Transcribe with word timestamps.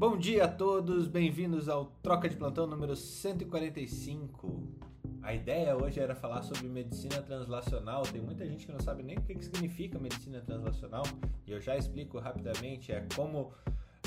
Bom 0.00 0.16
dia 0.16 0.44
a 0.44 0.48
todos, 0.48 1.06
bem-vindos 1.06 1.68
ao 1.68 1.84
Troca 2.02 2.26
de 2.26 2.34
Plantão 2.34 2.66
número 2.66 2.96
145. 2.96 4.66
A 5.20 5.34
ideia 5.34 5.76
hoje 5.76 6.00
era 6.00 6.14
falar 6.14 6.40
sobre 6.40 6.70
medicina 6.70 7.20
translacional. 7.20 8.04
Tem 8.04 8.18
muita 8.18 8.46
gente 8.46 8.64
que 8.64 8.72
não 8.72 8.80
sabe 8.80 9.02
nem 9.02 9.18
o 9.18 9.20
que 9.20 9.38
significa 9.44 9.98
medicina 9.98 10.40
translacional 10.40 11.02
e 11.46 11.52
eu 11.52 11.60
já 11.60 11.76
explico 11.76 12.18
rapidamente. 12.18 12.90
É 12.90 13.06
como 13.14 13.52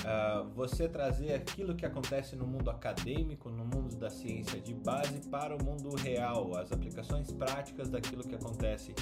uh, 0.03 0.49
você 0.49 0.87
trazer 0.87 1.33
aquilo 1.33 1.75
que 1.75 1.85
acontece 1.85 2.35
no 2.35 2.45
mundo 2.45 2.69
acadêmico, 2.69 3.49
no 3.49 3.65
mundo 3.65 3.95
da 3.95 4.09
ciência 4.09 4.59
de 4.59 4.73
base, 4.73 5.21
para 5.29 5.55
o 5.55 5.63
mundo 5.63 5.95
real, 5.95 6.55
as 6.55 6.71
aplicações 6.71 7.31
práticas 7.31 7.89
daquilo 7.89 8.23
que 8.23 8.35
acontece 8.35 8.93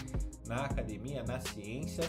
na 0.48 0.66
academia, 0.66 1.24
na 1.24 1.40
ciência, 1.40 2.04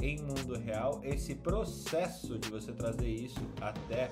em 0.00 0.18
mundo 0.20 0.58
real. 0.58 1.00
Esse 1.02 1.34
processo 1.34 2.38
de 2.38 2.50
você 2.50 2.72
trazer 2.72 3.08
isso 3.08 3.40
até 3.60 4.10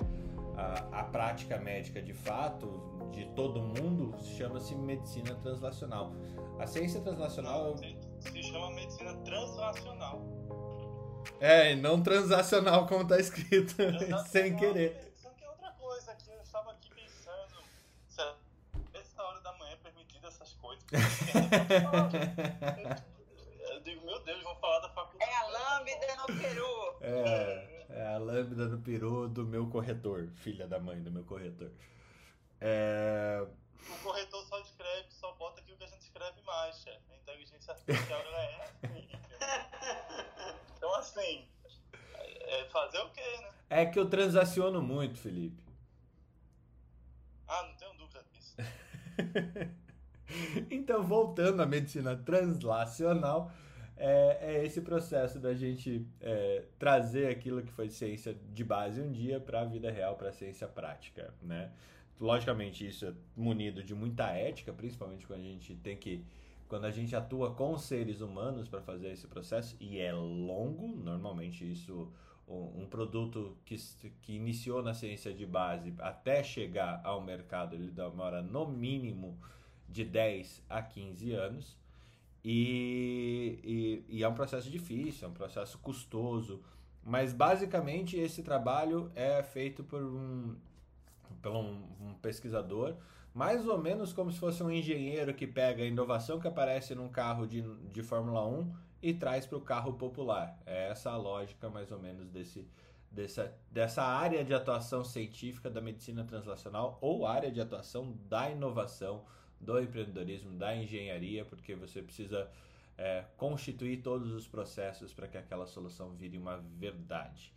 a, 0.55 1.01
a 1.01 1.03
prática 1.03 1.57
médica 1.57 2.01
de 2.01 2.13
fato, 2.13 2.91
de 3.11 3.25
todo 3.35 3.61
mundo, 3.61 4.15
chama-se 4.37 4.75
medicina 4.75 5.35
translacional. 5.35 6.13
A 6.59 6.67
ciência 6.67 7.01
translacional. 7.01 7.75
Se 8.19 8.43
chama 8.43 8.71
medicina 8.71 9.15
translacional. 9.17 10.30
É, 11.39 11.71
e 11.71 11.75
não 11.75 12.01
transacional 12.01 12.87
como 12.87 13.03
está 13.03 13.19
escrito, 13.19 13.75
sem 14.29 14.55
querer. 14.55 15.11
Isso 15.17 15.27
aqui 15.27 15.43
é 15.43 15.49
outra 15.49 15.71
coisa 15.71 16.15
que 16.15 16.31
eu 16.31 16.41
estava 16.41 16.71
aqui 16.71 16.89
pensando. 16.93 17.63
Essa 18.93 19.23
hora 19.23 19.39
da 19.41 19.51
manhã 19.53 19.73
é 19.73 19.77
permitida 19.77 20.27
essas 20.27 20.53
coisas. 20.53 20.83
eu 23.71 23.79
digo, 23.81 24.05
meu 24.05 24.19
Deus, 24.23 24.43
vão 24.43 24.55
falar 24.57 24.79
da 24.79 24.89
faculdade. 24.89 25.31
É 25.31 25.35
a 25.35 25.47
lambda 25.47 26.15
no 26.15 26.27
peru. 26.39 26.95
É, 27.01 27.85
é 27.89 28.07
a 28.07 28.17
lambda 28.17 28.65
no 28.67 28.79
peru 28.79 29.27
do 29.27 29.45
meu 29.45 29.67
corretor, 29.67 30.29
filha 30.35 30.67
da 30.67 30.79
mãe 30.79 31.01
do 31.01 31.11
meu 31.11 31.23
corretor. 31.23 31.71
É... 32.59 33.43
O 33.89 34.03
corretor 34.03 34.45
só 34.45 34.59
escreve, 34.59 35.07
só 35.09 35.31
bota 35.33 35.59
aqui 35.59 35.73
o 35.73 35.77
que 35.77 35.83
a 35.83 35.87
gente 35.87 36.03
escreve 36.03 36.39
mais, 36.43 36.79
chefe. 36.81 37.01
A 37.11 37.15
inteligência 37.15 37.73
artificial 37.73 38.21
é 38.21 38.69
assim. 38.83 39.09
Assim, 41.01 41.47
é 42.41 42.65
fazer 42.65 42.99
o 42.99 43.09
quê, 43.09 43.37
né? 43.41 43.49
É 43.71 43.85
que 43.87 43.97
eu 43.97 44.07
transaciono 44.07 44.83
muito, 44.83 45.17
Felipe. 45.17 45.63
Ah, 47.47 47.63
não 47.63 47.75
tenho 47.75 47.93
dúvida 47.95 48.23
disso. 48.31 48.55
então, 50.69 51.01
voltando 51.01 51.59
à 51.59 51.65
medicina 51.65 52.15
translacional, 52.15 53.51
é, 53.97 54.37
é 54.41 54.65
esse 54.65 54.79
processo 54.81 55.39
da 55.39 55.55
gente 55.55 56.07
é, 56.19 56.65
trazer 56.77 57.29
aquilo 57.29 57.63
que 57.63 57.71
foi 57.71 57.89
ciência 57.89 58.35
de 58.35 58.63
base 58.63 59.01
um 59.01 59.11
dia 59.11 59.39
para 59.39 59.61
a 59.61 59.65
vida 59.65 59.89
real, 59.89 60.15
para 60.15 60.29
a 60.29 60.33
ciência 60.33 60.67
prática, 60.67 61.33
né? 61.41 61.71
Logicamente, 62.19 62.87
isso 62.87 63.07
é 63.07 63.13
munido 63.35 63.83
de 63.83 63.95
muita 63.95 64.29
ética, 64.29 64.71
principalmente 64.71 65.25
quando 65.25 65.39
a 65.39 65.45
gente 65.45 65.73
tem 65.77 65.97
que 65.97 66.23
quando 66.71 66.85
a 66.85 66.89
gente 66.89 67.13
atua 67.13 67.53
com 67.53 67.77
seres 67.77 68.21
humanos 68.21 68.69
para 68.69 68.79
fazer 68.79 69.11
esse 69.11 69.27
processo, 69.27 69.75
e 69.77 69.99
é 69.99 70.13
longo, 70.13 70.87
normalmente 70.87 71.69
isso, 71.69 72.09
um, 72.47 72.87
produto 72.89 73.57
que, 73.65 73.75
que 74.21 74.35
iniciou 74.37 74.81
na 74.81 74.93
ciência 74.93 75.33
de 75.33 75.45
base 75.45 75.93
até 75.99 76.41
chegar 76.41 77.01
ao 77.03 77.19
mercado, 77.19 77.75
ele 77.75 77.91
demora 77.91 78.41
no 78.41 78.65
mínimo 78.65 79.37
de 79.89 80.05
10 80.05 80.63
a 80.69 80.81
15 80.81 81.33
anos, 81.33 81.77
e, 82.41 83.59
e, 84.09 84.17
e 84.19 84.23
é 84.23 84.29
um 84.29 84.33
processo 84.33 84.71
difícil, 84.71 85.27
é 85.27 85.29
um 85.29 85.33
processo 85.33 85.77
custoso, 85.79 86.63
mas 87.03 87.33
basicamente 87.33 88.15
esse 88.15 88.43
trabalho 88.43 89.11
é 89.13 89.43
feito 89.43 89.83
por 89.83 90.01
um, 90.01 90.55
por 91.41 91.51
um, 91.51 91.83
um 91.99 92.13
pesquisador 92.21 92.95
mais 93.33 93.65
ou 93.67 93.77
menos 93.77 94.11
como 94.11 94.31
se 94.31 94.39
fosse 94.39 94.61
um 94.61 94.69
engenheiro 94.69 95.33
que 95.33 95.47
pega 95.47 95.83
a 95.83 95.85
inovação 95.85 96.39
que 96.39 96.47
aparece 96.47 96.93
num 96.93 97.09
carro 97.09 97.47
de, 97.47 97.61
de 97.91 98.03
Fórmula 98.03 98.45
1 98.45 98.73
e 99.01 99.13
traz 99.13 99.45
para 99.45 99.57
o 99.57 99.61
carro 99.61 99.93
popular. 99.93 100.59
É 100.65 100.89
essa 100.89 101.11
a 101.11 101.17
lógica, 101.17 101.69
mais 101.69 101.91
ou 101.91 101.99
menos, 101.99 102.29
desse, 102.29 102.67
dessa, 103.09 103.55
dessa 103.71 104.03
área 104.03 104.43
de 104.43 104.53
atuação 104.53 105.03
científica 105.03 105.69
da 105.69 105.81
medicina 105.81 106.23
translacional 106.23 106.97
ou 107.01 107.25
área 107.25 107.51
de 107.51 107.61
atuação 107.61 108.17
da 108.27 108.49
inovação, 108.49 109.23
do 109.59 109.79
empreendedorismo, 109.79 110.57
da 110.57 110.75
engenharia, 110.75 111.45
porque 111.45 111.75
você 111.75 112.01
precisa 112.01 112.49
é, 112.97 113.25
constituir 113.37 114.01
todos 114.01 114.31
os 114.31 114.47
processos 114.47 115.13
para 115.13 115.27
que 115.27 115.37
aquela 115.37 115.65
solução 115.65 116.11
vire 116.11 116.37
uma 116.37 116.57
verdade. 116.57 117.53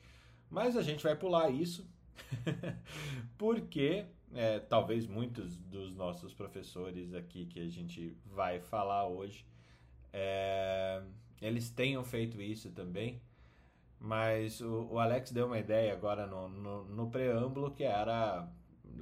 Mas 0.49 0.77
a 0.77 0.83
gente 0.83 1.03
vai 1.03 1.17
pular 1.17 1.51
isso, 1.51 1.89
porque 3.37 4.07
é, 4.34 4.59
talvez 4.59 5.06
muitos 5.06 5.56
dos 5.56 5.95
nossos 5.95 6.34
professores 6.34 7.15
aqui 7.15 7.47
que 7.47 7.61
a 7.61 7.69
gente 7.69 8.17
vai 8.27 8.61
falar 8.61 9.06
hoje, 9.06 9.47
é, 10.12 11.03
eles 11.41 11.71
tenham 11.71 12.03
feito 12.05 12.41
isso 12.41 12.71
também, 12.71 13.21
mas 13.99 14.61
o, 14.61 14.89
o 14.93 14.99
Alex 14.99 15.31
deu 15.31 15.47
uma 15.47 15.59
ideia 15.59 15.93
agora 15.93 16.27
no, 16.27 16.49
no, 16.49 16.84
no, 16.84 17.11
preâmbulo 17.11 17.71
que 17.71 17.84
era 17.84 18.49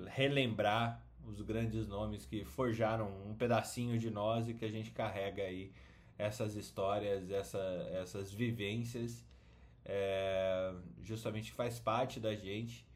relembrar 0.07 1.03
os 1.27 1.41
grandes 1.41 1.87
nomes 1.87 2.27
que 2.27 2.45
forjaram 2.45 3.09
um 3.27 3.35
pedacinho 3.35 3.99
de 3.99 4.11
nós 4.11 4.49
e 4.49 4.55
que 4.55 4.65
a 4.65 4.71
gente 4.71 4.91
carrega 4.91 5.43
aí 5.43 5.73
essas 6.19 6.55
histórias, 6.57 7.31
essa, 7.31 7.59
essas 7.93 8.33
vivências, 8.33 9.25
é, 9.85 10.73
justamente 11.03 11.53
faz 11.53 11.81
parte 11.81 12.21
da 12.21 12.35
gente 12.35 12.87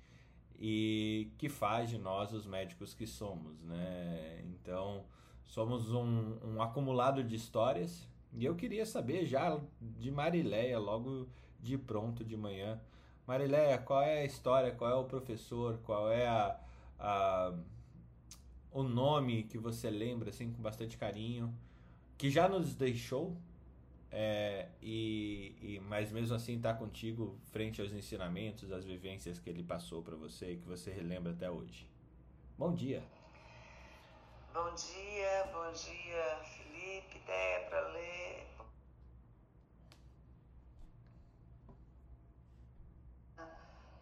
e 0.58 1.30
que 1.38 1.48
faz 1.48 1.90
de 1.90 1.98
nós 1.98 2.32
os 2.32 2.46
médicos 2.46 2.94
que 2.94 3.06
somos, 3.06 3.62
né? 3.62 4.42
Então, 4.44 5.04
somos 5.44 5.92
um, 5.92 6.38
um 6.42 6.62
acumulado 6.62 7.22
de 7.22 7.36
histórias 7.36 8.08
e 8.32 8.44
eu 8.44 8.54
queria 8.54 8.84
saber 8.84 9.24
já 9.24 9.58
de 9.80 10.10
Marileia, 10.10 10.78
logo 10.78 11.28
de 11.60 11.78
pronto 11.78 12.24
de 12.24 12.36
manhã. 12.36 12.80
Marileia, 13.26 13.78
qual 13.78 14.02
é 14.02 14.20
a 14.20 14.24
história, 14.24 14.72
qual 14.72 14.90
é 14.90 14.94
o 14.94 15.04
professor, 15.04 15.78
qual 15.84 16.10
é 16.10 16.26
a, 16.26 16.60
a, 16.98 17.54
o 18.70 18.82
nome 18.82 19.44
que 19.44 19.58
você 19.58 19.90
lembra 19.90 20.30
assim 20.30 20.52
com 20.52 20.62
bastante 20.62 20.96
carinho, 20.96 21.52
que 22.16 22.30
já 22.30 22.48
nos 22.48 22.74
deixou, 22.74 23.36
é, 24.10 24.68
e, 24.80 25.56
e, 25.60 25.80
mas 25.80 26.12
mesmo 26.12 26.34
assim 26.34 26.56
está 26.56 26.72
contigo 26.72 27.38
frente 27.50 27.80
aos 27.80 27.92
ensinamentos, 27.92 28.70
às 28.72 28.84
vivências 28.84 29.38
que 29.38 29.50
ele 29.50 29.62
passou 29.62 30.02
para 30.02 30.16
você 30.16 30.52
e 30.52 30.56
que 30.56 30.66
você 30.66 30.90
relembra 30.90 31.32
até 31.32 31.50
hoje. 31.50 31.88
Bom 32.56 32.72
dia. 32.72 33.02
Bom 34.52 34.72
dia, 34.74 35.44
bom 35.52 35.70
dia, 35.72 36.40
Felipe, 36.44 37.18
Débora, 37.26 37.88
Lê. 37.88 38.46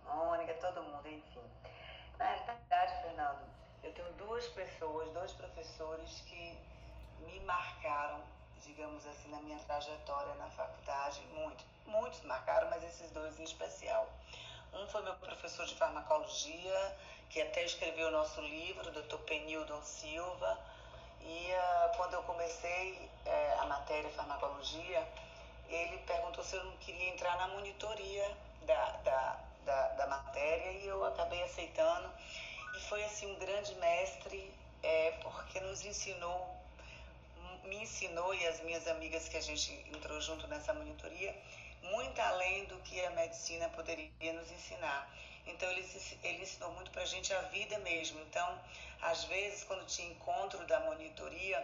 Mônica, 0.05 0.55
todo 0.55 0.83
mundo, 0.83 1.09
enfim. 1.09 1.41
Na 2.19 2.25
realidade, 2.25 3.03
Fernando, 3.03 3.51
eu 3.83 3.93
tenho 3.95 4.13
duas 4.13 4.47
pessoas, 4.49 5.13
dois 5.13 5.33
professores 5.33 6.21
que 6.21 6.57
me 7.27 7.41
marcaram 7.41 8.23
digamos 8.65 9.07
assim, 9.07 9.29
na 9.31 9.41
minha 9.41 9.59
trajetória 9.61 10.35
na 10.35 10.49
faculdade, 10.51 11.21
muito, 11.35 11.65
muitos 11.87 12.21
marcaram, 12.23 12.69
mas 12.71 12.83
esses 12.83 13.11
dois 13.11 13.39
em 13.39 13.45
especial. 13.45 14.11
Um 14.73 14.87
foi 14.89 15.03
meu 15.03 15.15
professor 15.15 15.67
de 15.67 15.75
farmacologia, 15.75 16.97
que 17.31 17.41
até 17.41 17.65
escreveu 17.65 18.09
o 18.09 18.11
nosso 18.11 18.41
livro, 18.41 18.91
Dr. 18.91 19.19
Penildon 19.19 19.83
Silva, 19.83 20.59
e 21.21 21.51
uh, 21.53 21.97
quando 21.97 22.15
eu 22.15 22.23
comecei 22.25 23.11
uh, 23.27 23.61
a 23.61 23.67
matéria 23.67 24.11
farmacologia, 24.11 25.07
ele 25.69 25.99
perguntou 25.99 26.45
se 26.45 26.57
eu 26.57 26.65
não 26.65 26.77
queria 26.79 27.11
entrar 27.11 27.37
na 27.39 27.49
monitoria 27.49 28.37
da, 28.63 28.91
da, 28.99 29.41
da, 29.65 29.89
da 29.89 30.07
matéria 30.07 30.71
e 30.73 30.87
eu 30.87 31.05
acabei 31.05 31.43
aceitando. 31.43 32.11
E 32.77 32.81
foi 32.89 33.03
assim 33.05 33.31
um 33.31 33.39
grande 33.39 33.75
mestre, 33.77 34.53
é, 34.83 35.13
porque 35.23 35.61
nos 35.61 35.85
ensinou 35.85 36.54
me 37.67 37.77
ensinou 37.83 38.35
e 38.35 38.47
as 38.47 38.61
minhas 38.61 38.87
amigas 38.89 39.29
que 39.29 39.37
a 39.37 39.41
gente 39.41 39.73
entrou 39.95 40.21
junto 40.21 40.47
nessa 40.49 40.73
monitoria, 40.73 41.35
muito 41.83 42.19
além 42.21 42.65
do 42.67 42.79
que 42.81 43.01
a 43.05 43.11
medicina 43.11 43.69
poderia 43.71 44.33
nos 44.33 44.51
ensinar. 44.51 45.11
Então, 45.47 45.71
ele, 45.71 45.87
ele 46.23 46.43
ensinou 46.43 46.73
muito 46.73 46.91
para 46.91 47.03
a 47.03 47.07
gente 47.07 47.33
a 47.33 47.41
vida 47.43 47.79
mesmo. 47.79 48.21
Então, 48.23 48.61
às 49.03 49.25
vezes, 49.25 49.65
quando 49.65 49.85
tinha 49.87 50.11
encontro 50.11 50.67
da 50.67 50.81
monitoria, 50.81 51.63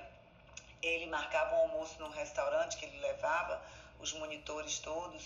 ele 0.82 1.06
marcava 1.06 1.54
um 1.56 1.60
almoço 1.60 1.98
num 1.98 2.10
restaurante 2.10 2.76
que 2.76 2.84
ele 2.84 2.98
levava 2.98 3.62
os 3.98 4.12
monitores 4.12 4.78
todos. 4.78 5.22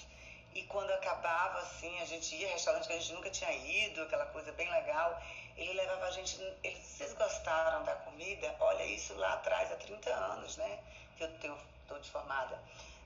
E 0.55 0.62
quando 0.65 0.91
acabava, 0.93 1.59
assim, 1.61 2.00
a 2.00 2.05
gente 2.05 2.35
ia 2.37 2.49
restaurante 2.49 2.87
que 2.87 2.93
a 2.93 2.99
gente 2.99 3.12
nunca 3.12 3.31
tinha 3.31 3.53
ido, 3.53 4.03
aquela 4.03 4.27
coisa 4.27 4.53
bem 4.53 4.70
legal. 4.70 5.20
Ele 5.56 5.73
levava 5.73 6.06
a 6.06 6.11
gente. 6.11 6.41
Ele, 6.62 6.77
vocês 6.77 7.12
gostaram 7.15 7.85
da 7.85 7.95
comida? 7.97 8.55
Olha, 8.61 8.85
isso 8.85 9.15
lá 9.15 9.35
atrás, 9.35 9.71
há 9.73 9.77
30 9.77 10.11
anos, 10.11 10.56
né? 10.56 10.79
Que 11.17 11.25
eu 11.25 11.59
estou 11.83 11.99
de 12.01 12.11
formada. 12.11 12.59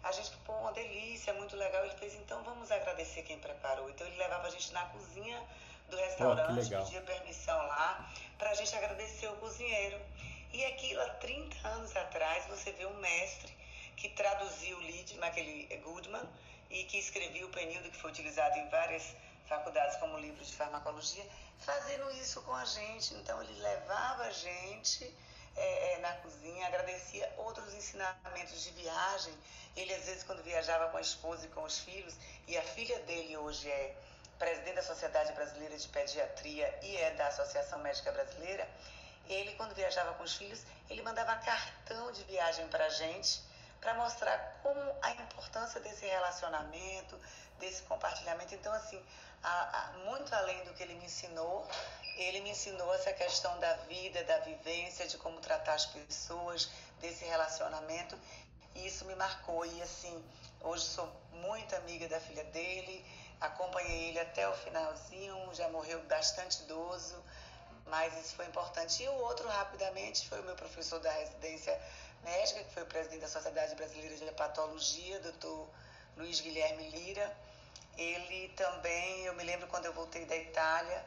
A 0.02 0.12
gente, 0.12 0.30
pô, 0.46 0.52
uma 0.52 0.72
delícia, 0.72 1.34
muito 1.34 1.56
legal. 1.56 1.84
Ele 1.84 1.96
fez, 1.96 2.14
então 2.14 2.42
vamos 2.42 2.70
agradecer 2.70 3.22
quem 3.22 3.38
preparou. 3.38 3.90
Então 3.90 4.06
ele 4.06 4.16
levava 4.16 4.46
a 4.46 4.50
gente 4.50 4.72
na 4.72 4.84
cozinha 4.86 5.42
do 5.90 5.96
restaurante, 5.96 6.74
oh, 6.74 6.84
pedia 6.84 7.00
permissão 7.00 7.56
lá 7.56 8.10
para 8.36 8.50
a 8.50 8.54
gente 8.54 8.74
agradecer 8.76 9.26
o 9.28 9.36
cozinheiro. 9.36 9.98
E 10.52 10.64
aquilo 10.64 11.00
há 11.02 11.10
30 11.14 11.68
anos 11.68 11.96
atrás, 11.96 12.46
você 12.46 12.72
vê 12.72 12.86
um 12.86 12.94
mestre 13.00 13.52
que 13.96 14.08
traduziu 14.10 14.80
Liedman, 14.80 15.28
aquele 15.28 15.76
Goodman, 15.78 16.26
e 16.70 16.84
que 16.84 16.98
escrevia 16.98 17.44
o 17.44 17.50
Penildo, 17.50 17.90
que 17.90 17.96
foi 17.96 18.10
utilizado 18.10 18.56
em 18.58 18.68
várias 18.68 19.14
faculdades 19.48 19.96
como 19.96 20.18
livro 20.18 20.44
de 20.44 20.54
farmacologia, 20.54 21.26
fazendo 21.58 22.10
isso 22.12 22.40
com 22.42 22.54
a 22.54 22.64
gente. 22.64 23.14
Então, 23.14 23.42
ele 23.42 23.60
levava 23.60 24.24
a 24.24 24.30
gente 24.30 25.12
é, 25.56 25.94
é, 25.94 25.98
na 25.98 26.12
cozinha, 26.16 26.66
agradecia 26.66 27.32
outros 27.38 27.72
ensinamentos 27.74 28.62
de 28.62 28.70
viagem. 28.70 29.34
Ele, 29.76 29.94
às 29.94 30.04
vezes, 30.04 30.22
quando 30.22 30.42
viajava 30.42 30.88
com 30.90 30.96
a 30.96 31.00
esposa 31.00 31.46
e 31.46 31.48
com 31.50 31.62
os 31.62 31.78
filhos, 31.78 32.14
e 32.46 32.56
a 32.56 32.62
filha 32.62 32.98
dele 33.00 33.36
hoje 33.36 33.68
é 33.70 33.96
presidente 34.38 34.76
da 34.76 34.82
Sociedade 34.82 35.32
Brasileira 35.32 35.76
de 35.76 35.88
Pediatria 35.88 36.78
e 36.82 36.96
é 36.96 37.10
da 37.12 37.26
Associação 37.26 37.80
Médica 37.80 38.12
Brasileira, 38.12 38.68
ele, 39.28 39.54
quando 39.54 39.74
viajava 39.74 40.14
com 40.14 40.22
os 40.22 40.36
filhos, 40.36 40.62
ele 40.88 41.02
mandava 41.02 41.34
cartão 41.36 42.12
de 42.12 42.22
viagem 42.24 42.66
para 42.68 42.86
a 42.86 42.88
gente, 42.88 43.42
para 43.80 43.94
mostrar 43.94 44.58
como 44.62 44.80
a 45.02 45.10
importância 45.12 45.80
desse 45.80 46.04
relacionamento, 46.06 47.18
desse 47.58 47.82
compartilhamento. 47.82 48.54
Então, 48.54 48.72
assim, 48.72 49.02
a, 49.42 49.78
a, 49.78 49.92
muito 50.04 50.34
além 50.34 50.64
do 50.64 50.74
que 50.74 50.82
ele 50.82 50.94
me 50.94 51.04
ensinou, 51.04 51.66
ele 52.16 52.40
me 52.40 52.50
ensinou 52.50 52.92
essa 52.94 53.12
questão 53.12 53.58
da 53.60 53.72
vida, 53.88 54.24
da 54.24 54.38
vivência, 54.38 55.06
de 55.06 55.16
como 55.18 55.40
tratar 55.40 55.74
as 55.74 55.86
pessoas, 55.86 56.70
desse 57.00 57.24
relacionamento. 57.24 58.18
E 58.74 58.86
isso 58.86 59.04
me 59.04 59.14
marcou. 59.14 59.64
E, 59.64 59.82
assim, 59.82 60.24
hoje 60.60 60.84
sou 60.84 61.08
muito 61.32 61.74
amiga 61.76 62.08
da 62.08 62.20
filha 62.20 62.44
dele, 62.44 63.04
acompanhei 63.40 64.08
ele 64.08 64.20
até 64.20 64.48
o 64.48 64.52
finalzinho, 64.54 65.54
já 65.54 65.68
morreu 65.68 66.02
bastante 66.04 66.62
idoso, 66.62 67.22
mas 67.86 68.16
isso 68.18 68.34
foi 68.34 68.46
importante. 68.46 69.02
E 69.02 69.08
o 69.08 69.14
outro, 69.14 69.48
rapidamente, 69.48 70.28
foi 70.28 70.40
o 70.40 70.44
meu 70.44 70.56
professor 70.56 70.98
da 71.00 71.12
residência 71.12 71.80
médica, 72.22 72.64
que 72.64 72.74
foi 72.74 72.82
o 72.82 72.86
presidente 72.86 73.20
da 73.20 73.28
Sociedade 73.28 73.74
Brasileira 73.74 74.16
de 74.16 74.24
Hepatologia, 74.24 75.20
doutor 75.20 75.68
Luiz 76.16 76.40
Guilherme 76.40 76.88
Lira. 76.90 77.36
Ele 77.96 78.48
também, 78.50 79.24
eu 79.24 79.34
me 79.34 79.44
lembro 79.44 79.66
quando 79.68 79.86
eu 79.86 79.92
voltei 79.92 80.24
da 80.24 80.36
Itália, 80.36 81.04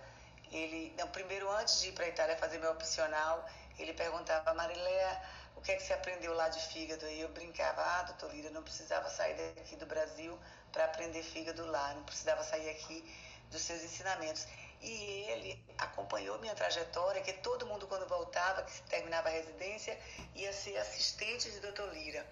ele, 0.51 0.93
não, 0.97 1.07
primeiro 1.07 1.49
antes 1.49 1.79
de 1.81 1.89
ir 1.89 1.91
para 1.93 2.05
a 2.05 2.09
Itália 2.09 2.35
fazer 2.37 2.57
meu 2.59 2.71
opcional, 2.71 3.47
ele 3.79 3.93
perguntava, 3.93 4.53
Mariléa, 4.53 5.21
o 5.55 5.61
que 5.61 5.71
é 5.71 5.75
que 5.75 5.83
você 5.83 5.93
aprendeu 5.93 6.33
lá 6.33 6.49
de 6.49 6.59
fígado? 6.67 7.07
E 7.07 7.21
eu 7.21 7.29
brincava, 7.29 7.81
ah, 7.81 8.03
doutor 8.03 8.33
Lira, 8.33 8.49
não 8.49 8.63
precisava 8.63 9.09
sair 9.09 9.35
daqui 9.55 9.75
do 9.75 9.85
Brasil 9.85 10.37
para 10.71 10.85
aprender 10.85 11.23
fígado 11.23 11.65
lá, 11.65 11.93
não 11.93 12.03
precisava 12.03 12.43
sair 12.43 12.69
aqui 12.69 13.03
dos 13.49 13.61
seus 13.61 13.81
ensinamentos. 13.83 14.45
E 14.81 15.25
ele 15.29 15.63
acompanhou 15.77 16.39
minha 16.39 16.55
trajetória, 16.55 17.21
que 17.21 17.33
todo 17.33 17.65
mundo 17.67 17.87
quando 17.87 18.07
voltava, 18.07 18.63
que 18.63 18.81
terminava 18.83 19.29
a 19.29 19.31
residência, 19.31 19.97
ia 20.35 20.51
ser 20.51 20.77
assistente 20.77 21.51
de 21.51 21.59
doutor 21.59 21.93
Lira. 21.93 22.25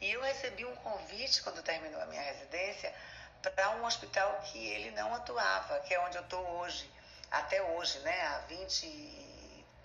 E 0.00 0.10
eu 0.10 0.20
recebi 0.20 0.64
um 0.64 0.76
convite 0.76 1.42
quando 1.42 1.62
terminou 1.62 2.00
a 2.00 2.06
minha 2.06 2.22
residência 2.22 2.94
para 3.40 3.70
um 3.76 3.84
hospital 3.84 4.40
que 4.44 4.58
ele 4.58 4.90
não 4.90 5.14
atuava, 5.14 5.80
que 5.80 5.94
é 5.94 6.00
onde 6.00 6.16
eu 6.16 6.22
estou 6.22 6.46
hoje, 6.58 6.90
até 7.30 7.62
hoje, 7.62 7.98
né, 8.00 8.20
há 8.26 8.38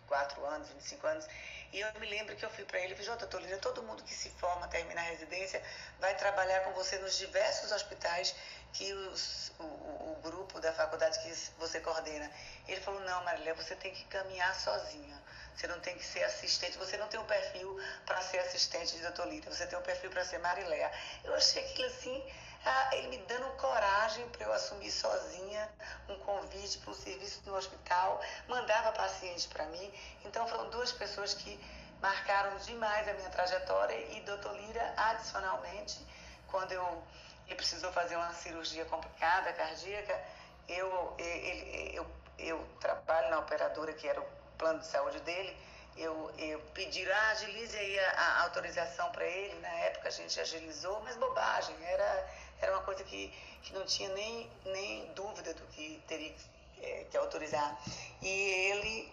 24 0.10 0.46
anos, 0.46 0.68
25 0.70 1.08
anos. 1.08 1.28
E 1.72 1.80
eu 1.80 1.88
me 2.00 2.08
lembro 2.08 2.36
que 2.36 2.44
eu 2.44 2.50
fui 2.50 2.66
para 2.66 2.80
ele 2.80 2.94
e 2.94 2.96
falei, 2.96 3.20
doutor 3.20 3.42
Lira, 3.42 3.58
todo 3.60 3.84
mundo 3.84 4.04
que 4.04 4.14
se 4.14 4.30
forma, 4.32 4.68
termina 4.68 5.00
a 5.00 5.04
residência, 5.04 5.62
vai 6.00 6.16
trabalhar 6.16 6.62
com 6.62 6.72
você 6.74 6.98
nos 6.98 7.18
diversos 7.18 7.72
hospitais 7.72 8.36
que 8.74 8.92
os, 8.94 9.52
o, 9.60 9.64
o, 9.64 10.20
grupo 10.24 10.60
da 10.60 10.74
faculdade 10.74 11.20
que 11.20 11.32
você 11.60 11.80
coordena. 11.80 12.30
Ele 12.68 12.82
falou, 12.82 13.00
não, 13.02 13.24
Marília, 13.24 13.54
você 13.54 13.76
tem 13.76 13.94
que 13.94 14.04
caminhar 14.06 14.54
sozinha. 14.60 15.22
Você 15.56 15.68
não 15.68 15.80
tem 15.80 15.96
que 15.98 16.06
ser 16.06 16.24
assistente, 16.24 16.78
você 16.78 16.98
não 16.98 17.08
tem 17.08 17.20
o 17.20 17.24
um 17.24 17.26
perfil 17.26 17.80
para 18.06 18.22
ser 18.22 18.40
assistente 18.40 18.96
de 18.96 19.02
doutor 19.02 19.28
Lira, 19.28 19.52
você 19.52 19.68
tem 19.68 19.78
o 19.78 19.82
um 19.82 19.84
perfil 19.84 20.10
para 20.10 20.24
ser 20.24 20.40
Mariléa. 20.40 20.92
Eu 21.24 21.36
achei 21.36 21.64
aquilo 21.66 21.88
assim, 21.88 22.24
ah, 22.66 22.90
ele 22.94 23.08
me 23.08 23.18
dando 23.20 23.46
coragem 23.58 24.28
para 24.30 24.46
eu 24.46 24.54
assumir 24.54 24.92
sozinha 24.92 25.70
um 26.08 26.20
convite 26.20 26.78
para 26.80 26.92
um 26.92 26.94
serviço 26.96 27.42
no 27.46 27.56
hospital, 27.56 28.22
mandava 28.48 28.92
paciente 28.92 29.48
para 29.48 29.66
mim. 29.66 29.94
Então 30.26 30.48
foram 30.48 30.70
duas 30.70 30.92
pessoas 30.92 31.34
que 31.34 31.60
marcaram 32.02 32.58
demais 32.58 33.08
a 33.08 33.14
minha 33.14 33.30
trajetória 33.30 33.96
e 34.16 34.22
doutor 34.22 34.56
Lira, 34.56 34.94
adicionalmente, 34.98 36.06
quando 36.48 36.72
eu 36.72 37.04
ele 37.50 37.56
precisou 37.56 37.92
fazer 37.92 38.16
uma 38.16 38.32
cirurgia 38.32 38.86
complicada, 38.86 39.52
cardíaca, 39.54 40.24
eu, 40.68 41.16
ele, 41.18 41.96
eu, 41.96 42.06
eu 42.38 42.68
trabalho 42.80 43.32
na 43.32 43.40
operadora, 43.40 43.92
que 43.94 44.08
era 44.08 44.22
o 44.22 44.26
plano 44.56 44.80
de 44.80 44.86
saúde 44.86 45.20
dele, 45.22 45.58
eu, 45.98 46.32
eu 46.38 46.60
pedi, 46.76 47.12
ah, 47.12 47.30
agilize 47.32 47.76
aí 47.76 48.00
a, 48.00 48.12
a 48.12 48.44
autorização 48.44 49.12
para 49.12 49.26
ele, 49.26 49.60
na 49.62 49.68
época 49.68 50.10
a 50.10 50.12
gente 50.12 50.40
agilizou, 50.40 51.02
mas 51.02 51.18
bobagem, 51.18 51.76
era, 51.84 52.30
era 52.62 52.74
uma 52.74 52.84
coisa 52.84 53.04
que, 53.04 53.34
que 53.64 53.74
não 53.74 53.86
tinha 53.86 54.10
nem, 54.10 54.50
nem 54.66 55.06
dúvida 55.14 55.54
do 55.54 55.66
que 55.68 56.02
teria 56.08 56.34
é, 56.82 57.06
que 57.10 57.18
autorizar. 57.18 57.78
E 58.22 58.28
ele, 58.28 59.12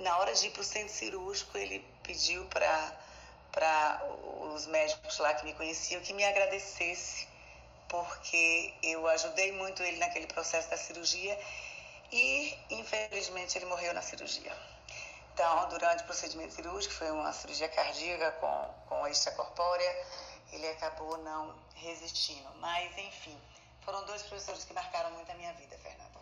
na 0.00 0.18
hora 0.18 0.32
de 0.34 0.46
ir 0.46 0.50
para 0.50 0.62
o 0.62 0.64
centro 0.64 0.92
cirúrgico, 0.92 1.56
ele 1.58 1.84
pediu 2.02 2.44
para 2.46 4.02
os 4.54 4.66
médicos 4.66 5.18
lá 5.18 5.34
que 5.34 5.44
me 5.44 5.54
conheciam 5.54 6.00
que 6.02 6.12
me 6.12 6.24
agradecesse 6.24 7.28
porque 7.88 8.74
eu 8.82 9.06
ajudei 9.06 9.52
muito 9.52 9.82
ele 9.82 9.98
naquele 9.98 10.26
processo 10.26 10.68
da 10.68 10.76
cirurgia 10.76 11.38
e, 12.10 12.56
infelizmente, 12.70 13.56
ele 13.56 13.66
morreu 13.66 13.94
na 13.94 14.02
cirurgia. 14.02 14.52
Então, 15.32 15.68
durante 15.68 16.02
o 16.02 16.06
procedimento 16.06 16.54
cirúrgico, 16.54 16.94
foi 16.94 17.10
uma 17.10 17.32
cirurgia 17.32 17.68
cardíaca 17.68 18.32
com, 18.32 18.74
com 18.88 19.06
extracorpórea, 19.06 20.06
ele 20.52 20.68
acabou 20.68 21.18
não 21.18 21.54
resistindo. 21.84 22.48
Mas, 22.60 22.96
enfim, 22.98 23.36
foram 23.82 24.04
dois 24.06 24.22
professores 24.22 24.64
que 24.64 24.72
marcaram 24.72 25.12
muito 25.14 25.30
a 25.30 25.34
minha 25.34 25.52
vida, 25.52 25.76
Fernando. 25.78 26.18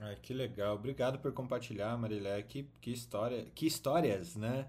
Ah, 0.00 0.14
que 0.20 0.34
legal. 0.34 0.74
Obrigado 0.74 1.18
por 1.18 1.32
compartilhar, 1.32 1.96
Marilé. 1.96 2.42
Que, 2.42 2.64
que, 2.80 2.90
história, 2.90 3.46
que 3.54 3.66
histórias, 3.66 4.34
né? 4.36 4.68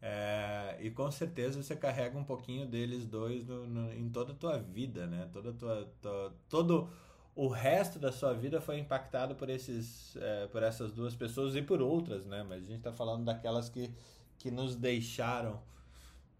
É, 0.00 0.76
e 0.80 0.90
com 0.90 1.10
certeza 1.10 1.60
você 1.60 1.74
carrega 1.74 2.16
um 2.16 2.22
pouquinho 2.22 2.66
deles 2.66 3.04
dois 3.04 3.44
no, 3.44 3.66
no, 3.66 3.92
em 3.92 4.08
toda 4.08 4.32
a 4.32 4.36
tua 4.36 4.58
vida, 4.58 5.06
né? 5.06 5.28
Toda 5.32 5.52
tua, 5.52 5.92
tua, 6.00 6.34
todo 6.48 6.88
o 7.34 7.48
resto 7.48 7.98
da 7.98 8.12
sua 8.12 8.32
vida 8.34 8.60
foi 8.60 8.78
impactado 8.78 9.34
por, 9.34 9.48
esses, 9.48 10.16
é, 10.16 10.46
por 10.48 10.62
essas 10.62 10.92
duas 10.92 11.14
pessoas 11.14 11.56
e 11.56 11.62
por 11.62 11.80
outras, 11.80 12.26
né? 12.26 12.44
Mas 12.48 12.64
a 12.64 12.66
gente 12.66 12.78
está 12.78 12.92
falando 12.92 13.24
daquelas 13.24 13.68
que, 13.68 13.92
que 14.38 14.50
nos 14.50 14.76
deixaram. 14.76 15.60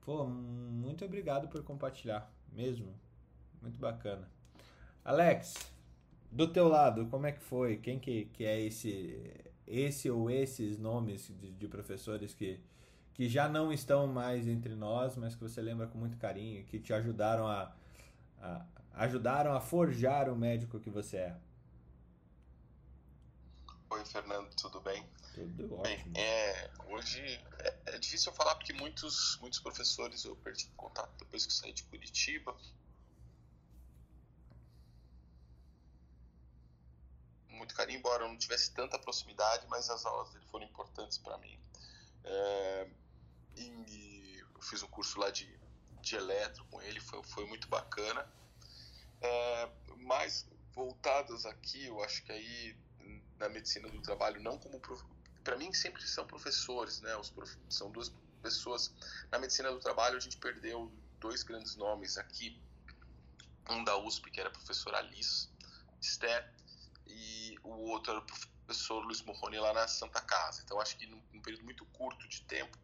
Pô, 0.03 0.25
muito 0.27 1.05
obrigado 1.05 1.49
por 1.49 1.63
compartilhar, 1.63 2.31
mesmo. 2.53 2.95
Muito 3.63 3.79
bacana. 3.79 4.29
Alex, 5.05 5.55
do 6.31 6.47
teu 6.47 6.69
lado, 6.69 7.07
como 7.07 7.27
é 7.27 7.33
que 7.33 7.41
foi? 7.41 7.77
Quem 7.79 7.99
que, 7.99 8.27
que 8.27 8.45
é 8.45 8.61
esse, 8.61 9.35
esse 9.67 10.11
ou 10.11 10.31
esses 10.31 10.79
nomes 10.79 11.29
de, 11.41 11.53
de 11.53 11.69
professores 11.69 12.35
que, 12.35 12.61
que 13.15 13.29
já 13.29 13.49
não 13.49 13.73
estão 13.73 14.07
mais 14.07 14.47
entre 14.47 14.75
nós, 14.75 15.17
mas 15.17 15.35
que 15.35 15.43
você 15.43 15.61
lembra 15.61 15.87
com 15.87 15.99
muito 15.99 16.17
carinho, 16.17 16.65
que 16.65 16.79
te 16.79 16.93
ajudaram 16.93 17.47
a, 17.47 17.73
a 18.41 18.65
ajudaram 18.99 19.53
a 19.53 19.61
forjar 19.61 20.29
o 20.29 20.37
médico 20.37 20.81
que 20.81 20.91
você 20.91 21.19
é. 21.19 21.37
Oi, 23.91 24.05
Fernando, 24.05 24.55
tudo 24.57 24.81
bem? 24.81 25.07
Tudo 25.35 25.77
ótimo. 25.77 26.13
Bem, 26.13 26.23
é, 26.23 26.71
hoje 26.89 27.23
é, 27.61 27.75
é, 27.87 27.99
difícil 27.99 28.33
falar 28.33 28.57
porque 28.57 28.73
muitos, 28.73 29.39
muitos 29.41 29.61
professores 29.61 30.25
eu 30.25 30.37
perdi 30.37 30.67
contato 30.77 31.11
depois 31.19 31.47
que 31.47 31.53
saí 31.53 31.73
de 31.73 31.85
Curitiba. 31.85 32.55
Muito 37.69 37.77
carinho, 37.77 37.99
embora 37.99 38.25
eu 38.25 38.29
não 38.29 38.39
tivesse 38.39 38.71
tanta 38.71 38.99
proximidade, 38.99 39.67
mas 39.69 39.91
as 39.91 40.07
aulas 40.07 40.31
dele 40.31 40.47
foram 40.47 40.65
importantes 40.65 41.19
para 41.19 41.37
mim. 41.37 41.61
É, 42.25 42.91
e 43.57 44.43
eu 44.55 44.63
fiz 44.63 44.83
um 44.83 44.89
curso 44.89 45.21
lá 45.21 45.31
de, 45.31 45.47
de 46.01 46.17
eletro 46.17 46.65
com 46.71 46.81
ele, 46.81 46.99
foi, 46.99 47.23
foi 47.25 47.47
muito 47.47 47.69
bacana. 47.69 48.27
É, 49.21 49.71
mais 49.99 50.49
voltadas 50.73 51.45
aqui, 51.45 51.85
eu 51.85 52.03
acho 52.03 52.25
que 52.25 52.33
aí 52.33 52.75
na 53.39 53.51
medicina 53.51 53.87
do 53.91 54.01
trabalho, 54.01 54.41
não 54.41 54.57
como 54.59 54.81
para 55.45 55.57
mim 55.59 55.71
sempre 55.75 56.03
são 56.07 56.27
professores, 56.27 57.03
né? 57.03 57.15
Os 57.19 57.29
prof... 57.29 57.55
são 57.69 57.91
duas 57.91 58.11
pessoas 58.41 58.95
na 59.31 59.39
medicina 59.39 59.71
do 59.71 59.79
trabalho. 59.79 60.17
A 60.17 60.21
gente 60.21 60.39
perdeu 60.39 60.91
dois 61.21 61.43
grandes 61.43 61.77
nomes 61.77 62.17
aqui, 62.17 62.59
um 63.69 63.85
da 63.85 63.95
USP 63.99 64.31
que 64.31 64.41
era 64.41 64.49
professor 64.49 64.95
Alice 64.95 65.51
Ster 66.01 66.51
e 66.67 66.68
o 67.71 67.91
outro 67.91 68.13
era 68.13 68.21
o 68.21 68.25
professor 68.67 69.05
Luiz 69.05 69.23
Morrone 69.23 69.59
lá 69.59 69.73
na 69.73 69.89
Santa 69.89 70.21
Casa. 70.21 70.63
Então 70.65 70.81
acho 70.81 70.97
que 70.97 71.07
num, 71.07 71.23
num 71.33 71.41
período 71.41 71.65
muito 71.65 71.85
curto 71.87 72.29
de 72.29 72.43
tempo 72.43 72.77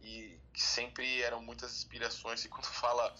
e 0.00 0.40
que 0.52 0.62
sempre 0.62 1.22
eram 1.22 1.42
muitas 1.42 1.74
inspirações. 1.74 2.44
E 2.46 2.48
quando 2.48 2.66
fala, 2.66 3.14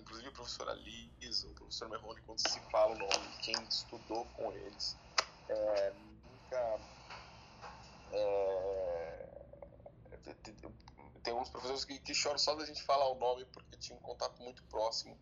inclusive 0.00 0.28
a 0.28 0.32
professora 0.32 0.72
Lisa, 0.74 1.48
o 1.48 1.54
professor 1.54 1.88
Merrone, 1.88 2.20
quando 2.22 2.38
se 2.38 2.60
fala 2.70 2.94
o 2.94 2.98
nome 2.98 3.36
quem 3.42 3.54
estudou 3.64 4.24
com 4.26 4.52
eles, 4.52 4.96
é, 5.48 5.92
fica. 6.48 6.80
É, 8.12 9.28
tem 11.22 11.34
uns 11.34 11.50
professores 11.50 11.84
que, 11.84 11.98
que 11.98 12.14
choram 12.14 12.38
só 12.38 12.54
da 12.54 12.64
gente 12.64 12.82
falar 12.82 13.06
o 13.10 13.14
nome 13.16 13.44
porque 13.46 13.76
tinha 13.76 13.96
um 13.96 14.00
contato 14.00 14.42
muito 14.42 14.62
próximo 14.64 15.18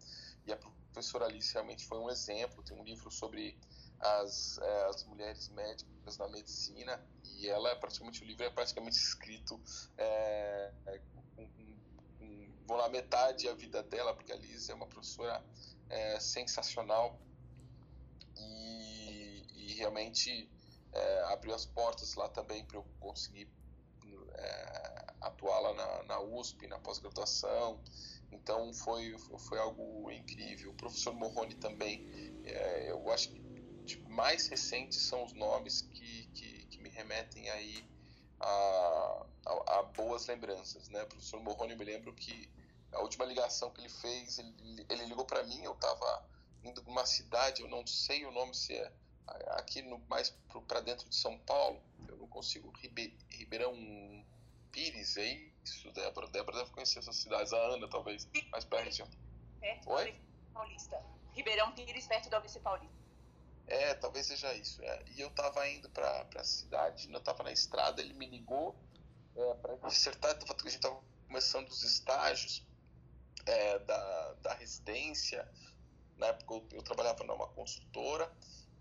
e 0.46 0.52
a 0.52 0.56
professora 0.56 1.26
Alice 1.26 1.52
realmente 1.52 1.84
foi 1.84 1.98
um 1.98 2.08
exemplo. 2.08 2.62
Tem 2.62 2.78
um 2.78 2.84
livro 2.84 3.10
sobre 3.10 3.58
as, 4.00 4.58
é, 4.58 4.84
as 4.86 5.04
mulheres 5.04 5.48
médicas 5.50 6.18
na 6.18 6.28
medicina 6.28 7.00
e 7.24 7.48
ela 7.48 7.70
é 7.70 7.74
praticamente 7.74 8.22
o 8.22 8.26
livro 8.26 8.44
é 8.44 8.50
praticamente 8.50 8.96
escrito 8.96 9.60
é, 9.98 10.72
com, 11.34 11.46
com, 11.46 12.52
vou 12.66 12.76
lá 12.76 12.88
metade 12.88 13.48
a 13.48 13.54
vida 13.54 13.82
dela 13.82 14.14
porque 14.14 14.32
a 14.32 14.36
Liz 14.36 14.68
é 14.68 14.74
uma 14.74 14.86
professora 14.86 15.42
é, 15.88 16.18
sensacional 16.20 17.18
e, 18.36 19.46
e 19.54 19.74
realmente 19.74 20.50
é, 20.92 21.22
abriu 21.32 21.54
as 21.54 21.66
portas 21.66 22.14
lá 22.14 22.28
também 22.28 22.64
para 22.64 22.78
eu 22.78 22.84
conseguir 22.98 23.48
é, 24.34 25.14
atuar 25.20 25.60
lá 25.60 25.74
na, 25.74 26.02
na 26.04 26.20
USP 26.20 26.66
na 26.66 26.78
pós-graduação. 26.78 27.80
Então 28.30 28.72
foi 28.72 29.16
foi 29.18 29.58
algo 29.58 30.10
incrível. 30.10 30.70
O 30.70 30.74
professor 30.74 31.14
Morrone 31.14 31.54
também 31.54 32.06
é, 32.44 32.90
eu 32.90 33.10
acho 33.12 33.30
que 33.30 33.45
mais 34.16 34.48
recentes 34.48 34.98
são 35.02 35.22
os 35.24 35.32
nomes 35.34 35.82
que, 35.82 36.26
que, 36.34 36.66
que 36.66 36.78
me 36.78 36.88
remetem 36.88 37.50
aí 37.50 37.84
a, 38.40 39.26
a, 39.44 39.78
a, 39.78 39.82
boas 39.82 40.26
lembranças, 40.26 40.88
né? 40.88 41.02
O 41.02 41.06
professor 41.06 41.40
Morrone, 41.40 41.72
eu 41.72 41.78
me 41.78 41.84
lembro 41.84 42.14
que 42.14 42.50
a 42.92 43.00
última 43.02 43.26
ligação 43.26 43.70
que 43.70 43.82
ele 43.82 43.90
fez, 43.90 44.38
ele, 44.38 44.86
ele 44.88 45.04
ligou 45.04 45.26
para 45.26 45.42
mim, 45.44 45.62
eu 45.62 45.72
estava 45.72 46.26
indo 46.64 46.82
para 46.82 46.90
uma 46.90 47.04
cidade, 47.04 47.60
eu 47.60 47.68
não 47.68 47.86
sei 47.86 48.24
o 48.24 48.32
nome 48.32 48.54
se 48.54 48.72
é 48.72 48.90
aqui 49.48 49.82
no, 49.82 49.98
mais 50.08 50.30
para 50.66 50.80
dentro 50.80 51.08
de 51.08 51.14
São 51.14 51.38
Paulo, 51.40 51.82
eu 52.08 52.16
não 52.16 52.28
consigo, 52.28 52.70
Ribe, 52.70 53.18
Ribeirão 53.28 53.74
Pires, 54.72 55.16
é 55.16 55.50
isso, 55.64 55.92
Débora? 55.92 56.28
Débora 56.28 56.58
deve 56.58 56.70
conhecer 56.70 57.00
essas 57.00 57.16
cidades, 57.16 57.52
a 57.52 57.56
Ana 57.56 57.88
talvez, 57.88 58.26
mais 58.50 58.64
região. 58.84 59.08
Perto 59.60 59.90
Oi? 59.90 60.14
Paulista. 60.54 61.02
Ribeirão 61.32 61.72
Pires, 61.72 62.06
perto 62.06 62.30
da 62.30 62.38
UBC 62.38 62.60
Paulista. 62.60 63.05
É, 63.66 63.94
talvez 63.94 64.26
seja 64.26 64.52
isso. 64.54 64.82
É. 64.82 65.04
E 65.08 65.20
eu 65.20 65.30
tava 65.30 65.68
indo 65.68 65.88
pra, 65.90 66.24
pra 66.26 66.44
cidade, 66.44 67.12
eu 67.12 67.20
tava 67.20 67.42
na 67.42 67.52
estrada, 67.52 68.00
ele 68.00 68.14
me 68.14 68.26
ligou 68.26 68.76
é, 69.34 69.54
para 69.54 69.76
dissertar, 69.88 70.36
a 70.36 70.68
gente 70.68 70.80
tava 70.80 71.02
começando 71.26 71.68
os 71.68 71.82
estágios 71.82 72.64
é, 73.44 73.78
da, 73.80 74.32
da 74.34 74.54
residência, 74.54 75.48
na 76.16 76.28
época 76.28 76.54
eu, 76.54 76.68
eu 76.72 76.82
trabalhava 76.82 77.24
numa 77.24 77.48
consultora, 77.48 78.32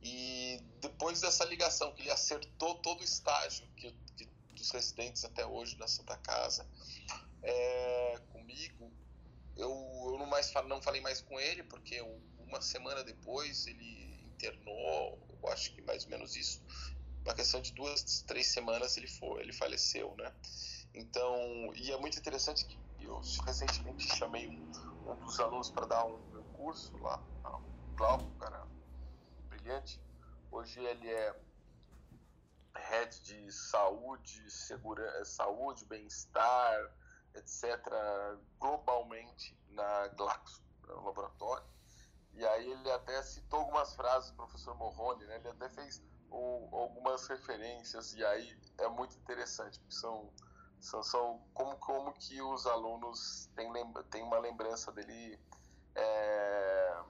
e 0.02 0.62
depois 0.80 1.22
dessa 1.22 1.44
ligação, 1.46 1.94
que 1.94 2.04
ele 2.04 2.12
acertou 2.12 2.76
todo 2.76 3.02
o 3.02 3.04
estágio 3.04 3.68
que, 3.76 3.92
que 4.16 4.26
dos 4.54 4.70
residentes 4.72 5.26
até 5.26 5.46
hoje 5.46 5.78
na 5.78 5.88
Santa 5.88 6.16
Casa 6.18 6.66
é, 7.42 8.20
comigo, 8.32 8.92
eu, 9.58 9.70
eu 10.06 10.18
não, 10.18 10.28
mais, 10.28 10.54
não 10.68 10.82
falei 10.82 11.02
mais 11.02 11.22
com 11.22 11.40
ele, 11.40 11.64
porque 11.64 12.02
uma 12.38 12.62
semana 12.62 13.04
depois 13.04 13.68
ele 13.68 14.05
internou, 14.36 15.20
eu 15.42 15.50
acho 15.50 15.74
que 15.74 15.82
mais 15.82 16.04
ou 16.04 16.12
menos 16.12 16.36
isso. 16.36 16.62
Uma 17.24 17.34
questão 17.34 17.62
de 17.62 17.72
duas, 17.74 18.22
três 18.22 18.48
semanas 18.48 18.98
ele 18.98 19.08
foi, 19.08 19.42
ele 19.42 19.54
faleceu, 19.54 20.16
né? 20.16 20.32
Então, 20.94 21.74
e 21.76 21.92
é 21.92 21.98
muito 21.98 22.20
interessante 22.20 22.66
que 22.66 22.80
eu 23.04 23.20
recentemente 23.46 24.08
chamei 24.16 24.48
um, 24.48 24.72
um 25.12 25.16
dos 25.26 25.40
alunos 25.40 25.70
para 25.70 25.86
dar 25.88 26.06
um, 26.06 26.16
um, 26.16 26.44
curso 26.54 26.98
lá, 26.98 27.22
o 27.44 27.96
Glauco, 27.96 28.38
cara 28.38 28.66
brilhante. 29.50 30.02
Hoje 30.52 30.80
ele 30.80 31.10
é 31.10 31.36
head 32.76 33.22
de 33.24 33.52
saúde, 33.52 34.50
segurança, 34.50 35.26
saúde, 35.26 35.86
bem-estar, 35.86 36.80
etc., 37.34 37.64
globalmente 38.60 39.58
na 39.70 40.08
Glaxo, 40.10 40.62
no 40.88 41.06
laboratório. 41.06 41.66
E 42.36 42.46
aí 42.46 42.70
ele 42.70 42.92
até 42.92 43.22
citou 43.24 43.60
algumas 43.60 43.96
frases 43.96 44.30
do 44.32 44.36
professor 44.36 44.76
Morrone, 44.76 45.26
né? 45.26 45.38
Ele 45.38 45.48
até 45.48 45.70
fez 45.70 46.04
o, 46.30 46.70
algumas 46.76 47.26
referências 47.28 48.14
e 48.14 48.26
aí 48.26 48.60
é 48.78 48.88
muito 48.90 49.16
interessante, 49.18 49.80
porque 49.80 49.96
são, 49.96 50.34
são, 50.80 51.02
são 51.02 51.48
como, 51.54 51.78
como 51.78 52.14
que 52.14 52.42
os 52.42 52.68
alunos 52.68 53.50
têm, 53.56 53.72
têm 54.12 54.24
uma 54.24 54.38
lembrança 54.40 54.92
dele 54.92 55.40
é, 55.96 57.04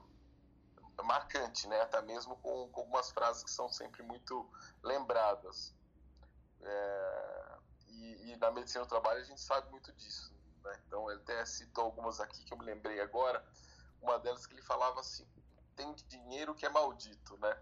marcante, 1.02 1.66
né? 1.66 1.80
Até 1.80 2.00
mesmo 2.02 2.36
com, 2.36 2.68
com, 2.68 2.80
algumas 2.82 3.10
frases 3.10 3.42
que 3.42 3.50
são 3.50 3.68
sempre 3.68 4.04
muito 4.04 4.48
lembradas. 4.82 5.74
É, 6.62 7.58
e, 7.88 8.32
e, 8.32 8.36
na 8.36 8.50
medicina 8.50 8.84
do 8.84 8.88
trabalho 8.88 9.20
a 9.20 9.24
gente 9.24 9.40
sabe 9.40 9.70
muito 9.70 9.92
disso. 9.92 10.32
Né? 10.62 10.80
Então 10.86 11.10
ele 11.10 11.20
até 11.22 11.44
citou 11.44 11.84
algumas 11.84 12.20
aqui 12.20 12.44
que 12.44 12.52
eu 12.52 12.58
me 12.58 12.64
lembrei 12.64 13.00
agora 13.00 13.44
uma 14.00 14.18
delas 14.18 14.46
que 14.46 14.54
ele 14.54 14.62
falava 14.62 15.00
assim: 15.00 15.26
tem 15.74 15.94
dinheiro 16.08 16.54
que 16.54 16.66
é 16.66 16.68
maldito, 16.68 17.36
né? 17.38 17.56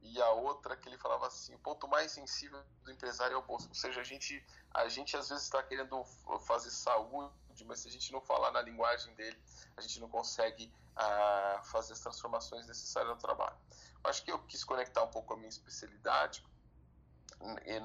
E 0.00 0.22
a 0.22 0.30
outra 0.30 0.76
que 0.76 0.88
ele 0.88 0.96
falava 0.96 1.26
assim: 1.26 1.54
o 1.54 1.58
ponto 1.58 1.88
mais 1.88 2.12
sensível 2.12 2.62
do 2.84 2.92
empresário 2.92 3.34
é 3.34 3.38
o 3.38 3.42
bolso. 3.42 3.68
Ou 3.68 3.74
seja, 3.74 4.00
a 4.00 4.04
gente, 4.04 4.44
a 4.72 4.88
gente 4.88 5.16
às 5.16 5.28
vezes 5.28 5.44
está 5.44 5.62
querendo 5.62 6.02
fazer 6.46 6.70
saúde, 6.70 7.64
mas 7.66 7.80
se 7.80 7.88
a 7.88 7.90
gente 7.90 8.12
não 8.12 8.20
falar 8.20 8.52
na 8.52 8.62
linguagem 8.62 9.12
dele, 9.14 9.38
a 9.76 9.80
gente 9.80 10.00
não 10.00 10.08
consegue 10.08 10.72
ah, 10.96 11.60
fazer 11.64 11.92
as 11.92 12.00
transformações 12.00 12.66
necessárias 12.66 13.12
no 13.12 13.18
trabalho. 13.18 13.56
Acho 14.04 14.24
que 14.24 14.30
eu 14.30 14.38
quis 14.44 14.62
conectar 14.64 15.02
um 15.02 15.10
pouco 15.10 15.34
a 15.34 15.36
minha 15.36 15.48
especialidade. 15.48 16.44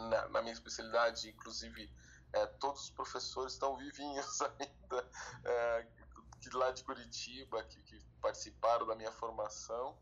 Na, 0.10 0.30
na 0.30 0.42
minha 0.42 0.54
especialidade, 0.54 1.30
inclusive, 1.30 1.92
é, 2.32 2.46
todos 2.46 2.84
os 2.84 2.90
professores 2.90 3.54
estão 3.54 3.76
vivinhos 3.78 4.42
ainda. 4.42 5.10
É, 5.44 5.88
de 6.50 6.56
lá 6.56 6.72
de 6.72 6.84
Curitiba 6.84 7.64
que, 7.64 7.82
que 7.84 8.00
participaram 8.22 8.86
da 8.86 8.96
minha 8.96 9.12
formação. 9.12 9.96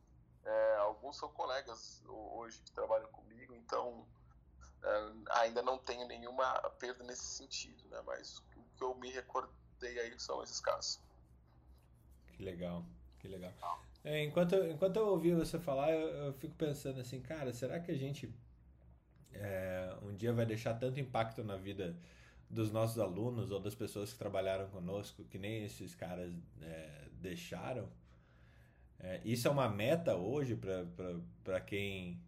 É, 0.44 0.76
alguns 0.78 1.18
são 1.18 1.30
colegas 1.30 2.02
hoje 2.08 2.62
que 2.62 2.72
trabalham 2.72 3.08
comigo, 3.10 3.54
então 3.54 4.08
é, 4.84 5.14
ainda 5.42 5.62
não 5.62 5.78
tenho 5.78 6.08
nenhuma 6.08 6.60
perda 6.80 7.04
nesse 7.04 7.26
sentido, 7.26 7.88
né? 7.90 8.02
Mas 8.06 8.40
o 8.56 8.64
que 8.76 8.84
eu 8.84 8.96
me 8.96 9.12
recordei 9.12 10.00
aí 10.00 10.20
são 10.20 10.42
esses 10.44 10.60
casos. 10.60 11.00
Que 12.34 12.44
legal, 12.44 12.84
que 13.20 13.28
legal. 13.28 13.54
É, 14.04 14.24
enquanto, 14.24 14.56
enquanto 14.56 14.98
eu 14.98 15.10
ouvi 15.10 15.34
você 15.36 15.60
falar, 15.60 15.92
eu, 15.92 16.08
eu, 16.26 16.34
fico 16.34 16.56
pensando 16.56 17.00
assim, 17.00 17.22
cara, 17.22 17.54
será 17.54 17.80
que 17.80 17.92
a 17.92 17.96
gente 17.96 18.34
é, 19.32 19.96
um 20.02 20.16
dia 20.16 20.34
vai 20.34 20.46
deixar 20.46 20.74
tanto 20.74 21.00
impacto 21.00 21.44
na 21.44 21.56
vida 21.56 21.96
dos 22.51 22.72
nossos 22.72 23.00
alunos 23.00 23.50
ou 23.50 23.60
das 23.60 23.74
pessoas 23.74 24.12
que 24.12 24.20
trabalharam 24.20 24.67
conosco, 24.67 25.24
que 25.24 25.38
nem 25.38 25.63
esses 25.63 25.96
caras 25.96 26.34
é, 26.62 27.08
deixaram. 27.13 27.88
É, 29.00 29.22
isso 29.24 29.48
é 29.48 29.51
uma 29.51 29.70
meta 29.70 30.15
hoje 30.15 30.60
para 31.43 31.62
quem. 31.62 32.20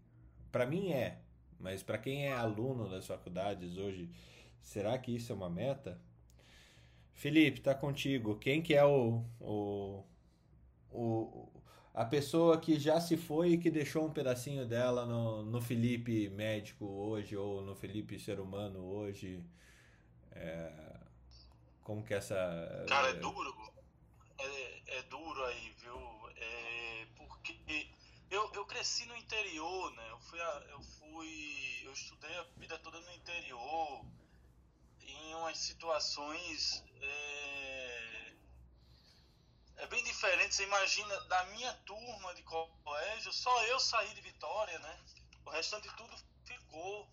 Para 0.51 0.65
mim 0.65 0.91
é, 0.91 1.19
mas 1.59 1.83
para 1.83 1.97
quem 1.97 2.25
é 2.25 2.31
aluno 2.31 2.89
das 2.89 3.05
faculdades 3.05 3.77
hoje, 3.77 4.09
será 4.61 4.97
que 4.97 5.15
isso 5.15 5.31
é 5.31 5.35
uma 5.35 5.49
meta? 5.49 5.99
Felipe, 7.13 7.61
tá 7.61 7.75
contigo. 7.75 8.37
Quem 8.37 8.61
que 8.61 8.73
é 8.73 8.83
o, 8.85 9.23
o, 9.39 10.03
o 10.91 11.49
a 11.93 12.05
pessoa 12.05 12.59
que 12.59 12.79
já 12.79 12.99
se 12.99 13.17
foi 13.17 13.51
e 13.51 13.57
que 13.57 13.69
deixou 13.69 14.05
um 14.05 14.11
pedacinho 14.11 14.65
dela 14.65 15.05
no, 15.05 15.43
no 15.43 15.61
Felipe 15.61 16.29
médico 16.29 16.85
hoje 16.85 17.35
ou 17.35 17.61
no 17.61 17.75
Felipe 17.75 18.17
ser 18.19 18.39
humano 18.39 18.79
hoje? 18.79 19.43
É, 20.35 20.93
como 21.83 22.03
que 22.03 22.13
essa. 22.13 22.35
Cara, 22.87 23.09
é 23.09 23.13
duro. 23.13 23.73
É, 24.39 24.97
é 24.97 25.01
duro 25.03 25.45
aí, 25.45 25.69
viu? 25.79 26.29
É, 26.35 27.07
porque 27.17 27.89
eu, 28.29 28.51
eu 28.53 28.65
cresci 28.65 29.05
no 29.05 29.15
interior, 29.15 29.91
né? 29.93 30.07
Eu 30.09 30.19
fui, 30.19 30.39
eu 30.69 30.81
fui. 30.81 31.81
Eu 31.83 31.93
estudei 31.93 32.35
a 32.37 32.43
vida 32.57 32.77
toda 32.79 32.99
no 32.99 33.13
interior, 33.13 34.05
em 35.01 35.35
umas 35.35 35.57
situações. 35.57 36.83
É, 37.01 38.33
é 39.77 39.87
bem 39.87 40.03
diferente. 40.03 40.55
Você 40.55 40.63
imagina, 40.63 41.19
da 41.21 41.45
minha 41.47 41.73
turma 41.85 42.33
de 42.33 42.43
colégio, 42.43 43.31
só 43.33 43.63
eu 43.65 43.79
saí 43.79 44.13
de 44.15 44.21
Vitória, 44.21 44.79
né? 44.79 44.99
O 45.45 45.49
restante 45.49 45.87
de 45.87 45.95
tudo 45.95 46.15
ficou. 46.45 47.07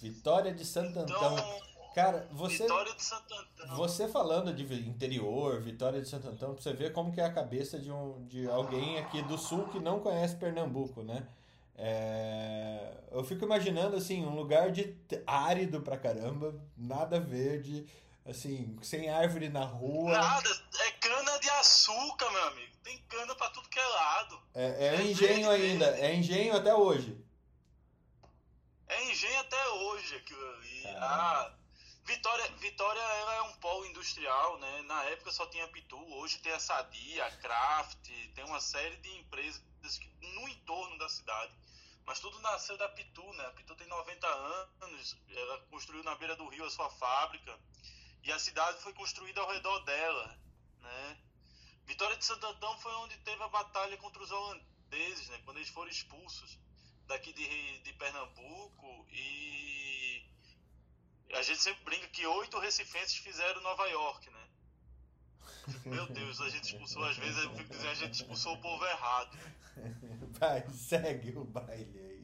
Vitória 0.00 0.54
de 0.54 0.64
Santo 0.64 1.00
Antão. 1.00 1.77
Cara, 1.98 2.28
você. 2.30 2.62
Vitória 2.62 2.94
de 2.94 3.02
Santo 3.02 3.34
Antão. 3.34 3.76
Você 3.76 4.06
falando 4.06 4.54
de 4.54 4.62
interior, 4.88 5.60
Vitória 5.60 6.00
de 6.00 6.08
Santo 6.08 6.28
Antão, 6.28 6.54
pra 6.54 6.62
você 6.62 6.72
ver 6.72 6.92
como 6.92 7.12
que 7.12 7.20
é 7.20 7.24
a 7.24 7.32
cabeça 7.32 7.76
de, 7.76 7.90
um, 7.90 8.24
de 8.26 8.48
alguém 8.48 9.00
aqui 9.00 9.20
do 9.22 9.36
sul 9.36 9.66
que 9.66 9.80
não 9.80 9.98
conhece 9.98 10.36
Pernambuco, 10.36 11.02
né? 11.02 11.26
É... 11.74 12.94
Eu 13.10 13.24
fico 13.24 13.44
imaginando, 13.44 13.96
assim, 13.96 14.24
um 14.24 14.36
lugar 14.36 14.70
de 14.70 14.96
árido 15.26 15.80
pra 15.80 15.98
caramba, 15.98 16.54
nada 16.76 17.18
verde, 17.18 17.84
assim, 18.24 18.76
sem 18.80 19.10
árvore 19.10 19.48
na 19.48 19.64
rua. 19.64 20.12
Nada, 20.12 20.50
é 20.82 20.90
cana 21.00 21.36
de 21.40 21.50
açúcar, 21.50 22.30
meu 22.30 22.44
amigo. 22.44 22.76
Tem 22.84 22.96
cana 23.08 23.34
pra 23.34 23.50
tudo 23.50 23.68
que 23.68 23.78
é 23.80 23.86
lado. 23.86 24.40
É, 24.54 24.86
é, 24.86 24.94
é 24.94 25.02
engenho 25.02 25.50
ainda, 25.50 25.86
é 25.98 26.14
engenho 26.14 26.56
até 26.56 26.72
hoje. 26.72 27.20
É 28.86 29.10
engenho 29.10 29.40
até 29.40 29.68
hoje 29.68 30.14
aquilo 30.14 30.46
ali. 30.46 30.86
A 30.96 31.57
Vitória, 32.08 32.48
Vitória 32.56 33.00
ela 33.00 33.34
é 33.34 33.42
um 33.42 33.52
polo 33.56 33.84
industrial, 33.84 34.58
né? 34.58 34.82
Na 34.84 35.04
época 35.04 35.30
só 35.30 35.46
tinha 35.48 35.68
Pitu, 35.68 35.98
hoje 36.14 36.38
tem 36.38 36.50
a 36.52 36.58
Sadia, 36.58 37.26
a 37.26 37.36
Kraft, 37.36 38.08
tem 38.34 38.44
uma 38.44 38.62
série 38.62 38.96
de 38.96 39.10
empresas 39.18 39.62
que, 39.82 40.08
no 40.22 40.48
entorno 40.48 40.96
da 40.96 41.06
cidade. 41.06 41.52
Mas 42.06 42.18
tudo 42.18 42.40
nasceu 42.40 42.78
da 42.78 42.88
Pitu, 42.88 43.30
né? 43.34 43.44
A 43.44 43.50
Pitu 43.50 43.76
tem 43.76 43.86
90 43.86 44.26
anos, 44.26 45.18
ela 45.28 45.58
construiu 45.70 46.02
na 46.02 46.14
beira 46.14 46.34
do 46.34 46.48
rio 46.48 46.64
a 46.64 46.70
sua 46.70 46.88
fábrica 46.88 47.60
e 48.22 48.32
a 48.32 48.38
cidade 48.38 48.80
foi 48.80 48.94
construída 48.94 49.42
ao 49.42 49.52
redor 49.52 49.78
dela, 49.80 50.40
né? 50.80 51.18
Vitória 51.84 52.16
de 52.16 52.24
Santo 52.24 52.46
Antão 52.46 52.78
foi 52.78 52.94
onde 53.04 53.18
teve 53.18 53.42
a 53.42 53.48
batalha 53.48 53.98
contra 53.98 54.22
os 54.22 54.30
holandeses, 54.30 55.28
né? 55.28 55.42
Quando 55.44 55.58
eles 55.58 55.68
foram 55.68 55.90
expulsos 55.90 56.58
daqui 57.06 57.34
de, 57.34 57.78
de 57.80 57.92
Pernambuco 57.92 59.06
e 59.10 59.57
gente 61.48 61.62
sempre 61.62 61.84
brinca 61.84 62.06
que 62.08 62.26
oito 62.26 62.58
recifenses 62.58 63.16
fizeram 63.16 63.60
Nova 63.62 63.86
York, 63.88 64.30
né? 64.30 64.48
Meu 65.86 66.06
Deus, 66.06 66.40
a 66.40 66.48
gente 66.50 66.64
expulsou, 66.64 67.02
às 67.04 67.16
vezes 67.16 67.42
eu 67.42 67.54
fico 67.54 67.70
dizendo, 67.70 67.90
a 67.90 67.94
gente 67.94 68.14
expulsou 68.14 68.54
o 68.54 68.60
povo 68.60 68.84
errado. 68.86 69.38
Vai, 70.38 70.68
segue 70.70 71.36
o 71.36 71.44
baile 71.44 71.98
aí. 72.00 72.18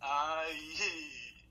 Aí. 0.00 1.44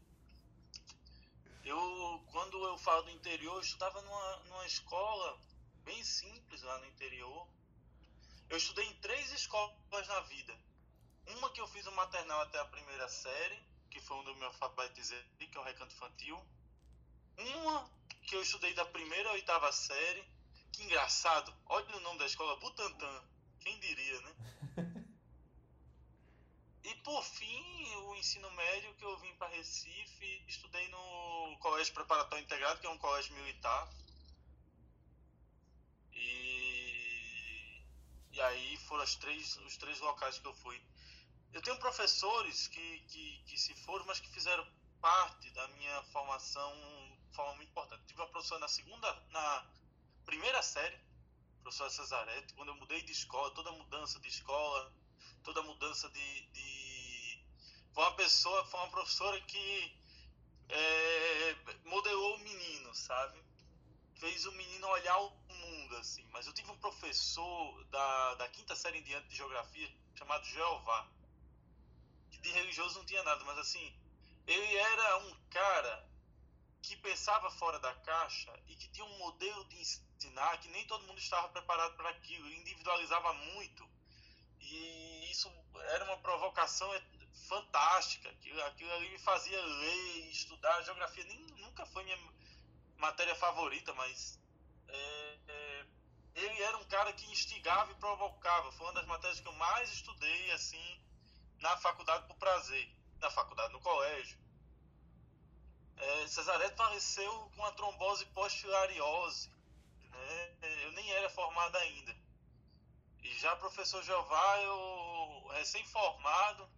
Eu, 1.65 2.23
quando 2.31 2.63
eu 2.65 2.77
falo 2.77 3.03
do 3.03 3.11
interior, 3.11 3.55
eu 3.55 3.61
estudava 3.61 4.01
numa, 4.01 4.37
numa 4.45 4.65
escola 4.65 5.37
bem 5.83 6.01
simples 6.03 6.61
lá 6.61 6.77
no 6.79 6.85
interior. 6.85 7.47
Eu 8.49 8.57
estudei 8.57 8.85
em 8.85 8.93
três 8.95 9.31
escolas 9.33 10.07
na 10.07 10.21
vida. 10.21 10.57
Uma 11.35 11.49
que 11.49 11.59
eu 11.59 11.67
fiz 11.67 11.85
o 11.87 11.91
maternal 11.91 12.41
até 12.41 12.59
a 12.59 12.65
primeira 12.65 13.09
série, 13.09 13.59
que 13.97 14.05
foi 14.05 14.17
onde 14.17 14.29
eu 14.29 14.35
me 14.35 14.45
alfabetizei, 14.45 15.23
que 15.39 15.57
é 15.57 15.59
o 15.59 15.63
recanto 15.63 15.93
infantil. 15.95 16.39
Uma 17.37 17.89
que 18.27 18.35
eu 18.35 18.41
estudei 18.43 18.73
da 18.75 18.85
primeira 18.85 19.29
à 19.29 19.33
oitava 19.33 19.71
série. 19.71 20.23
Que 20.71 20.83
engraçado, 20.83 21.51
olha 21.65 21.95
o 21.95 21.99
nome 22.01 22.19
da 22.19 22.27
escola, 22.27 22.59
Butantã. 22.59 23.23
Quem 23.59 23.79
diria, 23.79 24.21
né? 24.21 24.35
E 26.83 26.95
por 27.03 27.21
fim, 27.21 27.95
o 28.05 28.15
ensino 28.15 28.49
médio 28.51 28.93
que 28.95 29.03
eu 29.03 29.17
vim 29.17 29.35
para 29.35 29.49
Recife, 29.49 30.41
estudei 30.47 30.87
no 30.87 31.57
Colégio 31.59 31.93
Preparatório 31.93 32.45
Integrado, 32.45 32.79
que 32.79 32.87
é 32.87 32.89
um 32.89 32.97
colégio 32.97 33.35
militar. 33.35 33.89
E, 36.13 37.81
e 38.31 38.39
aí 38.39 38.77
foram 38.87 39.03
os 39.03 39.17
três, 39.17 39.57
os 39.57 39.75
três 39.75 39.99
locais 39.99 40.39
que 40.39 40.47
eu 40.47 40.53
fui. 40.53 40.81
Eu 41.53 41.61
tenho 41.61 41.77
professores 41.79 42.67
que, 42.67 42.99
que, 43.07 43.43
que 43.45 43.57
se 43.57 43.73
foram, 43.75 44.05
mas 44.05 44.19
que 44.19 44.29
fizeram 44.29 44.65
parte 45.01 45.49
da 45.51 45.67
minha 45.69 46.03
formação 46.03 46.73
de 47.29 47.35
forma 47.35 47.55
muito 47.55 47.69
importante. 47.69 48.05
Tive 48.05 48.21
uma 48.21 48.29
professora 48.29 48.61
na 48.61 48.67
segunda, 48.67 49.13
na 49.29 49.65
primeira 50.25 50.61
série, 50.61 50.97
professora 51.61 51.89
Cesaretti, 51.89 52.53
quando 52.53 52.69
eu 52.69 52.75
mudei 52.75 53.01
de 53.01 53.11
escola, 53.11 53.53
toda 53.53 53.71
mudança 53.71 54.19
de 54.19 54.27
escola, 54.27 54.93
toda 55.43 55.61
mudança 55.63 56.09
de, 56.09 56.41
de... 56.51 57.45
foi 57.93 58.03
uma 58.03 58.15
pessoa, 58.15 58.65
foi 58.65 58.79
uma 58.79 58.89
professora 58.89 59.39
que 59.41 59.97
é, 60.69 61.55
modelou 61.85 62.35
o 62.35 62.39
menino, 62.39 62.93
sabe? 62.95 63.41
Fez 64.15 64.45
o 64.45 64.51
menino 64.53 64.87
olhar 64.87 65.17
o 65.19 65.29
mundo, 65.49 65.97
assim. 65.97 66.25
Mas 66.31 66.47
eu 66.47 66.53
tive 66.53 66.71
um 66.71 66.77
professor 66.79 67.83
da, 67.85 68.35
da 68.35 68.49
quinta 68.49 68.75
série 68.75 68.99
em 68.99 69.03
diante 69.03 69.27
de 69.27 69.35
geografia, 69.35 69.89
chamado 70.15 70.45
Jeová, 70.45 71.07
que 72.37 72.43
de 72.43 72.51
religioso 72.51 72.99
não 72.99 73.05
tinha 73.05 73.23
nada, 73.23 73.43
mas 73.43 73.57
assim, 73.57 73.93
ele 74.45 74.75
era 74.75 75.17
um 75.17 75.35
cara 75.49 76.07
que 76.81 76.95
pensava 76.97 77.49
fora 77.51 77.79
da 77.79 77.93
caixa 77.95 78.53
e 78.67 78.75
que 78.75 78.87
tinha 78.89 79.05
um 79.05 79.17
modelo 79.17 79.65
de 79.65 79.77
ensinar 79.77 80.57
que 80.59 80.69
nem 80.69 80.85
todo 80.87 81.05
mundo 81.05 81.19
estava 81.19 81.49
preparado 81.49 81.95
para 81.97 82.09
aquilo, 82.09 82.49
individualizava 82.49 83.33
muito. 83.33 83.87
E 84.59 85.31
isso 85.31 85.51
era 85.93 86.05
uma 86.05 86.17
provocação 86.17 86.89
fantástica. 87.47 88.29
Aquilo, 88.29 88.63
aquilo 88.63 88.91
ali 88.93 89.09
me 89.09 89.19
fazia 89.19 89.59
ler, 89.61 90.29
estudar. 90.29 90.81
geografia 90.83 91.23
nem, 91.25 91.39
nunca 91.57 91.85
foi 91.87 92.03
minha 92.03 92.17
matéria 92.97 93.35
favorita, 93.35 93.93
mas 93.93 94.39
é, 94.87 95.39
é, 95.47 95.85
ele 96.35 96.61
era 96.61 96.77
um 96.77 96.85
cara 96.85 97.11
que 97.13 97.29
instigava 97.31 97.91
e 97.91 97.95
provocava. 97.95 98.71
Foi 98.71 98.85
uma 98.85 98.93
das 98.93 99.05
matérias 99.05 99.39
que 99.39 99.47
eu 99.47 99.53
mais 99.53 99.91
estudei, 99.91 100.51
assim, 100.51 101.01
na 101.59 101.77
faculdade 101.77 102.27
por 102.27 102.37
prazer. 102.37 102.89
Na 103.19 103.29
faculdade, 103.31 103.73
no 103.73 103.79
colégio. 103.79 104.37
É, 105.97 106.27
Cesareto 106.27 106.75
faleceu 106.75 107.31
com 107.55 107.61
uma 107.61 107.71
trombose 107.71 108.25
pós-filariose. 108.27 109.49
Né? 110.11 110.57
Eu 110.83 110.91
nem 110.91 111.11
era 111.13 111.29
formado 111.29 111.75
ainda. 111.77 112.15
E 113.23 113.33
já 113.39 113.55
professor 113.55 114.03
Jeová, 114.03 114.61
eu 114.61 115.47
recém-formado, 115.53 116.69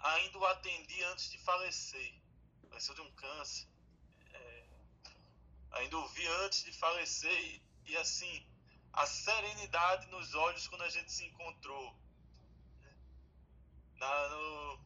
ainda 0.00 0.38
o 0.38 0.46
atendi 0.46 1.02
antes 1.04 1.30
de 1.30 1.38
falecer. 1.38 2.14
Faleceu 2.68 2.94
de 2.94 3.00
um 3.00 3.12
câncer. 3.12 3.68
É, 4.32 4.64
ainda 5.72 5.96
o 5.98 6.08
vi 6.08 6.26
antes 6.44 6.64
de 6.64 6.72
falecer 6.72 7.32
e, 7.32 7.62
e, 7.86 7.96
assim, 7.96 8.46
a 8.92 9.06
serenidade 9.06 10.06
nos 10.08 10.34
olhos 10.34 10.66
quando 10.66 10.82
a 10.82 10.90
gente 10.90 11.12
se 11.12 11.24
encontrou. 11.24 12.01
Na, 14.02 14.28
no 14.30 14.78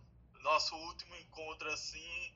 nosso 0.42 0.76
último 0.76 1.16
encontro, 1.16 1.72
assim, 1.72 2.34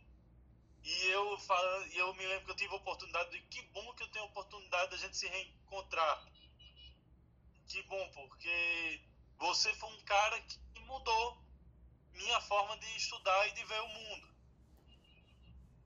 e 0.83 1.07
eu 1.09 1.39
falando, 1.41 1.93
eu 1.93 2.15
me 2.15 2.27
lembro 2.27 2.47
que 2.47 2.51
eu 2.53 2.57
tive 2.57 2.73
a 2.73 2.79
oportunidade 2.79 3.31
de 3.33 3.43
que 3.49 3.61
bom 3.69 3.95
que 3.95 4.03
eu 4.03 4.11
tenho 4.11 4.25
a 4.25 4.29
oportunidade 4.29 4.91
da 4.91 4.97
gente 4.97 5.15
se 5.15 5.29
reencontrar. 5.29 6.25
Que 7.69 7.83
bom, 7.83 8.11
porque 8.15 9.03
você 9.39 9.75
foi 9.75 9.91
um 9.91 10.05
cara 10.05 10.41
que 10.41 10.59
mudou 10.87 11.45
minha 12.15 12.41
forma 12.41 12.79
de 12.79 12.97
estudar 12.97 13.47
e 13.49 13.53
de 13.53 13.65
ver 13.65 13.81
o 13.83 13.89
mundo. 13.89 14.35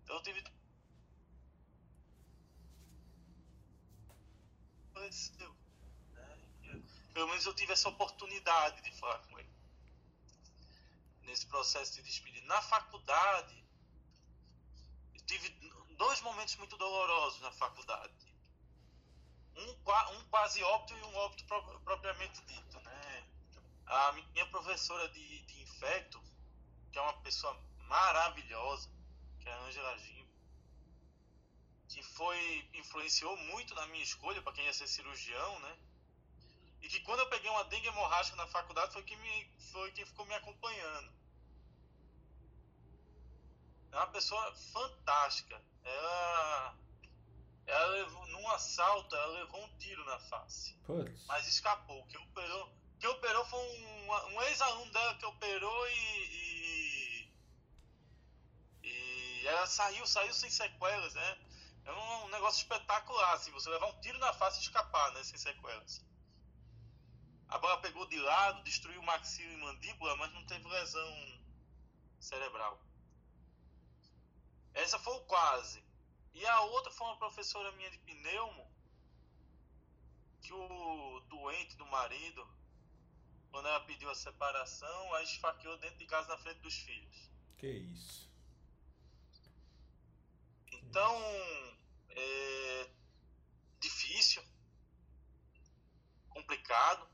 Então 0.05 0.15
eu 0.15 0.23
tive 0.23 0.45
né? 4.95 6.83
Pelo 7.13 7.29
menos 7.29 7.45
eu 7.47 7.55
tive 7.55 7.73
essa 7.73 7.89
oportunidade 7.89 8.81
de 8.81 8.93
falar. 8.93 9.34
Nesse 11.25 11.47
processo 11.47 11.95
de 11.95 12.03
despedida. 12.03 12.47
Na 12.47 12.61
faculdade, 12.63 13.65
tive 15.27 15.49
dois 15.97 16.21
momentos 16.21 16.57
muito 16.57 16.77
dolorosos 16.77 17.41
na 17.41 17.53
faculdade. 17.53 18.13
Um, 19.57 19.71
um 19.71 20.25
quase 20.29 20.63
óbito 20.63 20.95
e 20.97 21.03
um 21.03 21.17
óbito 21.17 21.45
pro, 21.47 21.81
propriamente 21.81 22.41
dito, 22.45 22.81
né? 22.81 23.27
A 23.87 24.13
minha 24.13 24.47
professora 24.47 25.09
de, 25.09 25.41
de 25.41 25.63
infecto, 25.63 26.21
que 26.91 26.99
é 26.99 27.03
uma 27.03 27.21
pessoa 27.23 27.59
maravilhosa, 27.89 28.91
que 29.41 29.49
é 29.49 29.53
a 29.53 29.61
Angela 29.63 29.97
Gimbo, 29.99 30.33
que 31.89 32.03
foi 32.03 32.69
influenciou 32.75 33.37
muito 33.37 33.75
na 33.75 33.87
minha 33.87 34.03
escolha 34.03 34.43
para 34.43 34.53
quem 34.53 34.65
ia 34.65 34.73
ser 34.73 34.89
cirurgião, 34.89 35.61
né? 35.61 35.79
E 36.85 36.89
que 36.89 37.01
quando 37.01 37.21
eu 37.21 37.29
peguei 37.31 37.51
uma 37.51 37.65
dengue 37.65 37.89
hemorrágica 37.89 38.37
na 38.37 38.47
faculdade 38.47 38.93
foi 38.93 39.03
quem 39.05 39.17
me 39.17 39.51
foi 39.73 39.91
quem 39.93 40.05
ficou 40.05 40.27
me 40.27 40.35
acompanhando. 40.35 41.11
É 43.91 43.97
uma 43.97 44.09
pessoa 44.09 44.55
fantástica. 44.71 45.59
Ela, 45.83 46.77
ela 47.67 47.87
levou, 47.87 48.27
num 48.27 48.51
assalto, 48.51 49.17
ela 49.17 49.39
levou 49.39 49.65
um 49.65 49.79
tiro 49.79 50.05
na 50.05 50.19
face. 50.19 50.75
Putz. 50.87 51.25
Mas 51.27 51.49
escapou. 51.49 52.05
Quem 52.09 52.21
operou, 52.21 52.71
quem 53.01 53.09
operou 53.09 53.47
foi 53.47 53.61
um, 53.61 54.35
um 54.35 54.43
ex-aluno 54.43 54.93
dela 54.93 55.15
que 55.15 55.25
operou 55.25 55.89
e, 55.89 57.31
e, 58.83 58.91
e. 59.43 59.47
ela 59.47 59.67
saiu, 59.67 60.07
saiu 60.07 60.35
sem 60.35 60.51
sequelas, 60.51 61.15
né? 61.15 61.39
É 61.87 61.93
um, 61.93 62.25
um 62.25 62.29
negócio 62.29 62.61
espetacular, 62.61 63.33
assim, 63.33 63.51
você 63.53 63.71
levar 63.71 63.87
um 63.87 64.01
tiro 64.01 64.19
na 64.19 64.35
face 64.35 64.59
e 64.59 64.63
escapar, 64.63 65.13
né? 65.13 65.25
Sem 65.25 65.39
sequelas. 65.39 66.05
A 67.49 67.59
bola 67.59 67.81
pegou 67.81 68.07
de 68.07 68.19
lado, 68.19 68.63
destruiu 68.65 69.01
o 69.01 69.05
maxilo 69.05 69.53
e 69.53 69.57
mandíbula, 69.57 70.17
mas 70.17 70.33
não 70.33 70.45
teve 70.47 70.67
lesão 70.67 71.43
cerebral. 72.19 72.81
Essa 74.73 74.99
foi 74.99 75.15
o 75.15 75.25
quase. 75.25 75.85
E 76.33 76.45
a 76.47 76.61
outra 76.63 76.91
foi 76.91 77.07
uma 77.07 77.17
professora 77.17 77.71
minha 77.73 77.91
de 77.91 77.99
pneumo, 77.99 78.69
que 80.43 80.53
o 80.53 81.21
doente 81.29 81.77
do 81.77 81.87
marido, 81.87 82.47
quando 83.51 83.69
ela 83.69 83.81
pediu 83.81 84.11
a 84.11 84.15
separação, 84.15 85.15
a 85.15 85.23
esfaqueou 85.23 85.79
dentro 85.79 85.99
de 85.99 86.07
casa 86.07 86.29
na 86.29 86.39
frente 86.39 86.59
dos 86.61 86.75
filhos. 86.75 87.31
Que 87.57 87.69
isso. 87.69 88.29
Então, 90.73 91.17
é 92.11 92.91
difícil, 93.81 94.43
complicado. 96.31 97.14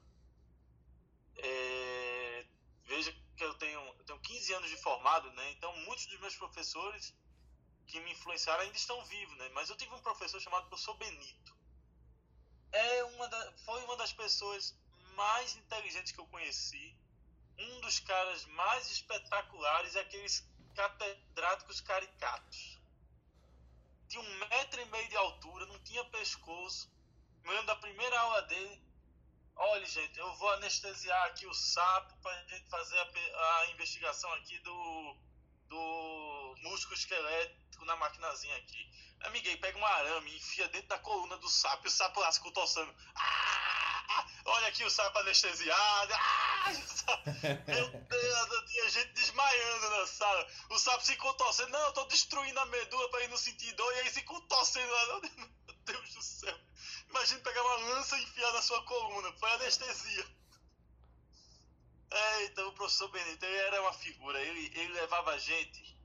É, 1.43 2.47
veja 2.85 3.13
que 3.37 3.45
eu 3.45 3.55
tenho, 3.55 3.81
eu 3.81 4.05
tenho 4.05 4.21
15 4.21 4.53
anos 4.55 4.71
de 4.71 4.77
formado, 4.77 5.31
né? 5.33 5.51
Então, 5.53 5.73
muito 5.75 5.87
muitos 5.87 6.07
dos 6.07 6.21
meus 6.21 6.37
professores 6.37 7.15
que 7.87 8.01
me 8.01 8.13
influenciaram 8.13 8.63
ainda 8.63 8.77
estão 8.77 9.05
vivos, 9.05 9.37
né? 9.37 9.49
Mas 9.51 9.69
eu 9.69 9.77
tive 9.77 9.95
um 9.95 10.01
professor 10.01 10.41
chamado 10.41 10.69
professor 10.69 10.95
Benito. 10.95 11.57
É 12.73 13.05
uma 13.05 13.29
da, 13.29 13.53
foi 13.65 13.83
uma 13.85 13.97
das 13.97 14.13
pessoas 14.13 14.77
mais 15.17 15.57
inteligentes 15.57 16.13
que 16.13 16.21
eu 16.21 16.27
conheci. 16.27 16.97
Um 17.59 17.81
dos 17.81 17.99
caras 18.01 18.47
mais 18.47 18.91
espetaculares, 18.91 19.97
aqueles 19.97 20.49
catedráticos 20.75 21.81
caricatos. 21.81 22.79
Tinha 24.09 24.23
um 24.23 24.39
metro 24.49 24.81
e 24.81 24.85
meio 24.87 25.09
de 25.09 25.17
altura, 25.17 25.67
não 25.67 25.79
tinha 25.81 26.05
pescoço. 26.07 26.91
Me 27.43 27.51
lembro 27.51 27.67
da 27.67 27.77
primeira 27.77 28.19
aula 28.21 28.43
dele. 28.43 28.83
Olha, 29.57 29.87
gente, 29.87 30.19
eu 30.19 30.33
vou 30.35 30.51
anestesiar 30.55 31.27
aqui 31.27 31.47
o 31.47 31.55
sapo 31.55 32.17
para 32.23 32.33
a 32.33 32.43
gente 32.45 32.69
fazer 32.69 32.99
a, 32.99 33.59
a 33.61 33.71
investigação 33.71 34.33
aqui 34.35 34.59
do, 34.61 35.17
do 35.69 36.55
músculo 36.63 36.95
esquelético 36.95 37.85
na 37.85 37.97
maquinazinha 37.97 38.57
aqui. 38.57 38.91
Amiguei, 39.21 39.57
pega 39.59 39.79
um 39.79 39.85
arame 39.85 40.35
enfia 40.35 40.69
dentro 40.69 40.89
da 40.89 40.99
coluna 40.99 41.37
do 41.37 41.49
sapo 41.49 41.87
e 41.87 41.89
o 41.89 41.91
sapo 41.91 42.21
lá 42.21 42.33
se 42.33 42.41
contorcendo. 42.41 42.95
Ah, 43.15 44.27
olha 44.47 44.69
aqui 44.69 44.83
o 44.85 44.91
sapo 44.91 45.19
anestesiado. 45.19 46.15
Ah, 46.15 46.71
meu 47.69 47.89
Deus, 47.89 48.71
tinha 48.71 48.91
gente 48.91 49.13
desmaiando 49.13 49.91
na 49.91 50.07
sala. 50.07 50.47
O 50.71 50.79
sapo 50.79 51.05
se 51.05 51.17
contorcendo. 51.17 51.71
Não, 51.71 51.81
eu 51.81 51.93
tô 51.93 52.05
destruindo 52.07 52.59
a 52.61 52.67
medula 52.67 53.11
para 53.11 53.25
ir 53.25 53.29
no 53.29 53.39
sentido. 53.39 53.83
E 53.83 54.01
aí 54.01 54.11
se 54.11 54.23
contorcendo 54.23 54.91
lá. 54.91 55.21
Meu 55.67 55.75
Deus 55.85 56.15
do 56.15 56.23
céu. 56.23 56.59
Imagina 57.11 57.41
pegar 57.41 57.63
uma 57.63 57.77
lança 57.95 58.17
e 58.17 58.23
enfiar 58.23 58.53
na 58.53 58.63
sua 58.63 58.83
coluna. 58.85 59.33
Foi 59.35 59.51
anestesia. 59.53 60.27
É, 62.11 62.45
então 62.47 62.69
o 62.69 62.73
professor 62.73 63.09
Benito, 63.09 63.45
ele 63.45 63.57
era 63.57 63.83
uma 63.83 63.93
figura. 63.93 64.41
Ele, 64.41 64.67
ele 64.79 64.93
levava 64.95 65.33
a 65.33 65.39
gente. 65.39 65.97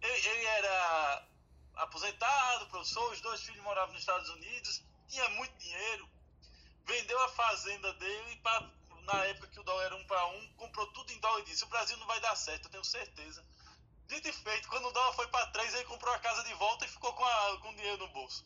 Ele, 0.00 0.28
ele 0.28 0.44
era 0.46 1.28
aposentado, 1.76 2.66
professor, 2.66 3.12
os 3.12 3.20
dois 3.20 3.40
filhos 3.42 3.62
moravam 3.62 3.92
nos 3.92 4.02
Estados 4.02 4.28
Unidos, 4.30 4.82
tinha 5.08 5.28
muito 5.30 5.56
dinheiro, 5.58 6.08
vendeu 6.84 7.20
a 7.22 7.28
fazenda 7.30 7.92
dele 7.94 8.36
pra, 8.36 8.70
na 9.02 9.24
época 9.26 9.48
que 9.48 9.60
o 9.60 9.62
dólar 9.62 9.84
era 9.84 9.96
um 9.96 10.04
para 10.04 10.26
um, 10.26 10.52
comprou 10.54 10.86
tudo 10.88 11.12
em 11.12 11.18
dólar 11.20 11.40
e 11.40 11.44
disse: 11.44 11.64
o 11.64 11.68
Brasil 11.68 11.96
não 11.96 12.06
vai 12.06 12.20
dar 12.20 12.36
certo, 12.36 12.66
eu 12.66 12.70
tenho 12.70 12.84
certeza. 12.84 13.44
Dito 14.06 14.28
e 14.28 14.32
feito, 14.32 14.68
quando 14.68 14.88
o 14.88 14.92
dólar 14.92 15.12
foi 15.14 15.26
para 15.28 15.46
três, 15.48 15.72
ele 15.74 15.84
comprou 15.84 16.12
a 16.12 16.18
casa 16.18 16.44
de 16.44 16.52
volta 16.54 16.84
e 16.84 16.88
ficou 16.88 17.12
com, 17.14 17.24
a, 17.24 17.58
com 17.60 17.74
dinheiro 17.74 17.98
no 17.98 18.08
bolso. 18.08 18.44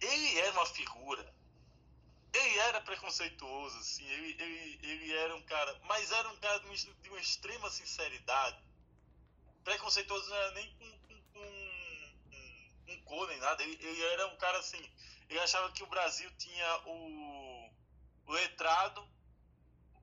Ele 0.00 0.38
era 0.38 0.52
uma 0.52 0.66
figura. 0.66 1.34
Ele 2.32 2.58
era 2.58 2.80
preconceituoso, 2.82 3.78
assim, 3.78 4.06
ele, 4.06 4.42
ele, 4.42 4.78
ele 4.82 5.12
era 5.12 5.34
um 5.34 5.42
cara, 5.42 5.80
mas 5.84 6.12
era 6.12 6.28
um 6.28 6.36
cara 6.36 6.58
de 6.58 7.08
uma, 7.08 7.18
extrema 7.18 7.70
sinceridade. 7.70 8.62
Preconceituoso 9.64 10.28
não 10.28 10.36
era 10.36 10.50
nem 10.52 10.70
com 10.76 10.84
um 12.88 13.00
cor 13.02 13.26
nem 13.28 13.38
nada. 13.38 13.62
Ele, 13.62 13.78
ele, 13.80 14.02
era 14.02 14.26
um 14.28 14.36
cara 14.36 14.58
assim. 14.58 14.82
Ele 15.28 15.40
achava 15.40 15.72
que 15.72 15.82
o 15.82 15.86
Brasil 15.86 16.30
tinha 16.36 16.82
o, 16.86 17.70
o 18.26 18.32
letrado, 18.32 19.06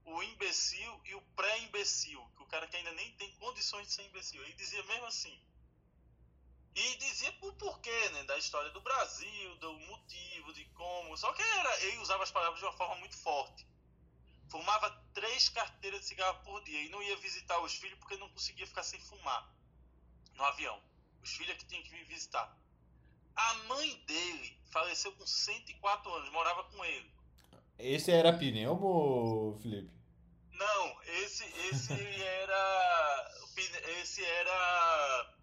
o 0.05 0.23
imbecil 0.23 1.01
e 1.05 1.15
o 1.15 1.21
pré-imbecil. 1.35 2.21
Que 2.35 2.43
o 2.43 2.47
cara 2.47 2.67
que 2.67 2.77
ainda 2.77 2.91
nem 2.93 3.11
tem 3.13 3.31
condições 3.35 3.87
de 3.87 3.93
ser 3.93 4.03
imbecil. 4.03 4.43
Ele 4.43 4.53
dizia 4.53 4.83
mesmo 4.83 5.05
assim. 5.05 5.39
E 6.75 6.95
dizia 6.97 7.33
o 7.41 7.53
porquê, 7.53 8.09
né? 8.09 8.23
Da 8.23 8.37
história 8.37 8.71
do 8.71 8.81
Brasil, 8.81 9.55
do 9.57 9.73
motivo, 9.79 10.53
de 10.53 10.65
como. 10.73 11.15
Só 11.15 11.31
que 11.33 11.41
era, 11.41 11.83
ele 11.83 11.97
usava 11.99 12.23
as 12.23 12.31
palavras 12.31 12.59
de 12.59 12.65
uma 12.65 12.73
forma 12.73 12.95
muito 12.95 13.15
forte. 13.17 13.65
Fumava 14.49 14.89
três 15.13 15.49
carteiras 15.49 16.01
de 16.01 16.07
cigarro 16.07 16.43
por 16.43 16.63
dia 16.63 16.81
e 16.81 16.89
não 16.89 17.01
ia 17.01 17.17
visitar 17.17 17.59
os 17.59 17.73
filhos 17.75 17.97
porque 17.99 18.17
não 18.17 18.29
conseguia 18.29 18.67
ficar 18.67 18.83
sem 18.83 18.99
fumar 18.99 19.51
no 20.35 20.43
avião. 20.43 20.79
Os 21.21 21.31
filhos 21.35 21.55
é 21.55 21.57
que 21.57 21.65
tinham 21.65 21.83
que 21.83 21.89
vir 21.89 22.05
visitar. 22.05 22.55
A 23.35 23.53
mãe 23.65 23.95
dele 24.05 24.57
faleceu 24.71 25.11
com 25.13 25.25
104 25.25 26.13
anos, 26.13 26.29
morava 26.31 26.63
com 26.65 26.83
ele. 26.85 27.09
Esse 27.79 28.11
era 28.11 28.33
pneumo, 28.33 29.57
Felipe? 29.61 29.91
Não, 30.51 31.03
esse, 31.03 31.43
esse 31.69 31.93
era. 32.23 33.31
Esse 34.01 34.23
era. 34.23 35.33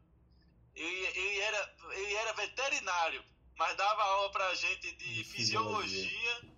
Ele, 0.75 1.07
ele, 1.07 1.41
era. 1.41 1.75
ele 1.93 2.15
era 2.15 2.33
veterinário, 2.35 3.25
mas 3.57 3.77
dava 3.77 4.03
aula 4.03 4.31
pra 4.31 4.55
gente 4.55 4.93
de 4.93 5.25
fisiologia. 5.25 6.09
Fisiologia. 6.09 6.51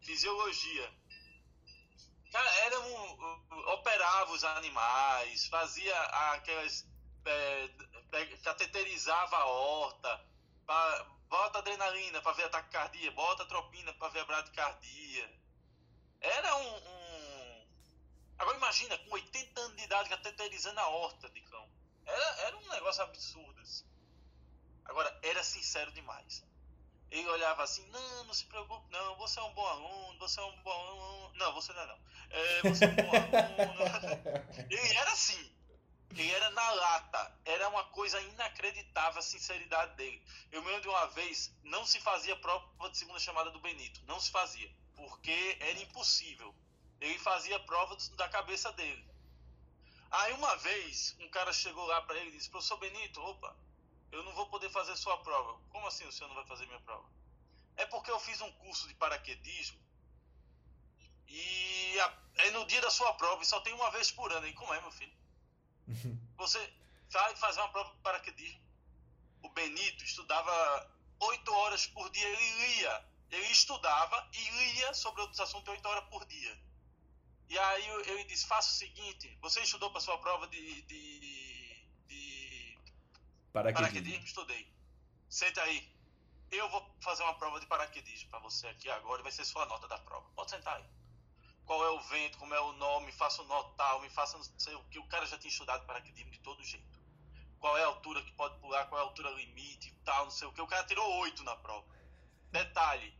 fisiologia. 0.00 0.98
Cara, 2.30 2.50
era 2.66 2.80
um, 2.80 3.72
operava 3.72 4.32
os 4.32 4.44
animais, 4.44 5.46
fazia 5.46 5.98
aquelas 6.32 6.86
é, 7.24 7.68
cateterizava 8.42 9.36
a 9.36 9.46
horta, 9.46 10.24
pra, 10.66 11.06
bota 11.28 11.58
adrenalina 11.58 12.20
para 12.20 12.32
ver 12.32 12.44
ataque 12.44 12.70
cardíaco, 12.70 13.16
bota 13.16 13.44
tropina 13.46 13.92
para 13.94 14.08
ver 14.08 14.20
a 14.20 14.24
bradicardia. 14.24 15.38
Era 16.20 16.56
um, 16.56 16.76
um, 16.76 17.66
Agora 18.38 18.56
imagina, 18.56 18.96
com 18.98 19.14
80 19.14 19.60
anos 19.60 19.76
de 19.76 19.84
idade, 19.84 20.08
cateterizando 20.08 20.80
a 20.80 20.88
horta 20.88 21.28
de 21.30 21.40
cão. 21.42 21.68
Era, 22.08 22.40
era 22.46 22.56
um 22.56 22.68
negócio 22.68 23.02
absurdo. 23.02 23.60
Assim. 23.60 23.84
Agora, 24.86 25.16
era 25.22 25.44
sincero 25.44 25.92
demais. 25.92 26.44
Ele 27.10 27.26
olhava 27.28 27.62
assim, 27.62 27.86
não, 27.88 28.24
não 28.24 28.34
se 28.34 28.44
preocupe, 28.46 28.90
não, 28.90 29.16
você 29.16 29.40
é 29.40 29.42
um 29.42 29.54
bom 29.54 29.66
aluno, 29.66 30.18
você 30.18 30.40
é 30.40 30.42
um 30.42 30.62
bom 30.62 30.70
aluno. 30.70 31.32
Não, 31.36 31.54
você 31.54 31.72
não 31.72 31.82
é 31.82 31.86
não. 31.86 31.98
É, 32.30 32.62
você 32.62 32.84
é 32.84 32.88
um 32.88 32.94
bom 32.94 33.10
aluno. 33.10 34.66
Ele 34.70 34.96
era 34.96 35.12
assim. 35.12 35.52
Ele 36.10 36.30
era 36.30 36.50
na 36.50 36.70
lata. 36.70 37.40
Era 37.44 37.68
uma 37.68 37.84
coisa 37.84 38.20
inacreditável 38.20 39.18
a 39.18 39.22
sinceridade 39.22 39.94
dele. 39.96 40.22
Eu 40.50 40.62
me 40.62 40.68
lembro 40.68 40.82
de 40.82 40.88
uma 40.88 41.06
vez, 41.06 41.54
não 41.62 41.86
se 41.86 42.00
fazia 42.00 42.36
prova 42.36 42.90
de 42.90 42.98
segunda 42.98 43.18
chamada 43.18 43.50
do 43.50 43.60
Benito. 43.60 44.02
Não 44.06 44.20
se 44.20 44.30
fazia. 44.30 44.70
Porque 44.94 45.56
era 45.60 45.78
impossível. 45.80 46.54
Ele 47.00 47.18
fazia 47.18 47.58
prova 47.60 47.96
da 48.16 48.28
cabeça 48.28 48.72
dele. 48.72 49.07
Aí 50.10 50.32
uma 50.32 50.56
vez, 50.56 51.14
um 51.20 51.28
cara 51.28 51.52
chegou 51.52 51.86
lá 51.86 52.00
para 52.02 52.18
ele 52.18 52.30
e 52.30 52.32
disse: 52.32 52.50
Professor 52.50 52.78
Benito, 52.78 53.20
opa, 53.20 53.54
eu 54.10 54.22
não 54.22 54.32
vou 54.32 54.46
poder 54.46 54.70
fazer 54.70 54.96
sua 54.96 55.16
prova. 55.18 55.60
Como 55.70 55.86
assim 55.86 56.06
o 56.06 56.12
senhor 56.12 56.28
não 56.28 56.36
vai 56.36 56.46
fazer 56.46 56.66
minha 56.66 56.80
prova? 56.80 57.08
É 57.76 57.86
porque 57.86 58.10
eu 58.10 58.18
fiz 58.18 58.40
um 58.40 58.50
curso 58.52 58.88
de 58.88 58.94
paraquedismo 58.94 59.78
e 61.28 61.96
é 62.36 62.50
no 62.52 62.64
dia 62.66 62.80
da 62.80 62.90
sua 62.90 63.12
prova 63.14 63.42
e 63.42 63.46
só 63.46 63.60
tem 63.60 63.72
uma 63.74 63.90
vez 63.90 64.10
por 64.10 64.32
ano. 64.32 64.46
E 64.46 64.52
como 64.54 64.72
é, 64.72 64.80
meu 64.80 64.90
filho? 64.90 65.12
Você 66.36 66.72
vai 67.10 67.36
fazer 67.36 67.60
uma 67.60 67.68
prova 67.68 67.90
de 67.90 68.00
paraquedismo. 68.00 68.60
O 69.42 69.48
Benito 69.50 70.04
estudava 70.04 70.90
oito 71.20 71.52
horas 71.52 71.86
por 71.86 72.10
dia, 72.10 72.28
ele 72.28 72.66
lia. 72.66 73.04
Ele 73.30 73.46
estudava 73.48 74.28
e 74.32 74.50
lia 74.50 74.94
sobre 74.94 75.20
outros 75.20 75.38
assuntos 75.40 75.68
oito 75.68 75.86
horas 75.86 76.08
por 76.08 76.24
dia. 76.26 76.58
E 77.48 77.58
aí 77.58 77.88
ele 78.06 78.24
disse: 78.24 78.46
faça 78.46 78.70
o 78.70 78.74
seguinte: 78.74 79.36
você 79.40 79.60
estudou 79.60 79.90
para 79.90 80.00
sua 80.00 80.18
prova 80.18 80.46
de, 80.48 80.82
de, 80.82 81.20
de 82.06 82.78
paraquedismo. 83.52 84.24
Estudei. 84.24 84.72
Senta 85.28 85.62
aí. 85.62 85.96
Eu 86.50 86.68
vou 86.70 86.96
fazer 87.00 87.22
uma 87.24 87.34
prova 87.34 87.60
de 87.60 87.66
paraquedismo 87.66 88.30
para 88.30 88.38
você 88.38 88.66
aqui 88.68 88.88
agora 88.90 89.20
e 89.20 89.22
vai 89.22 89.32
ser 89.32 89.44
sua 89.44 89.66
nota 89.66 89.86
da 89.86 89.98
prova. 89.98 90.28
Pode 90.34 90.50
sentar 90.50 90.76
aí 90.76 90.84
qual 91.68 91.84
é 91.84 91.90
o 91.90 92.00
vento, 92.00 92.38
como 92.38 92.54
é 92.54 92.60
o 92.60 92.72
nome, 92.72 93.06
me 93.06 93.12
faça 93.12 93.42
o 93.42 93.44
nó 93.44 93.62
tal, 93.76 94.00
me 94.00 94.08
faça 94.08 94.38
não 94.38 94.44
sei 94.58 94.74
o 94.74 94.82
que. 94.84 94.98
O 94.98 95.06
cara 95.06 95.26
já 95.26 95.36
tinha 95.36 95.50
estudado 95.50 95.84
paraquedismo 95.84 96.30
de 96.30 96.40
todo 96.40 96.64
jeito. 96.64 96.98
Qual 97.60 97.76
é 97.76 97.84
a 97.84 97.88
altura 97.88 98.22
que 98.22 98.32
pode 98.32 98.58
pular, 98.58 98.86
qual 98.86 98.98
é 98.98 99.04
a 99.04 99.06
altura 99.06 99.28
limite 99.32 99.92
tal, 100.02 100.24
não 100.24 100.30
sei 100.30 100.48
o 100.48 100.52
que. 100.52 100.62
O 100.62 100.66
cara 100.66 100.84
tirou 100.84 101.06
oito 101.20 101.44
na 101.44 101.54
prova. 101.56 101.86
Detalhe, 102.50 103.14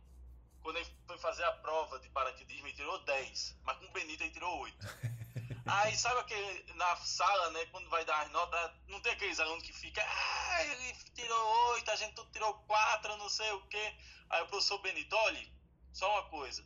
quando 0.61 0.77
ele 0.77 0.89
foi 1.07 1.17
fazer 1.17 1.43
a 1.43 1.51
prova 1.53 1.99
de 1.99 2.09
paraquedismo, 2.09 2.67
ele 2.67 2.75
tirou 2.75 2.99
10, 3.03 3.57
mas 3.63 3.77
com 3.77 3.85
o 3.85 3.91
Benito 3.91 4.23
ele 4.23 4.31
tirou 4.31 4.59
8. 4.59 4.77
Aí 5.65 5.95
sabe 5.95 6.19
aquele 6.21 6.73
na 6.73 6.95
sala, 6.97 7.51
né, 7.51 7.65
quando 7.67 7.89
vai 7.89 8.03
dar 8.03 8.21
as 8.21 8.31
notas, 8.31 8.71
não 8.87 8.99
tem 9.01 9.11
aqueles 9.13 9.39
alunos 9.39 9.63
que 9.63 9.71
ficam, 9.71 10.03
ah, 10.03 10.63
ele 10.63 10.93
tirou 11.13 11.73
8, 11.73 11.91
a 11.91 11.95
gente 11.95 12.15
tudo 12.15 12.31
tirou 12.31 12.53
4, 12.65 13.17
não 13.17 13.29
sei 13.29 13.51
o 13.51 13.67
que. 13.67 13.95
Aí 14.29 14.41
o 14.43 14.47
professor 14.47 14.79
Benito, 14.79 15.15
olha, 15.15 15.51
só 15.93 16.11
uma 16.11 16.29
coisa. 16.29 16.65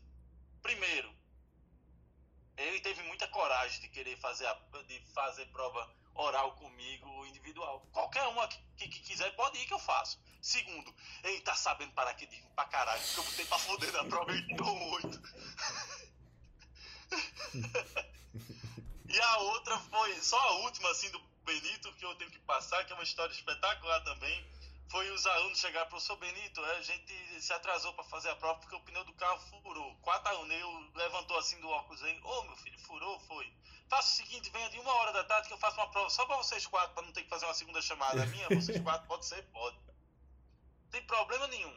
Primeiro, 0.62 1.14
ele 2.58 2.80
teve 2.80 3.02
muita 3.04 3.28
coragem 3.28 3.82
de 3.82 3.90
querer 3.90 4.18
fazer, 4.18 4.46
a, 4.48 4.54
de 4.88 5.00
fazer 5.14 5.46
prova 5.48 5.90
oral 6.16 6.54
comigo, 6.56 7.26
individual. 7.26 7.88
Qualquer 7.92 8.24
uma 8.28 8.48
que, 8.48 8.58
que, 8.78 8.88
que, 8.88 9.00
quiser 9.02 9.36
pode 9.36 9.58
ir 9.58 9.66
que 9.66 9.74
eu 9.74 9.80
faço. 9.80 10.20
Segundo, 10.44 10.94
ele 11.24 11.40
tá 11.42 11.56
sabendo 11.56 11.94
parar 11.94 12.12
aqui 12.12 12.28
de 12.28 12.36
pra 12.54 12.66
caralho, 12.66 13.02
porque 13.02 13.20
eu 13.20 13.24
botei 13.24 13.46
pra 13.46 13.58
foder 13.58 13.92
na 13.94 14.04
prova 14.04 14.32
e 14.32 14.62
um 14.62 14.92
oito. 14.92 15.22
e 19.08 19.20
a 19.22 19.38
outra 19.38 19.80
foi, 19.80 20.22
só 20.22 20.38
a 20.38 20.52
última 20.64 20.92
assim 20.92 21.10
do 21.12 21.20
Benito 21.46 21.94
que 21.94 22.06
eu 22.06 22.14
tenho 22.16 22.30
que 22.30 22.40
passar, 22.40 22.86
que 22.86 22.92
é 22.92 22.96
uma 22.96 23.04
história 23.04 23.32
espetacular 23.32 24.02
também 24.04 24.46
foi 24.94 25.10
os 25.10 25.26
alunos 25.26 25.60
chegar, 25.60 25.88
professor 25.88 26.16
Benito, 26.18 26.64
a 26.64 26.82
gente 26.84 27.42
se 27.42 27.52
atrasou 27.52 27.94
para 27.94 28.04
fazer 28.04 28.30
a 28.30 28.36
prova 28.36 28.60
porque 28.60 28.76
o 28.76 28.80
pneu 28.82 29.04
do 29.04 29.14
carro 29.14 29.40
furou. 29.50 29.96
Quatro 30.04 30.30
alunos, 30.30 30.94
levantou 30.94 31.36
assim 31.40 31.60
do 31.60 31.68
óculos 31.68 32.04
aí, 32.04 32.20
ô 32.24 32.30
oh, 32.30 32.44
meu 32.44 32.56
filho, 32.58 32.78
furou? 32.78 33.20
Foi. 33.22 33.52
faça 33.90 34.14
o 34.14 34.16
seguinte, 34.18 34.52
venha 34.52 34.70
de 34.70 34.80
uma 34.80 34.94
hora 34.94 35.12
da 35.12 35.24
tarde 35.24 35.48
que 35.48 35.54
eu 35.56 35.58
faço 35.58 35.78
uma 35.78 35.90
prova 35.90 36.12
só 36.12 36.28
para 36.28 36.38
vocês 36.38 36.68
quatro, 36.68 36.94
para 36.94 37.08
não 37.08 37.12
ter 37.12 37.24
que 37.24 37.30
fazer 37.30 37.46
uma 37.46 37.56
segunda 37.56 37.82
chamada 37.82 38.24
minha, 38.28 38.48
vocês 38.50 38.80
quatro, 38.84 39.08
pode 39.08 39.26
ser, 39.26 39.42
pode. 39.46 39.78
Tem 40.94 41.02
problema 41.06 41.48
nenhum. 41.48 41.76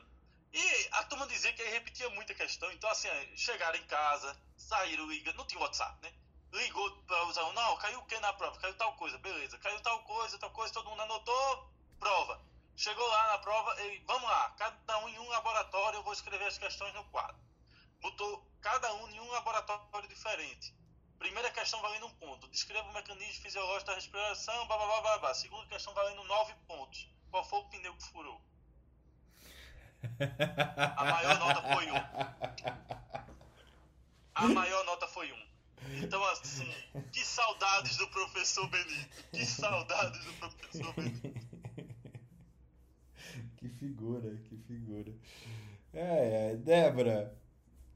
E 0.52 0.88
a 0.92 1.04
turma 1.04 1.26
dizia 1.26 1.50
que 1.54 1.62
ele 1.62 1.70
repetia 1.70 2.10
muita 2.10 2.34
questão, 2.34 2.70
então 2.70 2.90
assim, 2.90 3.08
chegaram 3.34 3.78
em 3.78 3.86
casa, 3.86 4.38
saíram, 4.58 5.06
não 5.34 5.46
tinha 5.46 5.58
WhatsApp, 5.58 6.02
né? 6.02 6.12
Ligou 6.52 6.90
para 7.06 7.24
usar, 7.24 7.50
não, 7.54 7.78
caiu 7.78 7.98
o 7.98 8.04
que 8.04 8.18
na 8.18 8.34
prova? 8.34 8.60
Caiu 8.60 8.76
tal 8.76 8.92
coisa, 8.96 9.16
beleza, 9.16 9.56
caiu 9.56 9.80
tal 9.80 10.02
coisa, 10.02 10.38
tal 10.38 10.50
coisa, 10.50 10.74
todo 10.74 10.90
mundo 10.90 11.00
anotou, 11.00 11.72
prova. 11.98 12.42
Chegou 12.76 13.08
lá 13.08 13.28
na 13.28 13.38
prova, 13.38 13.82
e 13.84 14.00
vamos 14.00 14.28
lá, 14.28 14.50
cada 14.50 14.98
um 14.98 15.08
em 15.08 15.18
um 15.18 15.28
laboratório, 15.30 15.96
eu 15.96 16.02
vou 16.02 16.12
escrever 16.12 16.44
as 16.44 16.58
questões 16.58 16.92
no 16.92 17.04
quadro. 17.04 17.40
Botou 18.02 18.46
cada 18.60 18.92
um 18.96 19.08
em 19.08 19.18
um 19.18 19.30
laboratório 19.30 20.10
diferente. 20.10 20.74
Primeira 21.18 21.50
questão 21.52 21.80
valendo 21.80 22.04
um 22.04 22.14
ponto. 22.16 22.48
Descreva 22.48 22.86
o 22.86 22.92
mecanismo 22.92 23.42
fisiológico 23.42 23.86
da 23.86 23.94
respiração, 23.94 24.66
blá, 24.66 24.76
blá, 24.76 24.86
blá, 24.86 25.00
blá, 25.00 25.18
blá. 25.20 25.34
Segunda 25.34 25.66
questão 25.68 25.94
valendo 25.94 26.22
nove 26.24 26.52
pontos. 26.68 27.08
Qual 27.30 27.42
foi 27.42 27.60
o 27.60 27.68
pneu 27.70 27.96
que 27.96 28.08
furou? 28.08 28.38
A 30.96 31.04
maior 31.04 31.38
nota 31.38 31.62
foi 31.74 31.90
um. 31.90 31.96
A 34.34 34.48
maior 34.48 34.84
nota 34.84 35.06
foi 35.08 35.32
um. 35.32 35.46
Então, 36.02 36.24
assim, 36.26 36.68
que 37.12 37.24
saudades 37.24 37.96
do 37.96 38.08
professor 38.08 38.68
Benito. 38.68 39.24
Que 39.32 39.46
saudades 39.46 40.24
do 40.24 40.32
professor 40.34 40.94
Benito. 40.94 41.40
que 43.56 43.68
figura, 43.68 44.36
que 44.44 44.56
figura. 44.58 45.12
É, 45.92 46.52
é, 46.52 46.56
Débora, 46.56 47.34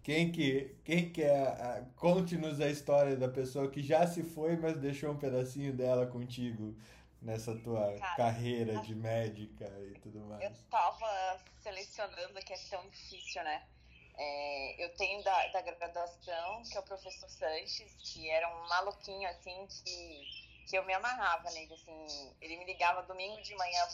quem 0.03 0.33
que, 0.33 0.77
quem 0.85 1.11
que 1.11 1.23
é, 1.23 1.85
conte-nos 1.97 2.61
a 2.61 2.69
história 2.69 3.17
da 3.17 3.29
pessoa 3.29 3.71
que 3.71 3.83
já 3.83 4.07
se 4.07 4.23
foi, 4.23 4.57
mas 4.57 4.77
deixou 4.79 5.13
um 5.13 5.19
pedacinho 5.19 5.73
dela 5.73 6.07
contigo 6.07 6.75
nessa 7.21 7.55
tua 7.55 7.93
Cara, 7.99 8.17
carreira 8.17 8.81
de 8.81 8.95
médica 8.95 9.67
e 9.91 9.99
tudo 10.01 10.21
mais. 10.21 10.43
Eu 10.43 10.53
tava 10.71 11.39
selecionando 11.63 12.41
que 12.41 12.53
é 12.53 12.59
tão 12.71 12.89
difícil, 12.89 13.43
né? 13.45 13.69
É, 14.17 14.85
eu 14.85 14.95
tenho 14.97 15.23
da, 15.23 15.47
da 15.49 15.63
graduação, 15.63 16.63
que 16.71 16.77
é 16.77 16.81
o 16.81 16.83
professor 16.83 17.29
Sanches, 17.29 17.95
que 18.03 18.29
era 18.29 18.49
um 18.55 18.69
maluquinho, 18.69 19.29
assim, 19.29 19.67
que, 19.67 20.25
que 20.69 20.77
eu 20.77 20.85
me 20.85 20.93
amarrava 20.93 21.51
nele, 21.51 21.73
assim. 21.73 22.37
Ele 22.41 22.57
me 22.59 22.65
ligava 22.67 23.03
domingo 23.03 23.41
de 23.43 23.55
manhã 23.57 23.87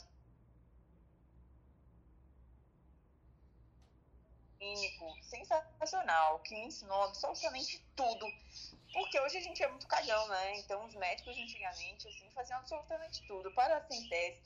clínico 4.59 5.17
sensacional, 5.23 6.41
que 6.41 6.55
me 6.55 6.67
ensinou 6.67 7.03
absolutamente 7.05 7.85
tudo. 7.95 8.27
Porque 8.97 9.21
hoje 9.21 9.37
a 9.37 9.43
gente 9.43 9.63
é 9.63 9.69
muito 9.69 9.87
cagão, 9.87 10.27
né? 10.29 10.57
Então 10.57 10.83
os 10.87 10.95
médicos 10.95 11.37
antigamente, 11.37 12.09
assim, 12.09 12.31
faziam 12.31 12.59
absolutamente 12.59 13.23
tudo. 13.27 13.53
Paracentese, 13.53 14.41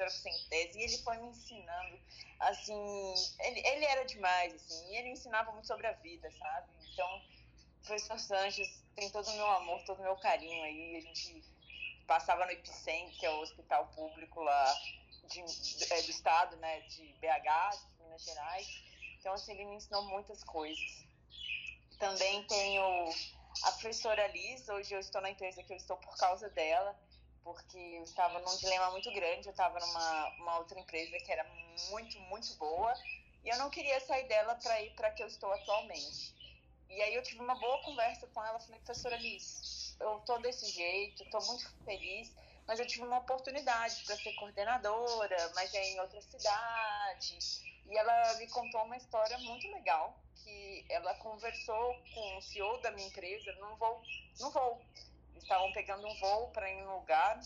tese 0.48 0.76
e 0.76 0.82
ele 0.82 0.98
foi 0.98 1.16
me 1.18 1.28
ensinando, 1.28 2.00
assim, 2.40 3.14
ele, 3.38 3.60
ele 3.64 3.84
era 3.84 4.04
demais, 4.04 4.52
assim, 4.52 4.92
e 4.92 4.96
ele 4.96 5.10
ensinava 5.10 5.52
muito 5.52 5.68
sobre 5.68 5.86
a 5.86 5.92
vida, 5.92 6.28
sabe? 6.32 6.68
Então, 6.92 7.22
o 7.80 7.86
professor 7.86 8.18
Sanches 8.18 8.82
tem 8.96 9.08
todo 9.10 9.28
o 9.30 9.34
meu 9.34 9.46
amor, 9.46 9.84
todo 9.84 10.00
o 10.00 10.02
meu 10.02 10.16
carinho 10.16 10.64
aí, 10.64 10.96
a 10.96 11.00
gente 11.00 11.44
passava 12.08 12.44
no 12.44 12.50
Epicentro, 12.50 13.16
que 13.18 13.26
é 13.26 13.30
o 13.30 13.42
hospital 13.42 13.86
público 13.94 14.42
lá 14.42 14.74
de, 15.28 15.40
é, 15.92 16.02
do 16.02 16.10
estado, 16.10 16.56
né, 16.56 16.80
de 16.88 17.04
BH, 17.20 17.76
de 17.86 18.02
Minas 18.02 18.24
Gerais, 18.24 18.66
então, 19.20 19.32
assim, 19.32 19.52
ele 19.52 19.66
me 19.66 19.76
ensinou 19.76 20.02
muitas 20.06 20.42
coisas. 20.42 21.06
Também 22.00 22.42
tenho 22.48 23.12
a 23.62 23.72
professora 23.72 24.26
Liz, 24.28 24.68
hoje 24.68 24.94
eu 24.94 25.00
estou 25.00 25.20
na 25.20 25.30
empresa 25.30 25.62
que 25.62 25.72
eu 25.72 25.76
estou 25.76 25.96
por 25.96 26.16
causa 26.16 26.48
dela, 26.50 26.98
porque 27.42 27.78
eu 27.78 28.04
estava 28.04 28.38
num 28.38 28.56
dilema 28.56 28.90
muito 28.90 29.12
grande, 29.12 29.46
eu 29.46 29.50
estava 29.50 29.78
numa 29.78 30.28
uma 30.36 30.58
outra 30.58 30.78
empresa 30.78 31.18
que 31.18 31.32
era 31.32 31.44
muito, 31.90 32.18
muito 32.20 32.54
boa, 32.54 32.94
e 33.44 33.48
eu 33.48 33.58
não 33.58 33.70
queria 33.70 34.00
sair 34.00 34.26
dela 34.28 34.54
para 34.56 34.80
ir 34.82 34.94
para 34.94 35.10
que 35.10 35.22
eu 35.22 35.26
estou 35.26 35.52
atualmente. 35.52 36.34
E 36.88 37.00
aí 37.02 37.14
eu 37.14 37.22
tive 37.22 37.40
uma 37.40 37.54
boa 37.54 37.82
conversa 37.82 38.26
com 38.28 38.44
ela, 38.44 38.58
falei, 38.58 38.80
professora 38.80 39.16
Liz, 39.16 39.96
eu 40.00 40.20
tô 40.20 40.38
desse 40.38 40.66
jeito, 40.70 41.22
estou 41.22 41.44
muito 41.46 41.70
feliz, 41.84 42.34
mas 42.66 42.80
eu 42.80 42.86
tive 42.86 43.04
uma 43.04 43.18
oportunidade 43.18 44.02
para 44.04 44.16
ser 44.16 44.32
coordenadora, 44.34 45.52
mas 45.54 45.72
é 45.74 45.84
em 45.90 46.00
outra 46.00 46.20
cidade, 46.22 47.38
e 47.86 47.96
ela 47.96 48.34
me 48.34 48.48
contou 48.48 48.82
uma 48.84 48.96
história 48.96 49.38
muito 49.38 49.68
legal, 49.72 50.18
que 50.42 50.84
ela 50.88 51.14
conversou 51.14 51.94
com 52.14 52.36
o 52.36 52.42
CEO 52.42 52.78
da 52.78 52.90
minha 52.90 53.08
empresa 53.08 53.52
num 53.54 53.76
voo, 53.76 54.02
num 54.40 54.50
voo. 54.50 54.80
Estavam 55.36 55.72
pegando 55.72 56.06
um 56.06 56.14
voo 56.14 56.50
para 56.50 56.70
ir 56.70 56.82
um 56.86 56.96
lugar 56.96 57.40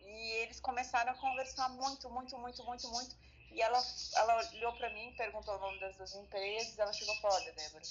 e 0.00 0.30
eles 0.42 0.60
começaram 0.60 1.12
a 1.12 1.16
conversar 1.16 1.68
muito, 1.70 2.08
muito, 2.10 2.38
muito, 2.38 2.64
muito, 2.64 2.88
muito. 2.88 3.16
E 3.50 3.62
ela, 3.62 3.82
ela 4.16 4.50
olhou 4.52 4.72
para 4.74 4.90
mim, 4.90 5.14
perguntou 5.16 5.54
o 5.54 5.60
nome 5.60 5.80
das 5.80 5.96
duas 5.96 6.14
empresas, 6.14 6.78
ela 6.78 6.92
chegou 6.92 7.14
e 7.14 7.20
falou, 7.20 7.36
olha, 7.36 7.52
Débora, 7.52 7.84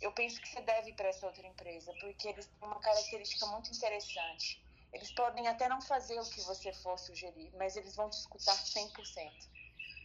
eu 0.00 0.12
penso 0.12 0.40
que 0.40 0.48
você 0.48 0.60
deve 0.62 0.90
ir 0.90 0.94
para 0.94 1.08
essa 1.08 1.26
outra 1.26 1.46
empresa, 1.46 1.92
porque 2.00 2.28
eles 2.28 2.46
têm 2.46 2.68
uma 2.68 2.80
característica 2.80 3.46
muito 3.46 3.70
interessante. 3.70 4.58
Eles 4.92 5.12
podem 5.12 5.46
até 5.46 5.68
não 5.68 5.80
fazer 5.82 6.18
o 6.18 6.28
que 6.30 6.40
você 6.42 6.72
for 6.72 6.98
sugerir, 6.98 7.52
mas 7.56 7.76
eles 7.76 7.94
vão 7.94 8.08
te 8.08 8.18
escutar 8.18 8.56
100% 8.56 9.32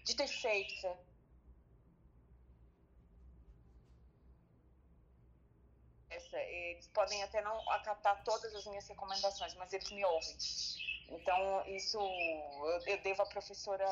de 0.03 0.15
ter 0.15 0.27
feito. 0.27 0.87
Essa, 6.35 6.39
eles 6.41 6.87
podem 6.87 7.23
até 7.23 7.41
não 7.41 7.57
acatar 7.71 8.21
todas 8.23 8.53
as 8.53 8.65
minhas 8.65 8.87
recomendações, 8.87 9.53
mas 9.55 9.71
eles 9.71 9.89
me 9.91 10.03
ouvem. 10.03 10.37
Então, 11.09 11.65
isso 11.67 11.97
eu, 12.87 13.01
devo 13.01 13.21
à 13.21 13.25
professora 13.25 13.87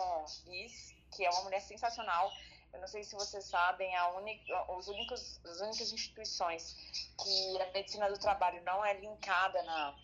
Liz, 0.46 0.94
que 1.12 1.26
é 1.26 1.30
uma 1.30 1.44
mulher 1.44 1.62
sensacional. 1.62 2.32
Eu 2.74 2.82
não 2.82 2.88
sei 2.88 3.04
se 3.04 3.16
vocês 3.16 3.46
sabem, 3.46 3.96
a 3.96 4.10
única, 4.10 4.72
os 4.74 4.88
únicos, 4.88 5.40
as 5.46 5.62
únicas 5.62 5.92
instituições 5.92 6.76
que 7.24 7.62
a 7.62 7.72
medicina 7.72 8.10
do 8.10 8.20
trabalho 8.20 8.62
não 8.64 8.84
é 8.84 8.94
linkada 8.96 9.62
na, 9.64 9.96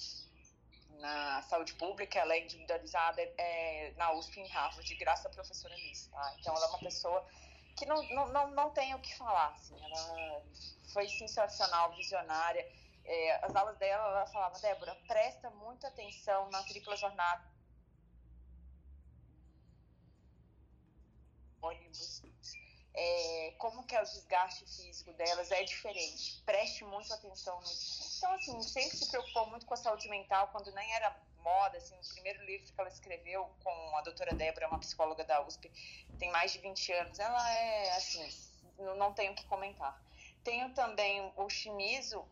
na 0.99 1.41
saúde 1.41 1.73
pública, 1.73 2.19
ela 2.19 2.35
é 2.35 2.43
individualizada 2.43 3.21
é, 3.37 3.91
na 3.97 4.13
USP 4.13 4.39
em 4.39 4.47
Harvard, 4.47 4.95
graças 4.95 5.25
à 5.25 5.29
professora 5.29 5.75
Liz, 5.75 6.07
tá? 6.07 6.35
Então 6.39 6.55
ela 6.55 6.65
é 6.65 6.69
uma 6.69 6.79
pessoa 6.79 7.25
que 7.79 7.85
não, 7.85 8.03
não, 8.09 8.27
não, 8.27 8.51
não 8.51 8.69
tem 8.71 8.93
o 8.93 8.99
que 8.99 9.17
falar, 9.17 9.53
assim, 9.53 9.75
ela 9.81 10.43
foi 10.93 11.07
sensacional, 11.07 11.95
visionária. 11.95 12.67
É, 13.05 13.45
as 13.45 13.55
aulas 13.55 13.77
dela, 13.77 14.03
ela 14.09 14.27
falava, 14.27 14.59
Débora, 14.59 14.93
presta 15.07 15.49
muita 15.51 15.87
atenção 15.87 16.49
na 16.51 16.61
tripla 16.63 16.95
jornada 16.97 17.41
ônibus, 21.61 22.21
é, 22.93 23.53
como 23.57 23.83
que 23.83 23.95
é 23.95 24.01
o 24.01 24.05
desgaste 24.05 24.65
físico 24.65 25.13
delas, 25.13 25.51
é 25.51 25.63
diferente. 25.63 26.41
Preste 26.45 26.83
muito 26.83 27.13
atenção 27.13 27.59
nisso. 27.61 28.17
Então, 28.17 28.33
assim, 28.33 28.61
sempre 28.63 28.97
se 28.97 29.09
preocupou 29.09 29.47
muito 29.47 29.65
com 29.65 29.73
a 29.73 29.77
saúde 29.77 30.09
mental, 30.09 30.49
quando 30.49 30.71
nem 30.73 30.93
era 30.93 31.15
moda, 31.43 31.77
assim, 31.77 31.95
o 31.95 32.13
primeiro 32.13 32.43
livro 32.45 32.71
que 32.71 32.79
ela 32.79 32.89
escreveu 32.89 33.49
com 33.63 33.97
a 33.97 34.01
doutora 34.01 34.35
Débora, 34.35 34.67
uma 34.67 34.79
psicóloga 34.79 35.23
da 35.23 35.41
USP, 35.45 35.71
tem 36.17 36.31
mais 36.31 36.51
de 36.51 36.59
20 36.59 36.91
anos, 36.93 37.19
ela 37.19 37.53
é, 37.53 37.95
assim, 37.95 38.27
não 38.77 39.13
tenho 39.13 39.31
o 39.31 39.35
que 39.35 39.45
comentar. 39.45 40.01
Tenho 40.43 40.73
também 40.73 41.31
o 41.37 41.49
Shimizu, 41.49 42.25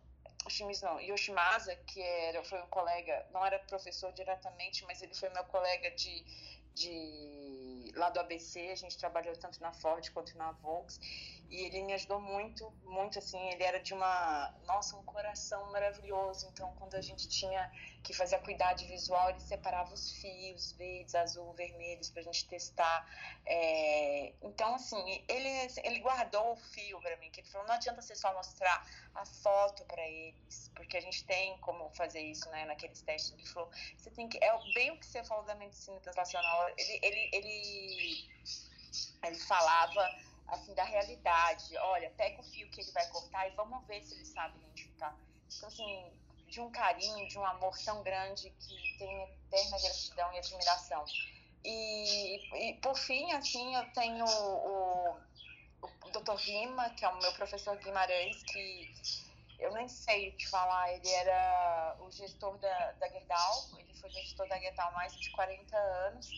Shimizu 0.50 0.86
não, 0.86 1.00
Yoshimasa, 1.00 1.76
que 1.88 2.02
era, 2.02 2.44
foi 2.44 2.62
um 2.62 2.68
colega, 2.68 3.26
não 3.32 3.46
era 3.46 3.60
professor 3.60 4.12
diretamente, 4.14 4.86
mas 4.86 5.02
ele 5.02 5.14
foi 5.14 5.30
meu 5.30 5.44
colega 5.46 5.92
de, 5.92 6.24
de 6.74 7.57
lá 7.98 8.10
do 8.10 8.20
ABC, 8.20 8.70
a 8.72 8.76
gente 8.76 8.98
trabalhou 8.98 9.36
tanto 9.36 9.62
na 9.62 9.74
Ford 9.74 10.10
quanto 10.12 10.38
na 10.38 10.52
Volks, 10.52 11.00
e 11.50 11.66
ele 11.66 11.82
me 11.84 11.94
ajudou 11.94 12.20
muito, 12.20 12.70
muito 12.84 13.20
assim, 13.20 13.40
ele 13.50 13.64
era 13.64 13.80
de 13.80 13.94
uma, 13.94 14.54
nossa, 14.66 14.98
um 14.98 15.04
coração 15.04 15.72
maravilhoso, 15.72 16.48
então 16.52 16.74
quando 16.76 16.96
a 16.96 17.02
gente 17.02 17.28
tinha 17.30 17.72
que 18.04 18.14
fazer 18.14 18.36
a 18.36 18.40
cuidade 18.40 18.86
visual, 18.86 19.30
ele 19.30 19.40
separava 19.40 19.94
os 19.94 20.12
fios 20.14 20.74
verdes, 20.74 21.16
azul, 21.16 21.54
vermelhos 21.54 22.10
pra 22.10 22.22
gente 22.22 22.48
testar, 22.48 23.06
é... 23.46 24.34
então 24.42 24.76
assim, 24.76 25.24
ele, 25.28 25.72
ele 25.84 26.00
guardou 26.00 26.54
o 26.54 26.58
fio 26.58 27.00
para 27.02 27.16
mim, 27.18 27.30
que 27.32 27.42
ele 27.42 27.48
falou, 27.48 27.68
não 27.68 27.76
adianta 27.76 28.02
você 28.02 28.16
só 28.16 28.34
mostrar 28.34 28.86
a 29.16 29.26
foto 29.26 29.86
para 29.86 30.06
eles, 30.08 30.70
porque 30.76 30.98
a 30.98 31.02
gente 31.02 31.24
tem 31.26 31.58
como 31.60 31.90
fazer 31.92 32.22
isso, 32.22 32.50
né, 32.50 32.66
naqueles 32.66 33.02
testes, 33.02 33.32
ele 33.32 33.48
falou, 33.48 33.70
você 33.98 34.10
tem 34.12 34.28
que, 34.28 34.38
é 34.44 34.52
bem 34.74 34.92
o 34.92 35.00
que 35.00 35.06
você 35.06 35.24
falou 35.24 35.46
da 35.46 35.56
medicina 35.56 36.00
translacional, 36.02 36.70
ele, 36.78 37.00
ele, 37.02 37.30
ele, 37.34 38.30
ele 39.24 39.40
falava 39.40 40.27
assim, 40.48 40.74
da 40.74 40.84
realidade. 40.84 41.78
Olha, 41.78 42.10
pega 42.12 42.40
o 42.40 42.44
fio 42.44 42.70
que 42.70 42.82
ele 42.82 42.92
vai 42.92 43.08
cortar 43.08 43.48
e 43.48 43.56
vamos 43.56 43.86
ver 43.88 44.02
se 44.04 44.16
ele 44.16 44.26
sabe 44.26 44.58
identificar. 44.58 45.18
Então, 45.56 45.68
assim, 45.68 46.12
de 46.48 46.62
um 46.62 46.72
carinho, 46.72 47.28
de 47.28 47.38
um 47.38 47.46
amor 47.46 47.78
tão 47.84 48.02
grande 48.04 48.50
que 48.50 48.98
tem 48.98 49.24
eterna 49.24 49.78
gratidão 49.80 50.34
e 50.34 50.38
admiração. 50.38 51.06
E, 51.64 52.70
e 52.70 52.74
por 52.76 52.98
fim, 52.98 53.32
assim, 53.34 53.76
eu 53.76 53.92
tenho 53.92 54.26
o, 54.26 55.18
o 55.82 56.10
Dr. 56.12 56.36
Rima, 56.36 56.90
que 56.92 57.04
é 57.04 57.10
o 57.10 57.20
meu 57.20 57.34
professor 57.34 57.78
Guimarães, 57.78 58.42
que 58.44 58.94
eu 59.60 59.74
nem 59.74 59.88
sei 59.88 60.32
te 60.34 60.48
falar, 60.48 60.94
ele 60.94 61.10
era 61.10 61.98
o 62.00 62.12
gestor 62.12 62.58
da, 62.60 62.92
da 62.94 63.10
Gerdau, 63.10 63.70
ele 63.80 63.94
foi 63.96 64.10
gestor 64.12 64.48
da 64.48 64.60
Gerdau 64.60 64.88
há 64.90 64.92
mais 64.92 65.16
de 65.20 65.30
40 65.32 65.78
anos. 65.78 66.30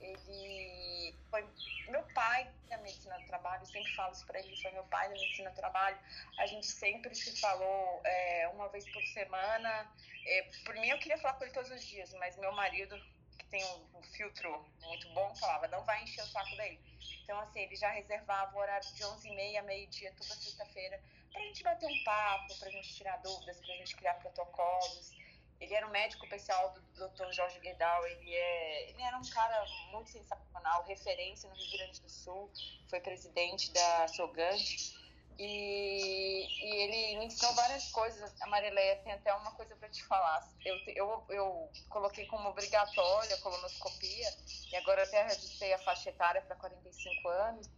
Ele 0.00 1.14
foi 1.30 1.44
meu 1.88 2.02
pai 2.14 2.50
da 2.68 2.78
medicina 2.78 3.18
do 3.18 3.26
trabalho, 3.26 3.64
sempre 3.66 3.90
falo 3.94 4.12
isso 4.12 4.26
para 4.26 4.38
ele, 4.38 4.56
foi 4.60 4.70
meu 4.72 4.84
pai 4.84 5.08
da 5.08 5.14
medicina 5.14 5.50
do 5.50 5.56
trabalho. 5.56 5.98
A 6.38 6.46
gente 6.46 6.66
sempre 6.66 7.14
se 7.14 7.40
falou 7.40 8.00
é, 8.04 8.48
uma 8.48 8.68
vez 8.68 8.88
por 8.90 9.02
semana. 9.08 9.92
É, 10.26 10.42
por 10.64 10.74
mim, 10.76 10.88
eu 10.88 10.98
queria 10.98 11.18
falar 11.18 11.34
com 11.34 11.44
ele 11.44 11.52
todos 11.52 11.70
os 11.70 11.84
dias, 11.84 12.12
mas 12.14 12.36
meu 12.38 12.52
marido, 12.52 12.96
que 13.38 13.44
tem 13.46 13.64
um, 13.64 13.98
um 13.98 14.02
filtro 14.02 14.64
muito 14.82 15.08
bom, 15.10 15.34
falava: 15.36 15.68
não 15.68 15.84
vai 15.84 16.02
encher 16.02 16.22
o 16.22 16.26
saco 16.28 16.56
dele. 16.56 16.80
Então, 17.22 17.38
assim, 17.40 17.60
ele 17.60 17.76
já 17.76 17.90
reservava 17.90 18.54
o 18.54 18.60
horário 18.60 18.86
de 18.92 19.02
11h30 19.02 19.58
a 19.58 19.62
meio-dia, 19.62 20.12
toda 20.12 20.34
sexta-feira, 20.34 21.00
para 21.32 21.40
a 21.40 21.44
gente 21.46 21.62
bater 21.62 21.86
um 21.86 22.04
papo, 22.04 22.58
para 22.58 22.68
a 22.68 22.72
gente 22.72 22.94
tirar 22.94 23.16
dúvidas, 23.18 23.60
para 23.60 23.74
a 23.74 23.78
gente 23.78 23.96
criar 23.96 24.14
protocolos. 24.14 25.12
Ele 25.60 25.74
era 25.74 25.86
um 25.86 25.90
médico 25.90 26.24
especial 26.24 26.74
do 26.94 27.08
Dr. 27.08 27.32
Jorge 27.32 27.58
Guedal, 27.60 28.06
ele, 28.06 28.34
é, 28.34 28.90
ele 28.90 29.02
era 29.02 29.16
um 29.16 29.28
cara 29.30 29.64
muito 29.92 30.10
sensacional, 30.10 30.84
referência 30.84 31.48
no 31.48 31.54
Rio 31.54 31.78
Grande 31.78 32.00
do 32.00 32.10
Sul, 32.10 32.50
foi 32.88 33.00
presidente 33.00 33.70
da 33.72 34.08
Sogante. 34.08 34.94
E, 35.36 36.46
e 36.46 36.76
ele 36.82 37.18
me 37.18 37.26
ensinou 37.26 37.52
várias 37.54 37.90
coisas. 37.90 38.32
A 38.40 38.46
Marileia 38.46 38.96
tem 39.02 39.12
até 39.12 39.34
uma 39.34 39.50
coisa 39.52 39.74
para 39.76 39.88
te 39.88 40.04
falar. 40.04 40.48
Eu, 40.64 40.76
eu, 40.88 41.24
eu 41.28 41.70
coloquei 41.88 42.26
como 42.26 42.48
obrigatória 42.48 43.34
a 43.34 43.40
colonoscopia, 43.40 44.28
e 44.70 44.76
agora 44.76 45.02
até 45.02 45.22
reduzi 45.24 45.72
a 45.72 45.78
faixa 45.78 46.10
etária 46.10 46.40
para 46.42 46.54
45 46.56 47.28
anos, 47.28 47.68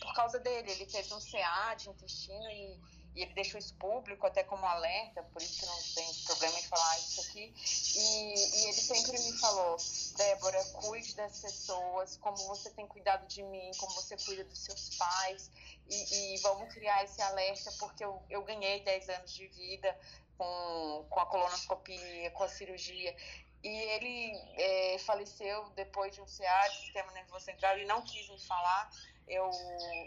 por 0.00 0.14
causa 0.14 0.38
dele. 0.38 0.70
Ele 0.70 0.86
teve 0.86 1.12
um 1.12 1.20
CA 1.20 1.74
de 1.74 1.90
intestino 1.90 2.50
e 2.50 2.80
e 3.14 3.22
ele 3.22 3.32
deixou 3.34 3.58
isso 3.58 3.74
público 3.74 4.26
até 4.26 4.42
como 4.42 4.66
alerta, 4.66 5.22
por 5.22 5.40
isso 5.40 5.60
que 5.60 5.66
não 5.66 5.82
tem 5.94 6.24
problema 6.24 6.58
em 6.58 6.62
falar 6.64 6.98
isso 6.98 7.20
aqui. 7.20 7.54
E, 7.96 8.34
e 8.34 8.64
ele 8.64 8.72
sempre 8.72 9.12
me 9.12 9.38
falou, 9.38 9.76
Débora, 10.16 10.64
cuide 10.72 11.14
das 11.14 11.40
pessoas, 11.40 12.16
como 12.16 12.36
você 12.48 12.70
tem 12.70 12.86
cuidado 12.86 13.26
de 13.28 13.42
mim, 13.42 13.70
como 13.78 13.92
você 13.94 14.16
cuida 14.16 14.42
dos 14.44 14.58
seus 14.58 14.96
pais, 14.96 15.50
e, 15.88 16.34
e 16.34 16.38
vamos 16.38 16.72
criar 16.74 17.04
esse 17.04 17.22
alerta, 17.22 17.70
porque 17.78 18.04
eu, 18.04 18.20
eu 18.28 18.42
ganhei 18.42 18.80
10 18.80 19.08
anos 19.10 19.32
de 19.32 19.46
vida 19.48 19.96
com, 20.36 21.06
com 21.08 21.20
a 21.20 21.26
colonoscopia, 21.26 22.30
com 22.32 22.42
a 22.42 22.48
cirurgia, 22.48 23.14
e 23.62 23.68
ele 23.68 24.36
é, 24.56 24.98
faleceu 24.98 25.70
depois 25.70 26.14
de 26.14 26.20
um 26.20 26.26
CA, 26.26 26.68
de 26.68 26.80
sistema 26.80 27.10
nervoso 27.12 27.44
central, 27.44 27.78
e 27.78 27.86
não 27.86 28.02
quis 28.02 28.28
me 28.28 28.38
falar, 28.40 28.90
eu 29.26 29.50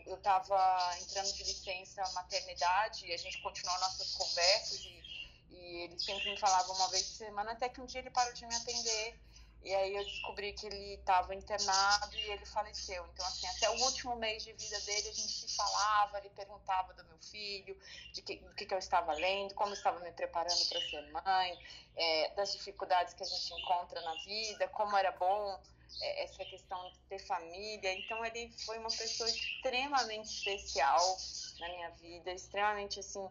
eu 0.06 0.16
estava 0.16 0.98
entrando 1.02 1.34
de 1.34 1.44
licença 1.44 2.04
maternidade 2.14 3.06
e 3.06 3.14
a 3.14 3.18
gente 3.18 3.42
continuou 3.42 3.80
nossas 3.80 4.14
conversas 4.14 4.80
e, 4.82 5.04
e 5.50 5.84
ele 5.84 6.00
sempre 6.00 6.32
me 6.32 6.38
falava 6.38 6.72
uma 6.72 6.88
vez 6.90 7.04
por 7.10 7.16
semana 7.16 7.52
até 7.52 7.70
que 7.70 7.82
um 7.82 7.86
dia 7.86 8.02
ele 8.02 8.12
parou 8.12 8.34
de 8.34 8.46
me 8.46 8.56
atender 8.56 9.20
e 9.68 9.76
aí 9.76 9.96
eu 9.96 10.04
descobri 10.06 10.54
que 10.54 10.66
ele 10.66 10.94
estava 10.94 11.36
internado 11.36 12.16
e 12.16 12.32
ele 12.32 12.46
faleceu. 12.46 13.06
Então, 13.14 13.26
assim, 13.26 13.48
até 13.48 13.70
o 13.70 13.84
último 13.84 14.16
mês 14.16 14.44
de 14.44 14.54
vida 14.54 14.80
dele, 14.82 15.10
a 15.10 15.14
gente 15.14 15.28
se 15.28 15.56
falava, 15.56 16.20
ele 16.20 16.30
perguntava 16.30 16.94
do 16.94 17.04
meu 17.04 17.18
filho, 17.18 17.78
de 18.14 18.22
que, 18.22 18.38
do 18.38 18.54
que, 18.54 18.66
que 18.66 18.74
eu 18.74 18.78
estava 18.78 19.12
lendo, 19.14 19.54
como 19.56 19.72
eu 19.72 19.74
estava 19.74 20.00
me 20.00 20.12
preparando 20.14 20.66
para 20.70 20.80
ser 20.80 21.12
mãe, 21.12 21.60
é, 21.98 22.30
das 22.36 22.54
dificuldades 22.54 23.14
que 23.14 23.24
a 23.24 23.26
gente 23.26 23.54
encontra 23.56 24.00
na 24.02 24.14
vida, 24.24 24.68
como 24.70 24.96
era 24.96 25.12
bom 25.12 25.60
essa 26.02 26.44
questão 26.46 26.90
de 26.92 27.00
ter 27.10 27.20
família. 27.20 27.94
Então, 27.94 28.24
ele 28.26 28.52
foi 28.66 28.78
uma 28.78 28.90
pessoa 28.90 29.30
extremamente 29.30 30.26
especial 30.26 31.18
na 31.60 31.68
minha 31.70 31.90
vida, 31.92 32.32
extremamente, 32.32 33.00
assim, 33.00 33.28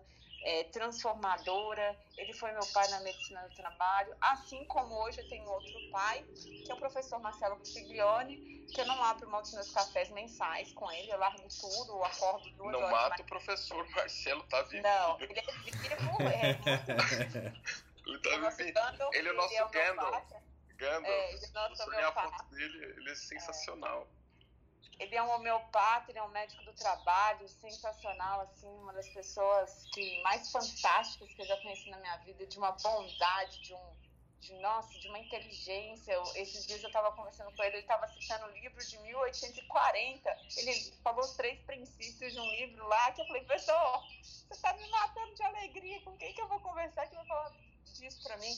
é, 0.46 0.64
transformadora. 0.64 1.96
Ele 2.16 2.32
foi 2.32 2.52
meu 2.52 2.66
pai 2.72 2.86
na 2.88 3.00
medicina 3.00 3.42
do 3.48 3.54
trabalho, 3.54 4.14
assim 4.20 4.64
como 4.66 4.94
hoje 5.02 5.20
eu 5.20 5.28
tenho 5.28 5.48
outro 5.48 5.90
pai, 5.90 6.24
que 6.64 6.70
é 6.70 6.74
o 6.74 6.78
professor 6.78 7.18
Marcelo 7.20 7.56
Pustiglione, 7.56 8.64
que 8.72 8.80
eu 8.80 8.86
não 8.86 9.02
abro 9.02 9.28
mão 9.28 9.42
dos 9.42 9.52
meus 9.52 9.70
cafés 9.72 10.08
mensais 10.10 10.72
com 10.72 10.90
ele, 10.90 11.10
eu 11.10 11.18
largo 11.18 11.42
tudo, 11.60 11.92
eu 11.92 12.04
acordo 12.04 12.48
duas 12.50 12.72
não 12.72 12.78
horas. 12.80 12.92
Não 12.92 13.08
mata 13.08 13.22
o 13.22 13.26
professor 13.26 13.88
Marcelo, 13.90 14.42
tá 14.44 14.62
vivo. 14.62 14.82
Não, 14.82 15.20
ele 15.20 15.38
é 15.38 15.42
vivo, 15.42 16.22
é. 16.22 16.50
ele 18.06 18.72
tá 18.72 18.90
vivo. 18.90 19.10
Ele 19.12 19.28
é 19.28 19.32
o 19.32 19.34
nosso 19.34 19.54
é 19.54 19.68
Gandalf. 19.68 20.45
Gandalf. 20.76 21.06
É, 21.06 21.34
ele 21.34 21.44
é 21.44 21.48
nosso 21.50 21.82
a 21.82 22.12
foto 22.12 22.44
dele, 22.50 22.84
ele 22.84 23.10
é 23.10 23.14
sensacional. 23.14 24.06
É. 24.22 25.04
Ele 25.04 25.14
é 25.14 25.22
um 25.22 25.30
homeopata, 25.30 26.10
ele 26.10 26.18
é 26.18 26.22
um 26.22 26.28
médico 26.28 26.64
do 26.64 26.72
trabalho, 26.72 27.46
sensacional, 27.48 28.40
assim, 28.40 28.68
uma 28.78 28.94
das 28.94 29.08
pessoas 29.10 29.84
que 29.92 30.22
mais 30.22 30.50
fantásticas 30.50 31.30
que 31.32 31.42
eu 31.42 31.46
já 31.46 31.56
conheci 31.58 31.90
na 31.90 31.98
minha 31.98 32.16
vida, 32.18 32.46
de 32.46 32.56
uma 32.56 32.72
bondade, 32.72 33.60
de 33.60 33.74
um, 33.74 33.96
de 34.40 34.54
nossa, 34.54 34.98
de 34.98 35.08
uma 35.08 35.18
inteligência. 35.18 36.12
Eu, 36.12 36.22
esses 36.36 36.66
dias 36.66 36.82
eu 36.82 36.88
estava 36.88 37.12
conversando 37.12 37.54
com 37.54 37.62
ele, 37.62 37.76
ele 37.76 37.82
estava 37.82 38.08
citando 38.08 38.46
o 38.46 38.50
livro 38.52 38.82
de 38.82 38.98
1840. 38.98 40.38
Ele 40.56 40.92
falou 41.02 41.20
os 41.20 41.36
três 41.36 41.60
princípios 41.64 42.32
de 42.32 42.40
um 42.40 42.50
livro 42.52 42.86
lá 42.88 43.12
que 43.12 43.20
eu 43.20 43.26
falei, 43.26 43.44
professor, 43.44 44.02
você 44.22 44.54
está 44.54 44.72
me 44.72 44.88
matando 44.88 45.34
de 45.34 45.42
alegria. 45.42 46.00
Com 46.02 46.16
quem 46.16 46.32
que 46.32 46.40
eu 46.40 46.48
vou 46.48 46.60
conversar 46.60 47.06
que 47.06 47.16
vai 47.16 47.26
falar 47.26 47.52
disso 47.84 48.22
para 48.22 48.38
mim? 48.38 48.54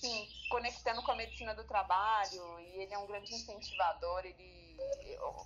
Sim, 0.00 0.28
conectando 0.48 1.02
com 1.02 1.12
a 1.12 1.16
medicina 1.16 1.54
do 1.54 1.64
trabalho. 1.64 2.60
E 2.60 2.82
ele 2.82 2.94
é 2.94 2.98
um 2.98 3.06
grande 3.06 3.34
incentivador. 3.34 4.24
Ele 4.24 4.60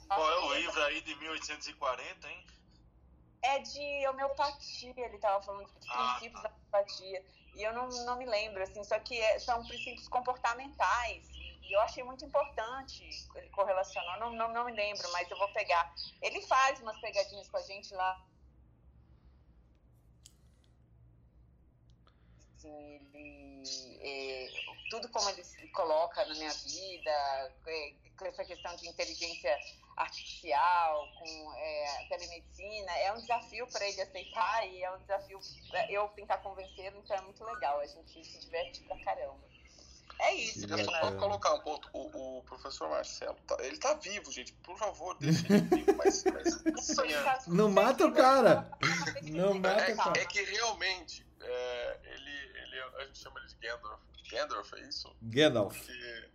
qual 0.07 0.31
é 0.31 0.39
o 0.39 0.55
livro 0.55 0.83
aí 0.85 1.01
de 1.01 1.15
1840, 1.17 2.29
hein? 2.29 2.47
É 3.43 3.59
de 3.59 4.09
homeopatia, 4.09 4.95
ele 4.97 5.17
estava 5.17 5.43
falando 5.43 5.67
dos 5.67 5.91
ah, 5.91 6.15
princípios 6.19 6.43
tá. 6.43 6.49
da 6.49 6.55
homeopatia. 6.55 7.25
E 7.55 7.63
eu 7.63 7.73
não, 7.73 7.89
não 7.89 8.17
me 8.17 8.27
lembro, 8.27 8.63
assim, 8.63 8.83
só 8.85 8.99
que 8.99 9.21
é, 9.21 9.39
são 9.39 9.65
princípios 9.67 10.09
comportamentais. 10.09 11.29
E 11.63 11.73
eu 11.73 11.81
achei 11.81 12.03
muito 12.03 12.25
importante 12.25 13.09
ele 13.35 13.49
correlacionou. 13.51 14.19
Não, 14.19 14.33
não, 14.33 14.53
não 14.53 14.65
me 14.65 14.73
lembro, 14.73 15.11
mas 15.13 15.31
eu 15.31 15.39
vou 15.39 15.49
pegar. 15.53 15.93
Ele 16.23 16.41
faz 16.43 16.81
umas 16.81 16.99
pegadinhas 17.01 17.49
com 17.49 17.57
a 17.57 17.63
gente 17.63 17.95
lá. 17.95 18.21
Assim, 22.65 23.05
ele. 23.13 23.65
É, 24.01 24.49
tudo 24.91 25.09
como 25.09 25.29
ele 25.31 25.43
se 25.45 25.67
coloca 25.69 26.25
na 26.25 26.35
minha 26.35 26.53
vida, 26.53 27.11
é, 27.67 27.95
com 28.17 28.27
essa 28.27 28.45
questão 28.45 28.77
de 28.77 28.89
inteligência 28.89 29.57
artificial, 29.97 31.09
com 31.19 31.55
é, 31.55 32.07
telemedicina, 32.09 32.93
é 32.99 33.13
um 33.13 33.21
desafio 33.21 33.67
para 33.69 33.89
ele 33.89 34.01
aceitar 34.01 34.67
e 34.69 34.83
é 34.83 34.91
um 34.93 34.99
desafio 34.99 35.39
eu 35.89 36.09
tentar 36.09 36.39
convencê-lo, 36.39 37.01
então 37.03 37.17
é 37.17 37.21
muito 37.23 37.43
legal, 37.45 37.81
a 37.81 37.87
gente 37.87 38.25
se 38.25 38.39
diverte 38.41 38.83
pra 38.83 38.99
caramba. 39.05 39.55
É 40.21 40.35
isso, 40.35 40.67
Eu 40.67 40.85
só 40.85 41.01
posso 41.01 41.17
colocar 41.17 41.55
um 41.55 41.61
ponto. 41.61 41.89
O, 41.93 42.39
o, 42.39 42.43
professor 42.45 42.89
Marcelo, 42.89 43.37
tá, 43.47 43.57
ele 43.61 43.77
tá 43.79 43.95
vivo, 43.95 44.31
gente. 44.31 44.53
Por 44.53 44.79
favor, 44.79 45.17
deixa 45.19 45.45
ele 45.53 45.63
vivo, 45.63 45.97
mas, 45.97 46.25
mas 46.25 46.95
tá 46.97 47.39
Não 47.49 47.71
mata 47.71 48.07
o 48.07 48.13
cara! 48.13 48.71
Não 49.23 49.55
mata 49.55 49.91
é, 49.91 49.93
o 49.93 49.97
cara. 49.97 50.21
É 50.21 50.25
que 50.25 50.43
realmente, 50.43 51.27
é, 51.41 52.01
ele, 52.05 52.54
ele, 52.75 52.97
a 52.97 53.07
gente 53.07 53.19
chama 53.19 53.41
ele 53.41 53.49
de 53.49 53.57
Gandalf. 53.57 54.01
Gandalf, 54.31 54.73
é 54.75 54.81
isso? 54.89 55.17
Gandalf. 55.23 55.77
Porque 55.77 56.29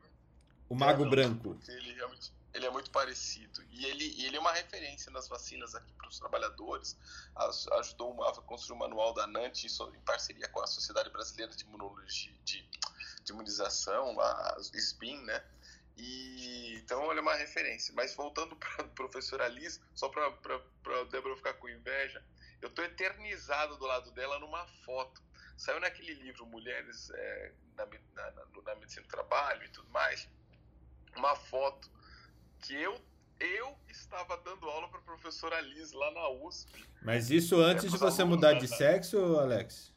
o 0.70 0.76
Mago 0.76 1.06
é, 1.06 1.10
Branco. 1.10 1.56
Porque 1.56 1.72
ele 1.72 1.94
realmente 1.94 2.32
ele 2.54 2.66
é 2.66 2.70
muito 2.70 2.90
parecido. 2.92 3.64
E 3.72 3.86
ele, 3.86 4.26
ele 4.26 4.38
é 4.38 4.40
uma 4.40 4.52
referência 4.52 5.12
nas 5.12 5.28
vacinas 5.28 5.76
aqui 5.76 5.92
para 5.94 6.08
os 6.08 6.20
trabalhadores. 6.20 6.98
Ajudou 7.80 8.24
a 8.24 8.34
construir 8.42 8.76
o 8.76 8.80
manual 8.80 9.14
da 9.14 9.28
NANT 9.28 9.66
em 9.66 10.02
parceria 10.02 10.48
com 10.50 10.62
a 10.62 10.68
Sociedade 10.68 11.10
Brasileira 11.10 11.54
de 11.56 11.64
Imunologia 11.64 12.34
de, 12.44 12.68
de 13.24 13.32
Imunização, 13.32 14.20
a 14.20 14.58
SBIM, 14.60 15.22
né? 15.24 15.44
E, 15.96 16.76
então 16.78 17.10
ele 17.12 17.20
é 17.20 17.22
uma 17.22 17.36
referência. 17.36 17.94
Mas 17.96 18.16
voltando 18.16 18.56
para 18.56 18.84
a 18.84 18.88
professora 18.90 19.48
Liz, 19.48 19.80
só 19.94 20.10
para 20.10 20.26
a 20.26 21.04
Débora 21.06 21.36
ficar 21.36 21.54
com 21.54 21.70
inveja, 21.70 22.24
eu 22.62 22.70
estou 22.70 22.84
eternizado 22.84 23.78
do 23.78 23.86
lado 23.86 24.12
dela 24.12 24.40
numa 24.40 24.66
foto. 24.86 25.22
Saiu 25.60 25.82
naquele 25.82 26.14
livro 26.14 26.46
Mulheres 26.46 27.12
é, 27.14 27.52
na, 27.76 27.86
na, 27.86 28.32
na, 28.32 28.46
na 28.66 28.76
Medicina 28.76 29.06
do 29.06 29.10
Trabalho 29.10 29.62
e 29.66 29.70
tudo 29.70 29.90
mais 29.90 30.26
uma 31.18 31.36
foto 31.36 31.92
que 32.62 32.74
eu 32.74 32.98
eu 33.42 33.78
estava 33.90 34.38
dando 34.38 34.70
aula 34.70 34.90
para 34.90 35.00
a 35.00 35.04
professora 35.04 35.62
Liz 35.62 35.94
lá 35.94 36.12
na 36.12 36.30
USP. 36.30 36.86
Mas 37.02 37.30
isso 37.30 37.58
antes 37.58 37.86
é, 37.86 37.88
de 37.88 37.98
você 37.98 38.24
mudar 38.24 38.54
de 38.54 38.68
sexo, 38.68 39.18
Alex? 39.38 39.94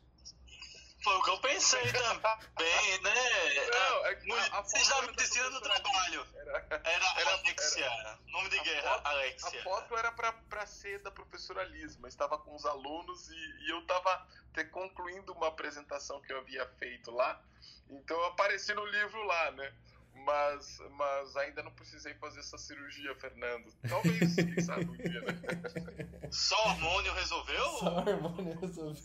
Foi 1.03 1.15
o 1.17 1.23
que 1.23 1.31
eu 1.31 1.41
pensei 1.41 1.93
também, 1.93 3.01
né? 3.03 3.15
Não, 3.73 4.07
é 4.07 4.15
que 4.15 4.33
a, 4.33 4.59
a 4.59 4.63
Vocês 4.63 4.87
já 4.87 5.03
medicina 5.03 5.51
do 5.51 5.61
trabalho. 5.61 6.27
Era, 6.37 6.83
era, 6.85 7.21
era 7.21 7.31
Alexia. 7.33 7.85
Era, 7.85 8.19
nome 8.29 8.49
de 8.51 8.61
guerra, 8.61 8.91
foto, 8.95 9.07
Alexia. 9.07 9.61
A 9.61 9.65
foto 9.65 9.97
era 9.97 10.13
para 10.13 10.67
ser 10.67 11.01
da 11.01 11.11
professora 11.11 11.65
Liz, 11.65 11.97
mas 11.97 12.13
estava 12.13 12.39
com 12.39 12.55
os 12.55 12.65
alunos 12.65 13.29
e, 13.31 13.67
e 13.67 13.71
eu 13.71 13.81
estava 13.81 14.27
concluindo 14.71 15.33
uma 15.33 15.49
apresentação 15.49 16.21
que 16.21 16.33
eu 16.33 16.39
havia 16.39 16.67
feito 16.79 17.11
lá. 17.11 17.43
Então 17.91 18.17
eu 18.17 18.27
apareci 18.27 18.73
no 18.73 18.85
livro 18.87 19.23
lá, 19.25 19.51
né? 19.53 19.75
Mas, 20.15 20.79
mas 20.91 21.37
ainda 21.37 21.63
não 21.63 21.73
precisei 21.73 22.15
fazer 22.15 22.41
essa 22.41 22.59
cirurgia, 22.59 23.15
Fernando. 23.17 23.73
Talvez, 23.89 24.35
quem 24.37 24.61
sabe 24.61 24.85
um 24.85 24.97
dia, 24.97 25.21
né? 25.23 26.29
Só 26.31 26.57
hormônio 26.69 27.13
resolveu? 27.15 27.65
Só 27.79 27.87
hormônio 27.87 28.61
resolveu. 28.61 29.03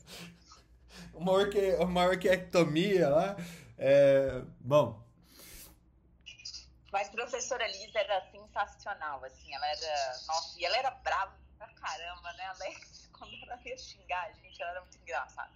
Uma, 1.13 1.31
orque, 1.31 1.73
uma 1.79 2.05
orquiectomia 2.05 3.09
lá. 3.09 3.37
É, 3.77 4.41
bom. 4.59 5.07
Mas 6.91 7.09
a 7.09 7.11
professora 7.11 7.67
Lisa 7.67 7.99
era 7.99 8.25
sensacional, 8.31 9.23
assim, 9.23 9.53
ela 9.53 9.67
era. 9.67 10.19
Nossa, 10.27 10.59
e 10.59 10.65
ela 10.65 10.77
era 10.77 10.91
brava 10.91 11.35
pra 11.57 11.67
caramba, 11.67 12.33
né, 12.33 12.45
Alex? 12.45 13.09
Quando 13.17 13.33
ela 13.43 13.59
ia 13.65 13.77
xingar 13.77 14.27
a 14.27 14.31
gente, 14.31 14.61
ela 14.61 14.71
era 14.71 14.81
muito 14.81 14.97
engraçada. 14.97 15.51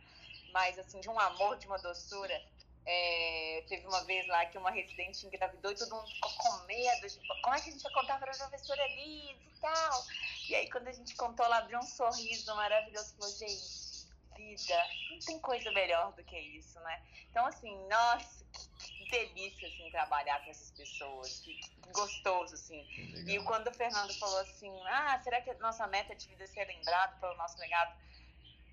Mas, 0.54 0.78
assim, 0.78 1.00
de 1.00 1.10
um 1.10 1.20
amor, 1.20 1.58
de 1.58 1.68
uma 1.68 1.80
doçura. 1.80 2.42
É, 2.84 3.64
teve 3.70 3.86
uma 3.86 4.04
vez 4.06 4.28
lá 4.28 4.44
que 4.48 4.58
uma 4.58 4.72
residente 4.72 5.26
engravidou 5.28 5.72
e 5.72 5.76
todo 5.76 5.96
mundo 5.96 6.08
ficou 6.08 6.32
com 6.32 6.66
medo. 6.66 7.08
Tipo, 7.08 7.42
como 7.44 7.56
é 7.56 7.62
que 7.62 7.70
a 7.70 7.72
gente 7.72 7.84
ia 7.84 7.94
contar 7.94 8.20
para 8.20 8.32
a 8.32 8.36
professora 8.36 8.88
Lisa 8.88 9.32
e 9.32 9.62
tal? 9.62 10.06
E 10.50 10.56
aí, 10.56 10.70
quando 10.70 10.88
a 10.88 10.92
gente 10.92 11.16
contou, 11.16 11.46
ela 11.46 11.60
abriu 11.60 11.80
um 11.80 11.84
sorriso 11.84 12.56
maravilhoso 12.56 13.14
e 13.14 13.18
falou: 13.18 13.38
gente, 13.38 13.91
vida, 14.42 14.88
não 15.10 15.20
tem 15.20 15.40
coisa 15.40 15.72
melhor 15.72 16.12
do 16.14 16.24
que 16.24 16.38
isso, 16.38 16.80
né? 16.82 17.02
Então, 17.30 17.46
assim, 17.46 17.76
nossa, 17.88 18.46
que, 18.80 18.92
que 18.98 19.12
delícia, 19.12 19.68
assim, 19.68 19.90
trabalhar 19.92 20.44
com 20.44 20.52
essas 20.52 20.72
pessoas, 20.72 21.40
que, 21.40 21.56
que 21.56 21.92
gostoso, 21.92 22.56
assim. 22.56 22.84
Legal. 23.14 23.30
E 23.30 23.46
quando 23.46 23.68
o 23.68 23.74
Fernando 23.74 24.14
falou 24.20 24.40
assim: 24.40 24.72
ah, 24.88 25.20
será 25.24 25.42
que 25.42 25.52
a 25.52 25.58
nossa 25.60 25.88
meta 25.88 26.16
de 26.16 26.28
vida 26.28 26.44
é 26.44 26.48
ser 26.48 26.66
lembrado 26.66 27.20
pelo 27.20 27.36
nosso 27.38 27.58
legado? 27.60 27.94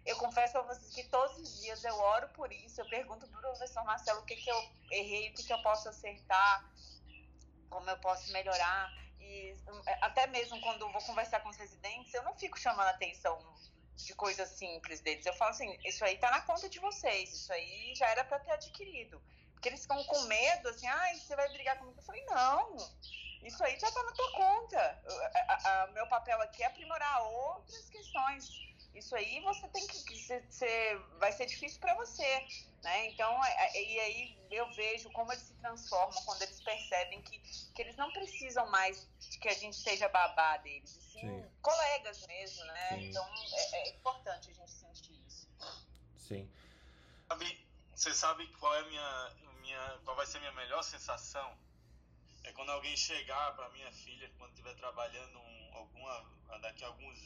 eu 0.09 0.16
confesso 0.16 0.57
a 0.57 0.62
vocês 0.62 0.95
que 0.95 1.05
todos 1.05 1.37
os 1.39 1.61
dias 1.61 1.85
eu 1.85 1.95
oro 1.95 2.29
por 2.31 2.51
isso, 2.51 2.81
eu 2.81 2.89
pergunto 2.89 3.29
para 3.29 3.39
o 3.39 3.43
professor 3.43 3.85
Marcelo 3.85 4.21
o 4.21 4.25
que, 4.25 4.37
que 4.37 4.51
eu 4.51 4.71
errei, 4.91 5.29
o 5.29 5.35
que, 5.35 5.45
que 5.45 5.53
eu 5.53 5.62
posso 5.62 5.87
acertar, 5.87 6.64
como 7.69 7.89
eu 7.91 7.99
posso 7.99 8.33
melhorar. 8.33 8.91
E 9.21 9.55
até 10.01 10.27
mesmo 10.27 10.59
quando 10.62 10.81
eu 10.81 10.93
vou 10.93 11.03
conversar 11.03 11.41
com 11.41 11.51
os 11.51 11.57
residentes, 11.57 12.14
eu 12.14 12.23
não 12.23 12.35
fico 12.35 12.59
chamando 12.59 12.89
atenção 12.89 13.39
de 14.05 14.14
coisas 14.14 14.49
simples 14.51 15.01
deles. 15.01 15.26
Eu 15.26 15.34
falo 15.34 15.51
assim, 15.51 15.78
isso 15.84 16.05
aí 16.05 16.16
tá 16.18 16.30
na 16.30 16.40
conta 16.42 16.68
de 16.68 16.78
vocês, 16.78 17.32
isso 17.32 17.53
aí 17.53 17.94
já 17.94 18.07
era 18.09 18.24
para 18.24 18.38
ter 18.38 18.53
adquirido. 18.53 19.20
Porque 19.53 19.68
eles 19.68 19.82
ficam 19.82 20.03
com 20.05 20.20
medo, 20.22 20.68
assim, 20.68 20.86
ah, 20.86 21.14
você 21.14 21.34
vai 21.34 21.49
brigar 21.53 21.78
comigo. 21.78 21.99
Eu 21.99 22.05
falei, 22.05 22.24
não, 22.26 22.76
isso 23.42 23.62
aí 23.64 23.78
já 23.78 23.90
tá 23.90 24.03
na 24.05 24.12
tua 24.12 24.32
conta. 24.32 25.03
O 25.88 25.92
meu 25.92 26.07
papel 26.07 26.40
aqui 26.42 26.62
é 26.62 26.66
aprimorar 26.66 27.22
outras 27.22 27.88
questões 27.90 28.68
isso 28.99 29.14
aí 29.14 29.40
você 29.40 29.68
tem 29.68 29.86
que, 29.86 30.16
ser, 30.51 30.99
vai 31.18 31.32
ser 31.32 31.46
difícil 31.46 31.80
para 31.80 31.94
você, 31.94 32.46
né? 32.82 33.07
Então, 33.07 33.44
é, 33.44 33.78
é, 33.78 33.82
e 33.82 34.01
aí 34.01 34.38
eu 34.51 34.70
vejo 34.72 35.11
como 35.11 35.32
eles 35.32 35.44
se 35.44 35.55
transformam 35.55 36.22
quando 36.24 36.42
eles 36.42 36.61
percebem 36.61 37.22
que, 37.22 37.38
que 37.74 37.82
eles 37.82 37.96
não 37.96 38.12
precisam 38.12 38.68
mais 38.70 39.09
de 39.20 39.38
que 39.38 39.49
a 39.49 39.55
gente 39.55 39.76
seja 39.76 40.09
babá 40.09 40.57
deles, 40.59 40.96
e 40.96 41.03
sim, 41.03 41.20
sim. 41.20 41.51
colegas 41.62 42.26
mesmo, 42.26 42.64
né? 42.64 42.88
Sim. 42.90 43.09
Então, 43.09 43.24
é, 43.53 43.76
é, 43.76 43.90
importante 43.90 44.51
a 44.51 44.55
gente 44.55 44.70
sentir 44.70 45.26
isso. 45.26 45.49
Sim. 46.16 46.51
Você 47.94 48.14
sabe 48.14 48.46
qual 48.59 48.72
é 48.76 48.78
a 48.78 48.84
minha, 48.84 49.36
minha, 49.61 50.01
qual 50.05 50.16
vai 50.16 50.24
ser 50.24 50.36
a 50.36 50.40
minha 50.40 50.53
melhor 50.53 50.82
sensação? 50.82 51.59
É 52.44 52.53
quando 52.53 52.70
alguém 52.70 52.96
chegar 52.96 53.57
para 53.57 53.68
minha 53.70 53.90
filha 53.90 54.30
quando 54.38 54.51
estiver 54.51 54.74
trabalhando 54.76 55.36
um, 55.36 55.70
alguma 55.74 56.30
daqui 56.61 56.84
a 56.84 56.86
alguns 56.86 57.18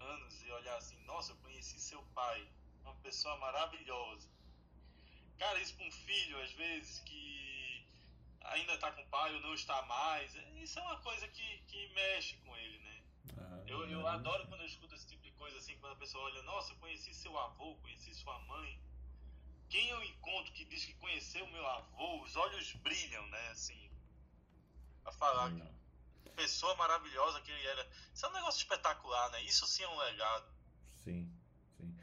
anos 0.00 0.42
e 0.42 0.50
olhar 0.50 0.76
assim, 0.76 0.98
nossa, 1.04 1.32
eu 1.32 1.36
conheci 1.36 1.78
seu 1.80 2.02
pai, 2.14 2.48
uma 2.82 2.94
pessoa 2.96 3.36
maravilhosa. 3.38 4.28
Cara, 5.38 5.60
isso 5.60 5.74
para 5.76 5.86
um 5.86 5.92
filho, 5.92 6.40
às 6.42 6.52
vezes, 6.52 7.00
que 7.00 7.86
ainda 8.40 8.74
está 8.74 8.92
com 8.92 9.02
o 9.02 9.08
pai 9.08 9.34
ou 9.34 9.40
não 9.40 9.54
está 9.54 9.82
mais, 9.82 10.34
isso 10.56 10.78
é 10.78 10.82
uma 10.82 11.00
coisa 11.00 11.26
que, 11.28 11.58
que 11.68 11.88
mexe 11.88 12.36
com 12.38 12.56
ele, 12.56 12.78
né? 12.78 13.02
Ah, 13.38 13.62
eu, 13.66 13.88
eu 13.90 14.06
adoro 14.06 14.46
quando 14.46 14.60
eu 14.60 14.66
escuto 14.66 14.94
esse 14.94 15.06
tipo 15.06 15.22
de 15.22 15.32
coisa 15.32 15.58
assim, 15.58 15.76
quando 15.78 15.92
a 15.92 15.96
pessoa 15.96 16.24
olha, 16.24 16.42
nossa, 16.42 16.72
eu 16.72 16.76
conheci 16.78 17.12
seu 17.14 17.36
avô, 17.38 17.74
conheci 17.76 18.14
sua 18.14 18.38
mãe. 18.40 18.80
Quem 19.68 19.88
eu 19.88 20.02
encontro 20.04 20.52
que 20.52 20.64
diz 20.64 20.84
que 20.84 20.94
conheceu 20.94 21.46
meu 21.48 21.66
avô, 21.66 22.22
os 22.22 22.36
olhos 22.36 22.72
brilham, 22.74 23.26
né? 23.26 23.48
Assim, 23.48 23.90
a 25.04 25.12
falar 25.12 25.50
que 25.52 25.62
pessoa 26.36 26.74
maravilhosa 26.76 27.40
que 27.40 27.50
ele 27.50 27.66
era. 27.66 27.86
Isso 28.14 28.26
é 28.26 28.28
um 28.28 28.32
negócio 28.32 28.58
espetacular, 28.58 29.30
né? 29.30 29.42
Isso 29.42 29.66
sim 29.66 29.82
é 29.82 29.88
um 29.88 29.98
legado. 29.98 30.44
Sim, 31.02 31.32
sim. 31.76 31.96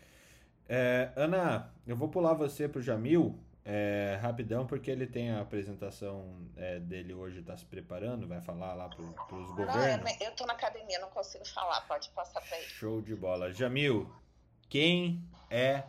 É, 0.67 1.13
Ana, 1.15 1.73
eu 1.85 1.95
vou 1.95 2.09
pular 2.09 2.33
você 2.33 2.67
pro 2.67 2.81
Jamil. 2.81 3.39
É, 3.65 4.19
rapidão, 4.21 4.67
porque 4.67 4.91
ele 4.91 5.07
tem 5.07 5.31
a 5.31 5.39
apresentação 5.39 6.49
é, 6.57 6.79
dele 6.79 7.13
hoje, 7.13 7.39
está 7.39 7.55
se 7.55 7.63
preparando, 7.63 8.27
vai 8.27 8.41
falar 8.41 8.73
lá 8.73 8.89
para 8.89 9.01
os 9.01 9.51
governos. 9.51 10.03
Não, 10.03 10.09
eu, 10.19 10.27
eu 10.27 10.35
tô 10.35 10.45
na 10.45 10.51
academia, 10.51 10.99
não 10.99 11.09
consigo 11.09 11.47
falar, 11.47 11.79
pode 11.87 12.09
passar 12.09 12.41
para 12.41 12.57
ele. 12.57 12.67
Show 12.67 13.01
de 13.01 13.15
bola. 13.15 13.53
Jamil, 13.53 14.13
quem 14.67 15.23
é 15.49 15.85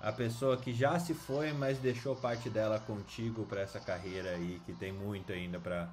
a 0.00 0.10
pessoa 0.10 0.56
que 0.56 0.74
já 0.74 0.98
se 0.98 1.14
foi, 1.14 1.52
mas 1.52 1.78
deixou 1.78 2.16
parte 2.16 2.50
dela 2.50 2.80
contigo 2.80 3.46
para 3.46 3.60
essa 3.60 3.78
carreira 3.78 4.30
aí, 4.30 4.60
que 4.66 4.72
tem 4.72 4.92
muito 4.92 5.32
ainda 5.32 5.60
para 5.60 5.88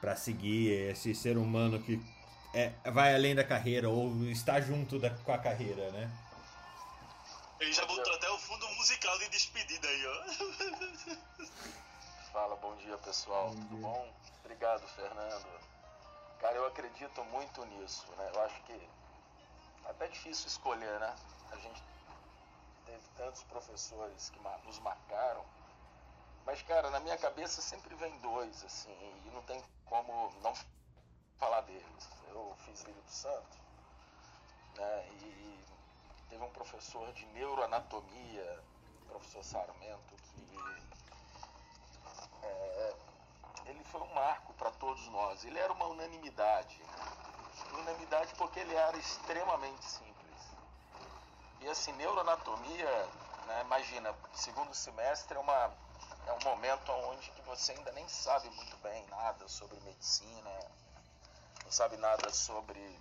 para 0.00 0.16
seguir 0.16 0.90
esse 0.90 1.14
ser 1.14 1.36
humano 1.36 1.80
que 1.82 2.00
é, 2.54 2.72
vai 2.90 3.14
além 3.14 3.34
da 3.34 3.44
carreira 3.44 3.88
ou 3.88 4.24
está 4.24 4.60
junto 4.60 4.98
da, 4.98 5.10
com 5.10 5.32
a 5.32 5.38
carreira, 5.38 5.90
né? 5.90 6.10
Ele 7.60 7.72
já 7.72 7.84
botou 7.84 8.14
até 8.14 8.28
o 8.30 8.38
fundo 8.38 8.66
musical 8.70 9.18
de 9.18 9.28
despedida 9.28 9.86
aí, 9.86 10.06
ó. 10.06 10.24
Fala, 12.32 12.56
bom 12.56 12.74
dia 12.76 12.96
pessoal, 12.98 13.48
bom 13.48 13.54
dia. 13.54 13.64
tudo 13.68 13.76
bom? 13.82 14.14
Obrigado, 14.44 14.88
Fernando. 14.88 15.60
Cara, 16.40 16.56
eu 16.56 16.66
acredito 16.66 17.24
muito 17.24 17.64
nisso, 17.66 18.06
né? 18.16 18.30
Eu 18.34 18.42
acho 18.42 18.62
que 18.62 18.72
é 18.72 19.90
até 19.90 20.08
difícil 20.08 20.48
escolher, 20.48 20.98
né? 20.98 21.14
A 21.52 21.56
gente 21.56 21.82
teve 22.86 23.02
tantos 23.18 23.42
professores 23.42 24.30
que 24.30 24.40
nos 24.64 24.78
marcaram 24.78 25.44
mas, 26.44 26.62
cara, 26.62 26.90
na 26.90 27.00
minha 27.00 27.16
cabeça 27.18 27.60
sempre 27.60 27.94
vem 27.94 28.18
dois, 28.18 28.64
assim, 28.64 28.92
e 29.26 29.30
não 29.30 29.42
tem 29.42 29.62
como 29.84 30.32
não 30.42 30.52
falar 31.38 31.62
deles. 31.62 32.08
Eu 32.28 32.54
fiz 32.64 32.78
Espírito 32.78 33.10
Santo, 33.10 33.58
né, 34.76 35.08
e 35.22 35.64
teve 36.28 36.44
um 36.44 36.50
professor 36.50 37.12
de 37.12 37.26
neuroanatomia, 37.26 38.64
professor 39.08 39.42
Sarmento, 39.44 40.14
que 40.16 40.58
é, 42.42 42.94
ele 43.66 43.84
foi 43.84 44.00
um 44.00 44.14
marco 44.14 44.52
para 44.54 44.70
todos 44.72 45.06
nós. 45.08 45.44
Ele 45.44 45.58
era 45.58 45.72
uma 45.72 45.86
unanimidade. 45.86 46.80
Unanimidade 47.72 48.34
porque 48.36 48.60
ele 48.60 48.74
era 48.74 48.96
extremamente 48.96 49.84
simples. 49.84 50.10
E 51.60 51.68
assim, 51.68 51.92
neuroanatomia, 51.92 53.06
né, 53.46 53.62
imagina, 53.62 54.14
segundo 54.32 54.74
semestre 54.74 55.36
é 55.36 55.40
uma 55.40 55.72
é 56.26 56.32
um 56.32 56.44
momento 56.44 56.92
onde 56.92 57.30
que 57.30 57.42
você 57.42 57.72
ainda 57.72 57.92
nem 57.92 58.06
sabe 58.08 58.48
muito 58.50 58.76
bem 58.78 59.06
nada 59.06 59.48
sobre 59.48 59.78
medicina, 59.80 60.50
não 61.64 61.72
sabe 61.72 61.96
nada 61.96 62.32
sobre 62.32 62.98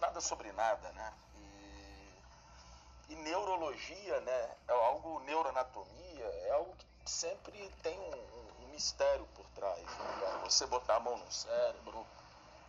nada 0.00 0.20
sobre 0.20 0.52
nada, 0.52 0.90
né? 0.92 1.12
E, 1.36 3.12
e 3.12 3.16
neurologia, 3.16 4.20
né? 4.20 4.56
É 4.68 4.72
algo 4.72 5.20
neuroanatomia, 5.20 6.24
é 6.24 6.50
algo 6.52 6.74
que 6.76 7.10
sempre 7.10 7.68
tem 7.82 7.98
um, 7.98 8.64
um, 8.64 8.68
mistério 8.68 9.26
por 9.34 9.46
trás. 9.54 9.82
Né? 9.82 10.40
Você 10.44 10.66
botar 10.66 10.96
a 10.96 11.00
mão 11.00 11.16
no 11.16 11.32
cérebro, 11.32 12.06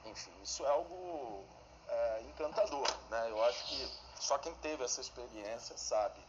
enfim, 0.05 0.31
isso 0.41 0.65
é 0.65 0.69
algo 0.69 1.43
é, 1.87 2.21
encantador, 2.29 2.87
né? 3.09 3.29
Eu 3.29 3.43
acho 3.43 3.65
que 3.65 3.91
só 4.19 4.37
quem 4.37 4.53
teve 4.55 4.83
essa 4.83 5.01
experiência 5.01 5.77
sabe. 5.77 6.19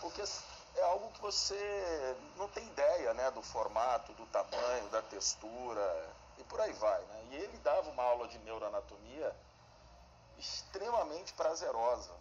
Porque 0.00 0.22
é 0.76 0.82
algo 0.82 1.10
que 1.12 1.20
você 1.20 2.16
não 2.36 2.48
tem 2.48 2.64
ideia 2.66 3.14
né, 3.14 3.30
do 3.30 3.42
formato, 3.42 4.12
do 4.14 4.26
tamanho, 4.26 4.88
da 4.90 5.02
textura 5.02 6.10
e 6.38 6.44
por 6.44 6.60
aí 6.60 6.72
vai. 6.74 7.00
Né? 7.00 7.26
E 7.30 7.36
ele 7.36 7.56
dava 7.58 7.90
uma 7.90 8.02
aula 8.02 8.28
de 8.28 8.38
neuroanatomia 8.40 9.34
extremamente 10.38 11.32
prazerosa. 11.34 12.12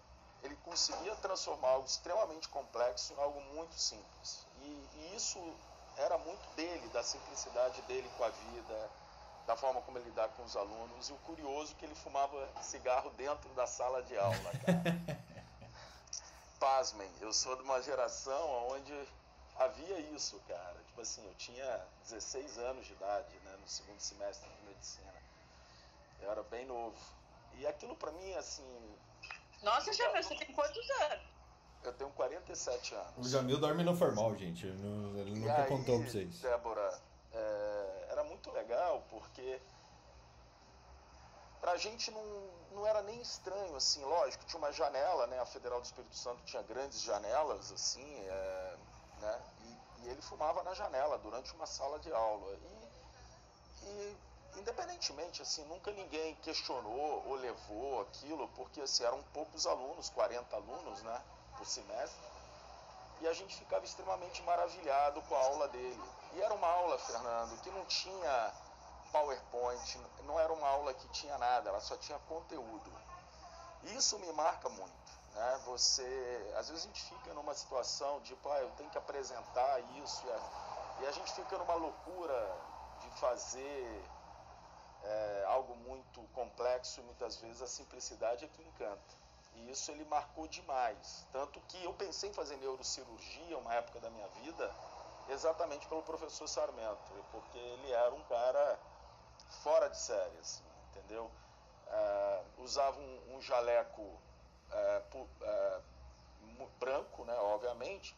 Ele 0.44 0.56
conseguia 0.64 1.16
transformar 1.18 1.70
algo 1.70 1.86
extremamente 1.86 2.48
complexo 2.50 3.14
em 3.14 3.22
algo 3.22 3.40
muito 3.54 3.78
simples. 3.78 4.46
E, 4.64 4.90
e 4.96 5.16
isso 5.16 5.40
era 5.98 6.18
muito 6.18 6.48
dele, 6.56 6.88
da 6.90 7.04
simplicidade 7.04 7.82
dele 7.84 8.10
com 8.18 8.24
a 8.24 8.30
vida, 8.30 8.90
da 9.48 9.56
forma 9.56 9.82
como 9.82 9.98
ele 9.98 10.06
lidava 10.06 10.34
com 10.34 10.44
os 10.44 10.56
alunos. 10.56 11.10
E 11.10 11.14
o 11.14 11.18
curioso 11.18 11.74
é 11.74 11.76
que 11.76 11.86
ele 11.86 11.96
fumava 11.96 12.50
cigarro 12.62 13.10
dentro 13.12 13.50
da 13.50 13.66
sala 13.66 14.04
de 14.04 14.18
aula. 14.18 14.52
Cara. 14.66 15.18
pasmem, 16.60 17.10
eu 17.22 17.32
sou 17.32 17.56
de 17.56 17.64
uma 17.64 17.82
geração 17.82 18.70
onde 18.70 18.94
havia 19.58 20.00
isso, 20.16 20.40
cara. 20.48 20.78
Tipo 20.88 21.02
assim, 21.02 21.26
eu 21.26 21.34
tinha 21.36 21.86
16 22.04 22.58
anos 22.60 22.86
de 22.86 22.94
idade, 22.94 23.36
né, 23.46 23.56
no 23.60 23.68
segundo 23.68 24.00
semestre 24.00 24.50
de 24.50 24.68
medicina. 24.68 25.14
Eu 26.22 26.32
era 26.32 26.44
bem 26.44 26.66
novo. 26.66 26.98
E 27.56 27.66
aquilo 27.66 27.96
para 27.96 28.12
mim, 28.12 28.34
assim. 28.36 28.96
Nossa, 29.64 29.92
Jamil, 29.94 30.22
você 30.22 30.36
tem 30.36 30.54
quantos 30.54 30.90
anos? 31.02 31.26
Eu 31.84 31.94
tenho 31.94 32.10
47 32.12 32.96
anos. 32.96 33.14
O 33.18 33.30
Jamil 33.30 33.60
dorme 33.60 33.84
no 33.84 33.96
formal, 33.96 34.36
gente. 34.36 34.66
Ele 34.68 35.40
nunca 35.40 35.64
aí, 35.64 35.68
contou 35.68 36.00
pra 36.00 36.10
vocês. 36.10 36.40
Débora, 36.40 37.02
é, 37.34 38.08
era 38.10 38.24
muito 38.24 38.52
legal 38.52 39.04
porque 39.10 39.60
pra 41.68 41.76
gente 41.76 42.10
não, 42.12 42.24
não 42.72 42.88
era 42.88 43.02
nem 43.02 43.20
estranho, 43.20 43.76
assim, 43.76 44.02
lógico, 44.06 44.46
tinha 44.46 44.58
uma 44.58 44.72
janela, 44.72 45.28
né? 45.28 45.38
A 45.42 45.46
Federal 45.46 45.82
do 45.82 45.84
Espírito 45.84 46.16
Santo 46.16 46.42
tinha 46.46 46.62
grandes 46.64 47.02
janelas, 47.02 47.74
assim, 47.74 48.26
é, 48.26 48.78
né? 49.20 49.42
E, 49.60 50.04
e, 50.04 50.10
ele 50.10 50.22
fumava 50.22 50.64
na 50.64 50.74
janela 50.74 51.18
durante 51.18 51.54
uma 51.54 51.66
sala 51.66 52.00
de 52.00 52.10
aula. 52.10 52.58
E, 53.84 53.86
e, 53.86 54.18
independentemente, 54.56 55.42
assim, 55.42 55.66
nunca 55.66 55.92
ninguém 55.92 56.36
questionou 56.36 57.28
ou 57.28 57.36
levou 57.36 58.00
aquilo, 58.04 58.48
porque 58.56 58.80
assim, 58.80 59.04
eram 59.04 59.22
poucos 59.34 59.68
alunos, 59.68 60.08
40 60.12 60.56
alunos, 60.56 61.04
né? 61.04 61.22
Por 61.58 61.68
semestre. 61.68 62.32
E 63.20 63.28
a 63.28 63.34
gente 63.34 63.54
ficava 63.58 63.84
extremamente 63.84 64.42
maravilhado 64.44 65.22
com 65.24 65.36
a 65.36 65.40
aula 65.40 65.68
dele. 65.68 66.02
E 66.34 66.42
era 66.42 66.54
uma 66.54 66.68
aula, 66.68 66.98
Fernando, 66.98 67.62
que 67.62 67.70
não 67.72 67.84
tinha 67.88 68.54
PowerPoint, 69.18 70.00
não 70.26 70.40
era 70.40 70.54
uma 70.54 70.68
aula 70.68 70.94
que 70.94 71.08
tinha 71.10 71.36
nada, 71.40 71.70
ela 71.70 71.80
só 71.80 71.98
tinha 71.98 72.20
conteúdo. 72.20 72.92
Isso 73.96 74.20
me 74.20 74.32
marca 74.34 74.70
muito. 74.70 75.12
Né? 75.34 75.62
Você, 75.66 76.54
às 76.56 76.70
vezes 76.70 76.84
a 76.84 76.88
gente 76.88 77.04
fica 77.04 77.34
numa 77.34 77.56
situação 77.56 78.20
de, 78.20 78.36
tipo, 78.36 78.48
ah, 78.50 78.60
eu 78.60 78.70
tenho 78.72 78.90
que 78.90 78.98
apresentar 78.98 79.80
isso, 80.04 80.24
e 81.02 81.08
a, 81.08 81.12
gente 81.12 81.32
fica 81.34 81.58
numa 81.58 81.74
loucura 81.74 82.58
de 83.02 83.10
fazer 83.20 84.04
é, 85.04 85.46
algo 85.48 85.76
muito 85.76 86.22
complexo 86.34 87.02
muitas 87.04 87.38
vezes 87.38 87.62
a 87.62 87.68
simplicidade 87.68 88.46
é 88.46 88.48
que 88.48 88.62
encanta. 88.62 89.16
E 89.56 89.72
isso 89.72 89.90
ele 89.92 90.06
marcou 90.06 90.48
demais. 90.48 91.26
Tanto 91.32 91.60
que 91.62 91.84
eu 91.84 91.94
pensei 91.94 92.30
em 92.30 92.34
fazer 92.34 92.58
neurocirurgia 92.58 93.58
uma 93.58 93.74
época 93.74 94.00
da 94.00 94.10
minha 94.12 94.28
vida, 94.30 94.72
exatamente 95.30 95.88
pelo 95.88 96.04
professor 96.04 96.48
Sarmento, 96.48 97.12
porque 97.32 97.58
ele 97.58 97.92
era 97.92 98.14
um 98.14 98.24
cara 98.24 98.80
fora 99.50 99.90
de 99.90 99.98
série, 99.98 100.38
assim, 100.40 100.64
entendeu? 100.90 101.32
É, 101.88 102.42
usava 102.58 103.00
um, 103.00 103.36
um 103.36 103.42
jaleco 103.42 104.20
é, 104.72 105.02
é, 105.42 105.80
branco, 106.80 107.24
né, 107.26 107.34
obviamente, 107.40 108.16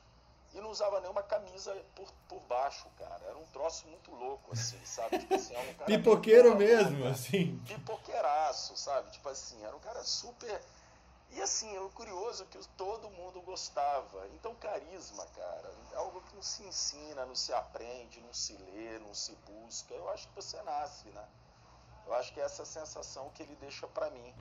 e 0.53 0.59
não 0.59 0.71
usava 0.71 0.99
nenhuma 0.99 1.21
camisa 1.21 1.75
por, 1.95 2.11
por 2.27 2.39
baixo, 2.41 2.87
cara. 2.97 3.23
Era 3.25 3.37
um 3.37 3.45
troço 3.47 3.87
muito 3.87 4.11
louco, 4.11 4.51
assim, 4.53 4.83
sabe? 4.83 5.19
Tipo 5.19 5.35
assim, 5.35 5.55
um 5.55 5.73
Pipoqueiro 5.85 6.55
mesmo, 6.55 7.05
assim. 7.07 7.61
Pipoqueiraço, 7.67 8.75
sabe? 8.75 9.11
Tipo 9.11 9.29
assim, 9.29 9.63
era 9.63 9.75
um 9.75 9.79
cara 9.79 10.03
super. 10.03 10.59
E 11.31 11.41
assim, 11.41 11.77
o 11.77 11.89
curioso 11.91 12.43
é 12.43 12.45
que 12.47 12.57
todo 12.69 13.09
mundo 13.11 13.41
gostava. 13.41 14.27
Então, 14.29 14.55
carisma, 14.55 15.25
cara, 15.27 15.73
é 15.91 15.95
algo 15.95 16.21
que 16.21 16.35
não 16.35 16.41
se 16.41 16.63
ensina, 16.63 17.25
não 17.25 17.35
se 17.35 17.53
aprende, 17.53 18.19
não 18.21 18.33
se 18.33 18.53
lê, 18.53 18.97
não 18.99 19.13
se 19.13 19.35
busca. 19.47 19.93
Eu 19.93 20.09
acho 20.09 20.27
que 20.27 20.35
você 20.35 20.61
nasce, 20.63 21.07
né? 21.09 21.27
Eu 22.07 22.13
acho 22.15 22.33
que 22.33 22.39
é 22.39 22.43
essa 22.43 22.65
sensação 22.65 23.29
que 23.29 23.43
ele 23.43 23.55
deixa 23.57 23.87
para 23.87 24.09
mim. 24.09 24.33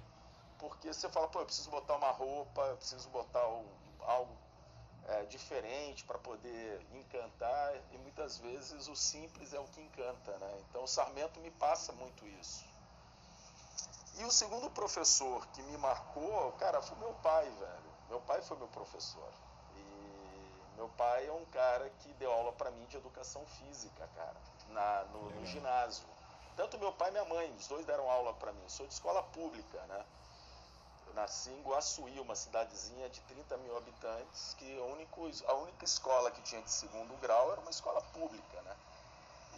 Porque 0.59 0.93
você 0.93 1.09
fala, 1.09 1.29
pô, 1.29 1.41
eu 1.41 1.47
preciso 1.47 1.71
botar 1.71 1.97
uma 1.97 2.11
roupa, 2.11 2.63
eu 2.63 2.77
preciso 2.77 3.09
botar 3.11 3.47
um, 3.49 3.67
algo 4.01 4.37
é, 5.09 5.25
diferente 5.25 6.05
para 6.05 6.19
poder 6.19 6.87
encantar, 6.93 7.75
e 7.93 7.99
muitas 7.99 8.39
vezes 8.39 8.89
o 8.89 8.97
simples 8.97 9.55
é 9.55 9.59
o 9.59 9.65
que 9.69 9.81
encanta, 9.81 10.37
né? 10.39 10.65
Então 10.69 10.83
o 10.83 10.87
Sarmento 10.87 11.41
me 11.41 11.51
passa 11.53 11.93
muito 11.93 12.27
isso. 12.27 12.68
E 14.19 14.25
o 14.25 14.33
segundo 14.33 14.69
professor 14.71 15.47
que 15.49 15.63
me 15.63 15.79
marcou, 15.79 16.51
cara, 16.59 16.83
foi 16.83 16.99
meu 16.99 17.15
pai, 17.23 17.45
velho. 17.45 17.93
Meu 18.09 18.21
pai 18.23 18.43
foi 18.43 18.57
meu 18.57 18.67
professor. 18.67 19.33
E 19.77 20.75
meu 20.75 20.89
pai 20.89 21.29
é 21.29 21.33
um 21.33 21.45
cara 21.47 21.89
que 22.01 22.13
deu 22.15 22.33
aula 22.33 22.53
para 22.53 22.69
mim 22.73 22.85
de 22.87 22.97
educação 22.97 23.47
física, 23.47 24.09
cara, 24.17 24.37
na, 24.71 25.05
no, 25.13 25.31
no 25.31 25.47
ginásio. 25.47 26.05
Tanto 26.57 26.77
meu 26.79 26.93
pai 26.93 27.11
e 27.11 27.13
minha 27.13 27.25
mãe, 27.27 27.55
os 27.57 27.69
dois 27.69 27.87
deram 27.87 28.11
aula 28.11 28.35
para 28.35 28.51
mim. 28.51 28.69
Sou 28.69 28.89
de 28.89 28.93
escola 28.93 29.23
pública, 29.23 29.81
né? 29.87 30.05
Eu 31.07 31.15
nasci 31.15 31.51
em 31.51 31.63
Guaçuí, 31.63 32.19
uma 32.19 32.35
cidadezinha 32.35 33.09
de 33.09 33.21
30 33.21 33.57
mil 33.59 33.77
habitantes, 33.77 34.55
que 34.55 34.81
a, 34.81 34.85
único, 34.85 35.31
a 35.47 35.55
única 35.55 35.85
escola 35.85 36.33
que 36.33 36.43
tinha 36.43 36.61
de 36.61 36.73
segundo 36.73 37.17
grau 37.21 37.53
era 37.53 37.61
uma 37.61 37.71
escola 37.71 38.03
pública, 38.13 38.63
né? 38.63 38.77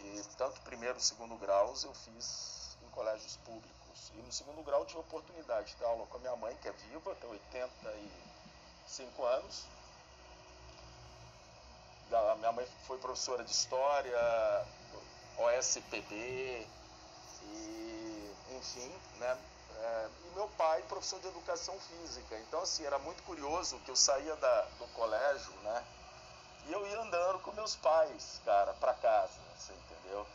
E 0.01 0.23
tanto 0.37 0.61
primeiro 0.61 0.99
e 0.99 1.01
segundo 1.01 1.35
graus 1.37 1.83
eu 1.83 1.93
fiz 1.95 2.77
em 2.83 2.89
colégios 2.89 3.37
públicos. 3.37 3.80
E 4.13 4.21
no 4.21 4.31
segundo 4.31 4.63
grau 4.63 4.85
tive 4.85 4.97
a 4.97 5.01
oportunidade 5.01 5.75
de 5.75 5.83
aula 5.83 6.05
com 6.07 6.17
a 6.17 6.19
minha 6.19 6.35
mãe, 6.35 6.57
que 6.61 6.67
é 6.67 6.71
viva, 6.71 7.15
tem 7.15 7.29
85 7.29 9.23
anos. 9.23 9.65
A 12.11 12.35
minha 12.35 12.51
mãe 12.51 12.67
foi 12.85 12.97
professora 12.97 13.43
de 13.43 13.51
história, 13.51 14.17
OSPB, 15.37 16.67
e, 17.43 18.35
enfim, 18.57 18.93
né? 19.17 19.37
É, 19.77 20.09
e 20.25 20.35
meu 20.35 20.47
pai, 20.49 20.81
professor 20.83 21.19
de 21.19 21.27
educação 21.27 21.79
física. 21.79 22.37
Então, 22.39 22.61
assim, 22.61 22.85
era 22.85 22.99
muito 22.99 23.23
curioso 23.23 23.79
que 23.79 23.89
eu 23.89 23.95
saía 23.95 24.35
da, 24.35 24.61
do 24.77 24.87
colégio, 24.93 25.53
né? 25.61 25.85
E 26.67 26.73
eu 26.73 26.85
ia 26.85 26.99
andando 26.99 27.39
com 27.39 27.51
meus 27.53 27.75
pais, 27.75 28.41
cara, 28.45 28.73
para 28.73 28.93
casa, 28.95 29.39
você 29.57 29.73
entendeu? 29.73 30.27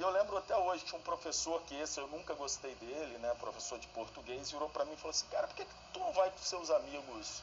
E 0.00 0.02
eu 0.02 0.08
lembro 0.08 0.38
até 0.38 0.56
hoje, 0.56 0.82
tinha 0.86 0.98
um 0.98 1.02
professor 1.02 1.60
que 1.64 1.74
esse 1.74 2.00
eu 2.00 2.06
nunca 2.06 2.32
gostei 2.32 2.74
dele, 2.76 3.18
né? 3.18 3.34
Professor 3.34 3.78
de 3.78 3.86
português, 3.88 4.50
virou 4.50 4.70
para 4.70 4.86
mim 4.86 4.94
e 4.94 4.96
falou 4.96 5.10
assim: 5.10 5.26
Cara, 5.26 5.46
por 5.46 5.54
que, 5.54 5.66
que 5.66 5.74
tu 5.92 5.98
não 5.98 6.10
vai 6.14 6.30
com 6.30 6.38
seus 6.38 6.70
amigos 6.70 7.42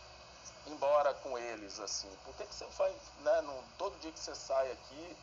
embora 0.66 1.14
com 1.14 1.38
eles, 1.38 1.80
assim? 1.80 2.10
Por 2.26 2.34
que, 2.34 2.48
que 2.48 2.56
você 2.56 2.66
vai, 2.66 2.92
né? 3.20 3.42
No, 3.42 3.64
todo 3.78 4.00
dia 4.00 4.12
que 4.12 4.20
você 4.20 4.34
sai 4.34 4.72
aqui, 4.72 5.18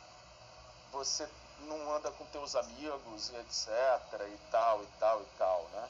você 0.93 1.27
não 1.67 1.93
anda 1.93 2.09
com 2.11 2.25
teus 2.27 2.55
amigos 2.55 3.29
e 3.29 3.35
etc 3.35 3.67
e 4.33 4.37
tal 4.49 4.81
e 4.81 4.87
tal 4.97 5.21
e 5.21 5.25
tal, 5.37 5.63
né? 5.73 5.89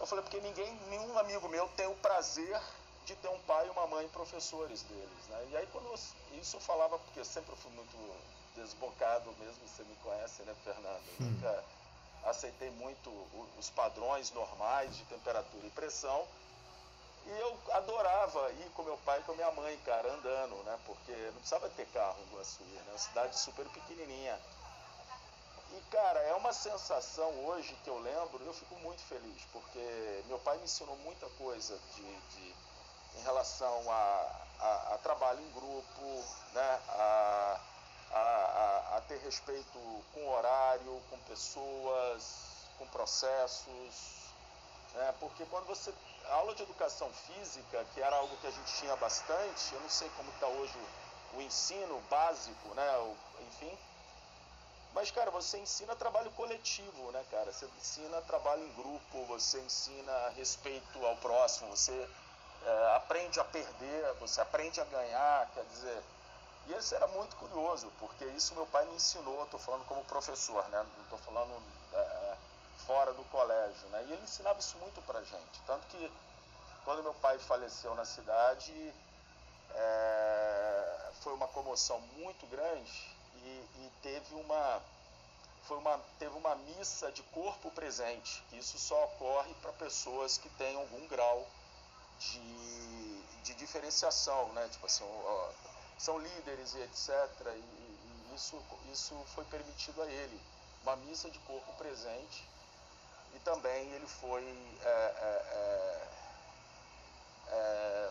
Eu 0.00 0.06
falei, 0.06 0.24
porque 0.24 0.40
ninguém, 0.40 0.74
nenhum 0.88 1.18
amigo 1.18 1.46
meu 1.50 1.68
tem 1.76 1.86
o 1.86 1.96
prazer 1.96 2.58
de 3.04 3.14
ter 3.14 3.28
um 3.28 3.40
pai 3.40 3.66
e 3.66 3.70
uma 3.70 3.86
mãe 3.86 4.08
professores 4.08 4.82
deles, 4.84 5.28
né? 5.28 5.48
E 5.50 5.56
aí 5.58 5.66
quando 5.66 5.84
eu, 5.88 5.98
isso 6.40 6.56
eu 6.56 6.60
falava, 6.60 6.98
porque 6.98 7.20
eu 7.20 7.26
sempre 7.26 7.54
fui 7.56 7.70
muito 7.72 7.94
desbocado 8.62 9.32
mesmo, 9.38 9.66
você 9.66 9.82
me 9.84 9.96
conhece, 9.96 10.42
né, 10.42 10.54
Fernando? 10.64 11.02
Eu 11.20 11.26
hum. 11.26 11.30
nunca 11.30 11.64
aceitei 12.24 12.70
muito 12.70 13.10
os 13.58 13.70
padrões 13.70 14.30
normais 14.32 14.96
de 14.96 15.04
temperatura 15.04 15.66
e 15.66 15.70
pressão, 15.70 16.26
e 17.26 17.30
eu 17.40 17.58
adorava 17.72 18.50
ir 18.52 18.70
com 18.70 18.82
meu 18.82 18.96
pai 18.98 19.20
e 19.20 19.22
com 19.24 19.34
minha 19.34 19.50
mãe, 19.52 19.76
cara, 19.84 20.10
andando, 20.12 20.56
né? 20.64 20.78
Porque 20.86 21.12
não 21.12 21.34
precisava 21.34 21.68
ter 21.70 21.86
carro 21.88 22.16
em 22.22 22.34
Guaçuí, 22.34 22.64
né? 22.64 22.84
Uma 22.88 22.98
cidade 22.98 23.38
super 23.38 23.68
pequenininha. 23.68 24.40
E, 25.70 25.80
cara, 25.90 26.20
é 26.20 26.34
uma 26.34 26.52
sensação 26.52 27.28
hoje 27.44 27.76
que 27.84 27.90
eu 27.90 27.98
lembro, 27.98 28.42
eu 28.42 28.54
fico 28.54 28.74
muito 28.76 29.02
feliz, 29.02 29.42
porque 29.52 30.24
meu 30.26 30.38
pai 30.38 30.56
me 30.56 30.64
ensinou 30.64 30.96
muita 30.98 31.28
coisa 31.30 31.78
de, 31.94 32.02
de 32.02 32.54
em 33.16 33.22
relação 33.22 33.90
a, 33.90 34.46
a, 34.60 34.94
a, 34.94 34.98
trabalho 34.98 35.40
em 35.40 35.50
grupo, 35.52 36.24
né? 36.54 36.77
Ter 39.08 39.18
respeito 39.18 40.04
com 40.12 40.28
horário, 40.28 41.02
com 41.08 41.18
pessoas, 41.20 42.68
com 42.78 42.86
processos, 42.88 44.28
né? 44.94 45.14
porque 45.18 45.44
quando 45.46 45.66
você 45.66 45.92
a 46.28 46.34
aula 46.34 46.54
de 46.54 46.62
educação 46.62 47.10
física, 47.10 47.84
que 47.94 48.02
era 48.02 48.14
algo 48.16 48.36
que 48.36 48.46
a 48.46 48.50
gente 48.50 48.74
tinha 48.74 48.94
bastante, 48.96 49.74
eu 49.74 49.80
não 49.80 49.88
sei 49.88 50.10
como 50.10 50.30
está 50.30 50.46
hoje 50.46 50.74
o, 51.32 51.38
o, 51.38 51.42
ensino 51.42 52.00
básico, 52.10 52.68
né? 52.74 52.98
O, 52.98 53.16
enfim. 53.46 53.78
Mas, 54.94 55.10
cara, 55.10 55.30
você 55.30 55.58
ensina 55.58 55.94
trabalho 55.96 56.30
coletivo, 56.32 57.10
né, 57.12 57.24
cara? 57.30 57.52
Você 57.52 57.66
ensina 57.78 58.20
trabalho 58.22 58.62
em 58.62 58.72
grupo, 58.74 59.24
você 59.26 59.58
ensina 59.60 60.28
respeito 60.36 61.06
ao 61.06 61.16
próximo, 61.16 61.74
você 61.74 62.08
é, 62.64 62.96
aprende 62.96 63.40
a 63.40 63.44
perder, 63.44 64.14
você 64.20 64.40
aprende 64.40 64.80
a 64.80 64.84
ganhar, 64.84 65.50
quer 65.54 65.64
dizer. 65.64 66.02
E 66.68 66.74
isso 66.74 66.94
era 66.94 67.06
muito 67.08 67.34
curioso, 67.36 67.90
porque 67.98 68.24
isso 68.26 68.54
meu 68.54 68.66
pai 68.66 68.84
me 68.86 68.94
ensinou, 68.94 69.42
estou 69.44 69.58
falando 69.58 69.86
como 69.86 70.04
professor, 70.04 70.68
né? 70.68 70.86
Não 70.96 71.04
estou 71.04 71.18
falando 71.18 71.62
é, 71.94 72.36
fora 72.86 73.12
do 73.14 73.24
colégio, 73.24 73.88
né? 73.88 74.04
E 74.06 74.12
ele 74.12 74.22
ensinava 74.22 74.58
isso 74.58 74.76
muito 74.76 75.00
pra 75.02 75.22
gente. 75.22 75.62
Tanto 75.66 75.86
que 75.86 76.12
quando 76.84 77.02
meu 77.02 77.14
pai 77.14 77.38
faleceu 77.38 77.94
na 77.94 78.04
cidade, 78.04 78.94
é, 79.74 81.10
foi 81.22 81.32
uma 81.32 81.48
comoção 81.48 82.00
muito 82.18 82.46
grande 82.46 83.16
e, 83.36 83.48
e, 83.76 83.92
teve 84.02 84.34
uma 84.34 84.82
foi 85.64 85.76
uma 85.76 86.00
teve 86.18 86.36
uma 86.36 86.54
missa 86.54 87.10
de 87.12 87.22
corpo 87.24 87.70
presente. 87.70 88.42
Isso 88.52 88.78
só 88.78 89.04
ocorre 89.04 89.54
para 89.62 89.72
pessoas 89.72 90.38
que 90.38 90.48
têm 90.50 90.76
algum 90.76 91.06
grau 91.08 91.46
de, 92.18 93.22
de 93.42 93.54
diferenciação, 93.54 94.52
né? 94.52 94.68
Tipo 94.70 94.86
assim, 94.86 95.04
são 95.98 96.18
líderes 96.18 96.74
e 96.74 96.80
etc. 96.82 97.10
E, 97.46 97.58
e 97.58 98.32
isso 98.34 98.62
isso 98.92 99.14
foi 99.34 99.44
permitido 99.44 100.00
a 100.02 100.06
ele. 100.06 100.40
Uma 100.82 100.96
missa 100.96 101.28
de 101.28 101.38
corpo 101.40 101.72
presente 101.74 102.48
e 103.34 103.38
também 103.40 103.90
ele 103.92 104.06
foi 104.06 104.42
é, 104.84 104.88
é, 104.88 105.42
é, 105.52 106.08
é, 107.50 108.10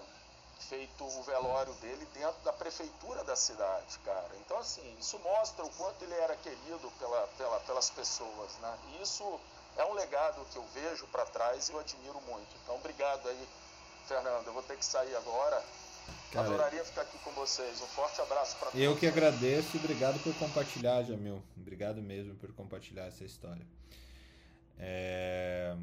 feito 0.60 1.04
o 1.04 1.24
velório 1.24 1.74
dele 1.76 2.06
dentro 2.14 2.40
da 2.44 2.54
prefeitura 2.54 3.24
da 3.24 3.36
cidade, 3.36 3.98
cara. 4.00 4.30
Então, 4.36 4.58
assim, 4.58 4.96
isso 5.00 5.18
mostra 5.20 5.66
o 5.66 5.70
quanto 5.72 6.04
ele 6.04 6.14
era 6.16 6.36
querido 6.38 6.92
pela, 7.00 7.28
pela, 7.38 7.60
pelas 7.62 7.90
pessoas, 7.90 8.54
né? 8.62 8.78
E 8.90 9.02
isso 9.02 9.40
é 9.78 9.86
um 9.86 9.94
legado 9.94 10.46
que 10.52 10.58
eu 10.58 10.64
vejo 10.74 11.08
para 11.08 11.26
trás 11.26 11.70
e 11.70 11.74
eu 11.74 11.80
admiro 11.80 12.20
muito. 12.22 12.56
Então, 12.64 12.76
obrigado 12.76 13.28
aí, 13.30 13.50
Fernando. 14.08 14.48
Eu 14.48 14.54
vou 14.54 14.64
ter 14.64 14.78
que 14.78 14.86
sair 14.86 15.16
agora. 15.16 15.64
Cara, 16.32 16.48
Adoraria 16.48 16.84
ficar 16.84 17.02
aqui 17.02 17.18
com 17.20 17.32
vocês. 17.32 17.82
Um 17.82 17.88
forte 17.88 18.20
abraço 18.22 18.58
para 18.58 18.72
todos. 18.72 18.82
Eu 18.82 18.98
que 18.98 19.08
agradeço 19.08 19.76
e 19.76 19.80
obrigado 19.80 20.20
por 20.22 20.34
compartilhar, 20.36 21.04
Jamil. 21.04 21.42
Obrigado 21.56 22.02
mesmo 22.02 22.36
por 22.36 22.52
compartilhar 22.54 23.06
essa 23.06 23.24
história. 23.24 23.66
É... 24.78 25.76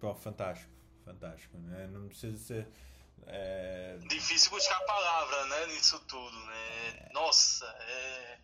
Bom, 0.00 0.14
fantástico, 0.14 0.70
fantástico, 1.04 1.56
né? 1.58 1.86
Não 1.92 2.08
precisa 2.08 2.36
ser. 2.38 2.68
É... 3.26 3.98
Difícil 4.08 4.50
buscar 4.50 4.76
a 4.76 4.84
palavra, 4.84 5.46
né, 5.46 5.66
nisso 5.68 5.98
tudo, 6.00 6.38
né? 6.46 7.08
Nossa, 7.12 7.64
é 7.66 8.38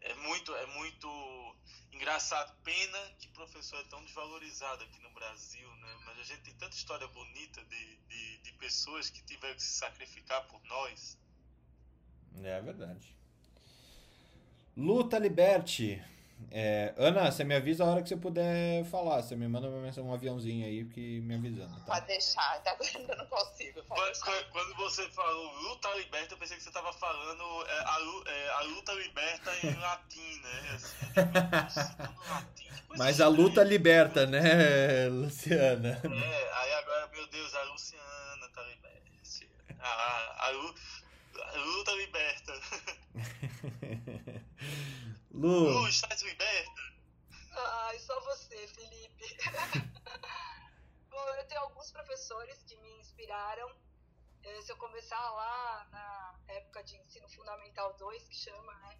é 0.00 0.14
muito 0.14 0.54
é 0.54 0.66
muito 0.66 1.56
engraçado. 1.92 2.56
Pena 2.62 2.98
que 3.18 3.28
professor 3.28 3.78
é 3.80 3.84
tão 3.84 4.04
desvalorizado 4.04 4.84
aqui 4.84 5.00
no 5.02 5.10
Brasil, 5.10 5.68
né? 5.76 5.98
Mas 6.04 6.18
a 6.18 6.22
gente 6.24 6.42
tem 6.42 6.54
tanta 6.54 6.76
história 6.76 7.06
bonita 7.08 7.64
de, 7.64 7.96
de, 8.08 8.38
de 8.38 8.52
pessoas 8.54 9.10
que 9.10 9.22
tiveram 9.24 9.56
que 9.56 9.62
se 9.62 9.78
sacrificar 9.78 10.46
por 10.48 10.62
nós. 10.64 11.18
É 12.42 12.60
verdade. 12.60 13.16
Luta 14.76 15.18
Liberte. 15.18 16.02
É, 16.50 16.94
Ana, 16.96 17.30
você 17.30 17.44
me 17.44 17.54
avisa 17.54 17.84
a 17.84 17.88
hora 17.88 18.02
que 18.02 18.08
você 18.08 18.16
puder 18.16 18.84
falar. 18.86 19.22
Você 19.22 19.36
me 19.36 19.46
manda 19.46 19.68
uma 19.68 19.80
mensagem, 19.80 20.08
um 20.08 20.14
aviãozinho 20.14 20.64
aí 20.64 20.84
que 20.86 21.20
me 21.20 21.34
avisando. 21.34 21.78
Tá? 21.80 21.94
Pode 21.94 22.06
deixar, 22.06 22.56
até 22.56 22.70
agora 22.78 22.90
eu 22.94 23.16
não 23.16 23.26
consigo. 23.26 23.82
Quando, 23.86 24.50
quando, 24.50 24.74
você 24.76 25.08
falou 25.10 25.52
luta 25.62 25.88
liberta, 25.96 26.34
eu 26.34 26.38
pensei 26.38 26.56
que 26.56 26.62
você 26.62 26.70
estava 26.70 26.92
falando 26.92 27.44
é, 27.66 27.78
a, 27.80 27.98
é, 28.26 28.50
a, 28.50 28.60
luta 28.62 28.92
liberta 28.94 29.52
em 29.62 29.74
latim, 29.78 30.40
né? 30.40 30.78
Assim, 31.66 32.02
latim, 32.30 32.68
Mas 32.96 33.20
a 33.20 33.28
luta 33.28 33.62
liberta, 33.62 34.26
né, 34.26 35.08
Luciana? 35.10 36.00
É, 36.02 36.52
aí 36.54 36.72
agora, 36.74 37.08
meu 37.08 37.26
Deus, 37.28 37.54
a 37.54 37.62
Luciana 37.64 38.48
tá 38.54 38.62
liberta. 38.62 38.98
A, 39.80 39.88
a, 39.88 40.46
a, 40.46 40.48
a 40.48 41.60
luta 41.60 41.92
liberta. 41.92 42.52
Lu. 45.38 45.70
Lu, 45.70 45.88
estás 45.88 46.20
liberta? 46.22 46.82
Ai, 47.52 47.96
só 48.00 48.18
você, 48.22 48.66
Felipe. 48.66 49.24
Bom, 51.08 51.28
eu 51.36 51.46
tenho 51.46 51.60
alguns 51.60 51.92
professores 51.92 52.60
que 52.64 52.76
me 52.78 52.90
inspiraram. 52.98 53.70
Eh, 54.42 54.62
se 54.62 54.72
eu 54.72 54.76
começar 54.76 55.30
lá 55.30 55.86
na 55.92 56.40
época 56.48 56.82
de 56.82 56.96
ensino 56.96 57.28
fundamental 57.28 57.94
2, 57.96 58.26
que 58.26 58.34
chama, 58.34 58.74
né? 58.80 58.98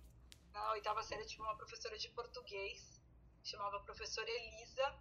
Na 0.53 0.71
oitava 0.75 1.03
série 1.03 1.23
eu 1.23 1.27
tive 1.27 1.43
uma 1.43 1.57
professora 1.57 1.99
de 1.99 2.09
português, 2.11 3.03
chamava 3.43 3.81
professora 3.81 4.31
Elisa. 4.31 4.95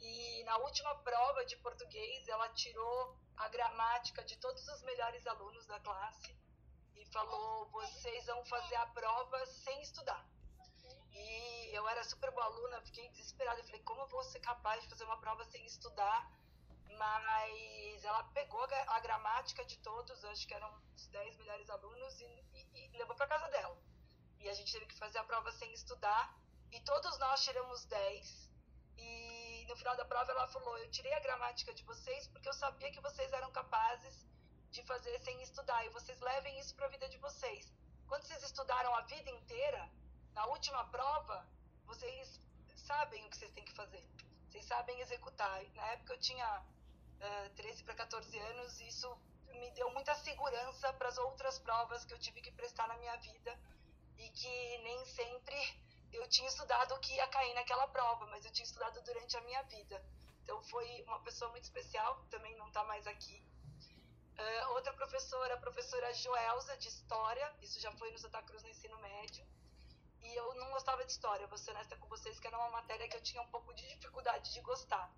E 0.00 0.42
na 0.42 0.56
última 0.56 0.96
prova 0.96 1.44
de 1.44 1.56
português, 1.58 2.26
ela 2.26 2.48
tirou 2.48 3.16
a 3.36 3.48
gramática 3.48 4.24
de 4.24 4.36
todos 4.38 4.66
os 4.66 4.82
melhores 4.82 5.24
alunos 5.28 5.64
da 5.66 5.78
classe 5.78 6.36
e 6.96 7.06
falou: 7.06 7.66
vocês 7.66 8.26
vão 8.26 8.44
fazer 8.46 8.74
a 8.74 8.86
prova 8.86 9.46
sem 9.46 9.80
estudar. 9.80 10.26
E 11.18 11.74
eu 11.74 11.88
era 11.88 12.04
super 12.04 12.30
boa 12.30 12.35
aluna, 12.46 12.80
fiquei 12.82 13.08
desesperada. 13.10 13.62
Falei, 13.64 13.80
como 13.82 14.00
eu 14.02 14.06
vou 14.06 14.22
ser 14.24 14.40
capaz 14.40 14.82
de 14.82 14.88
fazer 14.88 15.04
uma 15.04 15.18
prova 15.18 15.44
sem 15.44 15.64
estudar? 15.66 16.30
Mas 16.98 18.04
ela 18.04 18.24
pegou 18.38 18.64
a, 18.64 19.00
gramática 19.00 19.64
de 19.64 19.76
todos, 19.78 20.24
acho 20.24 20.46
que 20.46 20.54
eram 20.54 20.70
os 20.94 21.06
10 21.08 21.36
melhores 21.36 21.68
alunos, 21.68 22.20
e, 22.20 22.24
e, 22.24 22.90
e 22.94 22.98
levou 22.98 23.14
para 23.14 23.26
casa 23.26 23.48
dela. 23.50 23.76
E 24.40 24.48
a 24.48 24.54
gente 24.54 24.72
teve 24.72 24.86
que 24.86 24.94
fazer 24.94 25.18
a 25.18 25.24
prova 25.24 25.50
sem 25.52 25.72
estudar. 25.72 26.34
E 26.72 26.80
todos 26.80 27.18
nós 27.18 27.44
tiramos 27.44 27.84
10. 27.86 28.50
E 28.98 29.66
no 29.68 29.76
final 29.76 29.96
da 29.96 30.04
prova 30.04 30.30
ela 30.30 30.46
falou: 30.48 30.78
Eu 30.78 30.90
tirei 30.90 31.12
a 31.14 31.20
gramática 31.20 31.74
de 31.74 31.82
vocês 31.84 32.26
porque 32.28 32.48
eu 32.48 32.52
sabia 32.54 32.90
que 32.90 33.00
vocês 33.00 33.32
eram 33.32 33.50
capazes 33.50 34.26
de 34.70 34.82
fazer 34.84 35.18
sem 35.20 35.42
estudar. 35.42 35.84
E 35.84 35.90
vocês 35.90 36.20
levem 36.20 36.58
isso 36.58 36.74
para 36.74 36.86
a 36.86 36.90
vida 36.90 37.08
de 37.08 37.18
vocês. 37.18 37.72
Quando 38.06 38.22
vocês 38.22 38.42
estudaram 38.42 38.94
a 38.94 39.02
vida 39.02 39.30
inteira, 39.30 39.90
na 40.32 40.46
última 40.46 40.84
prova, 40.88 41.46
vocês 41.86 42.40
sabem 42.76 43.24
o 43.24 43.30
que 43.30 43.36
vocês 43.36 43.52
têm 43.52 43.64
que 43.64 43.72
fazer. 43.72 44.04
Vocês 44.48 44.64
sabem 44.64 45.00
executar. 45.00 45.62
Na 45.74 45.86
época 45.92 46.14
eu 46.14 46.18
tinha 46.18 46.60
uh, 46.60 47.50
13 47.56 47.84
para 47.84 47.94
14 47.94 48.38
anos 48.38 48.80
e 48.80 48.88
isso 48.88 49.08
me 49.48 49.70
deu 49.70 49.90
muita 49.90 50.14
segurança 50.16 50.92
para 50.94 51.08
as 51.08 51.18
outras 51.18 51.58
provas 51.58 52.04
que 52.04 52.12
eu 52.12 52.18
tive 52.18 52.40
que 52.40 52.52
prestar 52.52 52.86
na 52.88 52.96
minha 52.98 53.16
vida 53.16 53.58
e 54.18 54.28
que 54.30 54.78
nem 54.78 55.04
sempre 55.06 55.56
eu 56.12 56.28
tinha 56.28 56.48
estudado 56.48 56.94
o 56.94 56.98
que 56.98 57.14
ia 57.14 57.26
cair 57.28 57.54
naquela 57.54 57.88
prova, 57.88 58.26
mas 58.26 58.44
eu 58.44 58.52
tinha 58.52 58.64
estudado 58.64 59.00
durante 59.02 59.36
a 59.36 59.40
minha 59.42 59.62
vida. 59.62 60.02
Então 60.42 60.62
foi 60.64 61.02
uma 61.06 61.20
pessoa 61.20 61.50
muito 61.50 61.64
especial, 61.64 62.24
também 62.30 62.54
não 62.56 62.68
está 62.68 62.84
mais 62.84 63.06
aqui. 63.06 63.42
Uh, 64.38 64.72
outra 64.74 64.92
professora, 64.92 65.54
a 65.54 65.58
professora 65.58 66.12
Joelza, 66.12 66.76
de 66.76 66.88
História, 66.88 67.54
isso 67.62 67.80
já 67.80 67.90
foi 67.92 68.10
no 68.12 68.18
Santa 68.18 68.42
Cruz 68.42 68.62
no 68.62 68.68
ensino 68.68 68.98
médio 68.98 69.44
e 70.26 70.34
eu 70.34 70.54
não 70.56 70.70
gostava 70.70 71.04
de 71.04 71.12
história, 71.12 71.46
vou 71.46 71.56
ser 71.56 71.70
honesta 71.70 71.96
com 71.96 72.08
vocês, 72.08 72.40
que 72.40 72.46
era 72.46 72.58
uma 72.58 72.70
matéria 72.70 73.08
que 73.08 73.16
eu 73.16 73.22
tinha 73.22 73.40
um 73.40 73.46
pouco 73.48 73.72
de 73.74 73.86
dificuldade 73.88 74.52
de 74.52 74.60
gostar. 74.60 75.10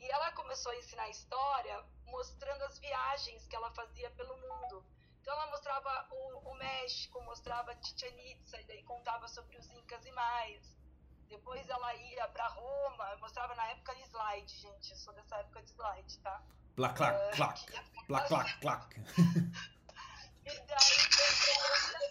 E 0.00 0.10
ela 0.10 0.32
começou 0.32 0.72
a 0.72 0.76
ensinar 0.76 1.08
história 1.08 1.84
mostrando 2.06 2.62
as 2.64 2.78
viagens 2.78 3.46
que 3.46 3.54
ela 3.54 3.70
fazia 3.70 4.10
pelo 4.10 4.36
mundo. 4.36 4.84
Então 5.20 5.32
ela 5.32 5.46
mostrava 5.46 6.08
o, 6.10 6.50
o 6.50 6.54
México, 6.56 7.22
mostrava 7.22 7.72
Chichen 7.80 8.32
Itza, 8.32 8.60
e 8.60 8.64
daí 8.64 8.82
contava 8.82 9.28
sobre 9.28 9.56
os 9.56 9.70
Incas 9.70 10.04
e 10.04 10.10
Maias. 10.10 10.76
Depois 11.28 11.68
ela 11.68 11.94
ia 11.94 12.26
para 12.28 12.48
Roma, 12.48 13.16
mostrava 13.18 13.54
na 13.54 13.66
época 13.68 13.94
de 13.94 14.02
slide, 14.02 14.52
gente, 14.54 14.90
eu 14.90 14.96
sou 14.96 15.14
dessa 15.14 15.36
época 15.36 15.62
de 15.62 15.70
slide, 15.70 16.18
tá? 16.18 16.42
Plac, 16.74 16.96
clac, 16.96 17.16
uh, 17.16 17.36
clac, 17.36 17.66
plac, 18.06 18.28
clac, 18.28 18.60
clac. 18.60 18.96
e 20.44 20.60
daí 20.66 21.02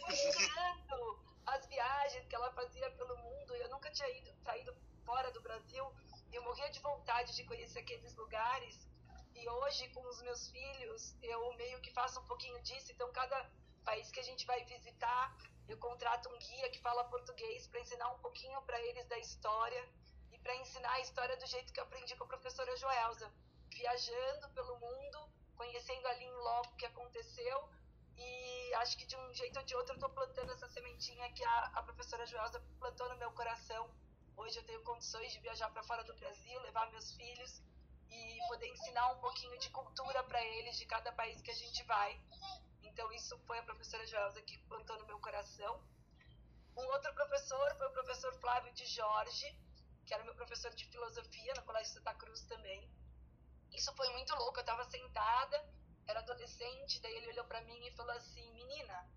mostrando 0.08 1.31
as 1.52 1.66
viagens 1.66 2.26
que 2.28 2.36
ela 2.36 2.52
fazia 2.52 2.90
pelo 2.92 3.16
mundo. 3.18 3.56
Eu 3.56 3.70
nunca 3.70 3.92
tinha 3.92 4.10
ido, 4.10 4.32
saído 4.44 4.74
fora 5.06 5.32
do 5.32 5.42
Brasil. 5.42 5.86
Eu 6.32 6.44
morria 6.44 6.70
de 6.70 6.80
vontade 6.80 7.36
de 7.36 7.44
conhecer 7.44 7.80
aqueles 7.80 8.16
lugares. 8.16 8.88
E 9.36 9.50
hoje, 9.50 9.90
com 9.90 10.02
os 10.08 10.22
meus 10.22 10.48
filhos, 10.50 11.16
eu 11.22 11.54
meio 11.56 11.82
que 11.82 11.92
faço 11.92 12.20
um 12.20 12.26
pouquinho 12.26 12.62
disso. 12.62 12.92
Então, 12.92 13.12
cada 13.12 13.50
país 13.84 14.10
que 14.12 14.20
a 14.20 14.24
gente 14.24 14.46
vai 14.46 14.64
visitar, 14.64 15.36
eu 15.68 15.78
contrato 15.78 16.30
um 16.30 16.38
guia 16.38 16.70
que 16.70 16.80
fala 16.80 17.04
português 17.06 17.68
para 17.68 17.82
ensinar 17.82 18.10
um 18.12 18.20
pouquinho 18.20 18.62
para 18.62 18.80
eles 18.82 19.06
da 19.08 19.18
história 19.18 19.84
e 20.32 20.38
para 20.40 20.56
ensinar 20.56 20.94
a 20.94 21.00
história 21.02 21.36
do 21.38 21.46
jeito 21.48 21.74
que 21.74 21.80
eu 21.80 21.84
aprendi 21.84 22.16
com 22.16 22.24
a 22.24 22.28
professora 22.28 22.76
Joelza, 22.78 23.32
viajando 23.70 24.50
pelo 24.50 24.80
mundo, 24.80 25.20
conhecendo 25.56 26.08
ali 26.08 26.26
em 26.26 26.32
loco 26.32 26.74
o 26.74 26.78
que 26.78 26.86
aconteceu 26.86 27.70
e 28.22 28.74
acho 28.76 28.98
que 28.98 29.06
de 29.06 29.16
um 29.16 29.34
jeito 29.34 29.58
ou 29.58 29.66
de 29.66 29.76
outro 29.76 29.94
eu 29.94 29.96
estou 29.96 30.10
plantando 30.10 30.52
essa 30.52 30.68
sementinha 30.70 31.32
que 31.34 31.44
a, 31.44 31.60
a 31.80 31.84
professora 31.84 32.26
Joelza 32.26 32.60
plantou 32.80 33.10
no 33.10 33.18
meu 33.18 33.32
coração. 33.32 33.90
Hoje 34.38 34.60
eu 34.60 34.64
tenho 34.64 34.82
condições 34.84 35.32
de 35.34 35.40
viajar 35.40 35.70
para 35.72 35.84
fora 35.84 36.04
do 36.04 36.14
Brasil, 36.16 36.60
levar 36.62 36.90
meus 36.92 37.12
filhos 37.14 37.62
e 38.10 38.40
poder 38.48 38.68
ensinar 38.68 39.08
um 39.14 39.20
pouquinho 39.20 39.58
de 39.58 39.70
cultura 39.72 40.24
para 40.24 40.44
eles 40.44 40.78
de 40.78 40.86
cada 40.86 41.12
país 41.14 41.42
que 41.42 41.52
a 41.52 41.56
gente 41.56 41.84
vai. 41.84 42.22
Então 42.84 43.12
isso 43.12 43.38
foi 43.48 43.58
a 43.58 43.64
professora 43.64 44.06
Joelza 44.06 44.42
que 44.42 44.58
plantou 44.70 44.98
no 45.00 45.08
meu 45.08 45.20
coração. 45.20 45.84
Um 46.78 46.86
outro 46.86 47.14
professor 47.14 47.76
foi 47.78 47.88
o 47.88 47.92
professor 47.92 48.34
Flávio 48.40 48.72
de 48.74 48.86
Jorge, 48.86 49.58
que 50.06 50.14
era 50.14 50.24
meu 50.24 50.36
professor 50.36 50.72
de 50.74 50.86
filosofia 50.86 51.54
no 51.56 51.64
Colégio 51.64 51.94
Santa 51.94 52.14
Cruz 52.16 52.42
também. 52.46 52.90
Isso 53.74 53.94
foi 53.96 54.10
muito 54.10 54.36
louco, 54.36 54.58
eu 54.60 54.62
estava 54.62 54.84
sentada 54.86 55.81
era 56.08 56.20
adolescente, 56.20 57.00
daí 57.02 57.16
ele 57.18 57.30
olhou 57.30 57.46
para 57.46 57.62
mim 57.62 57.86
e 57.86 57.92
falou 57.92 58.12
assim: 58.14 58.52
"Menina, 58.54 59.10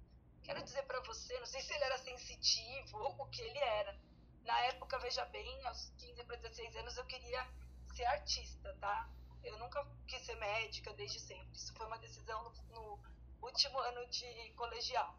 quero 0.43 0.62
dizer 0.62 0.82
para 0.85 1.01
você, 1.01 1.39
não 1.39 1.47
sei 1.47 1.61
se 1.62 1.72
ele 1.74 1.85
era 1.85 1.99
sensitivo 1.99 2.99
ou 2.99 3.22
o 3.22 3.26
que 3.30 3.43
ele 3.43 3.59
era. 3.59 3.99
Na 4.43 4.59
época, 4.61 4.99
veja 4.99 5.24
bem, 5.26 5.66
aos 5.66 5.91
15 5.99 6.24
para 6.24 6.37
16 6.37 6.76
anos 6.76 6.97
eu 6.97 7.07
queria 7.07 7.49
ser 7.95 8.05
artista, 8.05 8.76
tá? 8.80 9.09
Eu 9.43 9.59
nunca 9.59 9.85
quis 10.07 10.22
ser 10.22 10.37
médica 10.37 10.93
desde 10.95 11.20
sempre. 11.20 11.57
Isso 11.57 11.72
foi 11.74 11.87
uma 11.87 11.99
decisão 11.99 12.43
no, 12.45 12.51
no 12.74 13.03
último 13.43 13.78
ano 13.78 14.07
de 14.09 14.51
colegial. 14.57 15.18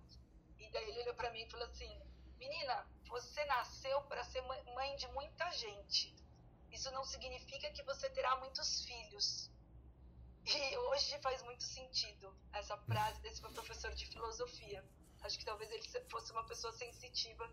E 0.59 0.69
daí 0.71 0.89
ele 0.89 1.01
olhou 1.01 1.15
para 1.15 1.31
mim 1.31 1.41
e 1.41 1.49
falou 1.49 1.65
assim: 1.67 1.91
"Menina, 2.37 2.87
você 3.07 3.45
nasceu 3.45 4.01
para 4.03 4.23
ser 4.23 4.41
mãe 4.41 4.95
de 4.95 5.07
muita 5.09 5.49
gente. 5.51 6.15
Isso 6.71 6.91
não 6.91 7.03
significa 7.03 7.71
que 7.71 7.83
você 7.83 8.09
terá 8.09 8.35
muitos 8.37 8.83
filhos. 8.83 9.49
E 10.47 10.77
hoje 10.77 11.17
faz 11.19 11.41
muito 11.41 11.63
sentido 11.63 12.31
essa 12.53 12.77
frase 12.77 13.19
desse 13.21 13.41
meu 13.41 13.51
professor 13.51 13.91
de 13.95 14.05
filosofia. 14.05 14.85
Acho 15.23 15.39
que 15.39 15.45
talvez 15.45 15.71
ele 15.71 15.81
fosse 16.07 16.31
uma 16.31 16.45
pessoa 16.45 16.71
sensitiva 16.71 17.49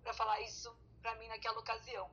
para 0.00 0.14
falar 0.14 0.40
isso 0.42 0.72
para 1.02 1.16
mim 1.16 1.26
naquela 1.26 1.58
ocasião. 1.58 2.08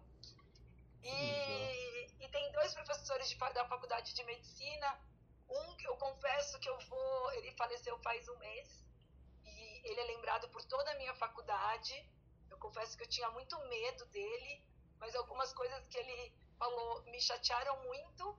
E, 1.03 2.23
e, 2.23 2.29
tem 2.29 2.51
dois 2.51 2.73
professores 2.73 3.29
de, 3.29 3.35
da 3.35 3.65
faculdade 3.65 4.11
de 4.15 4.23
medicina. 4.23 4.99
Um 5.47 5.75
que 5.75 5.87
eu 5.87 5.95
confesso 5.97 6.59
que 6.59 6.69
eu 6.69 6.79
vou. 6.79 7.31
Ele 7.33 7.51
faleceu 7.51 7.95
faz 7.99 8.27
um 8.27 8.37
mês. 8.39 8.83
E 9.45 9.81
ele 9.87 9.99
é 9.99 10.03
lembrado 10.15 10.49
por 10.49 10.63
toda 10.65 10.89
a 10.91 10.95
minha 10.95 11.13
faculdade. 11.13 11.93
Eu 12.49 12.57
confesso 12.57 12.97
que 12.97 13.03
eu 13.03 13.09
tinha 13.09 13.29
muito 13.29 13.55
medo 13.67 14.05
dele, 14.07 14.63
mas 14.99 15.13
algumas 15.15 15.53
coisas 15.53 15.85
que 15.89 15.97
ele 15.97 16.33
falou 16.57 17.03
me 17.03 17.21
chatearam 17.21 17.83
muito, 17.83 18.35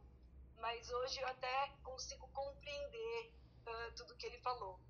mas 0.64 0.90
hoje 0.90 1.20
eu 1.20 1.28
até 1.28 1.68
consigo 1.82 2.26
compreender 2.28 3.30
uh, 3.66 3.92
tudo 3.96 4.16
que 4.16 4.24
ele 4.24 4.38
falou. 4.38 4.80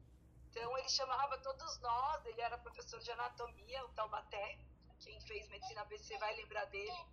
Então 0.48 0.78
ele 0.78 0.88
chamava 0.88 1.36
todos 1.38 1.80
nós, 1.80 2.24
ele 2.26 2.40
era 2.40 2.56
professor 2.58 3.00
de 3.00 3.10
anatomia, 3.10 3.84
o 3.84 3.88
Taubaté, 3.88 4.56
quem 5.00 5.20
fez 5.22 5.48
medicina 5.48 5.80
ABC 5.80 6.16
vai 6.18 6.32
lembrar 6.36 6.66
dele. 6.66 7.04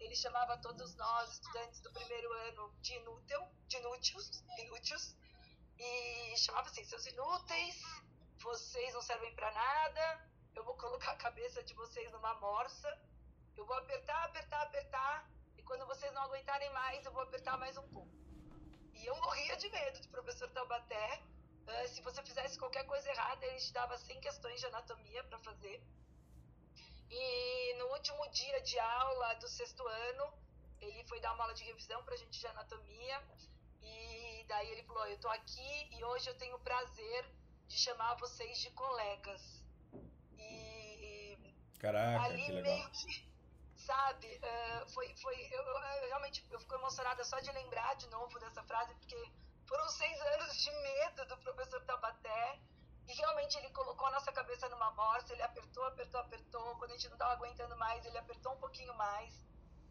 Ele 0.00 0.16
chamava 0.16 0.58
todos 0.58 0.96
nós, 0.96 1.34
estudantes 1.34 1.80
do 1.80 1.92
primeiro 1.92 2.32
ano, 2.48 2.74
de 2.80 2.92
inútil, 2.94 3.40
de 3.68 3.76
inúteis, 3.76 4.44
inúteis, 4.58 5.16
e 5.78 6.36
chamava 6.38 6.70
assim, 6.70 6.84
seus 6.84 7.06
inúteis, 7.06 7.80
vocês 8.40 8.92
não 8.94 9.02
servem 9.02 9.32
para 9.36 9.52
nada, 9.52 10.28
eu 10.56 10.64
vou 10.64 10.74
colocar 10.74 11.12
a 11.12 11.16
cabeça 11.26 11.62
de 11.62 11.72
vocês 11.74 12.10
numa 12.10 12.34
morsa, 12.40 13.00
eu 13.56 13.64
vou 13.64 13.76
apertar, 13.76 14.24
apertar, 14.24 14.62
apertar, 14.62 15.30
quando 15.72 15.86
vocês 15.86 16.12
não 16.12 16.24
aguentarem 16.24 16.70
mais, 16.74 17.02
eu 17.06 17.12
vou 17.12 17.22
apertar 17.22 17.56
mais 17.56 17.78
um 17.78 17.88
pouco. 17.88 18.14
E 18.94 19.06
eu 19.06 19.16
morria 19.16 19.56
de 19.56 19.70
medo 19.70 20.00
do 20.02 20.08
professor 20.08 20.50
Taubaté. 20.50 21.22
Uh, 21.66 21.88
se 21.88 22.02
você 22.02 22.22
fizesse 22.22 22.58
qualquer 22.58 22.84
coisa 22.84 23.08
errada, 23.08 23.46
ele 23.46 23.56
te 23.56 23.72
dava 23.72 23.96
100 23.96 24.20
questões 24.20 24.60
de 24.60 24.66
anatomia 24.66 25.24
para 25.24 25.38
fazer. 25.38 25.82
E 27.10 27.74
no 27.78 27.86
último 27.86 28.28
dia 28.28 28.60
de 28.60 28.78
aula 28.78 29.32
do 29.36 29.48
sexto 29.48 29.82
ano, 29.88 30.34
ele 30.78 31.02
foi 31.04 31.18
dar 31.20 31.32
uma 31.32 31.44
aula 31.44 31.54
de 31.54 31.64
revisão 31.64 32.04
para 32.04 32.16
a 32.16 32.18
gente 32.18 32.38
de 32.38 32.46
anatomia. 32.48 33.22
E 33.80 34.44
daí 34.48 34.70
ele 34.72 34.82
falou: 34.82 35.06
Eu 35.06 35.18
tô 35.20 35.28
aqui 35.28 35.88
e 35.96 36.04
hoje 36.04 36.28
eu 36.28 36.36
tenho 36.36 36.56
o 36.56 36.60
prazer 36.60 37.24
de 37.66 37.78
chamar 37.78 38.16
vocês 38.16 38.58
de 38.58 38.70
colegas. 38.72 39.64
E. 40.36 41.38
Caraca, 41.78 42.24
ali 42.26 42.44
que 42.44 42.52
legal. 42.52 42.76
meio 42.76 42.90
que 42.90 43.31
sabe? 43.82 44.40
Uh, 44.42 44.90
foi, 44.90 45.14
foi, 45.16 45.36
eu, 45.50 45.62
eu, 45.62 46.08
realmente 46.08 46.44
eu 46.50 46.58
fico 46.60 46.74
emocionada 46.74 47.24
só 47.24 47.38
de 47.40 47.50
lembrar 47.52 47.94
de 47.96 48.08
novo 48.08 48.38
dessa 48.38 48.62
frase, 48.62 48.94
porque 48.94 49.30
foram 49.66 49.88
seis 49.88 50.20
anos 50.34 50.56
de 50.56 50.70
medo 50.70 51.26
do 51.26 51.36
professor 51.38 51.80
Tabaté. 51.84 52.60
E 53.08 53.14
realmente 53.14 53.58
ele 53.58 53.68
colocou 53.70 54.06
a 54.06 54.12
nossa 54.12 54.32
cabeça 54.32 54.68
numa 54.68 54.90
morsa, 54.92 55.32
ele 55.32 55.42
apertou, 55.42 55.84
apertou, 55.84 56.20
apertou. 56.20 56.76
Quando 56.76 56.92
a 56.92 56.94
gente 56.94 57.08
não 57.08 57.14
estava 57.14 57.32
aguentando 57.32 57.76
mais, 57.76 58.04
ele 58.06 58.16
apertou 58.16 58.52
um 58.52 58.58
pouquinho 58.58 58.94
mais. 58.94 59.34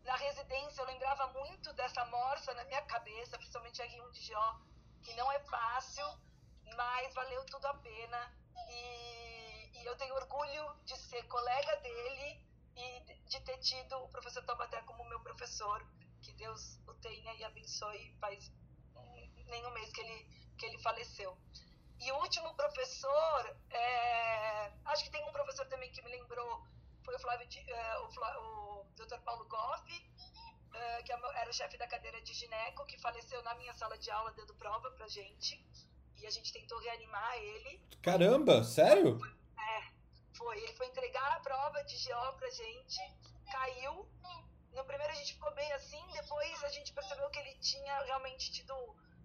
Na 0.03 0.15
residência, 0.15 0.81
eu 0.81 0.85
lembrava 0.85 1.27
muito 1.27 1.73
dessa 1.73 2.05
morsa 2.05 2.53
na 2.53 2.63
minha 2.63 2.81
cabeça, 2.83 3.37
principalmente 3.37 3.81
a 3.81 3.85
R1 3.85 4.11
de 4.11 4.21
Jó, 4.21 4.59
que 5.03 5.13
não 5.13 5.29
é 5.31 5.39
fácil, 5.41 6.05
mas 6.75 7.13
valeu 7.13 7.45
tudo 7.45 7.65
a 7.67 7.73
pena. 7.73 8.33
E, 8.69 9.81
e 9.81 9.85
eu 9.85 9.95
tenho 9.97 10.15
orgulho 10.15 10.73
de 10.85 10.97
ser 10.97 11.21
colega 11.27 11.75
dele 11.81 12.50
e 12.75 13.13
de 13.29 13.39
ter 13.41 13.57
tido 13.59 13.95
o 13.97 14.09
professor 14.09 14.43
Taubaté 14.43 14.81
como 14.83 15.03
meu 15.05 15.19
professor. 15.19 15.85
Que 16.21 16.33
Deus 16.33 16.79
o 16.87 16.93
tenha 16.95 17.33
e 17.35 17.43
abençoe. 17.43 18.15
Faz 18.19 18.51
nenhum 19.47 19.71
mês 19.71 19.91
que 19.91 20.01
ele, 20.01 20.27
que 20.57 20.65
ele 20.65 20.79
faleceu. 20.79 21.37
E 21.99 22.11
o 22.11 22.15
último 22.15 22.53
professor, 22.55 23.55
é, 23.69 24.71
acho 24.85 25.03
que 25.03 25.11
tem 25.11 25.23
um 25.23 25.31
professor 25.31 25.67
também 25.67 25.91
que 25.91 26.01
me 26.01 26.09
lembrou, 26.09 26.65
foi 27.03 27.15
o, 27.15 27.19
Flávio, 27.19 27.47
uh, 27.47 28.03
o, 28.03 28.81
o 28.81 28.85
Dr. 28.95 29.19
Paulo 29.19 29.45
Goff, 29.47 29.83
uh, 30.69 31.03
que 31.03 31.11
é 31.11 31.19
era 31.35 31.49
o 31.49 31.53
chefe 31.53 31.77
da 31.77 31.87
cadeira 31.87 32.19
de 32.21 32.33
gineco, 32.33 32.85
que 32.85 32.97
faleceu 32.99 33.43
na 33.43 33.53
minha 33.55 33.73
sala 33.73 33.97
de 33.99 34.09
aula 34.09 34.31
dando 34.31 34.55
prova 34.55 34.89
pra 34.91 35.07
gente. 35.07 35.63
E 36.17 36.25
a 36.25 36.29
gente 36.29 36.51
tentou 36.51 36.79
reanimar 36.79 37.35
ele. 37.35 37.81
Caramba, 38.01 38.63
sério? 38.63 39.19
É, 39.57 39.91
foi. 40.41 40.57
Ele 40.63 40.73
foi 40.73 40.87
entregar 40.87 41.31
a 41.37 41.39
prova 41.39 41.83
de 41.83 41.95
GO 42.03 42.33
pra 42.37 42.49
gente, 42.49 42.99
caiu. 43.51 43.95
No 44.73 44.83
primeiro 44.85 45.13
a 45.13 45.15
gente 45.15 45.33
ficou 45.33 45.53
bem 45.53 45.71
assim, 45.73 46.03
depois 46.13 46.63
a 46.63 46.69
gente 46.69 46.93
percebeu 46.93 47.29
que 47.29 47.39
ele 47.39 47.55
tinha 47.59 47.95
realmente 48.03 48.51
tido 48.51 48.73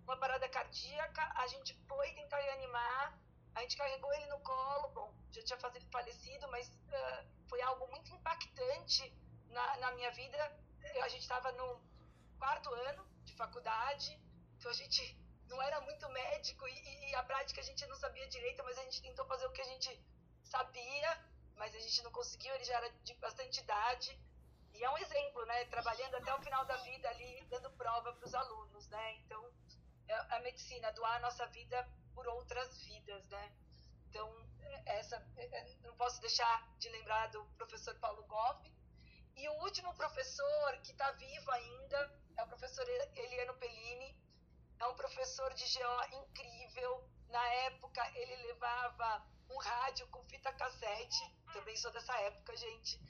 uma 0.04 0.16
parada 0.16 0.48
cardíaca, 0.48 1.22
a 1.36 1.46
gente 1.46 1.74
foi 1.88 2.12
tentar 2.12 2.40
reanimar, 2.40 3.18
a 3.54 3.60
gente 3.62 3.76
carregou 3.76 4.12
ele 4.14 4.26
no 4.26 4.40
colo, 4.40 4.88
bom, 4.88 5.14
já 5.30 5.42
tinha 5.42 5.58
falecido, 5.90 6.48
mas 6.48 6.68
uh, 6.68 7.48
foi 7.48 7.60
algo 7.62 7.86
muito 7.88 8.12
impactante 8.12 9.02
na, 9.48 9.76
na 9.78 9.92
minha 9.92 10.10
vida. 10.10 10.38
A 11.02 11.08
gente 11.08 11.22
estava 11.22 11.50
no 11.52 11.80
quarto 12.38 12.72
ano 12.88 13.06
de 13.24 13.34
faculdade, 13.34 14.20
então 14.56 14.70
a 14.70 14.74
gente 14.74 15.02
não 15.48 15.62
era 15.62 15.80
muito 15.80 16.08
médico 16.10 16.66
e, 16.68 17.10
e, 17.10 17.14
a 17.14 17.22
prática 17.22 17.60
a 17.60 17.64
gente 17.64 17.86
não 17.86 17.96
sabia 17.96 18.26
direito, 18.28 18.62
mas 18.64 18.78
a 18.78 18.82
gente 18.82 19.00
tentou 19.00 19.24
fazer 19.26 19.46
o 19.46 19.52
que 19.52 19.62
a 19.62 19.70
gente 19.72 19.90
sabia, 20.46 21.10
mas 21.56 21.74
a 21.74 21.78
gente 21.78 22.02
não 22.02 22.10
conseguiu, 22.10 22.54
ele 22.54 22.64
já 22.64 22.76
era 22.76 22.90
de 23.04 23.14
bastante 23.14 23.60
idade. 23.60 24.18
E 24.74 24.84
é 24.84 24.90
um 24.90 24.98
exemplo, 24.98 25.44
né? 25.46 25.64
Trabalhando 25.66 26.16
até 26.16 26.34
o 26.34 26.42
final 26.42 26.64
da 26.66 26.76
vida 26.76 27.08
ali, 27.08 27.44
dando 27.48 27.70
prova 27.72 28.12
para 28.12 28.26
os 28.26 28.34
alunos, 28.34 28.86
né? 28.88 29.14
Então, 29.16 29.50
é 30.08 30.14
a 30.36 30.40
medicina, 30.40 30.92
doar 30.92 31.16
a 31.16 31.20
nossa 31.20 31.46
vida 31.46 31.88
por 32.14 32.26
outras 32.28 32.78
vidas, 32.82 33.26
né? 33.28 33.52
Então, 34.08 34.28
essa, 34.84 35.18
não 35.82 35.96
posso 35.96 36.20
deixar 36.20 36.68
de 36.78 36.88
lembrar 36.90 37.28
do 37.28 37.44
professor 37.56 37.94
Paulo 37.96 38.22
Goff. 38.24 38.72
E 39.36 39.48
o 39.48 39.52
último 39.64 39.94
professor 39.94 40.78
que 40.82 40.92
está 40.92 41.10
vivo 41.12 41.50
ainda 41.50 42.20
é 42.36 42.42
o 42.42 42.46
professor 42.46 42.86
Eliano 43.14 43.54
Pellini. 43.54 44.16
É 44.78 44.86
um 44.86 44.94
professor 44.94 45.52
de 45.54 45.64
GO 45.78 46.16
incrível. 46.22 47.08
Na 47.28 47.46
época, 47.66 48.02
ele 48.14 48.36
levava 48.46 49.26
um 49.50 49.58
rádio 49.58 50.06
com 50.08 50.22
fita 50.24 50.52
cassete. 50.52 51.32
Também 51.52 51.76
sou 51.76 51.90
dessa 51.90 52.14
época, 52.20 52.56
gente. 52.56 53.00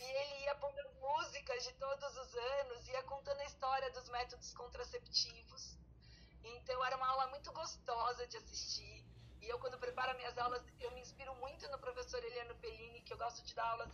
E 0.00 0.04
ele 0.04 0.44
ia 0.44 0.54
pondo 0.54 0.82
músicas 1.00 1.62
de 1.64 1.72
todos 1.74 2.16
os 2.16 2.34
anos, 2.34 2.88
ia 2.88 3.02
contando 3.04 3.40
a 3.40 3.44
história 3.44 3.90
dos 3.90 4.08
métodos 4.08 4.52
contraceptivos. 4.54 5.76
Então 6.42 6.84
era 6.84 6.96
uma 6.96 7.08
aula 7.08 7.26
muito 7.28 7.52
gostosa 7.52 8.26
de 8.26 8.36
assistir. 8.36 9.04
E 9.42 9.48
eu, 9.48 9.58
quando 9.58 9.78
preparo 9.78 10.16
minhas 10.16 10.36
aulas, 10.38 10.62
eu 10.78 10.90
me 10.92 11.00
inspiro 11.00 11.34
muito 11.36 11.68
no 11.68 11.78
professor 11.78 12.22
Eliano 12.22 12.54
Pellini, 12.56 13.00
que 13.02 13.12
eu 13.12 13.18
gosto 13.18 13.42
de 13.42 13.54
dar 13.54 13.66
aulas 13.70 13.90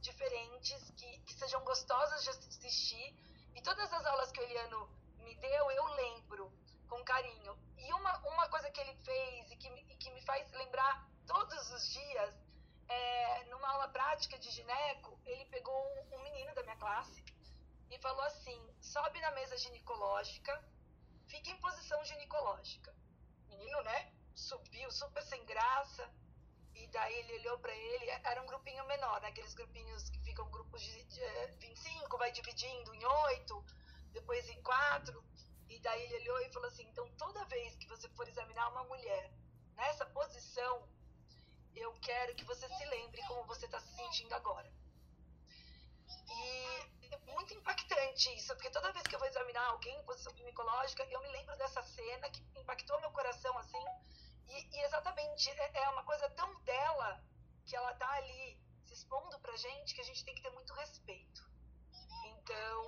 diferentes, 0.00 0.90
que, 0.96 1.18
que 1.20 1.34
sejam 1.34 1.62
gostosas 1.64 2.22
de 2.22 2.30
assistir. 2.30 3.14
E 3.54 3.62
todas 3.62 3.92
as 3.92 4.06
aulas 4.06 4.30
que 4.30 4.40
o 4.40 4.42
Eliano 4.42 4.88
me 5.18 5.34
deu, 5.36 5.70
eu 5.70 5.84
lembro 5.94 6.52
com 6.88 7.02
carinho. 7.04 7.56
E 7.78 7.92
uma, 7.92 8.16
uma 8.28 8.48
coisa 8.48 8.70
que 8.70 8.80
ele 8.80 8.94
fez 9.04 9.50
e 9.50 9.56
que, 9.56 9.68
e 9.68 9.96
que 9.96 10.10
me 10.10 10.22
faz 10.22 10.50
lembrar 10.52 11.06
todos 11.26 11.70
os 11.72 11.92
dias, 11.92 12.34
é, 12.88 13.44
numa 13.44 13.68
aula 13.68 13.88
prática 13.88 14.38
de 14.38 14.50
gineco, 14.50 15.18
ele 15.24 15.44
pegou 15.46 15.74
um, 15.74 16.16
um 16.16 16.22
menino 16.22 16.54
da 16.54 16.62
minha 16.62 16.76
classe 16.76 17.24
e 17.90 17.98
falou 17.98 18.22
assim: 18.22 18.60
sobe 18.80 19.20
na 19.20 19.30
mesa 19.32 19.56
ginecológica 19.56 20.62
fica 21.26 21.50
em 21.50 21.56
posição 21.58 22.04
ginecológica. 22.04 22.94
Menino, 23.48 23.82
né? 23.82 24.12
Subiu 24.34 24.90
super 24.90 25.22
sem 25.22 25.44
graça. 25.44 26.08
E 26.74 26.86
daí 26.88 27.14
ele 27.14 27.38
olhou 27.38 27.58
para 27.58 27.74
ele, 27.74 28.10
era 28.24 28.42
um 28.42 28.46
grupinho 28.46 28.84
menor, 28.86 29.20
né? 29.20 29.28
aqueles 29.28 29.54
grupinhos 29.54 30.10
que 30.10 30.18
ficam 30.20 30.50
grupos 30.50 30.82
de, 30.82 31.04
de 31.04 31.20
25, 31.60 32.18
vai 32.18 32.32
dividindo 32.32 32.92
em 32.92 33.04
8, 33.04 33.64
depois 34.12 34.48
em 34.48 34.60
4. 34.62 35.24
E 35.68 35.78
daí 35.78 36.02
ele 36.02 36.30
olhou 36.30 36.40
e 36.40 36.52
falou 36.52 36.68
assim: 36.68 36.84
então 36.88 37.08
toda 37.16 37.44
vez 37.44 37.76
que 37.76 37.86
você 37.86 38.08
for 38.10 38.26
examinar 38.28 38.68
uma 38.70 38.84
mulher 38.84 39.30
nessa 39.76 40.04
posição, 40.06 40.88
eu 41.76 41.92
quero 42.00 42.34
que 42.34 42.44
você 42.44 42.68
se 42.68 42.84
lembre 42.86 43.22
como 43.26 43.44
você 43.44 43.66
está 43.66 43.80
se 43.80 43.94
sentindo 43.94 44.34
agora. 44.34 44.70
E 46.28 46.64
muito 47.32 47.54
impactante 47.54 48.34
isso, 48.36 48.54
porque 48.54 48.70
toda 48.70 48.92
vez 48.92 49.06
que 49.06 49.14
eu 49.14 49.18
vou 49.18 49.28
examinar 49.28 49.66
alguém 49.66 49.98
em 49.98 50.04
posição 50.04 50.34
ginecológica, 50.34 51.04
eu 51.10 51.20
me 51.20 51.28
lembro 51.28 51.56
dessa 51.56 51.82
cena 51.82 52.30
que 52.30 52.42
impactou 52.56 53.00
meu 53.00 53.10
coração 53.10 53.56
assim. 53.58 53.84
E, 54.48 54.76
e 54.76 54.80
exatamente 54.84 55.50
é, 55.50 55.70
é 55.74 55.88
uma 55.90 56.04
coisa 56.04 56.28
tão 56.30 56.60
dela 56.62 57.22
que 57.66 57.76
ela 57.76 57.92
tá 57.94 58.10
ali 58.12 58.58
se 58.84 58.94
expondo 58.94 59.38
pra 59.40 59.56
gente 59.56 59.94
que 59.94 60.00
a 60.00 60.04
gente 60.04 60.24
tem 60.24 60.34
que 60.34 60.42
ter 60.42 60.50
muito 60.50 60.72
respeito. 60.74 61.42
Então, 62.26 62.82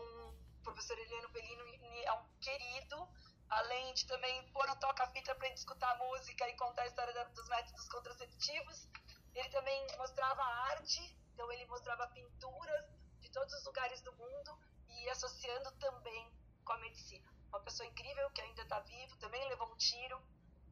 o 0.61 0.63
professor 0.63 0.99
Eliano 0.99 1.31
Pelino 1.31 1.65
é 2.05 2.13
um 2.13 2.25
querido, 2.41 3.09
além 3.51 3.95
de 3.95 4.07
também 4.07 4.43
pôr 4.53 4.69
o 4.69 4.77
toca-fita 4.77 5.35
pra 5.35 5.49
gente 5.49 5.59
escutar 5.59 5.97
música 5.99 6.49
e 6.49 6.57
contar 6.57 6.83
a 6.83 6.87
história 6.87 7.25
dos 7.27 7.49
métodos 7.49 7.89
contraceptivos. 7.89 8.89
Ele 9.35 9.49
também 9.51 9.87
mostrava 9.99 10.43
arte, 10.43 11.17
então 11.35 11.51
ele 11.53 11.67
mostrava 11.67 12.07
pinturas 12.09 12.85
de 13.21 13.31
todos 13.31 13.53
os 13.55 13.65
lugares 13.65 14.01
do 14.01 14.13
mundo 14.13 14.59
e 14.89 15.09
associando 15.11 15.71
também 15.73 16.31
com 16.65 16.73
a 16.73 16.79
medicina. 16.79 17.27
Uma 17.49 17.61
pessoa 17.61 17.87
incrível 17.89 18.31
que 18.31 18.41
ainda 18.41 18.63
está 18.63 18.81
vivo, 18.81 19.17
também 19.19 19.49
levou 19.49 19.69
um 19.73 19.77
tiro 19.77 20.21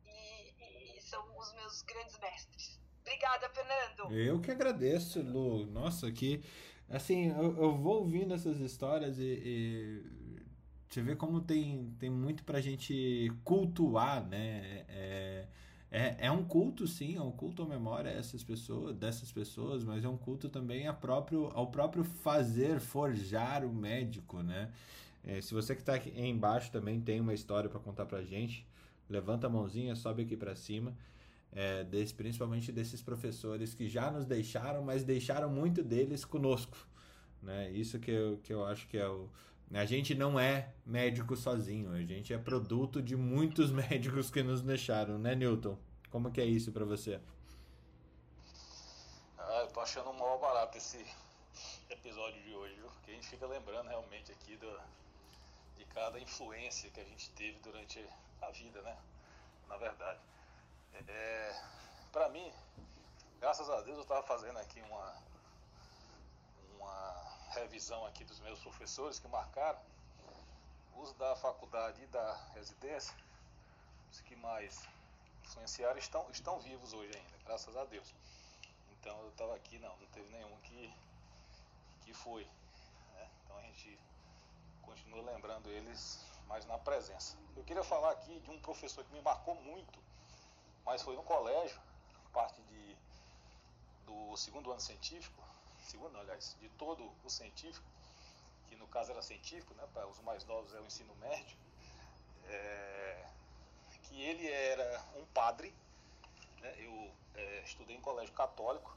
e, 0.05 0.97
e 0.97 1.03
são 1.03 1.23
os 1.39 1.53
meus 1.55 1.83
grandes 1.83 2.19
mestres. 2.19 2.81
Obrigada, 3.01 3.49
Fernando. 3.51 4.13
Eu 4.13 4.41
que 4.41 4.51
agradeço, 4.51 5.21
Lu. 5.21 5.67
Nossa, 5.67 6.11
que 6.11 6.43
assim, 6.89 7.29
eu, 7.29 7.57
eu 7.57 7.77
vou 7.77 7.99
ouvindo 8.01 8.35
essas 8.35 8.59
histórias 8.59 9.19
e, 9.19 9.23
e, 9.25 10.24
você 10.95 11.03
vê 11.03 11.17
como 11.17 11.41
tem, 11.41 11.93
tem 11.99 12.09
muito 12.09 12.45
pra 12.45 12.61
gente 12.61 13.33
cultuar, 13.43 14.25
né? 14.25 14.85
É, 14.89 15.47
é, 15.91 16.17
é 16.27 16.31
um 16.31 16.45
culto, 16.45 16.87
sim, 16.87 17.17
é 17.17 17.21
um 17.21 17.33
culto 17.33 17.65
à 17.65 17.67
memória 17.67 18.15
dessas 18.15 18.45
pessoas, 18.45 18.95
dessas 18.97 19.33
pessoas, 19.33 19.83
mas 19.83 20.05
é 20.05 20.09
um 20.09 20.17
culto 20.17 20.49
também 20.49 20.87
a 20.87 20.93
próprio, 20.93 21.51
ao 21.53 21.67
próprio 21.67 22.05
fazer, 22.05 22.79
forjar 22.79 23.65
o 23.65 23.75
médico, 23.75 24.41
né? 24.41 24.71
É, 25.25 25.41
se 25.41 25.53
você 25.53 25.75
que 25.75 25.83
está 25.83 25.95
aqui 25.95 26.13
embaixo 26.17 26.71
também 26.71 27.01
tem 27.01 27.21
uma 27.21 27.35
história 27.35 27.69
para 27.69 27.81
contar 27.81 28.07
para 28.07 28.23
gente, 28.23 28.65
levanta 29.11 29.49
a 29.49 29.51
mãozinha, 29.51 29.97
sobe 29.97 30.23
aqui 30.23 30.37
para 30.37 30.55
cima. 30.55 30.97
É, 31.51 31.85
desse, 31.85 32.13
principalmente 32.15 32.73
desses 32.73 33.01
professores 33.01 33.75
que 33.75 33.89
já 33.89 34.11
nos 34.11 34.27
deixaram, 34.27 34.83
mas 34.83 35.05
deixaram 35.05 35.49
muito 35.49 35.83
deles 35.83 36.25
conosco. 36.25 36.77
Né? 37.43 37.71
Isso 37.71 37.99
que 38.01 38.11
eu, 38.11 38.39
que 38.43 38.53
eu 38.53 38.65
acho 38.65 38.89
que 38.89 38.97
é 38.97 39.09
o, 39.09 39.29
a 39.79 39.85
gente 39.85 40.15
não 40.15 40.39
é 40.39 40.73
médico 40.87 41.37
sozinho, 41.37 41.93
a 41.93 42.03
gente 42.03 42.33
é 42.33 42.39
produto 42.39 43.03
de 43.03 43.17
muitos 43.17 43.71
médicos 43.73 44.31
que 44.31 44.43
nos 44.43 44.63
deixaram, 44.63 45.19
né, 45.19 45.35
Newton? 45.35 45.79
Como 46.11 46.31
que 46.31 46.41
é 46.41 46.45
isso 46.45 46.71
para 46.71 46.85
você? 46.85 47.21
Ah, 49.37 49.61
eu 49.63 49.69
tô 49.69 49.81
achando 49.81 50.11
um 50.11 50.13
maior 50.13 50.39
barato 50.39 50.79
esse 50.79 51.05
episódio 51.91 52.41
de 52.43 52.55
hoje, 52.55 52.75
viu? 52.77 52.87
Porque 52.87 53.11
a 53.11 53.15
gente 53.15 53.29
fica 53.29 53.47
lembrando 53.47 53.89
realmente 53.89 54.31
aqui 54.31 54.57
do, 54.57 54.81
de 55.77 55.85
cada 55.87 56.21
influência 56.21 56.91
que 56.91 57.01
a 57.01 57.05
gente 57.05 57.31
teve 57.31 57.59
durante 57.61 58.05
a 58.43 58.51
vida, 58.51 58.81
né? 58.83 58.97
Na 59.69 59.77
verdade. 59.77 60.21
É, 61.09 61.61
para 62.13 62.29
mim, 62.29 62.53
graças 63.41 63.69
a 63.69 63.81
Deus, 63.81 63.97
eu 63.97 64.03
estava 64.03 64.23
fazendo 64.23 64.59
aqui 64.59 64.81
uma, 64.83 65.17
uma 66.77 67.24
revisão 67.61 68.05
aqui 68.07 68.25
dos 68.25 68.41
meus 68.41 68.59
professores 68.61 69.19
que 69.19 69.29
marcaram, 69.29 69.79
os 70.97 71.13
da 71.15 71.35
faculdade 71.37 72.03
e 72.03 72.07
da 72.07 72.35
residência, 72.55 73.15
os 74.11 74.21
que 74.21 74.37
mais 74.37 74.87
influenciaram 75.45 75.99
estão, 75.99 76.31
estão 76.31 76.59
vivos 76.61 76.93
hoje 76.93 77.17
ainda, 77.17 77.39
graças 77.45 77.77
a 77.77 77.85
Deus. 77.85 78.15
Então 78.93 79.19
eu 79.21 79.29
estava 79.29 79.55
aqui, 79.55 79.79
não, 79.79 79.95
não 79.97 80.07
teve 80.09 80.31
nenhum 80.31 80.57
que, 80.63 80.93
que 82.03 82.15
foi. 82.15 82.45
Né? 83.15 83.29
Então 83.45 83.57
a 83.59 83.63
gente 83.63 83.99
continua 84.83 85.23
lembrando 85.23 85.69
eles 85.71 86.25
mais 86.47 86.65
na 86.67 86.79
presença. 86.79 87.37
Eu 87.57 87.65
queria 87.65 87.85
falar 87.85 88.13
aqui 88.13 88.41
de 88.41 88.51
um 88.51 88.61
professor 88.61 89.05
que 89.05 89.13
me 89.13 89.21
marcou 89.21 89.55
muito, 89.57 89.99
mas 90.85 91.03
foi 91.03 91.17
no 91.17 91.23
colégio, 91.23 91.81
parte 92.33 92.61
de, 92.63 92.97
do 94.07 94.37
segundo 94.37 94.71
ano 94.71 94.81
científico, 94.81 95.43
segundo, 95.85 96.19
aliás, 96.19 96.57
de 96.61 96.69
todo 96.71 97.11
o 97.25 97.31
científico, 97.31 97.87
que 98.69 98.77
no 98.77 98.87
caso 98.89 99.13
era 99.13 99.23
científico, 99.23 99.75
né, 99.75 99.87
para 99.93 100.07
os 100.07 100.19
mais 100.21 100.45
novos 100.45 100.75
é 100.75 100.81
o 100.81 100.87
ensino 100.87 101.15
médio, 101.17 101.57
é, 102.47 103.27
que 104.03 104.23
ele 104.23 104.49
era 104.49 105.05
um 105.17 105.25
padre, 105.27 105.73
né, 106.61 106.75
eu 106.79 107.13
é, 107.35 107.63
estudei 107.65 107.97
em 107.97 108.01
colégio 108.01 108.35
católico, 108.35 108.97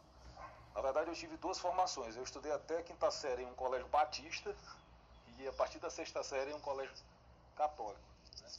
na 0.73 0.81
verdade 0.81 1.09
eu 1.09 1.15
tive 1.15 1.35
duas 1.37 1.59
formações, 1.59 2.15
eu 2.15 2.23
estudei 2.23 2.51
até 2.51 2.79
a 2.79 2.83
quinta 2.83 3.09
série 3.11 3.43
em 3.43 3.45
um 3.45 3.55
colégio 3.55 3.87
batista 3.87 4.55
e 5.39 5.47
a 5.47 5.53
partir 5.53 5.79
da 5.79 5.89
sexta 5.89 6.23
série 6.23 6.51
em 6.51 6.53
um 6.53 6.59
colégio 6.59 6.93
católico. 7.55 8.01
Né. 8.41 8.49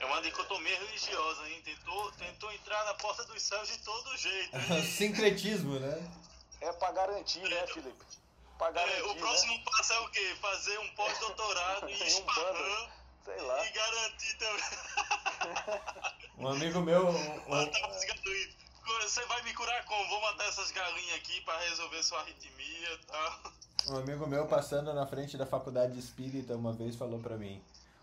É 0.00 0.06
uma 0.06 0.20
dicotomia 0.20 0.78
religiosa, 0.78 1.48
hein? 1.48 1.62
Tentou, 1.62 2.12
tentou 2.12 2.52
entrar 2.52 2.84
na 2.84 2.94
porta 2.94 3.24
dos 3.24 3.40
céus 3.40 3.68
de 3.68 3.78
todo 3.78 4.16
jeito. 4.16 4.58
Sincretismo, 4.96 5.78
né? 5.78 6.10
É 6.64 6.72
para 6.72 6.92
garantir, 6.92 7.40
né, 7.48 7.66
Felipe? 7.66 8.04
Pra 8.58 8.70
garantir, 8.70 8.98
é, 9.00 9.02
o 9.04 9.14
próximo 9.16 9.54
né? 9.54 9.62
passo 9.64 9.92
é 9.92 10.00
o 10.00 10.08
quê? 10.10 10.36
Fazer 10.40 10.78
um 10.78 10.88
pós-doutorado 10.94 11.88
em 11.90 11.94
Em 11.94 12.02
um 12.02 12.06
Esparran 12.06 12.88
Sei 13.24 13.40
lá. 13.40 13.66
e 13.66 13.70
garantir 13.72 14.34
também. 14.38 14.64
Um 16.38 16.48
amigo 16.48 16.80
meu. 16.80 17.08
um- 17.08 17.48
Matar 17.48 17.80
galinhas. 17.80 18.54
Você 19.02 19.24
vai 19.26 19.42
me 19.42 19.54
curar 19.54 19.84
como? 19.86 20.08
Vou 20.08 20.20
matar 20.20 20.46
essas 20.48 20.70
galinhas 20.72 21.16
aqui 21.16 21.40
pra 21.42 21.58
resolver 21.60 22.02
sua 22.02 22.20
arritmia 22.20 22.92
e 22.92 22.98
tal. 23.06 23.40
Um 23.88 23.96
amigo 23.98 24.26
meu 24.26 24.46
passando 24.46 24.92
na 24.92 25.06
frente 25.06 25.36
da 25.36 25.46
faculdade 25.46 25.98
espírita 25.98 26.54
uma 26.56 26.72
vez 26.72 26.96
falou 26.96 27.20
pra 27.20 27.36
mim: 27.36 27.62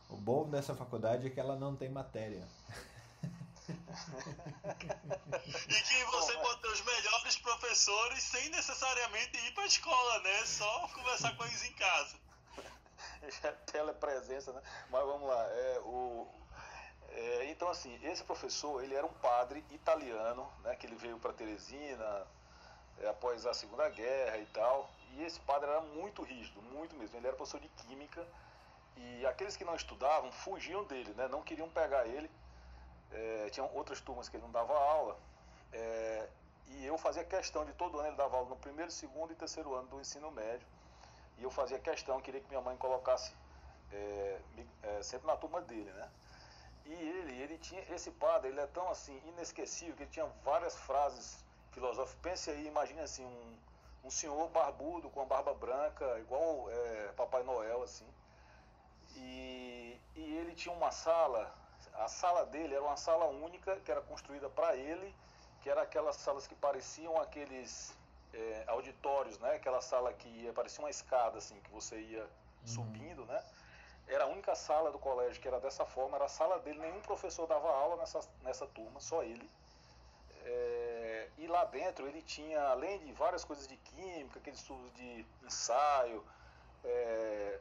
o 0.10 0.16
bom 0.16 0.50
dessa 0.50 0.74
faculdade 0.76 1.28
é 1.28 1.30
que 1.30 1.40
ela 1.40 1.56
não 1.56 1.76
tem 1.76 1.90
matéria. 1.90 2.48
E 5.70 5.82
que 5.82 6.06
você 6.06 6.34
pode 6.38 6.62
ter 6.62 6.68
os 6.68 6.82
melhores 6.82 7.38
professores 7.38 8.24
sem 8.24 8.50
necessariamente 8.50 9.38
ir 9.46 9.54
pra 9.54 9.66
escola, 9.66 10.20
né? 10.20 10.46
Só 10.46 10.88
conversar 10.90 11.36
com 11.36 11.46
eles 11.46 11.64
em 11.64 11.74
casa. 11.74 12.18
Já 13.42 13.50
é 13.50 13.52
telepresença, 13.52 14.52
né? 14.54 14.62
Mas 14.90 15.06
vamos 15.06 15.28
lá. 15.28 15.44
É, 15.44 15.80
o, 15.80 16.28
é, 17.10 17.46
então, 17.50 17.70
assim, 17.70 18.00
esse 18.04 18.24
professor, 18.24 18.84
ele 18.84 18.96
era 18.96 19.06
um 19.06 19.14
padre 19.14 19.64
italiano, 19.72 20.52
né? 20.64 20.76
Que 20.76 20.88
ele 20.88 20.96
veio 20.96 21.20
para 21.20 21.34
Teresina 21.34 22.28
é, 23.00 23.10
após 23.10 23.46
a 23.46 23.54
Segunda 23.54 23.88
Guerra 23.90 24.38
e 24.38 24.46
tal. 24.48 24.90
E 25.14 25.24
esse 25.24 25.40
padre 25.42 25.70
era 25.70 25.82
muito 25.82 26.24
rígido, 26.24 26.62
muito 26.62 26.96
mesmo. 26.96 27.18
Ele 27.18 27.28
era 27.28 27.36
professor 27.36 27.60
de 27.60 27.68
química 27.70 28.26
e 28.96 29.26
aqueles 29.26 29.58
que 29.58 29.66
não 29.66 29.76
estudavam 29.76 30.32
fugiam 30.32 30.84
dele, 30.86 31.14
né? 31.14 31.28
Não 31.28 31.42
queriam 31.42 31.70
pegar 31.70 32.08
ele. 32.08 32.30
É, 33.12 33.50
tinham 33.50 33.70
outras 33.74 34.00
turmas 34.02 34.30
que 34.30 34.38
ele 34.38 34.44
não 34.44 34.52
dava 34.52 34.74
aula. 34.74 35.18
É, 35.74 36.28
e 36.68 36.86
eu 36.86 36.98
fazia 36.98 37.24
questão 37.24 37.66
de 37.66 37.74
todo 37.74 38.00
ano 38.00 38.10
ele 38.10 38.16
dava 38.16 38.38
aula 38.38 38.50
no 38.50 38.56
primeiro, 38.56 38.92
segundo 38.92 39.32
e 39.34 39.36
terceiro 39.36 39.74
ano 39.76 39.88
do 39.88 40.00
ensino 40.00 40.32
médio. 40.32 40.66
E 41.38 41.44
eu 41.44 41.52
fazia 41.52 41.80
questão, 41.80 42.22
queria 42.22 42.40
que 42.40 42.48
minha 42.48 42.62
mãe 42.62 42.78
colocasse 42.78 43.34
é, 43.92 44.40
é, 44.84 45.04
sempre 45.04 45.28
na 45.28 45.36
turma 45.36 45.62
dele, 45.62 45.92
né? 45.92 46.10
E 46.86 46.94
ele, 46.94 47.42
ele 47.42 47.58
tinha, 47.58 47.82
esse 47.94 48.12
padre, 48.12 48.50
ele 48.50 48.60
é 48.60 48.68
tão 48.68 48.90
assim, 48.90 49.20
inesquecível, 49.28 49.96
que 49.96 50.04
ele 50.04 50.12
tinha 50.12 50.26
várias 50.44 50.76
frases 50.76 51.44
filosóficas. 51.72 52.20
Pense 52.22 52.50
aí, 52.50 52.68
imagine 52.68 53.02
assim, 53.02 53.26
um, 53.26 53.58
um 54.06 54.10
senhor 54.10 54.50
barbudo 54.50 55.10
com 55.10 55.22
a 55.22 55.26
barba 55.26 55.54
branca, 55.54 56.20
igual 56.20 56.70
é, 56.70 57.12
Papai 57.16 57.44
Noel, 57.44 57.84
assim. 57.84 58.08
E, 59.16 60.00
e 60.16 60.38
ele 60.38 60.56
tinha 60.56 60.74
uma 60.74 60.92
sala, 60.92 61.54
a 61.96 62.08
sala 62.08 62.46
dele 62.46 62.76
era 62.76 62.84
uma 62.84 62.98
sala 62.98 63.26
única, 63.26 63.76
que 63.78 63.92
era 63.92 64.02
construída 64.02 64.50
para 64.50 64.76
ele, 64.76 65.14
que 65.62 65.70
era 65.70 65.82
aquelas 65.82 66.16
salas 66.16 66.48
que 66.48 66.56
pareciam 66.56 67.20
aqueles 67.20 67.96
é, 68.34 68.64
auditórios, 68.68 69.38
né? 69.40 69.56
Aquela 69.56 69.82
sala 69.82 70.14
que 70.14 70.28
ia, 70.28 70.54
parecia 70.54 70.84
uma 70.84 70.90
escada, 70.90 71.38
assim, 71.38 71.60
que 71.62 71.72
você 71.72 72.00
ia 72.00 72.28
subindo, 72.66 73.26
né? 73.26 73.44
Era 74.08 74.26
a 74.26 74.28
única 74.28 74.56
sala 74.56 74.92
do 74.92 75.00
colégio 75.00 75.42
que 75.42 75.48
era 75.48 75.60
dessa 75.60 75.86
forma, 75.86 76.16
era 76.16 76.26
a 76.26 76.30
sala 76.30 76.60
dele, 76.60 76.80
nenhum 76.80 77.02
professor 77.02 77.48
dava 77.48 77.70
aula 77.70 77.98
nessa, 77.98 78.20
nessa 78.44 78.66
turma, 78.68 79.00
só 79.00 79.24
ele. 79.24 79.50
É, 80.44 81.30
e 81.38 81.48
lá 81.48 81.66
dentro 81.66 82.08
ele 82.08 82.22
tinha, 82.22 82.62
além 82.70 83.00
de 83.00 83.14
várias 83.14 83.46
coisas 83.46 83.68
de 83.68 83.78
química, 83.78 84.40
aqueles 84.40 84.60
estudos 84.60 84.92
de 84.96 85.26
ensaio, 85.44 86.26
é, 86.84 87.60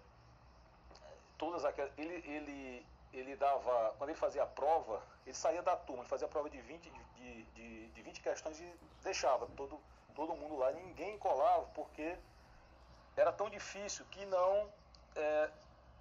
todas 1.36 1.64
aquelas. 1.64 1.92
Ele, 1.98 2.14
ele, 2.26 2.86
ele 3.12 3.36
dava. 3.36 3.94
Quando 3.98 4.10
ele 4.10 4.18
fazia 4.18 4.42
a 4.42 4.46
prova, 4.46 5.02
ele 5.26 5.34
saía 5.34 5.62
da 5.62 5.76
turma, 5.76 6.02
ele 6.02 6.08
fazia 6.08 6.26
a 6.26 6.30
prova 6.30 6.48
de 6.48 6.60
20, 6.60 6.90
de, 6.90 7.44
de, 7.44 7.88
de 7.88 8.02
20 8.02 8.20
questões 8.20 8.60
e 8.60 8.74
deixava 9.02 9.46
todo, 9.56 9.80
todo 10.14 10.34
mundo 10.34 10.56
lá. 10.56 10.70
Ninguém 10.72 11.18
colava 11.18 11.66
porque 11.74 12.16
era 13.16 13.32
tão 13.32 13.50
difícil 13.50 14.04
que 14.10 14.24
não 14.26 14.68
é, 15.16 15.50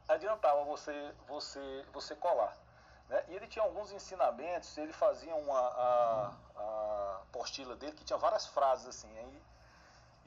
adiantava 0.07 0.63
você, 0.63 1.13
você, 1.27 1.85
você 1.91 2.15
colar. 2.15 2.55
Né? 3.09 3.23
E 3.29 3.35
ele 3.35 3.47
tinha 3.47 3.63
alguns 3.63 3.91
ensinamentos, 3.91 4.77
ele 4.77 4.93
fazia 4.93 5.35
uma, 5.35 5.59
a, 5.59 6.33
a 6.55 7.75
dele 7.75 7.93
que 7.93 8.03
tinha 8.03 8.17
várias 8.17 8.45
frases 8.45 8.87
assim. 8.87 9.09
Aí, 9.17 9.41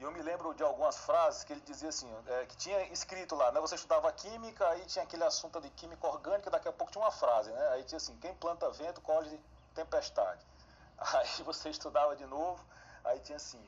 e 0.03 0.05
eu 0.05 0.11
me 0.11 0.21
lembro 0.21 0.53
de 0.53 0.61
algumas 0.61 0.97
frases 0.97 1.45
que 1.45 1.53
ele 1.53 1.61
dizia 1.61 1.87
assim, 1.87 2.13
é, 2.27 2.45
que 2.45 2.57
tinha 2.57 2.83
escrito 2.91 3.35
lá, 3.35 3.53
né? 3.53 3.61
Você 3.61 3.75
estudava 3.75 4.11
química, 4.11 4.67
aí 4.67 4.85
tinha 4.85 5.01
aquele 5.01 5.23
assunto 5.23 5.61
de 5.61 5.69
química 5.69 6.05
orgânica, 6.05 6.51
daqui 6.51 6.67
a 6.67 6.73
pouco 6.73 6.91
tinha 6.91 7.01
uma 7.01 7.11
frase, 7.11 7.49
né? 7.49 7.67
Aí 7.69 7.85
tinha 7.85 7.95
assim, 7.95 8.13
quem 8.17 8.35
planta 8.35 8.69
vento 8.69 8.99
colhe 8.99 9.39
tempestade. 9.73 10.45
Aí 10.99 11.43
você 11.43 11.69
estudava 11.69 12.17
de 12.17 12.25
novo, 12.25 12.63
aí 13.05 13.19
tinha 13.21 13.37
assim, 13.37 13.65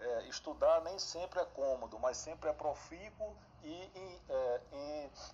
é, 0.00 0.22
estudar 0.24 0.80
nem 0.82 0.98
sempre 0.98 1.40
é 1.40 1.44
cômodo, 1.44 1.98
mas 2.00 2.16
sempre 2.16 2.50
é 2.50 2.52
profícuo 2.52 3.36
e, 3.62 3.72
e, 3.72 4.22
é, 4.28 4.60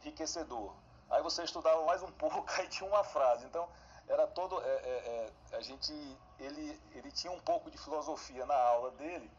enriquecedor. 0.03 0.75
Aí 1.11 1.23
você 1.23 1.43
estudava 1.45 1.83
mais 1.85 2.03
um 2.03 2.13
pouco, 2.23 2.45
aí 2.59 2.69
tinha 2.69 2.89
uma 2.89 3.03
frase. 3.03 3.47
Então 3.47 3.67
era 4.07 4.27
todo, 4.27 4.61
é, 4.63 4.69
é, 4.69 5.33
é, 5.53 5.57
a 5.57 5.61
gente, 5.61 5.93
ele, 6.39 6.81
ele 6.95 7.11
tinha 7.11 7.33
um 7.33 7.41
pouco 7.41 7.71
de 7.71 7.79
filosofia 7.79 8.45
na 8.45 8.55
aula 8.55 8.91
dele. 8.93 9.31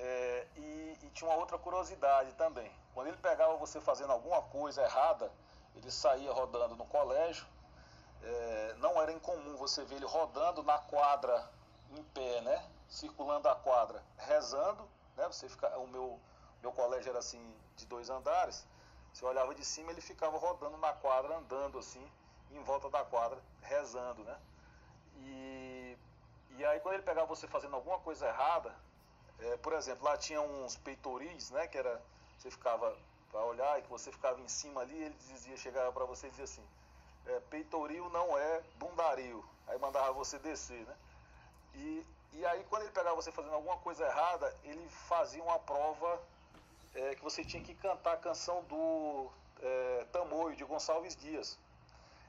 É, 0.00 0.46
e, 0.56 0.98
e 1.02 1.10
tinha 1.12 1.28
uma 1.28 1.38
outra 1.38 1.58
curiosidade 1.58 2.32
também. 2.34 2.70
Quando 2.94 3.08
ele 3.08 3.16
pegava 3.16 3.56
você 3.56 3.80
fazendo 3.80 4.12
alguma 4.12 4.40
coisa 4.42 4.82
errada, 4.82 5.30
ele 5.74 5.90
saía 5.90 6.32
rodando 6.32 6.76
no 6.76 6.86
colégio. 6.86 7.44
É, 8.22 8.74
não 8.78 9.00
era 9.02 9.12
incomum 9.12 9.56
você 9.56 9.84
ver 9.84 9.96
ele 9.96 10.06
rodando 10.06 10.62
na 10.62 10.78
quadra 10.78 11.50
em 11.90 12.02
pé, 12.04 12.40
né? 12.42 12.64
Circulando 12.88 13.48
a 13.48 13.56
quadra, 13.56 14.02
rezando, 14.16 14.88
né? 15.16 15.26
Você 15.26 15.48
fica, 15.48 15.68
o 15.78 15.86
meu, 15.88 16.18
meu 16.62 16.72
colégio 16.72 17.10
era 17.10 17.18
assim 17.18 17.42
de 17.76 17.84
dois 17.86 18.08
andares. 18.08 18.64
Você 19.12 19.24
olhava 19.24 19.52
de 19.54 19.64
cima, 19.64 19.90
ele 19.90 20.00
ficava 20.00 20.38
rodando 20.38 20.76
na 20.78 20.92
quadra, 20.92 21.36
andando 21.36 21.78
assim, 21.78 22.04
em 22.52 22.62
volta 22.62 22.88
da 22.88 23.04
quadra, 23.04 23.38
rezando, 23.62 24.22
né? 24.22 24.38
E 25.16 25.96
E 26.56 26.64
aí 26.64 26.78
quando 26.80 26.94
ele 26.94 27.02
pegava 27.02 27.26
você 27.26 27.46
fazendo 27.48 27.74
alguma 27.74 27.98
coisa 28.00 28.26
errada, 28.28 28.74
é, 29.40 29.56
por 29.58 29.72
exemplo, 29.72 30.04
lá 30.04 30.16
tinha 30.16 30.40
uns 30.40 30.76
peitoris, 30.76 31.50
né, 31.50 31.66
que 31.68 31.78
era 31.78 32.00
você 32.38 32.50
ficava 32.50 32.96
para 33.30 33.44
olhar 33.44 33.78
e 33.78 33.82
que 33.82 33.88
você 33.88 34.10
ficava 34.12 34.40
em 34.40 34.48
cima 34.48 34.80
ali, 34.80 34.96
ele 35.02 35.14
dizia, 35.14 35.56
chegava 35.56 35.92
para 35.92 36.04
você 36.04 36.26
e 36.26 36.30
dizia 36.30 36.44
assim: 36.44 36.64
é, 37.26 37.40
peitoril 37.50 38.08
não 38.10 38.36
é 38.38 38.62
bundario. 38.78 39.44
Aí 39.66 39.78
mandava 39.78 40.12
você 40.12 40.38
descer, 40.38 40.86
né? 40.86 40.96
E, 41.74 42.06
e 42.32 42.46
aí 42.46 42.64
quando 42.70 42.82
ele 42.82 42.92
pegava 42.92 43.16
você 43.16 43.30
fazendo 43.30 43.54
alguma 43.54 43.76
coisa 43.78 44.04
errada, 44.04 44.54
ele 44.64 44.88
fazia 44.88 45.42
uma 45.42 45.58
prova 45.58 46.20
é, 46.94 47.14
que 47.14 47.22
você 47.22 47.44
tinha 47.44 47.62
que 47.62 47.74
cantar 47.74 48.14
a 48.14 48.16
canção 48.16 48.62
do 48.64 49.30
é, 49.60 50.06
Tamoio, 50.12 50.56
de 50.56 50.64
Gonçalves 50.64 51.14
Dias. 51.16 51.58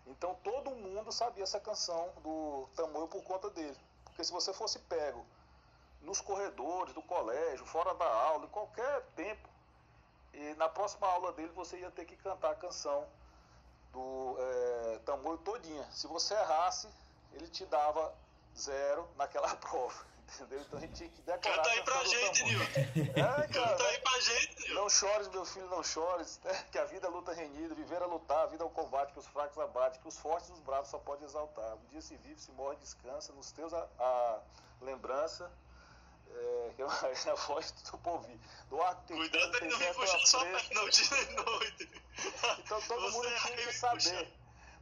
Então 0.06 0.36
todo 0.44 0.72
mundo 0.72 1.12
sabia 1.12 1.44
essa 1.44 1.60
canção 1.60 2.12
do 2.24 2.68
Tamoio 2.76 3.08
por 3.08 3.24
conta 3.24 3.50
dele. 3.50 3.78
Porque 4.06 4.24
se 4.24 4.32
você 4.32 4.54
fosse 4.54 4.80
pego 4.80 5.26
nos 6.02 6.22
corredores 6.22 6.94
do 6.94 7.02
colégio, 7.02 7.66
fora 7.66 7.94
da 7.96 8.06
aula, 8.06 8.46
em 8.46 8.50
qualquer 8.50 9.02
tempo, 9.16 9.48
e 10.34 10.54
na 10.56 10.70
próxima 10.70 11.08
aula 11.08 11.32
dele 11.34 11.52
você 11.56 11.78
ia 11.78 11.92
ter 11.92 12.06
que 12.06 12.16
cantar 12.18 12.52
a 12.52 12.56
canção 12.56 13.06
do 13.92 14.36
é, 14.40 15.00
Tamoio 15.06 15.38
todinha. 15.40 15.86
Se 15.92 16.08
você 16.08 16.34
errasse, 16.34 16.88
ele 17.34 17.48
te 17.48 17.66
dava 17.66 18.14
zero 18.58 19.08
naquela 19.18 19.54
prova. 19.58 20.08
Entendeu? 20.36 20.62
Então 20.62 20.78
a 20.78 20.82
gente 20.84 20.94
tinha 20.94 21.10
que 21.10 21.22
decorar. 21.24 21.56
Canta 21.56 21.70
aí 21.72 21.84
pra 21.84 22.04
gente, 22.04 22.44
Nilton. 22.44 22.80
É, 23.20 23.48
Canta 23.48 23.84
aí 23.84 24.00
pra 24.00 24.20
gente, 24.20 24.60
Nilton. 24.60 24.74
não 24.76 24.88
chores, 24.90 25.28
meu 25.30 25.44
filho, 25.44 25.68
não 25.70 25.82
chores. 25.84 26.40
né? 26.44 26.66
Que 26.72 26.78
a 26.78 26.86
vida 26.86 27.08
é 27.08 27.10
luta 27.10 27.34
renhida, 27.34 27.74
viver 27.74 28.00
é 28.00 28.06
lutar, 28.06 28.44
a 28.44 28.46
vida 28.46 28.64
é 28.64 28.68
o 28.68 28.70
combate, 28.70 29.12
que 29.12 29.18
os 29.18 29.26
fracos 29.26 29.58
abate, 29.58 29.98
que 29.98 30.08
os 30.08 30.20
fortes 30.20 30.50
e 30.50 30.52
os 30.52 30.60
bravos 30.60 30.88
só 30.88 31.00
podem 31.00 31.26
exaltar. 31.26 31.74
Um 31.78 31.86
dia 31.90 32.00
se 32.00 32.16
vive, 32.18 32.40
se 32.40 32.52
morre, 32.52 32.76
descansa, 32.76 33.34
nos 33.34 33.52
teus 33.52 33.74
a, 33.74 33.88
a 34.00 34.40
lembrança, 34.82 35.52
é, 36.36 36.74
que 36.76 36.82
é 36.82 37.32
a 37.32 37.36
voz 37.36 37.72
do 37.72 37.98
povo. 37.98 38.28
Do 38.70 38.82
arco 38.82 39.04
que 39.08 39.14
Cuidado 39.14 39.60
tem 39.60 39.70
não 39.70 39.80
me 39.80 39.94
puxar 39.94 40.20
sua 40.20 40.42
perna 40.42 40.90
dia 40.92 41.22
e 41.22 41.36
noite. 41.36 42.04
Então 42.60 42.82
todo 42.82 43.02
Você 43.02 43.18
mundo 43.18 43.28
aí 43.28 43.40
tinha 43.40 43.58
que 43.58 43.74
saber. 43.74 44.34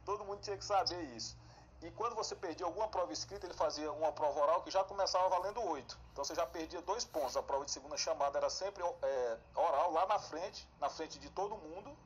Todo 0.04 0.24
mundo 0.24 0.40
tinha 0.40 0.56
que 0.56 0.64
saber 0.64 1.02
isso. 1.16 1.36
E 1.80 1.90
quando 1.92 2.16
você 2.16 2.34
perdia 2.34 2.66
alguma 2.66 2.88
prova 2.88 3.12
escrita, 3.12 3.46
ele 3.46 3.54
fazia 3.54 3.92
uma 3.92 4.10
prova 4.10 4.40
oral 4.40 4.62
que 4.62 4.70
já 4.70 4.82
começava 4.82 5.28
valendo 5.28 5.62
oito. 5.62 5.96
Então 6.12 6.24
você 6.24 6.34
já 6.34 6.44
perdia 6.44 6.82
dois 6.82 7.04
pontos. 7.04 7.36
A 7.36 7.42
prova 7.42 7.64
de 7.64 7.70
segunda 7.70 7.96
chamada 7.96 8.38
era 8.38 8.50
sempre 8.50 8.82
é, 8.82 9.38
oral, 9.54 9.92
lá 9.92 10.06
na 10.06 10.18
frente, 10.18 10.68
na 10.80 10.88
frente 10.88 11.18
de 11.18 11.30
todo 11.30 11.56
mundo. 11.56 11.96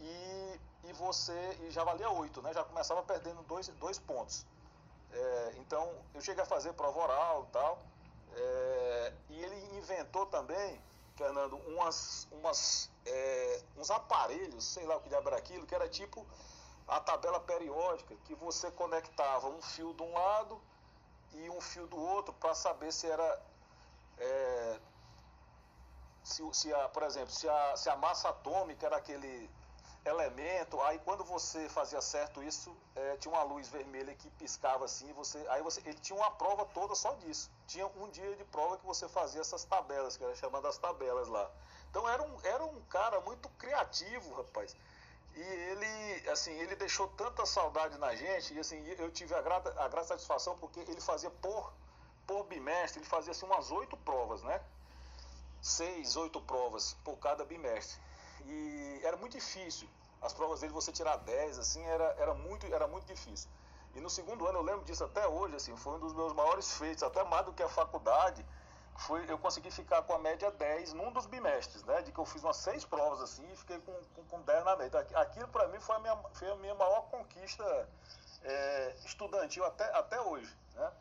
E, 0.00 0.60
e 0.84 0.92
você 0.94 1.58
e 1.62 1.70
já 1.70 1.84
valia 1.84 2.08
oito, 2.10 2.40
né? 2.40 2.52
Já 2.54 2.64
começava 2.64 3.02
perdendo 3.02 3.42
dois, 3.42 3.68
dois 3.68 3.98
pontos. 3.98 4.46
É, 5.12 5.52
então 5.58 5.92
eu 6.14 6.20
cheguei 6.22 6.42
a 6.42 6.46
fazer 6.46 6.72
prova 6.72 6.98
oral 6.98 7.46
e 7.48 7.52
tal. 7.52 7.78
É, 8.38 9.12
e 9.30 9.42
ele 9.42 9.76
inventou 9.76 10.26
também, 10.26 10.80
Fernando, 11.16 11.56
umas, 11.66 12.28
umas, 12.30 12.90
é, 13.04 13.62
uns 13.76 13.90
aparelhos, 13.90 14.64
sei 14.64 14.86
lá 14.86 14.96
o 14.96 15.00
que 15.00 15.08
diabo 15.08 15.28
era 15.28 15.38
aquilo, 15.38 15.66
que 15.66 15.74
era 15.74 15.88
tipo 15.88 16.24
a 16.86 17.00
tabela 17.00 17.40
periódica, 17.40 18.14
que 18.24 18.34
você 18.36 18.70
conectava 18.70 19.48
um 19.48 19.60
fio 19.60 19.92
de 19.92 20.02
um 20.02 20.12
lado 20.14 20.60
e 21.34 21.50
um 21.50 21.60
fio 21.60 21.86
do 21.86 22.00
outro 22.00 22.32
para 22.34 22.54
saber 22.54 22.92
se 22.92 23.06
era. 23.06 23.42
é, 24.18 24.80
se, 26.22 26.42
se 26.52 26.72
a, 26.72 26.88
por 26.88 27.02
exemplo, 27.02 27.30
se 27.30 27.48
a, 27.48 27.76
se 27.76 27.88
a 27.90 27.96
massa 27.96 28.28
atômica 28.28 28.86
era 28.86 28.96
aquele 28.96 29.50
elemento, 30.08 30.80
aí 30.82 30.98
quando 31.00 31.24
você 31.24 31.68
fazia 31.68 32.00
certo 32.00 32.42
isso, 32.42 32.74
é, 32.96 33.16
tinha 33.16 33.32
uma 33.32 33.42
luz 33.42 33.68
vermelha 33.68 34.14
que 34.14 34.28
piscava 34.30 34.84
assim, 34.84 35.12
você, 35.12 35.38
aí 35.50 35.62
você, 35.62 35.80
ele 35.84 35.98
tinha 36.00 36.18
uma 36.18 36.30
prova 36.30 36.64
toda 36.66 36.94
só 36.94 37.12
disso. 37.14 37.50
Tinha 37.66 37.86
um 37.86 38.08
dia 38.10 38.34
de 38.36 38.44
prova 38.44 38.76
que 38.76 38.86
você 38.86 39.08
fazia 39.08 39.40
essas 39.40 39.64
tabelas, 39.64 40.16
que 40.16 40.24
era 40.24 40.34
chamada 40.34 40.68
as 40.68 40.78
tabelas 40.78 41.28
lá. 41.28 41.50
Então 41.90 42.08
era 42.08 42.22
um, 42.22 42.36
era 42.42 42.64
um 42.64 42.80
cara 42.82 43.20
muito 43.20 43.48
criativo, 43.50 44.34
rapaz. 44.34 44.76
E 45.34 45.40
ele, 45.40 46.30
assim, 46.30 46.52
ele 46.52 46.74
deixou 46.74 47.08
tanta 47.08 47.46
saudade 47.46 47.96
na 47.98 48.14
gente, 48.14 48.54
e 48.54 48.58
assim, 48.58 48.84
eu 48.98 49.10
tive 49.10 49.34
a 49.34 49.40
grata, 49.40 49.70
a 49.78 49.88
grata 49.88 50.08
satisfação 50.08 50.58
porque 50.58 50.80
ele 50.80 51.00
fazia 51.00 51.30
por, 51.30 51.72
por 52.26 52.44
bimestre, 52.44 53.00
ele 53.00 53.08
fazia 53.08 53.30
assim 53.30 53.46
umas 53.46 53.70
oito 53.70 53.96
provas, 53.98 54.42
né? 54.42 54.60
Seis, 55.60 56.16
oito 56.16 56.40
provas 56.40 56.96
por 57.04 57.16
cada 57.18 57.44
bimestre. 57.44 58.00
E 58.46 59.00
era 59.04 59.16
muito 59.16 59.32
difícil. 59.32 59.88
As 60.20 60.32
provas 60.32 60.60
dele 60.60 60.72
você 60.72 60.90
tirar 60.92 61.16
10, 61.18 61.58
assim, 61.58 61.84
era, 61.86 62.14
era, 62.18 62.34
muito, 62.34 62.66
era 62.74 62.86
muito 62.88 63.06
difícil. 63.06 63.48
E 63.94 64.00
no 64.00 64.10
segundo 64.10 64.46
ano, 64.46 64.58
eu 64.58 64.62
lembro 64.62 64.84
disso 64.84 65.04
até 65.04 65.26
hoje, 65.26 65.56
assim, 65.56 65.76
foi 65.76 65.94
um 65.94 66.00
dos 66.00 66.12
meus 66.12 66.32
maiores 66.32 66.72
feitos, 66.76 67.02
até 67.02 67.22
mais 67.24 67.46
do 67.46 67.52
que 67.52 67.62
a 67.62 67.68
faculdade, 67.68 68.44
foi 68.96 69.24
eu 69.30 69.38
consegui 69.38 69.70
ficar 69.70 70.02
com 70.02 70.12
a 70.12 70.18
média 70.18 70.50
10 70.50 70.92
num 70.92 71.12
dos 71.12 71.26
bimestres, 71.26 71.84
né? 71.84 72.02
De 72.02 72.10
que 72.10 72.18
eu 72.18 72.26
fiz 72.26 72.42
umas 72.42 72.56
seis 72.56 72.84
provas 72.84 73.20
assim 73.22 73.48
e 73.52 73.56
fiquei 73.56 73.78
com, 73.80 73.92
com, 74.14 74.24
com 74.24 74.42
10 74.42 74.64
na 74.64 74.76
média. 74.76 74.98
Aqui- 75.00 75.14
Aquilo 75.14 75.48
para 75.48 75.68
mim 75.68 75.78
foi 75.80 75.94
a 75.96 75.98
minha, 76.00 76.16
foi 76.32 76.50
a 76.50 76.56
minha 76.56 76.74
maior 76.74 77.02
conquista 77.02 77.88
é, 78.42 78.96
estudantil 79.04 79.64
até, 79.64 79.84
até 79.96 80.20
hoje, 80.20 80.52
né? 80.74 80.92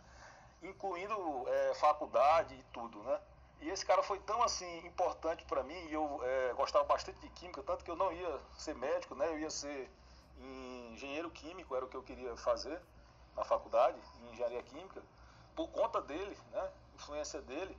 Incluindo 0.63 1.47
é, 1.49 1.73
faculdade 1.75 2.55
e 2.55 2.63
tudo, 2.73 3.01
né? 3.03 3.19
E 3.61 3.69
esse 3.69 3.85
cara 3.85 4.03
foi 4.03 4.19
tão 4.19 4.41
assim 4.43 4.85
importante 4.85 5.43
para 5.45 5.63
mim 5.63 5.87
e 5.87 5.93
eu 5.93 6.19
é, 6.23 6.53
gostava 6.53 6.85
bastante 6.85 7.19
de 7.19 7.29
química, 7.29 7.63
tanto 7.63 7.83
que 7.83 7.89
eu 7.89 7.95
não 7.95 8.11
ia 8.11 8.39
ser 8.57 8.75
médico, 8.75 9.15
né? 9.15 9.27
Eu 9.29 9.39
ia 9.39 9.49
ser 9.49 9.89
engenheiro 10.93 11.29
químico, 11.31 11.75
era 11.75 11.85
o 11.85 11.87
que 11.87 11.97
eu 11.97 12.03
queria 12.03 12.35
fazer 12.37 12.79
na 13.35 13.43
faculdade, 13.43 13.97
em 14.21 14.31
engenharia 14.31 14.61
química, 14.63 15.01
por 15.55 15.67
conta 15.69 16.01
dele, 16.01 16.37
né? 16.51 16.69
Influência 16.95 17.41
dele. 17.41 17.77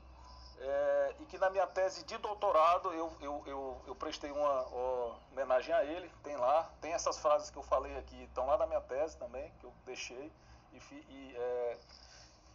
É, 0.60 1.14
e 1.20 1.24
que 1.26 1.38
na 1.38 1.48
minha 1.50 1.66
tese 1.68 2.04
de 2.04 2.18
doutorado 2.18 2.92
eu, 2.92 3.12
eu, 3.20 3.42
eu, 3.46 3.82
eu 3.86 3.94
prestei 3.94 4.32
uma 4.32 4.66
ó, 4.72 5.14
homenagem 5.30 5.72
a 5.72 5.84
ele, 5.84 6.10
tem 6.24 6.36
lá, 6.36 6.68
tem 6.80 6.92
essas 6.92 7.16
frases 7.18 7.48
que 7.48 7.56
eu 7.56 7.62
falei 7.62 7.96
aqui, 7.96 8.24
estão 8.24 8.44
lá 8.44 8.58
na 8.58 8.66
minha 8.66 8.80
tese 8.80 9.16
também, 9.16 9.52
que 9.60 9.64
eu 9.64 9.72
deixei, 9.86 10.32
e, 10.72 10.78
e, 10.94 11.36
é, 11.36 11.78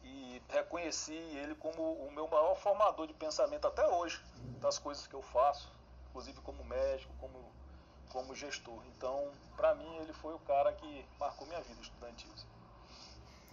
e 0.04 0.41
reconheci 0.49 1.14
ele 1.14 1.56
como 1.56 1.93
o 1.93 2.12
meu 2.12 2.28
maior 2.28 2.56
formador 2.56 3.08
de 3.08 3.14
pensamento 3.14 3.68
até 3.68 3.86
hoje, 3.88 4.22
das 4.60 4.78
coisas 4.78 5.08
que 5.08 5.14
eu 5.14 5.22
faço, 5.22 5.72
inclusive 6.10 6.39
como 6.41 6.64
médico, 6.66 7.14
como, 7.20 7.51
como 8.10 8.36
gestor. 8.36 8.82
Então, 8.95 9.32
para 9.56 9.74
mim, 9.76 9.97
ele 9.97 10.14
foi 10.14 10.34
o 10.34 10.39
cara 10.39 10.74
que 10.74 11.06
marcou 11.20 11.47
minha 11.47 11.62
vida 11.62 11.82
estudantil. 11.82 12.32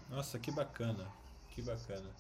Nossa, 0.09 0.39
que 0.39 0.51
bacana. 0.51 1.11
Que 1.51 1.63
bacana. 1.63 2.11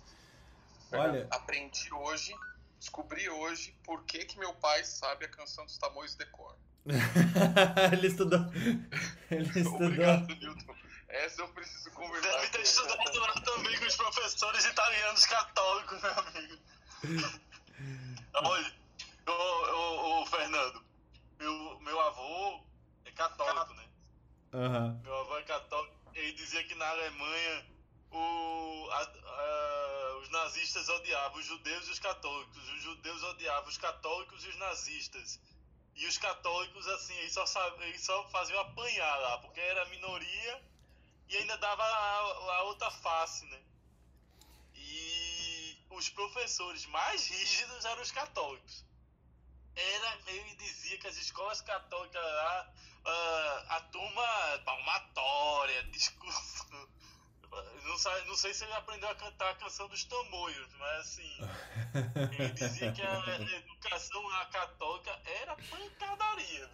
Olha, 0.92 1.26
Aprendi 1.30 1.92
hoje, 1.92 2.34
descobri 2.78 3.28
hoje 3.28 3.76
por 3.84 4.04
que, 4.04 4.24
que 4.24 4.38
meu 4.38 4.54
pai 4.54 4.84
sabe 4.84 5.24
a 5.24 5.28
canção 5.28 5.64
dos 5.64 5.78
Tamoios 5.78 6.14
de 6.14 6.26
cor. 6.26 6.56
ele 7.92 8.06
estudou. 8.06 8.40
Ele 9.30 9.46
estudou. 9.46 9.86
Obrigado, 9.86 10.34
Newton. 10.34 10.74
Essa 11.10 11.42
eu 11.42 11.48
preciso 11.48 11.90
conversar. 11.92 12.30
Deve 12.30 12.48
ter 12.50 12.60
estudado 12.62 13.18
lá 13.18 13.34
também 13.42 13.78
com 13.78 13.84
os 13.86 13.96
professores 13.96 14.64
italianos 14.64 15.26
católicos, 15.26 16.00
meu 16.02 16.12
amigo. 16.12 16.58
Olha, 18.34 18.74
ô, 19.26 19.32
ô, 19.32 20.20
ô, 20.22 20.26
Fernando, 20.26 20.84
meu, 21.38 21.80
meu 21.80 22.00
avô 22.00 22.64
é 23.04 23.10
católico, 23.12 23.74
né? 23.74 23.88
Aham. 24.52 25.00
Meu 25.02 25.16
avô 25.20 25.36
é 25.38 25.42
católico. 25.42 25.96
Ele 26.14 26.32
dizia 26.32 26.62
que 26.64 26.74
na 26.76 26.88
Alemanha 26.88 27.66
o, 28.12 28.88
a- 28.92 29.02
a- 29.02 30.16
os 30.22 30.30
nazistas 30.30 30.88
odiavam 30.88 31.38
os 31.38 31.46
judeus 31.46 31.88
e 31.88 31.90
os 31.90 31.98
católicos. 31.98 32.56
Os 32.68 32.82
judeus 32.82 33.22
odiavam 33.24 33.68
os 33.68 33.78
católicos 33.78 34.44
e 34.44 34.48
os 34.48 34.56
nazistas. 34.56 35.40
E 35.96 36.06
os 36.06 36.16
católicos, 36.18 36.86
assim, 36.88 37.14
eles 37.18 37.32
só, 37.32 37.44
sab- 37.46 37.80
eles 37.82 38.00
só 38.04 38.28
faziam 38.30 38.60
apanhar 38.60 39.16
lá, 39.18 39.38
porque 39.38 39.60
era 39.60 39.84
minoria 39.86 40.69
e 41.30 41.36
ainda 41.36 41.56
dava 41.58 41.82
a, 41.82 42.18
a 42.56 42.62
outra 42.64 42.90
face, 42.90 43.44
né? 43.46 43.60
E 44.74 45.78
os 45.90 46.08
professores 46.08 46.86
mais 46.86 47.26
rígidos 47.28 47.84
eram 47.84 48.02
os 48.02 48.10
católicos. 48.10 48.84
Era, 49.76 50.18
ele 50.26 50.54
dizia 50.56 50.98
que 50.98 51.06
as 51.06 51.16
escolas 51.16 51.60
católicas 51.60 52.22
lá, 52.22 52.72
ah, 53.04 53.66
a 53.76 53.80
turma 53.82 54.58
palmatória, 54.64 55.82
discurso. 55.90 56.66
Não, 57.84 57.98
sa- 57.98 58.24
não 58.26 58.36
sei 58.36 58.54
se 58.54 58.64
ele 58.64 58.72
aprendeu 58.74 59.08
a 59.08 59.14
cantar 59.14 59.50
a 59.50 59.54
canção 59.56 59.88
dos 59.88 60.04
tamoios, 60.04 60.72
mas 60.74 61.00
assim, 61.00 61.38
ele 62.38 62.50
dizia 62.50 62.92
que 62.92 63.02
a 63.02 63.40
educação 63.56 64.22
lá 64.28 64.46
católica 64.46 65.10
era 65.24 65.56
pancadaria. 65.56 66.70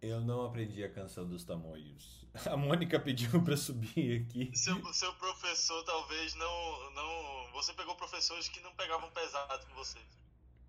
Eu 0.00 0.20
não 0.20 0.46
aprendi 0.46 0.84
a 0.84 0.92
canção 0.92 1.26
dos 1.28 1.44
tamoios. 1.44 2.17
A 2.46 2.56
Mônica 2.56 2.98
pediu 3.00 3.42
pra 3.42 3.56
subir 3.56 4.22
aqui. 4.22 4.50
Seu, 4.54 4.92
seu 4.92 5.12
professor 5.14 5.82
talvez 5.84 6.34
não, 6.34 6.90
não. 6.92 7.52
Você 7.52 7.72
pegou 7.72 7.94
professores 7.96 8.48
que 8.48 8.60
não 8.60 8.72
pegavam 8.74 9.10
pesado 9.10 9.66
com 9.66 9.74
você. 9.74 9.98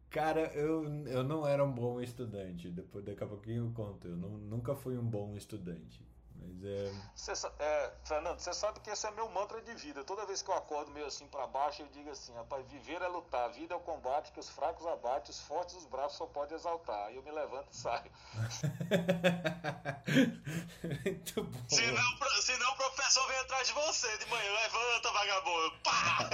Cara, 0.10 0.52
eu, 0.56 0.84
eu 1.06 1.24
não 1.24 1.46
era 1.46 1.64
um 1.64 1.72
bom 1.72 2.02
estudante. 2.02 2.70
Depois, 2.70 3.06
daqui 3.06 3.24
a 3.24 3.28
pouquinho 3.28 3.68
eu 3.68 3.72
conto. 3.74 4.08
Eu 4.08 4.18
não, 4.18 4.30
nunca 4.30 4.76
fui 4.76 4.98
um 4.98 5.06
bom 5.06 5.36
estudante. 5.36 6.04
Mas 6.42 6.64
é. 6.64 6.92
Cê, 7.16 7.34
é, 7.60 7.92
Fernando, 8.04 8.40
você 8.40 8.54
sabe 8.54 8.80
que 8.80 8.90
esse 8.90 9.06
é 9.06 9.12
meu 9.12 9.30
mantra 9.30 9.62
de 9.62 9.74
vida. 9.76 10.04
Toda 10.04 10.26
vez 10.26 10.42
que 10.42 10.50
eu 10.50 10.56
acordo 10.56 10.90
meio 10.92 11.06
assim 11.06 11.28
para 11.28 11.46
baixo, 11.48 11.82
eu 11.82 11.88
digo 11.88 12.10
assim: 12.10 12.34
rapaz, 12.34 12.66
viver 12.68 13.02
é 13.02 13.08
lutar, 13.08 13.46
a 13.46 13.50
vida 13.50 13.74
é 13.74 13.78
o 13.78 13.82
combate 13.82 14.32
que 14.32 14.40
os 14.40 14.50
fracos 14.50 14.86
abatem, 14.88 15.32
os 15.32 15.42
fortes 15.42 15.76
os 15.76 15.86
bravos 15.86 16.14
só 16.14 16.26
podem 16.26 16.58
exaltar. 16.58 17.08
Aí 17.08 17.16
eu 17.16 17.24
me 17.24 17.32
levanto 17.32 17.72
e 17.72 17.76
saio. 17.76 18.12
Muito 21.06 21.44
bom. 21.44 21.70
Senão, 21.70 22.04
senão 22.42 22.72
o 22.72 22.78
professor 22.78 23.28
vem 23.28 23.38
atrás 23.40 23.68
de 23.68 23.74
você 23.74 24.18
de 24.18 24.26
manhã, 24.28 24.52
levanta, 24.52 25.12
vagabundo! 25.12 25.74
Pá! 25.84 26.30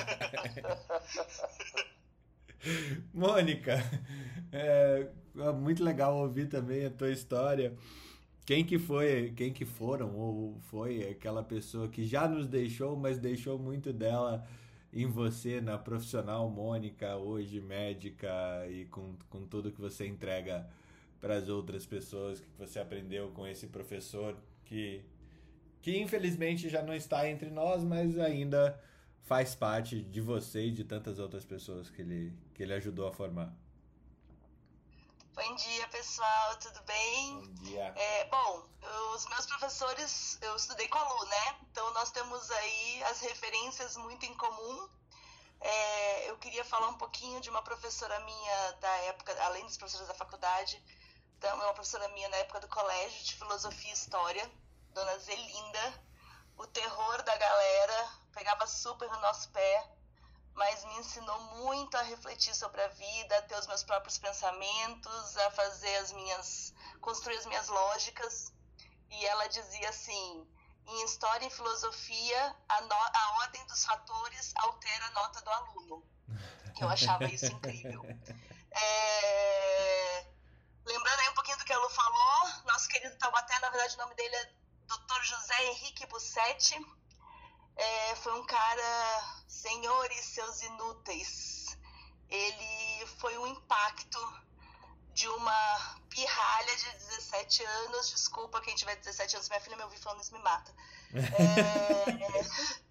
Mônica, 3.14 3.78
é, 4.52 5.08
é 5.38 5.52
muito 5.52 5.84
legal 5.84 6.16
ouvir 6.16 6.48
também 6.48 6.86
a 6.86 6.90
tua 6.90 7.12
história. 7.12 7.76
Quem 8.46 8.64
que 8.64 8.78
foi, 8.78 9.34
quem 9.36 9.52
que 9.52 9.66
foram 9.66 10.16
ou 10.16 10.60
foi 10.70 11.10
aquela 11.10 11.44
pessoa 11.44 11.88
que 11.88 12.06
já 12.06 12.28
nos 12.28 12.48
deixou, 12.48 12.96
mas 12.96 13.18
deixou 13.18 13.58
muito 13.58 13.92
dela 13.92 14.48
em 14.94 15.08
você, 15.08 15.60
na 15.60 15.80
profissional 15.80 16.48
Mônica, 16.50 17.18
hoje 17.18 17.60
médica 17.60 18.30
e 18.70 18.86
com, 18.86 19.16
com 19.30 19.46
tudo 19.48 19.72
que 19.72 19.82
você 19.82 20.06
entrega 20.06 20.70
para 21.20 21.38
as 21.38 21.50
outras 21.50 21.88
pessoas, 21.88 22.40
que 22.40 22.48
você 22.58 22.80
aprendeu 22.80 23.32
com 23.32 23.48
esse 23.48 23.66
professor 23.68 24.38
que, 24.64 25.02
que 25.82 25.98
infelizmente 25.98 26.70
já 26.70 26.84
não 26.84 26.94
está 26.94 27.28
entre 27.28 27.50
nós, 27.50 27.84
mas 27.84 28.20
ainda 28.20 28.80
faz 29.24 29.56
parte 29.56 30.04
de 30.04 30.22
você 30.22 30.68
e 30.68 30.72
de 30.72 30.84
tantas 30.84 31.18
outras 31.18 31.44
pessoas 31.44 31.90
que 31.90 32.04
ele, 32.04 32.32
que 32.54 32.62
ele 32.62 32.74
ajudou 32.74 33.08
a 33.08 33.12
formar. 33.12 33.65
Bom 35.36 35.56
dia, 35.56 35.88
pessoal, 35.90 36.56
tudo 36.58 36.82
bem? 36.84 37.42
Bom 37.42 37.54
dia. 37.64 37.94
É, 37.96 38.26
bom, 38.26 38.64
os 39.14 39.26
meus 39.28 39.46
professores, 39.46 40.40
eu 40.42 40.56
estudei 40.56 40.88
com 40.88 40.98
a 40.98 41.04
Lu, 41.04 41.26
né? 41.26 41.60
Então 41.70 41.94
nós 41.94 42.10
temos 42.12 42.50
aí 42.50 43.04
as 43.04 43.20
referências 43.20 43.98
muito 43.98 44.26
em 44.26 44.34
comum. 44.36 44.90
É, 45.60 46.30
eu 46.30 46.38
queria 46.38 46.64
falar 46.64 46.88
um 46.88 46.98
pouquinho 46.98 47.42
de 47.42 47.50
uma 47.50 47.62
professora 47.62 48.18
minha 48.22 48.72
da 48.80 48.96
época, 49.10 49.36
além 49.44 49.66
dos 49.66 49.78
professores 49.78 50.08
da 50.08 50.14
faculdade, 50.14 50.82
então, 51.38 51.54
uma 51.58 51.74
professora 51.74 52.08
minha 52.10 52.30
na 52.30 52.38
época 52.38 52.62
do 52.62 52.68
colégio 52.68 53.24
de 53.24 53.36
filosofia 53.36 53.92
e 53.92 53.94
história, 53.94 54.52
dona 54.94 55.18
Zelinda. 55.20 56.04
O 56.58 56.66
terror 56.66 57.22
da 57.24 57.36
galera 57.36 58.10
pegava 58.34 58.66
super 58.66 59.10
no 59.12 59.20
nosso 59.20 59.50
pé 59.50 59.95
mas 60.56 60.86
me 60.86 60.98
ensinou 61.00 61.40
muito 61.58 61.96
a 61.98 62.02
refletir 62.02 62.56
sobre 62.56 62.82
a 62.82 62.88
vida, 62.88 63.38
a 63.38 63.42
ter 63.42 63.58
os 63.58 63.68
meus 63.68 63.84
próprios 63.84 64.18
pensamentos, 64.18 65.38
a 65.38 65.52
fazer 65.52 65.96
as 65.98 66.14
minhas, 66.14 66.74
construir 67.02 67.38
as 67.38 67.46
minhas 67.46 67.68
lógicas. 67.68 68.54
E 69.10 69.26
ela 69.26 69.48
dizia 69.48 69.90
assim: 69.90 70.48
em 70.88 71.06
história 71.06 71.46
e 71.46 71.50
filosofia, 71.50 72.56
a, 72.70 72.82
no, 72.82 72.94
a 72.94 73.38
ordem 73.42 73.66
dos 73.68 73.84
fatores 73.86 74.54
altera 74.56 75.06
a 75.06 75.12
nota 75.12 75.42
do 75.42 75.50
aluno. 75.50 76.04
Eu 76.80 76.90
achava 76.90 77.26
isso 77.26 77.48
incrível. 77.48 78.04
É... 78.72 80.26
Lembrando 80.86 81.20
aí 81.20 81.30
um 81.30 81.34
pouquinho 81.34 81.58
do 81.58 81.66
que 81.66 81.74
a 81.74 81.80
Lu 81.80 81.90
falou, 81.90 82.64
nosso 82.66 82.88
querido 82.90 83.16
Taubaté, 83.18 83.58
na 83.60 83.70
verdade 83.70 83.96
o 83.96 83.98
nome 83.98 84.16
dele 84.16 84.36
é 84.36 84.52
Dr. 84.88 85.24
José 85.24 85.66
Henrique 85.68 86.06
Bussetti 86.08 86.78
é, 87.76 88.16
foi 88.16 88.34
um 88.40 88.46
cara, 88.46 89.44
Senhor 89.48 90.12
e 90.12 90.24
seus 90.24 90.62
inúteis. 90.62 91.78
Ele 92.30 93.06
foi 93.20 93.38
um 93.38 93.48
impacto 93.48 94.20
de 95.14 95.28
uma 95.28 96.00
pirralha 96.10 96.76
de 96.76 96.92
17 96.92 97.64
anos. 97.64 98.10
Desculpa 98.12 98.62
quem 98.62 98.76
tiver 98.76 98.96
17 98.96 99.36
anos, 99.36 99.50
minha 99.50 99.62
filha 99.62 99.78
me 99.78 99.84
ouviu 99.84 100.00
falando 100.00 100.22
isso 100.22 100.34
me 100.34 100.40
mata. 100.40 100.74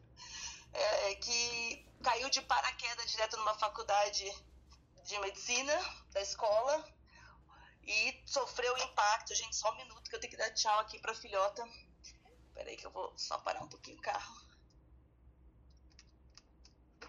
É, 0.77 1.13
é, 1.13 1.15
que 1.15 1.87
caiu 2.03 2.29
de 2.29 2.43
paraquedas 2.43 3.09
direto 3.09 3.37
numa 3.37 3.55
faculdade 3.55 4.29
de 5.05 5.19
medicina 5.21 5.73
da 6.11 6.21
escola 6.21 6.85
e 7.85 8.21
sofreu 8.27 8.77
impacto. 8.79 9.37
Gente, 9.37 9.55
só 9.55 9.71
um 9.71 9.77
minuto 9.77 10.11
que 10.11 10.17
eu 10.17 10.19
tenho 10.19 10.33
que 10.33 10.37
dar 10.37 10.51
tchau 10.51 10.81
aqui 10.81 10.99
pra 10.99 11.15
filhota. 11.15 11.65
Peraí 12.55 12.77
que 12.77 12.87
eu 12.87 12.91
vou 12.91 13.17
só 13.17 13.39
parar 13.39 13.63
um 13.63 13.69
pouquinho 13.69 13.99
o 13.99 14.03
carro. 14.03 14.44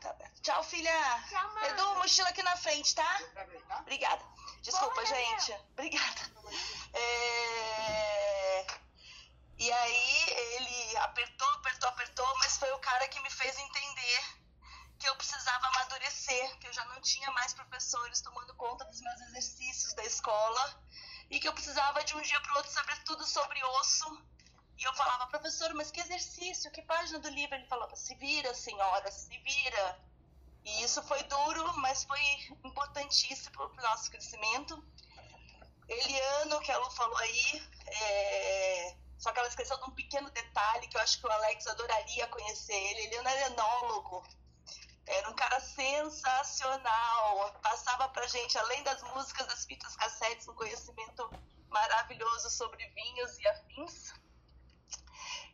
Tá 0.02 0.16
Tchau, 0.41 0.64
filha. 0.64 1.24
Tchau, 1.30 1.54
mãe. 1.54 1.70
Edu, 1.70 1.96
mochila 1.96 2.30
aqui 2.30 2.43
na 2.43 2.56
frente, 2.56 2.93
tá? 2.96 3.20
Obrigada. 3.82 4.24
Desculpa, 4.62 4.96
Porra, 4.96 5.06
gente. 5.06 5.54
Obrigada. 5.74 6.22
É... 6.93 8.66
E 9.58 9.72
aí 9.72 10.30
ele 10.56 10.98
apertou, 10.98 11.48
apertou, 11.50 11.89
apertou, 11.89 12.38
mas 12.39 12.58
foi 12.58 12.72
o 12.72 12.80
cara 12.80 13.08
que 13.08 13.20
me 13.22 13.30
fez 13.30 13.58
entender 13.58 14.46
que 15.00 15.08
eu 15.08 15.16
precisava 15.16 15.68
amadurecer, 15.68 16.58
que 16.60 16.68
eu 16.68 16.74
já 16.74 16.84
não 16.86 17.02
tinha 17.02 17.30
mais 17.32 17.54
professores 17.54 18.22
tomando 18.22 18.54
conta 18.56 18.86
dos 18.86 19.02
meus 19.02 19.22
exercícios 19.22 19.93
da 19.93 20.04
escola 20.04 20.84
e 21.30 21.39
que 21.39 21.48
eu 21.48 21.54
precisava 21.54 22.04
de 22.04 22.16
um 22.16 22.22
dia 22.22 22.39
para 22.41 22.54
o 22.54 22.58
outro 22.58 22.72
saber 22.72 22.98
tudo 23.04 23.26
sobre 23.26 23.64
osso 23.64 24.22
e 24.78 24.84
eu 24.84 24.94
falava, 24.94 25.28
professor, 25.28 25.74
mas 25.74 25.90
que 25.90 26.02
exercício, 26.02 26.72
que 26.72 26.82
página 26.82 27.20
do 27.20 27.30
livro? 27.30 27.56
Ele 27.56 27.66
falava, 27.66 27.96
se 27.96 28.14
vira, 28.16 28.54
senhora, 28.54 29.10
se 29.12 29.38
vira. 29.38 30.00
E 30.66 30.84
isso 30.84 31.02
foi 31.04 31.22
duro, 31.24 31.78
mas 31.78 32.04
foi 32.04 32.20
importantíssimo 32.64 33.52
para 33.52 33.68
o 33.68 33.90
nosso 33.90 34.12
crescimento. 34.12 34.84
Eliano, 35.88 36.60
que 36.62 36.72
a 36.72 36.78
Lu 36.78 36.90
falou 36.92 37.18
aí, 37.18 37.64
é... 37.88 38.96
só 39.18 39.32
que 39.32 39.40
ela 39.40 39.48
esqueceu 39.48 39.78
de 39.78 39.84
um 39.84 39.92
pequeno 39.92 40.30
detalhe 40.32 40.88
que 40.88 40.98
eu 40.98 41.02
acho 41.02 41.20
que 41.20 41.28
o 41.28 41.32
Alex 41.32 41.68
adoraria 41.68 42.28
conhecer 42.28 42.74
ele. 42.74 43.02
Eliano 43.02 43.30
era 43.30 43.48
enólogo, 43.48 44.24
era 45.06 45.30
um 45.30 45.36
cara 45.36 45.60
sensacional, 45.62 47.54
passava 47.62 48.10
pra 48.10 48.26
gente, 48.28 48.58
além 48.58 48.84
das 48.84 49.02
músicas, 49.04 49.46
das 49.48 49.66
fitas 49.66 49.96
cassetes, 49.96 50.48
um 50.48 50.56
conhecimento 50.56 51.30
maravilhoso 51.70 52.50
sobre 52.50 52.88
vinhos 52.90 53.38
e 53.38 53.48
afins. 53.48 54.14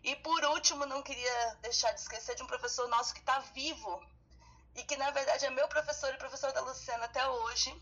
E 0.03 0.15
por 0.17 0.43
último, 0.45 0.85
não 0.85 1.03
queria 1.03 1.55
deixar 1.61 1.91
de 1.91 2.01
esquecer 2.01 2.35
de 2.35 2.43
um 2.43 2.47
professor 2.47 2.87
nosso 2.87 3.13
que 3.13 3.19
está 3.19 3.39
vivo 3.53 4.03
e 4.75 4.83
que 4.83 4.95
na 4.97 5.11
verdade 5.11 5.45
é 5.45 5.49
meu 5.49 5.67
professor 5.67 6.13
e 6.13 6.17
professor 6.17 6.51
da 6.53 6.61
Luciana 6.61 7.05
até 7.05 7.27
hoje. 7.27 7.81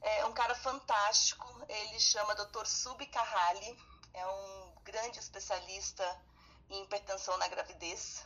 É 0.00 0.24
um 0.26 0.32
cara 0.32 0.54
fantástico, 0.54 1.46
ele 1.68 1.98
chama 1.98 2.34
Dr. 2.34 2.64
Sub 2.66 3.04
Carrali, 3.06 3.76
é 4.14 4.26
um 4.26 4.74
grande 4.84 5.18
especialista 5.18 6.04
em 6.70 6.84
hipertensão 6.84 7.36
na 7.36 7.48
gravidez. 7.48 8.24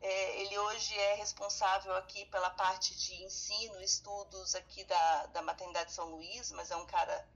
É, 0.00 0.40
ele 0.40 0.58
hoje 0.58 0.98
é 0.98 1.14
responsável 1.14 1.94
aqui 1.96 2.26
pela 2.26 2.50
parte 2.50 2.94
de 2.94 3.24
ensino, 3.24 3.80
estudos 3.80 4.54
aqui 4.54 4.84
da, 4.84 5.26
da 5.26 5.42
Maternidade 5.42 5.92
São 5.92 6.10
Luís, 6.10 6.50
mas 6.52 6.70
é 6.70 6.76
um 6.76 6.86
cara 6.86 7.26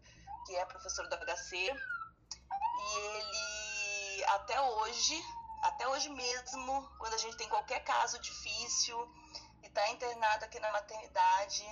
que 0.46 0.56
é 0.56 0.64
professor 0.66 1.08
do 1.08 1.16
HC. 1.16 1.56
E 1.56 2.98
ele, 2.98 3.59
até 4.24 4.60
hoje, 4.60 5.22
até 5.62 5.88
hoje 5.88 6.08
mesmo, 6.08 6.88
quando 6.98 7.14
a 7.14 7.18
gente 7.18 7.36
tem 7.36 7.48
qualquer 7.48 7.80
caso 7.80 8.18
difícil 8.18 8.96
e 9.62 9.66
está 9.66 9.88
internado 9.90 10.44
aqui 10.44 10.58
na 10.58 10.72
maternidade 10.72 11.64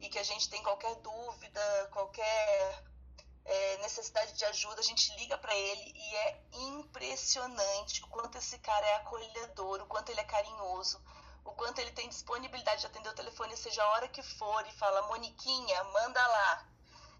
e 0.00 0.08
que 0.08 0.18
a 0.18 0.22
gente 0.22 0.48
tem 0.48 0.62
qualquer 0.62 0.94
dúvida, 0.96 1.90
qualquer 1.92 2.84
é, 3.44 3.76
necessidade 3.78 4.32
de 4.34 4.44
ajuda, 4.44 4.80
a 4.80 4.84
gente 4.84 5.14
liga 5.16 5.36
para 5.38 5.54
ele 5.54 5.92
e 5.94 6.16
é 6.16 6.42
impressionante 6.52 8.02
o 8.04 8.08
quanto 8.08 8.38
esse 8.38 8.58
cara 8.58 8.86
é 8.86 8.94
acolhedor, 8.96 9.82
o 9.82 9.86
quanto 9.86 10.10
ele 10.10 10.20
é 10.20 10.24
carinhoso, 10.24 11.02
o 11.44 11.52
quanto 11.52 11.80
ele 11.80 11.92
tem 11.92 12.08
disponibilidade 12.08 12.80
de 12.80 12.86
atender 12.86 13.08
o 13.08 13.14
telefone, 13.14 13.56
seja 13.56 13.82
a 13.82 13.88
hora 13.90 14.08
que 14.08 14.22
for, 14.22 14.66
e 14.66 14.72
fala: 14.72 15.06
Moniquinha, 15.08 15.84
manda 15.84 16.26
lá. 16.26 16.66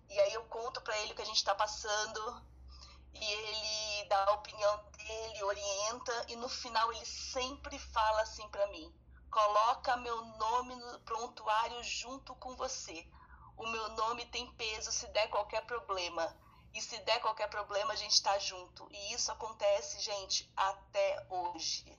E 0.08 0.20
aí 0.20 0.32
eu 0.34 0.44
conto 0.44 0.80
para 0.80 0.96
ele 0.98 1.12
o 1.12 1.16
que 1.16 1.22
a 1.22 1.26
gente 1.26 1.36
está 1.36 1.54
passando 1.54 2.42
e 3.12 3.24
ele 3.24 4.08
dá 4.08 4.24
a 4.24 4.32
opinião 4.32 4.84
dele, 4.96 5.44
orienta 5.44 6.26
e 6.28 6.36
no 6.36 6.48
final 6.48 6.92
ele 6.92 7.06
sempre 7.06 7.78
fala 7.78 8.22
assim 8.22 8.48
para 8.48 8.66
mim: 8.68 8.92
coloca 9.30 9.96
meu 9.96 10.24
nome 10.24 10.74
no 10.74 11.00
prontuário 11.00 11.82
junto 11.82 12.34
com 12.36 12.56
você. 12.56 13.06
O 13.56 13.66
meu 13.66 13.88
nome 13.90 14.24
tem 14.26 14.50
peso 14.54 14.90
se 14.90 15.06
der 15.08 15.28
qualquer 15.28 15.64
problema. 15.66 16.36
E 16.72 16.80
se 16.80 16.96
der 16.98 17.20
qualquer 17.20 17.48
problema, 17.48 17.92
a 17.92 17.96
gente 17.96 18.12
está 18.12 18.38
junto. 18.38 18.88
E 18.92 19.12
isso 19.12 19.30
acontece, 19.32 20.00
gente, 20.00 20.50
até 20.56 21.26
hoje. 21.28 21.98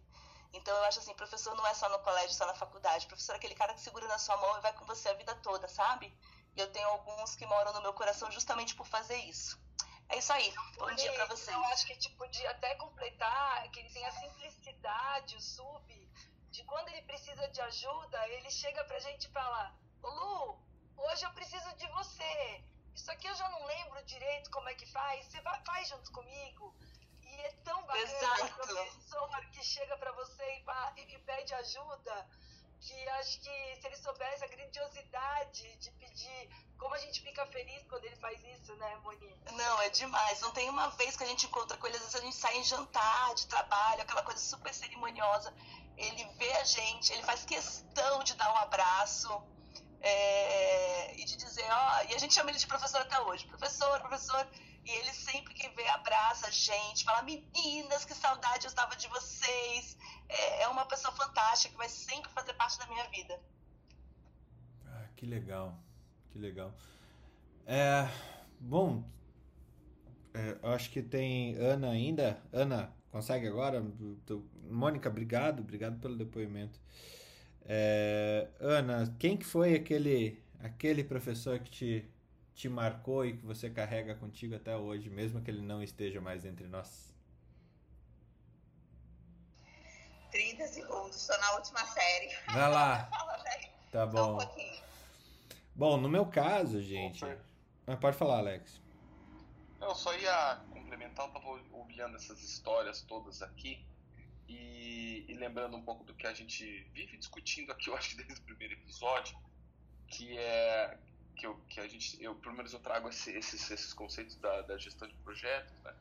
Então 0.53 0.75
eu 0.75 0.83
acho 0.83 0.99
assim, 0.99 1.13
professor 1.13 1.55
não 1.55 1.65
é 1.67 1.73
só 1.73 1.87
no 1.89 1.99
colégio, 1.99 2.35
só 2.35 2.45
na 2.45 2.53
faculdade. 2.53 3.05
Professor 3.07 3.33
é 3.33 3.35
aquele 3.35 3.55
cara 3.55 3.73
que 3.73 3.81
segura 3.81 4.07
na 4.07 4.17
sua 4.17 4.37
mão 4.37 4.57
e 4.57 4.61
vai 4.61 4.73
com 4.73 4.85
você 4.85 5.09
a 5.09 5.13
vida 5.13 5.35
toda, 5.35 5.67
sabe? 5.67 6.13
E 6.55 6.59
eu 6.59 6.71
tenho 6.71 6.87
alguns 6.87 7.35
que 7.35 7.45
moram 7.45 7.73
no 7.73 7.81
meu 7.81 7.93
coração 7.93 8.29
justamente 8.31 8.75
por 8.75 8.85
fazer 8.85 9.17
isso. 9.17 9.59
É 10.11 10.17
isso 10.17 10.31
aí. 10.33 10.53
Bom 10.77 10.93
dia 10.93 11.11
para 11.13 11.25
vocês. 11.25 11.55
Eu 11.55 11.63
acho 11.65 11.85
que 11.85 11.91
a 11.93 11.95
gente 11.95 12.09
podia 12.11 12.51
até 12.51 12.75
completar 12.75 13.69
que 13.71 13.79
ele 13.79 13.89
tem 13.89 14.05
a 14.05 14.11
simplicidade, 14.11 15.35
o 15.35 15.41
sub, 15.41 16.09
de 16.51 16.63
quando 16.65 16.89
ele 16.89 17.01
precisa 17.03 17.47
de 17.49 17.61
ajuda, 17.61 18.27
ele 18.29 18.51
chega 18.51 18.83
pra 18.83 18.99
gente 18.99 19.25
e 19.27 19.31
fala: 19.31 19.73
Lu, 20.03 20.59
hoje 20.97 21.25
eu 21.25 21.31
preciso 21.31 21.73
de 21.77 21.87
você. 21.87 22.63
Isso 22.93 23.09
aqui 23.11 23.25
eu 23.27 23.35
já 23.35 23.47
não 23.49 23.63
lembro 23.65 24.03
direito 24.03 24.49
como 24.51 24.67
é 24.69 24.73
que 24.75 24.85
faz. 24.85 25.25
Você 25.27 25.39
vai, 25.41 25.61
faz 25.65 25.87
junto 25.87 26.11
comigo. 26.11 26.75
E 27.23 27.41
é 27.41 27.51
tão 27.63 27.81
bacana 27.85 28.43
o 28.43 28.53
professor 28.65 29.29
que 29.51 29.63
chega 29.63 29.97
para 29.97 30.11
você 30.11 30.43
e, 30.43 30.65
e- 31.01 31.15
e 31.15 31.19
pede 31.19 31.53
ajuda, 31.53 32.27
que 32.81 33.09
acho 33.09 33.39
que 33.39 33.75
se 33.79 33.87
ele 33.87 33.95
soubesse 33.97 34.43
a 34.43 34.47
grandiosidade 34.47 35.77
de 35.77 35.91
pedir, 35.91 36.49
como 36.77 36.95
a 36.95 36.97
gente 36.97 37.21
fica 37.21 37.45
feliz 37.47 37.83
quando 37.87 38.05
ele 38.05 38.15
faz 38.15 38.43
isso, 38.43 38.75
né, 38.75 38.95
Moni? 39.03 39.35
Não, 39.51 39.81
é 39.81 39.89
demais. 39.89 40.41
Não 40.41 40.51
tem 40.51 40.67
uma 40.67 40.89
vez 40.89 41.15
que 41.15 41.23
a 41.23 41.27
gente 41.27 41.45
encontra 41.45 41.77
com 41.77 41.85
ele, 41.85 41.95
às 41.95 42.01
vezes 42.01 42.15
a 42.15 42.21
gente 42.21 42.35
sai 42.35 42.57
em 42.57 42.63
jantar 42.63 43.35
de 43.35 43.45
trabalho, 43.47 44.01
aquela 44.01 44.23
coisa 44.23 44.39
super 44.39 44.73
cerimoniosa. 44.73 45.53
Ele 45.95 46.25
vê 46.39 46.51
a 46.53 46.63
gente, 46.63 47.13
ele 47.13 47.23
faz 47.23 47.45
questão 47.45 48.23
de 48.23 48.33
dar 48.33 48.51
um 48.51 48.57
abraço 48.57 49.29
é, 50.01 51.15
e 51.15 51.23
de 51.23 51.35
dizer, 51.35 51.65
ó, 51.69 52.03
e 52.09 52.15
a 52.15 52.17
gente 52.17 52.33
chama 52.33 52.49
ele 52.49 52.57
de 52.57 52.65
professor 52.65 53.01
até 53.01 53.19
hoje, 53.21 53.45
professor, 53.45 53.99
professor, 53.99 54.47
e 54.91 54.95
ele 54.99 55.13
sempre 55.13 55.53
que 55.53 55.69
vê 55.69 55.87
abraça 55.87 56.47
a 56.47 56.51
gente, 56.51 57.05
fala, 57.05 57.21
meninas, 57.21 58.03
que 58.03 58.13
saudade 58.13 58.65
eu 58.65 58.69
estava 58.69 58.95
de 58.95 59.07
vocês. 59.07 59.97
É, 60.27 60.63
é 60.63 60.67
uma 60.67 60.85
pessoa 60.85 61.13
fantástica 61.13 61.71
que 61.71 61.77
vai 61.77 61.87
sempre 61.87 62.29
fazer 62.31 62.53
parte 62.53 62.77
da 62.77 62.87
minha 62.87 63.07
vida. 63.09 63.39
Ah, 64.87 65.05
que 65.15 65.25
legal, 65.25 65.77
que 66.31 66.39
legal. 66.39 66.73
É, 67.65 68.09
bom, 68.59 69.03
é, 70.33 70.57
acho 70.73 70.89
que 70.89 71.01
tem 71.01 71.55
Ana 71.55 71.89
ainda. 71.89 72.41
Ana, 72.51 72.93
consegue 73.11 73.47
agora? 73.47 73.81
Mônica, 74.69 75.07
obrigado, 75.07 75.61
obrigado 75.61 75.99
pelo 76.01 76.17
depoimento. 76.17 76.79
É, 77.63 78.49
Ana, 78.59 79.15
quem 79.17 79.37
que 79.37 79.45
foi 79.45 79.73
aquele, 79.73 80.43
aquele 80.59 81.03
professor 81.03 81.59
que 81.59 81.69
te, 81.69 82.10
te 82.61 82.69
marcou 82.69 83.25
e 83.25 83.35
que 83.35 83.43
você 83.43 83.71
carrega 83.71 84.13
contigo 84.13 84.55
até 84.55 84.77
hoje, 84.77 85.09
mesmo 85.09 85.41
que 85.41 85.49
ele 85.49 85.63
não 85.63 85.81
esteja 85.81 86.21
mais 86.21 86.45
entre 86.45 86.67
nós? 86.67 87.11
30 90.29 90.67
segundos, 90.67 91.15
estou 91.15 91.39
na 91.39 91.55
última 91.55 91.83
série. 91.87 92.29
Vai 92.45 92.69
lá, 92.69 93.05
Fala, 93.09 93.37
velho. 93.43 93.69
tá 93.91 94.11
Só 94.11 94.29
um 94.29 94.37
bom. 94.37 94.45
pouquinho. 94.45 94.83
Bom, 95.73 95.97
no 95.97 96.07
meu 96.07 96.27
caso, 96.27 96.79
gente. 96.83 97.25
Ah, 97.87 97.97
Pode 97.97 98.15
falar, 98.15 98.37
Alex. 98.37 98.79
Eu 99.81 99.95
só 99.95 100.15
ia 100.15 100.61
complementar, 100.69 101.25
eu 101.25 101.33
tava 101.33 101.47
olhando 101.71 102.15
essas 102.15 102.43
histórias 102.43 103.01
todas 103.01 103.41
aqui 103.41 103.83
e, 104.47 105.25
e 105.27 105.33
lembrando 105.33 105.75
um 105.75 105.81
pouco 105.81 106.03
do 106.03 106.13
que 106.13 106.27
a 106.27 106.33
gente 106.33 106.63
vive 106.93 107.17
discutindo 107.17 107.71
aqui, 107.71 107.89
eu 107.89 107.97
acho 107.97 108.09
que 108.15 108.17
desde 108.23 108.39
o 108.39 108.45
primeiro 108.45 108.75
episódio, 108.75 109.35
que 110.07 110.37
é 110.37 110.99
que, 111.41 111.47
eu, 111.47 111.55
que 111.69 111.79
a 111.79 111.87
gente, 111.87 112.21
eu 112.23 112.35
pelo 112.35 112.55
menos 112.55 112.71
eu 112.71 112.79
trago 112.79 113.09
esse- 113.09 113.31
esses, 113.35 113.71
esses 113.71 113.93
conceitos 113.93 114.35
da, 114.37 114.61
da 114.63 114.77
gestão 114.77 115.07
de 115.07 115.15
projetos, 115.15 115.81
né? 115.83 115.95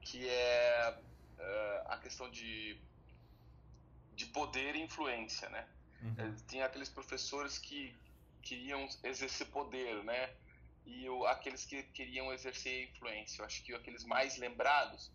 que 0.00 0.28
é 0.28 1.02
eh, 1.38 1.84
a 1.88 1.98
questão 1.98 2.30
de, 2.30 2.80
de 4.12 4.26
poder 4.26 4.76
e 4.76 4.82
influência, 4.82 5.48
né? 5.50 5.68
Uhum. 6.02 6.14
Eh, 6.18 6.36
Tem 6.48 6.62
aqueles 6.62 6.88
professores 6.88 7.58
que 7.58 8.00
queriam 8.42 8.88
exercer 9.02 9.48
poder, 9.50 10.04
né? 10.04 10.36
E 10.84 11.08
aqueles 11.26 11.64
que 11.64 11.82
queriam 11.82 12.32
exercer 12.32 12.88
influência. 12.90 13.42
Eu 13.42 13.46
acho 13.46 13.64
que 13.64 13.74
aqueles 13.74 14.04
mais 14.04 14.36
lembrados 14.38 15.12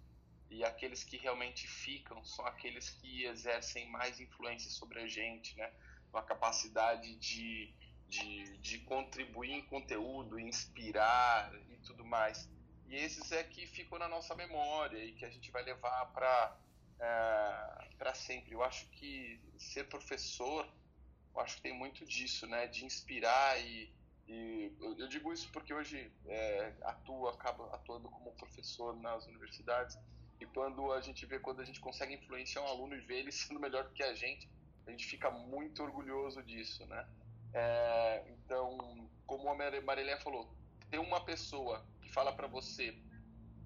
e 0.49 0.65
aqueles 0.65 1.01
que 1.05 1.15
realmente 1.15 1.65
ficam 1.65 2.21
são 2.25 2.45
aqueles 2.45 2.89
que 2.89 3.23
exercem 3.23 3.89
mais 3.89 4.19
influência 4.19 4.69
sobre 4.69 4.99
a 4.99 5.07
gente, 5.07 5.55
né? 5.57 5.73
Uma 6.11 6.23
capacidade 6.23 7.15
de, 7.15 7.73
de, 8.11 8.57
de 8.57 8.79
contribuir 8.79 9.53
em 9.53 9.61
conteúdo, 9.61 10.37
inspirar 10.37 11.49
e 11.69 11.77
tudo 11.77 12.03
mais. 12.03 12.49
E 12.87 12.95
esses 12.95 13.31
é 13.31 13.41
que 13.41 13.65
ficam 13.65 13.97
na 13.97 14.09
nossa 14.09 14.35
memória 14.35 15.01
e 15.01 15.13
que 15.13 15.23
a 15.23 15.29
gente 15.29 15.49
vai 15.49 15.63
levar 15.63 16.05
para 16.07 16.57
para 17.97 18.13
sempre. 18.13 18.53
Eu 18.53 18.61
acho 18.63 18.85
que 18.91 19.39
ser 19.57 19.85
professor, 19.85 20.67
eu 21.33 21.41
acho 21.41 21.55
que 21.55 21.63
tem 21.63 21.73
muito 21.73 22.05
disso, 22.05 22.45
né? 22.45 22.67
De 22.67 22.85
inspirar 22.85 23.59
e, 23.59 23.91
e 24.27 24.71
eu, 24.79 24.95
eu 24.99 25.07
digo 25.07 25.33
isso 25.33 25.49
porque 25.51 25.73
hoje 25.73 26.11
é, 26.27 26.73
atuo, 26.83 27.27
acabo 27.27 27.63
atuando 27.73 28.07
como 28.09 28.33
professor 28.33 28.95
nas 28.97 29.25
universidades 29.25 29.97
e 30.39 30.45
quando 30.45 30.91
a 30.91 31.01
gente 31.01 31.25
vê 31.25 31.39
quando 31.39 31.61
a 31.61 31.65
gente 31.65 31.79
consegue 31.79 32.13
influenciar 32.13 32.61
um 32.61 32.67
aluno 32.67 32.95
e 32.95 32.99
ver 32.99 33.19
ele 33.19 33.31
sendo 33.41 33.59
melhor 33.59 33.85
do 33.85 33.93
que 33.93 34.03
a 34.03 34.13
gente, 34.13 34.47
a 34.85 34.91
gente 34.91 35.07
fica 35.07 35.31
muito 35.31 35.81
orgulhoso 35.81 36.43
disso, 36.43 36.85
né? 36.85 37.07
É, 37.53 38.23
então, 38.29 39.09
como 39.25 39.49
a 39.49 39.55
Mar- 39.55 39.81
Marilé 39.81 40.17
falou, 40.17 40.53
ter 40.89 40.99
uma 40.99 41.23
pessoa 41.25 41.85
que 42.01 42.09
fala 42.11 42.33
para 42.33 42.47
você 42.47 42.95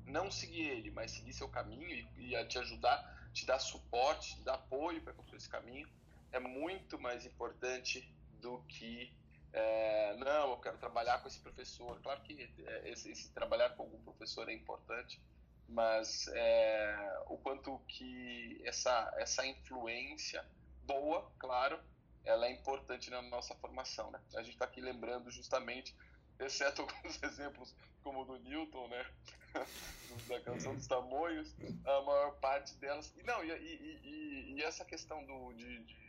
não 0.06 0.30
seguir 0.30 0.70
ele, 0.70 0.91
mas 0.91 1.12
seguir 1.12 1.34
seu 1.34 1.48
caminho 1.49 1.90
e, 2.18 2.36
e 2.36 2.45
te 2.45 2.60
ajudar, 2.60 3.30
te 3.34 3.45
dar 3.45 3.60
suporte, 3.60 4.36
te 4.36 4.44
dar 4.44 4.56
apoio 4.56 5.02
para 5.02 5.14
construir 5.14 5.38
esse 5.38 5.49
caminho, 5.49 5.88
é 6.32 6.40
muito 6.40 6.99
mais 6.99 7.26
importante 7.26 8.07
do 8.41 8.60
que 8.68 9.12
é, 9.53 10.18
não, 10.18 10.52
eu 10.52 10.57
quero 10.57 10.78
trabalhar 10.78 11.20
com 11.22 11.30
esse 11.30 11.40
professor. 11.40 11.99
Claro 12.02 12.22
que 12.24 12.53
é, 12.68 12.90
esse, 12.90 13.10
esse 13.10 13.34
trabalhar 13.34 13.70
com 13.72 13.84
algum 13.84 14.03
professor 14.03 14.49
é 14.49 14.53
importante, 14.53 15.20
mas 15.68 16.28
é, 16.34 17.24
o 17.28 17.38
quanto 17.38 17.80
que 17.88 18.62
essa, 18.66 19.14
essa 19.18 19.45
influência 19.48 20.45
boa, 20.84 21.32
claro, 21.40 21.80
ela 22.26 22.48
é 22.48 22.52
importante 22.52 23.10
na 23.10 23.22
nossa 23.22 23.56
formação, 23.56 24.12
né? 24.12 24.20
A 24.36 24.42
gente 24.42 24.54
está 24.54 24.66
aqui 24.66 24.82
lembrando 24.82 25.30
justamente, 25.32 25.96
exceto 26.40 26.82
alguns 26.84 27.22
exemplos 27.24 27.76
como 28.04 28.22
o 28.22 28.26
do 28.26 28.40
Newton, 28.40 28.88
né? 28.88 29.06
da 30.28 30.40
canção 30.42 30.76
dos 30.76 30.88
tamoios, 30.88 31.56
a 31.86 32.02
maior 32.02 32.32
parte 32.40 32.76
delas. 32.76 33.14
E 33.18 33.24
não, 33.24 33.44
e, 33.44 33.52
e, 33.52 34.00
e, 34.04 34.54
e 34.56 34.64
essa 34.64 34.84
questão 34.84 35.24
do, 35.26 35.54
de, 35.54 35.84
de, 35.84 36.05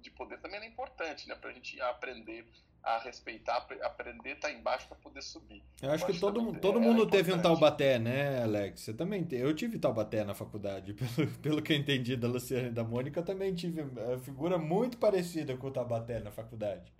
de 0.00 0.10
poder 0.10 0.38
também 0.40 0.60
é 0.60 0.66
importante, 0.66 1.28
né? 1.28 1.34
Pra 1.34 1.52
gente 1.52 1.80
aprender 1.80 2.46
a 2.82 2.98
respeitar, 2.98 3.56
apre- 3.58 3.82
aprender 3.82 4.30
a 4.30 4.34
estar 4.34 4.50
embaixo 4.52 4.88
para 4.88 4.96
poder 4.96 5.22
subir. 5.22 5.62
Eu 5.82 5.90
acho 5.92 6.06
que 6.06 6.18
todo, 6.18 6.58
todo 6.60 6.78
é 6.78 6.82
mundo 6.82 7.06
teve 7.10 7.32
um. 7.32 7.40
Taubaté, 7.40 7.98
né, 7.98 8.42
Alex? 8.42 8.80
Você 8.80 8.94
também 8.94 9.24
te... 9.24 9.36
Eu 9.36 9.54
tive 9.54 9.78
Taubaté 9.78 10.24
na 10.24 10.34
faculdade. 10.34 10.94
Pelo, 11.16 11.30
pelo 11.38 11.62
que 11.62 11.72
eu 11.72 11.76
entendi 11.76 12.16
da 12.16 12.28
Luciana 12.28 12.68
e 12.68 12.70
da 12.72 12.82
Mônica, 12.84 13.20
eu 13.20 13.24
também 13.24 13.54
tive 13.54 13.82
uma 13.82 14.18
figura 14.18 14.58
muito 14.58 14.96
parecida 14.98 15.56
com 15.56 15.66
o 15.68 15.70
Taubaté 15.70 16.20
na 16.20 16.30
faculdade. 16.30 16.90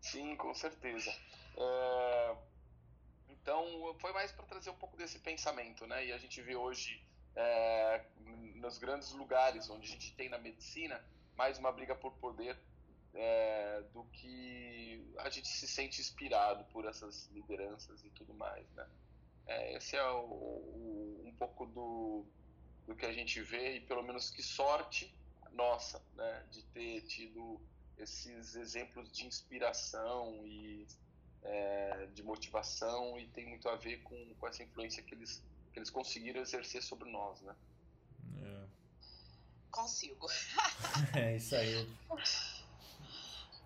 Sim, 0.00 0.36
com 0.36 0.54
certeza. 0.54 1.10
É, 1.56 2.36
Então, 3.30 3.94
foi 3.98 4.12
mais 4.12 4.32
para 4.32 4.44
trazer 4.46 4.70
um 4.70 4.74
pouco 4.76 4.96
desse 4.96 5.18
pensamento, 5.18 5.86
né? 5.86 6.06
E 6.06 6.12
a 6.12 6.18
gente 6.18 6.40
vê 6.42 6.56
hoje, 6.56 7.02
é, 7.36 8.04
nos 8.56 8.78
grandes 8.78 9.12
lugares 9.12 9.68
onde 9.70 9.86
a 9.88 9.90
gente 9.90 10.12
tem 10.14 10.28
na 10.28 10.38
medicina, 10.38 11.02
mais 11.36 11.58
uma 11.58 11.72
briga 11.72 11.94
por 11.96 12.12
poder 12.18 12.58
é, 13.14 13.82
do 13.92 14.04
que 14.06 15.14
a 15.18 15.30
gente 15.30 15.48
se 15.48 15.68
sente 15.68 16.00
inspirado 16.00 16.64
por 16.66 16.84
essas 16.86 17.28
lideranças 17.28 18.04
e 18.04 18.10
tudo 18.10 18.34
mais, 18.34 18.70
né? 18.74 18.88
É, 19.46 19.76
esse 19.76 19.96
é 19.96 20.04
o, 20.10 20.24
o- 20.26 21.22
um 21.26 21.34
pouco 21.36 21.66
do, 21.66 22.26
do 22.86 22.96
que 22.96 23.06
a 23.06 23.12
gente 23.12 23.40
vê 23.42 23.76
e 23.76 23.80
pelo 23.86 24.02
menos 24.02 24.30
que 24.30 24.42
sorte 24.42 25.14
nossa, 25.52 26.04
né? 26.14 26.46
De 26.50 26.62
ter 26.64 27.02
tido 27.02 27.60
esses 27.96 28.54
exemplos 28.56 29.12
de 29.12 29.26
inspiração 29.26 30.46
e 30.46 30.86
é, 31.42 32.06
de 32.08 32.22
motivação 32.22 33.18
e 33.18 33.28
tem 33.28 33.46
muito 33.48 33.68
a 33.68 33.76
ver 33.76 34.02
com, 34.02 34.34
com 34.36 34.48
essa 34.48 34.62
influência 34.62 35.02
que 35.02 35.14
eles, 35.14 35.44
que 35.72 35.78
eles 35.78 35.90
conseguiram 35.90 36.40
exercer 36.40 36.82
sobre 36.82 37.10
nós, 37.10 37.40
né? 37.42 37.56
Consigo. 39.74 40.28
É, 41.16 41.36
isso 41.36 41.54
aí. 41.56 41.88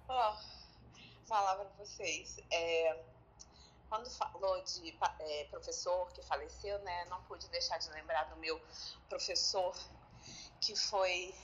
Ó, 0.09 0.37
falar 1.27 1.57
para 1.57 1.85
vocês. 1.85 2.39
é, 2.51 3.05
quando 3.89 4.11
falou 4.11 4.63
de 4.65 4.97
é, 5.21 5.45
professor 5.51 6.11
que 6.13 6.23
faleceu, 6.23 6.79
né, 6.81 7.05
não 7.07 7.23
pude 7.25 7.47
deixar 7.49 7.79
de 7.79 7.91
lembrar 7.91 8.25
do 8.25 8.37
meu 8.37 8.61
professor 9.09 9.75
que 10.61 10.75
foi 10.77 11.35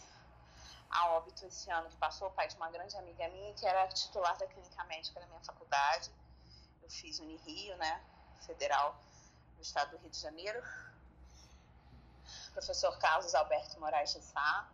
a 0.90 1.10
óbito 1.10 1.46
esse 1.46 1.70
ano, 1.70 1.88
que 1.88 1.96
passou, 1.96 2.30
pai 2.30 2.48
de 2.48 2.56
uma 2.56 2.70
grande 2.70 2.96
amiga 2.96 3.28
minha, 3.28 3.52
que 3.54 3.66
era 3.66 3.86
titular 3.88 4.36
da 4.38 4.46
clínica 4.46 4.84
médica 4.84 5.20
da 5.20 5.26
minha 5.26 5.40
faculdade. 5.40 6.10
Eu 6.82 6.88
fiz 6.88 7.18
Unirio, 7.18 7.76
né, 7.76 8.02
federal 8.46 8.98
do 9.56 9.62
estado 9.62 9.90
do 9.90 9.98
Rio 9.98 10.10
de 10.10 10.20
Janeiro. 10.20 10.62
Professor 12.54 12.96
Carlos 12.98 13.34
Alberto 13.34 13.80
Moraes 13.80 14.12
de 14.14 14.22
Sá, 14.22 14.70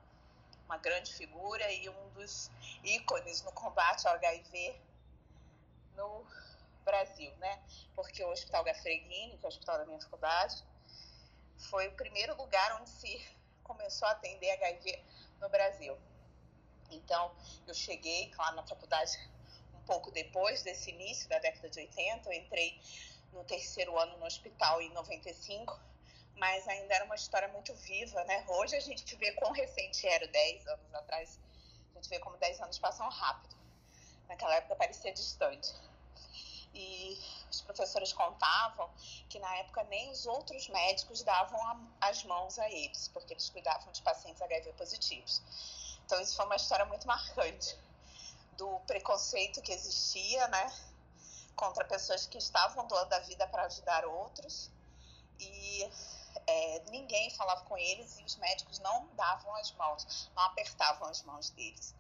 uma 0.67 0.77
grande 0.77 1.15
figura 1.15 1.73
e 1.73 1.89
um 1.89 2.09
dos 2.11 2.51
ícones 2.85 3.41
no 3.43 3.51
combate 3.53 4.07
ao 4.07 4.15
HIV 4.17 4.79
no 5.97 6.27
Brasil, 6.85 7.35
né? 7.39 7.59
Porque 7.97 8.23
o 8.23 8.31
Hospital 8.31 8.65
Gafreguini, 8.65 9.39
que 9.39 9.47
é 9.47 9.49
o 9.49 9.49
hospital 9.49 9.79
da 9.79 9.87
minha 9.87 9.99
faculdade, 9.99 10.63
foi 11.57 11.89
o 11.89 11.93
primeiro 11.93 12.37
lugar 12.37 12.79
onde 12.81 12.91
se 12.91 13.19
começou 13.65 14.07
a 14.09 14.11
atender 14.11 14.51
HIV 14.51 15.03
no 15.41 15.49
Brasil. 15.49 15.97
Então, 16.91 17.35
eu 17.67 17.73
cheguei 17.73 18.31
lá 18.37 18.53
na 18.53 18.63
faculdade 18.63 19.19
um 19.73 19.81
pouco 19.85 20.11
depois 20.11 20.63
desse 20.63 20.91
início 20.91 21.31
da 21.31 21.39
década 21.39 21.71
de 21.71 21.81
80, 21.81 22.29
eu 22.29 22.41
entrei 22.41 22.79
no 23.33 23.43
terceiro 23.45 23.99
ano 23.99 24.19
no 24.19 24.27
hospital 24.27 24.83
em 24.83 24.93
95, 24.93 25.81
mas 26.37 26.67
ainda 26.69 26.95
era 26.95 27.05
uma 27.05 27.15
história 27.15 27.49
muito 27.49 27.75
viva, 27.75 28.23
né? 28.25 28.45
Hoje 28.49 28.77
a 28.77 28.81
gente 28.81 29.15
vê 29.17 29.33
quão 29.33 29.53
recente 29.53 30.07
era, 30.07 30.27
10 30.27 30.67
anos 30.67 30.95
atrás, 30.95 31.39
a 31.93 31.95
gente 31.97 32.09
vê 32.09 32.19
como 32.19 32.37
10 32.37 32.61
anos 32.61 32.79
passam 32.79 33.09
rápido. 33.09 33.57
Naquela 34.29 34.55
época 34.55 34.77
parecia 34.77 35.13
distante. 35.13 35.73
E 36.73 37.19
os 37.51 37.61
professores 37.63 38.13
contavam 38.13 38.89
que 39.29 39.39
na 39.39 39.57
época 39.57 39.83
nem 39.85 40.11
os 40.11 40.25
outros 40.27 40.69
médicos 40.69 41.23
davam 41.23 41.61
a, 41.67 42.09
as 42.09 42.23
mãos 42.25 42.59
a 42.59 42.71
eles, 42.71 43.09
porque 43.09 43.35
eles 43.35 43.51
cuidavam 43.51 43.93
de 43.93 44.01
pacientes 44.03 44.41
HIV 44.41 44.73
positivos. 44.75 45.43
Então 46.07 46.21
isso 46.21 46.37
foi 46.37 46.47
uma 46.47 46.57
história 46.57 46.85
muito 46.85 47.07
marcante 47.07 47.77
do 48.57 48.79
preconceito 48.81 49.61
que 49.63 49.73
existia, 49.73 50.47
né, 50.49 50.73
contra 51.57 51.85
pessoas 51.85 52.27
que 52.27 52.39
estavam 52.39 52.87
doando 52.87 53.15
a 53.15 53.19
vida 53.21 53.47
para 53.49 53.65
ajudar 53.65 54.05
outros 54.05 54.71
e 55.39 55.91
é, 56.51 56.83
ninguém 56.91 57.31
falava 57.31 57.63
com 57.63 57.79
eles 57.79 58.19
e 58.19 58.25
os 58.25 58.37
médicos 58.37 58.79
não 58.81 59.07
davam 59.15 59.55
as 59.57 59.73
mãos, 59.73 60.31
não 60.35 60.43
apertavam 60.45 61.09
as 61.09 61.23
mãos 61.23 61.51
deles. 61.51 61.95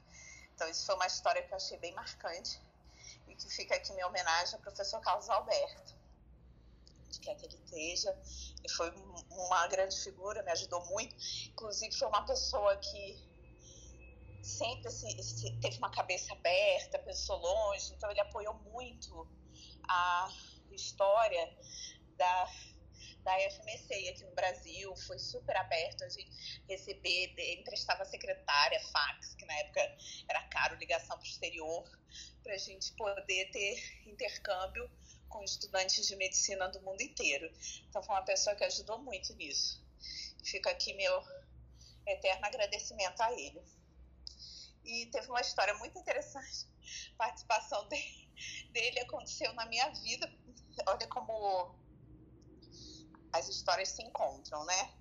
Então 0.54 0.68
isso 0.68 0.84
foi 0.86 0.94
uma 0.96 1.06
história 1.06 1.42
que 1.42 1.52
eu 1.52 1.56
achei 1.56 1.78
bem 1.78 1.92
marcante 1.94 2.60
e 3.28 3.34
que 3.34 3.48
fica 3.48 3.76
aqui 3.76 3.92
minha 3.92 4.06
homenagem 4.06 4.54
ao 4.56 4.60
professor 4.60 5.00
Carlos 5.00 5.28
Alberto. 5.30 5.94
De 7.08 7.18
que 7.20 7.30
ele 7.30 7.56
esteja. 7.64 8.10
Ele 8.58 8.68
foi 8.68 8.90
uma 9.30 9.66
grande 9.68 9.96
figura, 10.00 10.42
me 10.42 10.52
ajudou 10.52 10.84
muito. 10.86 11.14
Inclusive, 11.48 11.92
foi 11.96 12.08
uma 12.08 12.24
pessoa 12.24 12.76
que 12.76 13.30
sempre 14.42 14.90
se, 14.90 15.22
se, 15.22 15.52
teve 15.60 15.78
uma 15.78 15.90
cabeça 15.90 16.32
aberta, 16.32 16.98
pensou 17.00 17.36
longe, 17.36 17.92
então 17.94 18.10
ele 18.10 18.20
apoiou 18.20 18.54
muito 18.54 19.28
a 19.88 20.28
história 20.70 21.56
da, 22.16 22.48
da 23.22 23.32
FMC 23.50 24.08
aqui 24.08 24.24
no 24.24 24.34
Brasil, 24.34 24.94
foi 24.96 25.18
super 25.18 25.56
aberto 25.56 26.04
a 26.04 26.08
gente 26.08 26.62
receber, 26.68 27.34
emprestava 27.58 28.04
secretária, 28.04 28.80
fax, 28.88 29.34
que 29.34 29.44
na 29.44 29.54
época 29.58 29.80
era 30.28 30.42
caro, 30.48 30.76
ligação 30.76 31.16
para 31.16 31.24
o 31.24 31.28
exterior, 31.28 31.98
para 32.42 32.54
a 32.54 32.58
gente 32.58 32.92
poder 32.92 33.50
ter 33.50 34.08
intercâmbio 34.08 34.90
com 35.28 35.42
estudantes 35.44 36.06
de 36.06 36.16
medicina 36.16 36.68
do 36.68 36.80
mundo 36.82 37.00
inteiro. 37.00 37.50
Então 37.88 38.02
foi 38.02 38.14
uma 38.14 38.24
pessoa 38.24 38.56
que 38.56 38.64
ajudou 38.64 38.98
muito 38.98 39.34
nisso. 39.34 39.82
Fica 40.44 40.70
aqui 40.70 40.92
meu 40.94 41.22
eterno 42.06 42.44
agradecimento 42.44 43.20
a 43.20 43.32
ele. 43.32 43.62
E 44.84 45.06
teve 45.06 45.28
uma 45.28 45.40
história 45.40 45.74
muito 45.74 45.98
interessante. 45.98 46.66
A 47.14 47.16
participação 47.16 47.86
dele, 47.88 48.28
dele 48.72 49.00
aconteceu 49.00 49.52
na 49.54 49.66
minha 49.66 49.88
vida. 49.90 50.32
Olha 50.86 51.06
como 51.06 51.74
as 53.32 53.48
histórias 53.48 53.90
se 53.90 54.02
encontram, 54.02 54.64
né? 54.64 54.94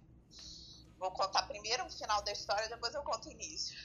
Vou 0.97 1.11
contar 1.11 1.43
primeiro 1.43 1.85
o 1.85 1.89
final 1.89 2.21
da 2.23 2.31
história, 2.31 2.67
depois 2.67 2.93
eu 2.93 3.03
conto 3.03 3.29
o 3.29 3.31
início. 3.31 3.77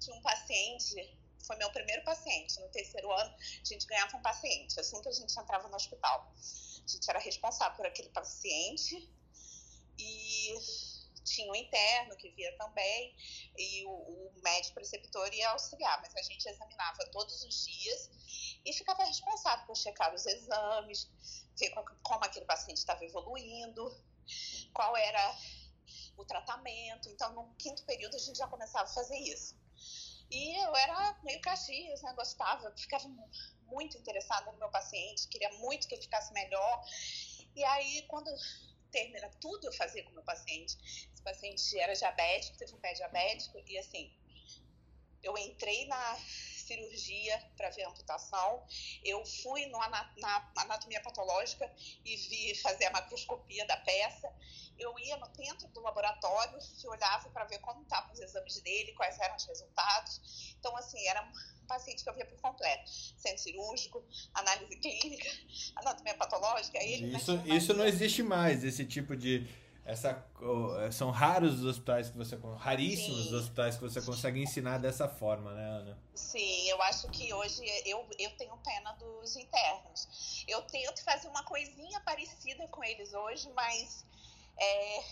Tinha 0.00 0.16
um 0.16 0.22
paciente, 0.22 1.18
foi 1.46 1.56
meu 1.56 1.70
primeiro 1.70 2.02
paciente. 2.04 2.58
No 2.60 2.68
terceiro 2.68 3.10
ano, 3.12 3.34
a 3.34 3.64
gente 3.64 3.86
ganhava 3.86 4.16
um 4.16 4.22
paciente, 4.22 4.78
assim 4.78 5.00
que 5.00 5.08
a 5.08 5.12
gente 5.12 5.38
entrava 5.38 5.68
no 5.68 5.76
hospital. 5.76 6.32
A 6.84 6.88
gente 6.88 7.08
era 7.08 7.18
responsável 7.20 7.76
por 7.76 7.86
aquele 7.86 8.08
paciente 8.08 9.08
e 9.98 10.54
tinha 11.24 11.50
um 11.50 11.54
interno 11.54 12.16
que 12.16 12.30
via 12.30 12.56
também, 12.56 13.14
e 13.56 13.84
o, 13.86 13.90
o 13.90 14.32
médico 14.42 14.74
preceptor 14.74 15.32
ia 15.32 15.50
auxiliar, 15.50 16.00
mas 16.00 16.14
a 16.16 16.22
gente 16.22 16.46
examinava 16.46 17.06
todos 17.12 17.42
os 17.44 17.64
dias 17.64 18.10
e 18.64 18.72
ficava 18.72 19.04
responsável 19.04 19.66
por 19.66 19.76
checar 19.76 20.12
os 20.14 20.26
exames, 20.26 21.10
ver 21.58 21.70
como 22.02 22.24
aquele 22.24 22.46
paciente 22.46 22.78
estava 22.78 23.04
evoluindo, 23.04 23.94
qual 24.72 24.96
era 24.96 25.36
o 26.16 26.24
tratamento. 26.24 27.08
Então, 27.08 27.32
no 27.34 27.54
quinto 27.54 27.84
período, 27.84 28.16
a 28.16 28.18
gente 28.18 28.38
já 28.38 28.46
começava 28.46 28.84
a 28.84 28.92
fazer 28.92 29.18
isso. 29.18 29.56
E 30.30 30.56
eu 30.64 30.74
era 30.74 31.18
meio 31.22 31.40
caxias, 31.40 32.00
né? 32.02 32.12
Gostava, 32.14 32.72
ficava 32.76 33.06
muito 33.66 33.98
interessada 33.98 34.50
no 34.52 34.58
meu 34.58 34.70
paciente, 34.70 35.28
queria 35.28 35.52
muito 35.58 35.86
que 35.86 35.94
ele 35.94 36.02
ficasse 36.02 36.32
melhor. 36.32 36.84
E 37.54 37.62
aí, 37.64 38.02
quando 38.08 38.30
termina 38.92 39.28
tudo 39.40 39.66
eu 39.66 39.72
fazia 39.72 40.04
com 40.04 40.10
o 40.10 40.14
meu 40.14 40.22
paciente. 40.22 40.76
Esse 41.12 41.22
paciente 41.22 41.78
era 41.78 41.94
diabético, 41.94 42.58
teve 42.58 42.74
um 42.74 42.78
pé 42.78 42.92
diabético, 42.92 43.58
e 43.66 43.78
assim, 43.78 44.12
eu 45.22 45.36
entrei 45.38 45.86
na 45.86 46.18
cirurgia 46.72 47.38
para 47.56 47.70
ver 47.70 47.84
a 47.84 47.88
amputação, 47.88 48.62
eu 49.04 49.24
fui 49.24 49.66
no, 49.66 49.78
na, 49.78 50.10
na 50.16 50.52
anatomia 50.56 51.00
patológica 51.02 51.70
e 52.04 52.16
vi 52.16 52.54
fazer 52.56 52.86
a 52.86 52.90
macroscopia 52.90 53.66
da 53.66 53.76
peça, 53.76 54.32
eu 54.78 54.98
ia 54.98 55.16
no 55.18 55.28
dentro 55.28 55.68
do 55.68 55.80
laboratório 55.80 56.58
e 56.82 56.88
olhava 56.88 57.28
para 57.30 57.44
ver 57.44 57.58
como 57.58 57.82
estavam 57.82 58.12
os 58.12 58.20
exames 58.20 58.60
dele, 58.60 58.92
quais 58.92 59.18
eram 59.20 59.36
os 59.36 59.44
resultados. 59.44 60.54
Então, 60.58 60.76
assim, 60.76 61.06
era 61.06 61.22
um 61.22 61.66
paciente 61.66 62.02
que 62.02 62.08
eu 62.08 62.14
via 62.14 62.26
por 62.26 62.40
completo. 62.40 62.90
Centro 62.90 63.42
cirúrgico, 63.42 64.04
análise 64.34 64.76
clínica, 64.76 65.28
anatomia 65.76 66.14
patológica. 66.14 66.78
Ele 66.82 67.16
isso, 67.16 67.32
isso 67.46 67.74
não 67.74 67.84
existe 67.84 68.22
mais, 68.22 68.64
esse 68.64 68.84
tipo 68.84 69.16
de 69.16 69.46
essa 69.84 70.24
são 70.92 71.10
raros 71.10 71.60
os 71.60 71.64
hospitais 71.64 72.08
que 72.08 72.16
você 72.16 72.38
raríssimos 72.56 73.24
Sim. 73.24 73.26
os 73.26 73.32
hospitais 73.32 73.76
que 73.76 73.82
você 73.82 74.00
consegue 74.00 74.40
ensinar 74.40 74.78
dessa 74.78 75.08
forma, 75.08 75.52
né, 75.54 75.64
Ana? 75.64 75.98
Sim, 76.14 76.68
eu 76.68 76.80
acho 76.82 77.08
que 77.08 77.32
hoje 77.34 77.62
eu, 77.84 78.06
eu 78.18 78.30
tenho 78.36 78.56
pena 78.58 78.92
dos 78.92 79.34
internos. 79.36 80.44
Eu 80.46 80.62
tento 80.62 81.02
fazer 81.02 81.28
uma 81.28 81.42
coisinha 81.44 82.00
parecida 82.00 82.66
com 82.68 82.84
eles 82.84 83.12
hoje, 83.12 83.50
mas 83.56 84.04
é, 84.56 85.04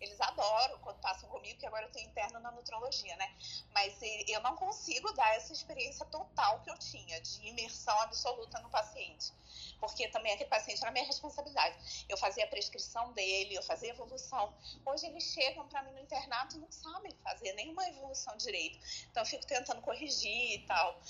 eles 0.00 0.20
adoram 0.20 0.78
quando 0.80 0.98
passam 1.00 1.28
comigo, 1.28 1.58
que 1.58 1.66
agora 1.66 1.86
eu 1.86 1.90
tenho 1.90 2.08
interno 2.08 2.38
na 2.40 2.50
nutrologia, 2.50 3.14
né? 3.16 3.34
Mas 3.72 3.98
eu 4.28 4.40
não 4.40 4.56
consigo 4.56 5.12
dar 5.12 5.34
essa 5.36 5.52
experiência 5.52 6.04
total 6.06 6.60
que 6.60 6.70
eu 6.70 6.78
tinha, 6.78 7.20
de 7.20 7.46
imersão 7.46 7.98
absoluta 8.00 8.58
no 8.60 8.70
paciente. 8.70 9.32
Porque 9.78 10.08
também 10.08 10.32
aquele 10.32 10.48
paciente 10.48 10.80
era 10.82 10.90
minha 10.90 11.04
responsabilidade. 11.04 12.06
Eu 12.08 12.16
fazia 12.16 12.44
a 12.44 12.48
prescrição 12.48 13.12
dele, 13.12 13.54
eu 13.54 13.62
fazia 13.62 13.90
evolução. 13.90 14.54
Hoje 14.84 15.06
eles 15.06 15.24
chegam 15.24 15.66
para 15.68 15.82
mim 15.82 15.92
no 15.92 16.00
internato 16.00 16.56
e 16.56 16.60
não 16.60 16.70
sabem 16.70 17.12
fazer 17.22 17.52
nenhuma 17.54 17.86
evolução 17.88 18.36
direito. 18.36 18.78
Então 19.10 19.22
eu 19.22 19.26
fico 19.26 19.46
tentando 19.46 19.80
corrigir 19.82 20.54
e 20.54 20.66
tal. 20.66 21.00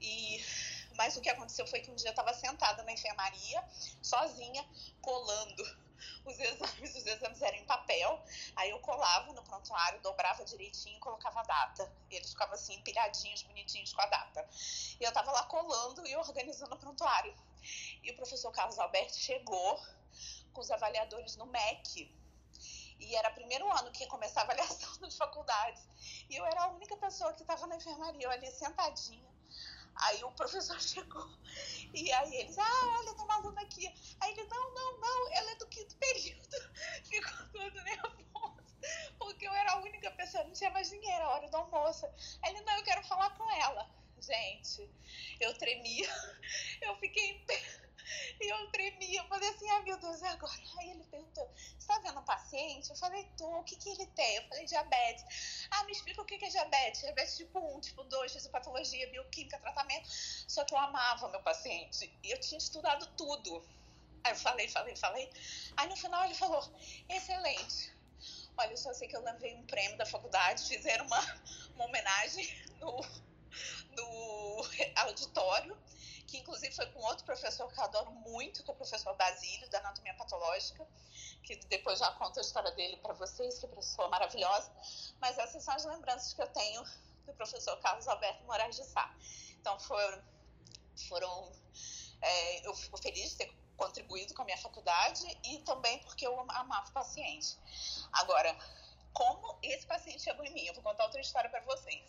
E 0.00 0.44
mas 1.00 1.16
o 1.16 1.20
que 1.22 1.30
aconteceu 1.30 1.66
foi 1.66 1.80
que 1.80 1.90
um 1.90 1.94
dia 1.94 2.08
eu 2.08 2.10
estava 2.10 2.34
sentada 2.34 2.82
na 2.82 2.92
enfermaria, 2.92 3.64
sozinha, 4.02 4.62
colando 5.00 5.64
os 6.24 6.38
exames, 6.38 6.96
os 6.96 7.06
exames 7.06 7.42
eram 7.42 7.58
em 7.58 7.64
papel, 7.64 8.22
aí 8.56 8.70
eu 8.70 8.78
colava 8.80 9.32
no 9.32 9.42
prontuário, 9.42 10.00
dobrava 10.00 10.44
direitinho 10.44 10.96
e 10.96 11.00
colocava 11.00 11.40
a 11.40 11.42
data. 11.42 11.92
E 12.10 12.16
eles 12.16 12.30
ficavam 12.30 12.54
assim, 12.54 12.74
empilhadinhos, 12.74 13.42
bonitinhos 13.42 13.92
com 13.92 14.02
a 14.02 14.06
data. 14.06 14.48
E 15.00 15.04
eu 15.04 15.12
tava 15.12 15.30
lá 15.32 15.44
colando 15.44 16.06
e 16.06 16.16
organizando 16.16 16.74
o 16.74 16.78
prontuário. 16.78 17.34
E 18.02 18.10
o 18.10 18.16
professor 18.16 18.50
Carlos 18.52 18.78
Alberto 18.78 19.16
chegou 19.16 19.80
com 20.52 20.60
os 20.60 20.70
avaliadores 20.70 21.36
no 21.36 21.46
MEC. 21.46 22.10
E 22.98 23.16
era 23.16 23.30
primeiro 23.30 23.70
ano 23.78 23.90
que 23.90 24.04
ia 24.04 24.08
começar 24.08 24.40
a 24.40 24.44
avaliação 24.44 24.96
das 25.00 25.16
faculdades. 25.16 25.82
E 26.28 26.36
eu 26.36 26.44
era 26.44 26.64
a 26.64 26.68
única 26.68 26.96
pessoa 26.96 27.32
que 27.32 27.42
estava 27.42 27.66
na 27.66 27.76
enfermaria, 27.76 28.24
eu 28.24 28.30
ali 28.30 28.50
sentadinha 28.50 29.29
Aí 29.96 30.24
o 30.24 30.32
professor 30.32 30.80
chegou 30.80 31.30
e 31.92 32.12
aí 32.12 32.34
eles, 32.36 32.56
ah, 32.58 32.96
olha, 32.98 33.14
tem 33.14 33.24
uma 33.24 33.34
aluna 33.34 33.60
aqui. 33.62 33.86
Aí 34.20 34.30
ele, 34.32 34.44
não, 34.44 34.74
não, 34.74 35.00
não, 35.00 35.32
ela 35.32 35.50
é 35.50 35.54
do 35.56 35.66
quinto 35.66 35.96
período. 35.96 36.56
Ficou 37.04 37.48
todo 37.48 37.82
nervoso, 37.82 38.64
porque 39.18 39.46
eu 39.46 39.52
era 39.52 39.72
a 39.72 39.80
única 39.80 40.10
pessoa, 40.12 40.44
não 40.44 40.52
tinha 40.52 40.70
mais 40.70 40.90
ninguém, 40.90 41.12
era 41.12 41.24
a 41.24 41.30
hora 41.30 41.48
do 41.48 41.56
almoço. 41.56 42.06
Aí 42.44 42.54
ele, 42.54 42.60
não, 42.62 42.76
eu 42.76 42.84
quero 42.84 43.04
falar 43.04 43.30
com 43.30 43.50
ela. 43.50 43.90
Gente, 44.20 44.88
eu 45.40 45.56
tremia, 45.56 46.08
eu 46.82 46.94
fiquei 46.96 47.30
em 47.30 47.44
pé 47.46 47.89
e 48.40 48.48
eu 48.48 48.70
tremia, 48.70 49.20
eu 49.20 49.28
falei 49.28 49.48
assim, 49.48 49.68
ai 49.70 49.82
meu 49.82 49.98
Deus, 49.98 50.20
e 50.20 50.26
agora? 50.26 50.52
Aí 50.78 50.90
ele 50.90 51.04
perguntou, 51.04 51.50
você 51.78 51.86
tá 51.86 51.98
vendo 51.98 52.20
um 52.20 52.24
paciente? 52.24 52.90
Eu 52.90 52.96
falei, 52.96 53.24
tô, 53.36 53.58
o 53.58 53.64
que 53.64 53.76
que 53.76 53.88
ele 53.90 54.06
tem? 54.06 54.36
Eu 54.36 54.48
falei, 54.48 54.64
diabetes. 54.64 55.68
Ah, 55.70 55.84
me 55.84 55.92
explica 55.92 56.22
o 56.22 56.24
que 56.24 56.38
que 56.38 56.44
é 56.44 56.48
diabetes. 56.48 57.00
Diabetes 57.00 57.36
tipo 57.36 57.58
1, 57.76 57.80
tipo 57.80 58.04
2, 58.04 58.32
fisiopatologia, 58.32 59.10
bioquímica, 59.10 59.58
tratamento. 59.58 60.08
Só 60.10 60.64
que 60.64 60.74
eu 60.74 60.78
amava 60.78 61.28
meu 61.28 61.42
paciente 61.42 62.12
e 62.22 62.30
eu 62.30 62.40
tinha 62.40 62.58
estudado 62.58 63.06
tudo. 63.16 63.62
Aí 64.24 64.32
eu 64.32 64.36
falei, 64.36 64.68
falei, 64.68 64.96
falei. 64.96 65.30
Aí 65.76 65.88
no 65.88 65.96
final 65.96 66.24
ele 66.24 66.34
falou, 66.34 66.62
excelente. 67.08 67.92
Olha, 68.56 68.72
eu 68.72 68.76
só 68.76 68.92
sei 68.92 69.08
que 69.08 69.16
eu 69.16 69.22
levei 69.22 69.54
um 69.54 69.64
prêmio 69.64 69.96
da 69.96 70.04
faculdade, 70.04 70.68
fizeram 70.68 71.06
uma, 71.06 71.42
uma 71.74 71.84
homenagem 71.86 72.46
no, 72.78 73.00
no 73.96 74.64
auditório 74.96 75.76
que 76.30 76.38
inclusive 76.38 76.72
foi 76.72 76.86
com 76.86 77.00
outro 77.00 77.24
professor 77.24 77.70
que 77.72 77.78
eu 77.78 77.84
adoro 77.84 78.10
muito, 78.12 78.62
que 78.62 78.70
é 78.70 78.72
o 78.72 78.76
professor 78.76 79.14
Basílio, 79.16 79.68
da 79.68 79.78
Anatomia 79.78 80.14
Patológica, 80.14 80.86
que 81.42 81.56
depois 81.66 81.98
já 81.98 82.10
conto 82.12 82.38
a 82.38 82.42
história 82.42 82.70
dele 82.72 82.96
para 82.98 83.12
vocês, 83.14 83.58
que 83.58 83.66
é 83.66 83.68
pessoa 83.68 84.08
maravilhosa. 84.08 84.70
Mas 85.20 85.36
essas 85.38 85.64
são 85.64 85.74
as 85.74 85.84
lembranças 85.84 86.32
que 86.32 86.40
eu 86.40 86.46
tenho 86.48 86.84
do 87.26 87.32
professor 87.34 87.76
Carlos 87.80 88.06
Alberto 88.06 88.44
Moraes 88.44 88.76
de 88.76 88.84
Sá. 88.84 89.12
Então 89.60 89.76
foram, 89.80 90.22
foram 91.08 91.52
é, 92.22 92.66
eu 92.66 92.74
fico 92.76 92.96
feliz 92.98 93.30
de 93.30 93.36
ter 93.36 93.54
contribuído 93.76 94.32
com 94.32 94.42
a 94.42 94.44
minha 94.44 94.58
faculdade 94.58 95.26
e 95.42 95.58
também 95.62 95.98
porque 96.00 96.24
eu 96.24 96.38
amava 96.38 96.88
o 96.88 96.92
paciente. 96.92 97.58
Agora, 98.12 98.56
como 99.12 99.58
esse 99.64 99.84
paciente 99.84 100.22
chegou 100.22 100.44
em 100.44 100.54
mim? 100.54 100.64
Eu 100.66 100.74
vou 100.74 100.82
contar 100.84 101.04
outra 101.04 101.20
história 101.20 101.50
para 101.50 101.60
vocês. 101.62 102.04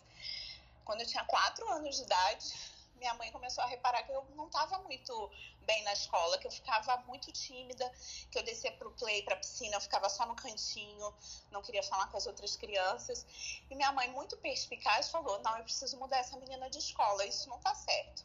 Quando 0.84 1.00
eu 1.00 1.06
tinha 1.08 1.24
quatro 1.24 1.68
anos 1.70 1.96
de 1.96 2.02
idade, 2.02 2.54
minha 3.02 3.14
mãe 3.14 3.32
começou 3.32 3.64
a 3.64 3.66
reparar 3.66 4.04
que 4.04 4.12
eu 4.12 4.24
não 4.36 4.46
estava 4.46 4.78
muito 4.78 5.30
bem 5.62 5.82
na 5.82 5.92
escola, 5.92 6.38
que 6.38 6.46
eu 6.46 6.52
ficava 6.52 6.96
muito 6.98 7.32
tímida, 7.32 7.92
que 8.30 8.38
eu 8.38 8.44
descia 8.44 8.70
para 8.70 8.86
o 8.86 8.92
play, 8.92 9.22
para 9.24 9.34
a 9.34 9.38
piscina, 9.38 9.74
eu 9.74 9.80
ficava 9.80 10.08
só 10.08 10.24
no 10.24 10.36
cantinho, 10.36 11.12
não 11.50 11.60
queria 11.62 11.82
falar 11.82 12.06
com 12.06 12.16
as 12.16 12.26
outras 12.26 12.54
crianças. 12.54 13.26
E 13.68 13.74
minha 13.74 13.90
mãe, 13.90 14.08
muito 14.12 14.36
perspicaz, 14.36 15.10
falou: 15.10 15.40
Não, 15.40 15.58
eu 15.58 15.64
preciso 15.64 15.98
mudar 15.98 16.18
essa 16.18 16.36
menina 16.36 16.70
de 16.70 16.78
escola, 16.78 17.26
isso 17.26 17.48
não 17.48 17.56
está 17.56 17.74
certo. 17.74 18.24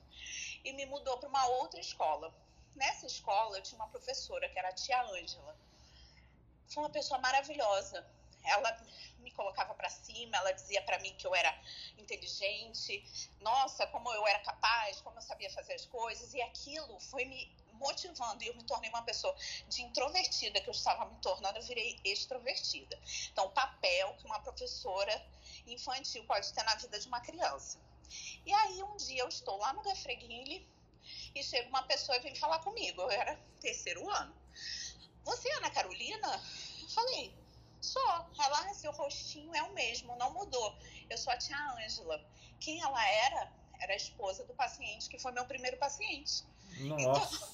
E 0.63 0.71
me 0.73 0.85
mudou 0.85 1.17
para 1.17 1.29
uma 1.29 1.47
outra 1.47 1.79
escola. 1.79 2.31
Nessa 2.75 3.07
escola, 3.07 3.57
eu 3.57 3.63
tinha 3.63 3.81
uma 3.81 3.87
professora, 3.87 4.47
que 4.47 4.59
era 4.59 4.69
a 4.69 4.73
tia 4.73 5.01
Ângela. 5.01 5.57
Foi 6.67 6.83
uma 6.83 6.91
pessoa 6.91 7.19
maravilhosa. 7.19 8.05
Ela 8.47 8.77
me 9.19 9.31
colocava 9.31 9.73
para 9.73 9.89
cima, 9.89 10.37
ela 10.37 10.51
dizia 10.51 10.81
para 10.81 10.99
mim 10.99 11.13
que 11.15 11.27
eu 11.27 11.35
era 11.35 11.53
inteligente, 11.97 13.03
nossa, 13.41 13.85
como 13.87 14.11
eu 14.13 14.25
era 14.27 14.39
capaz, 14.39 15.01
como 15.01 15.17
eu 15.17 15.21
sabia 15.21 15.49
fazer 15.51 15.73
as 15.73 15.85
coisas, 15.85 16.33
e 16.33 16.41
aquilo 16.41 16.99
foi 16.99 17.25
me 17.25 17.51
motivando 17.73 18.43
e 18.43 18.47
eu 18.47 18.55
me 18.55 18.63
tornei 18.63 18.89
uma 18.89 19.03
pessoa 19.03 19.35
de 19.67 19.81
introvertida 19.81 20.59
que 20.61 20.69
eu 20.69 20.73
estava 20.73 21.05
me 21.05 21.15
tornando, 21.21 21.57
eu 21.59 21.63
virei 21.63 21.99
extrovertida. 22.03 22.99
Então, 23.31 23.45
o 23.45 23.51
papel 23.51 24.13
que 24.15 24.25
uma 24.25 24.39
professora 24.39 25.25
infantil 25.65 26.23
pode 26.25 26.51
ter 26.53 26.63
na 26.63 26.75
vida 26.75 26.99
de 26.99 27.07
uma 27.07 27.21
criança. 27.21 27.79
E 28.45 28.53
aí, 28.53 28.83
um 28.83 28.95
dia 28.97 29.21
eu 29.21 29.27
estou 29.27 29.57
lá 29.57 29.73
no 29.73 29.81
Gafreguile 29.81 30.67
e 31.35 31.43
chega 31.43 31.67
uma 31.69 31.83
pessoa 31.83 32.17
e 32.17 32.21
vem 32.21 32.35
falar 32.35 32.59
comigo. 32.59 33.01
Eu 33.01 33.11
era 33.11 33.35
terceiro 33.59 34.09
ano. 34.09 34.35
Você 35.23 35.49
é 35.49 35.57
Ana 35.57 35.69
Carolina? 35.69 36.43
Eu 36.81 36.89
falei, 36.89 37.33
sou. 37.81 38.01
Ela, 38.39 38.73
seu 38.73 38.91
rostinho 38.91 39.53
é 39.55 39.63
o 39.63 39.73
mesmo, 39.73 40.15
não 40.17 40.33
mudou. 40.33 40.77
Eu 41.09 41.17
sou 41.17 41.31
a 41.33 41.37
tia 41.37 41.57
Ângela. 41.73 42.23
Quem 42.59 42.81
ela 42.81 43.09
era? 43.09 43.51
Era 43.79 43.93
a 43.93 43.97
esposa 43.97 44.43
do 44.45 44.53
paciente, 44.53 45.09
que 45.09 45.19
foi 45.19 45.31
meu 45.31 45.45
primeiro 45.45 45.77
paciente. 45.77 46.43
Nossa. 46.79 47.53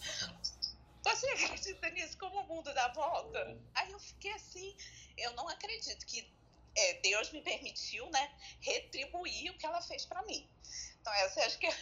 Então, 1.02 1.16
você 1.16 1.28
acredita 1.28 1.90
nisso? 1.90 2.18
Como 2.18 2.40
o 2.40 2.48
mundo 2.48 2.74
dá 2.74 2.88
volta? 2.90 3.58
Aí 3.76 3.92
eu 3.92 4.00
fiquei 4.00 4.32
assim, 4.34 4.76
eu 5.18 5.34
não 5.34 5.48
acredito 5.50 6.06
que 6.06 6.32
é, 6.76 6.94
Deus 7.02 7.32
me 7.32 7.42
permitiu, 7.42 8.10
né, 8.10 8.32
retribuir 8.60 9.52
o 9.52 9.58
que 9.58 9.66
ela 9.66 9.82
fez 9.82 10.06
para 10.06 10.24
mim. 10.24 10.48
Então, 11.04 11.14
essa 11.16 11.46
acho 11.46 11.60
que 11.60 11.68
é 11.68 11.78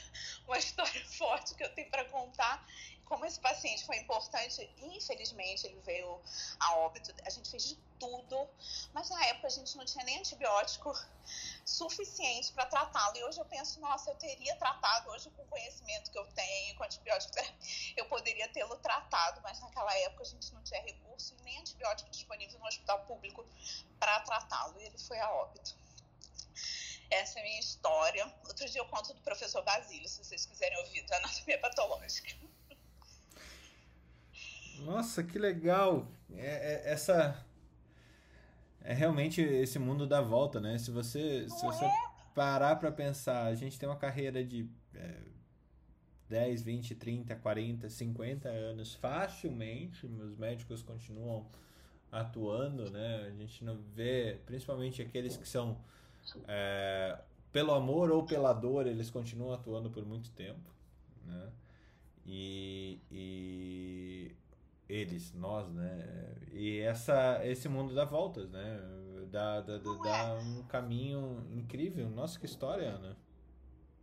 uma 0.47 0.57
história 0.57 1.05
forte 1.15 1.53
que 1.53 1.63
eu 1.63 1.71
tenho 1.75 1.91
para 1.91 2.05
contar. 2.05 2.65
Como 3.05 3.23
esse 3.23 3.39
paciente 3.39 3.85
foi 3.85 3.97
importante, 3.97 4.67
infelizmente 4.77 5.67
ele 5.67 5.79
veio 5.81 6.19
a 6.59 6.77
óbito. 6.77 7.13
A 7.23 7.29
gente 7.29 7.51
fez 7.51 7.65
de 7.65 7.75
tudo, 7.99 8.49
mas 8.93 9.09
na 9.11 9.23
época 9.27 9.45
a 9.45 9.49
gente 9.51 9.77
não 9.77 9.85
tinha 9.85 10.03
nem 10.05 10.17
antibiótico 10.17 10.91
suficiente 11.63 12.51
para 12.53 12.65
tratá-lo. 12.65 13.15
E 13.15 13.23
hoje 13.25 13.39
eu 13.39 13.45
penso, 13.45 13.79
nossa, 13.79 14.09
eu 14.09 14.15
teria 14.15 14.55
tratado 14.55 15.11
hoje 15.11 15.29
com 15.29 15.43
o 15.43 15.47
conhecimento 15.47 16.09
que 16.09 16.17
eu 16.17 16.25
tenho, 16.33 16.75
com 16.75 16.83
antibiótico, 16.83 17.35
eu 17.95 18.05
poderia 18.05 18.47
tê-lo 18.47 18.75
tratado, 18.77 19.39
mas 19.43 19.59
naquela 19.59 19.95
época 19.99 20.23
a 20.23 20.25
gente 20.25 20.51
não 20.51 20.63
tinha 20.63 20.81
recurso 20.81 21.35
e 21.35 21.43
nem 21.43 21.59
antibiótico 21.59 22.09
disponível 22.09 22.57
no 22.57 22.65
hospital 22.65 23.05
público 23.05 23.45
para 23.99 24.19
tratá-lo. 24.21 24.79
E 24.79 24.85
ele 24.85 24.97
foi 24.97 25.19
a 25.19 25.29
óbito. 25.29 25.75
Essa 27.11 27.39
é 27.39 27.41
a 27.41 27.45
minha 27.45 27.59
história. 27.59 28.33
Outro 28.47 28.67
dia 28.69 28.79
eu 28.79 28.85
conto 28.85 29.13
do 29.13 29.21
professor 29.21 29.61
Basílio, 29.63 30.07
se 30.07 30.23
vocês 30.23 30.45
quiserem 30.45 30.77
ouvir, 30.79 31.05
da 31.07 31.17
anatomia 31.17 31.59
patológica. 31.59 32.33
Nossa, 34.79 35.21
que 35.21 35.37
legal! 35.37 36.07
É, 36.33 36.45
é, 36.87 36.91
essa 36.91 37.45
é 38.83 38.93
realmente 38.93 39.41
esse 39.41 39.77
mundo 39.77 40.07
dá 40.07 40.21
volta, 40.21 40.59
né? 40.59 40.77
Se 40.77 40.89
você, 40.89 41.47
se 41.49 41.65
você 41.65 41.85
parar 42.33 42.77
para 42.77 42.91
pensar, 42.91 43.45
a 43.45 43.55
gente 43.55 43.77
tem 43.77 43.87
uma 43.87 43.97
carreira 43.97 44.43
de 44.43 44.67
é, 44.95 45.17
10, 46.29 46.63
20, 46.63 46.95
30, 46.95 47.35
40, 47.35 47.89
50 47.89 48.49
anos 48.49 48.95
facilmente, 48.95 50.05
os 50.05 50.37
médicos 50.37 50.81
continuam 50.81 51.45
atuando, 52.11 52.89
né? 52.89 53.27
A 53.27 53.31
gente 53.31 53.63
não 53.63 53.77
vê, 53.93 54.39
principalmente 54.45 55.01
aqueles 55.01 55.37
que 55.37 55.47
são 55.47 55.77
é, 56.47 57.19
pelo 57.51 57.73
amor 57.73 58.11
ou 58.11 58.25
pela 58.25 58.53
dor, 58.53 58.87
eles 58.87 59.09
continuam 59.09 59.53
atuando 59.53 59.89
por 59.89 60.05
muito 60.05 60.31
tempo, 60.31 60.69
né? 61.25 61.51
E, 62.25 62.99
e 63.11 64.35
eles, 64.87 65.33
nós, 65.33 65.69
né? 65.69 66.35
E 66.51 66.79
essa, 66.79 67.45
esse 67.45 67.67
mundo 67.67 67.93
dá 67.93 68.05
voltas, 68.05 68.49
né? 68.49 68.79
Dá, 69.29 69.61
dá, 69.61 69.77
dá, 69.77 69.93
dá 70.03 70.33
um 70.35 70.63
caminho 70.63 71.47
incrível. 71.51 72.09
Nossa, 72.09 72.39
que 72.39 72.45
história, 72.45 72.89
Ana. 72.89 73.17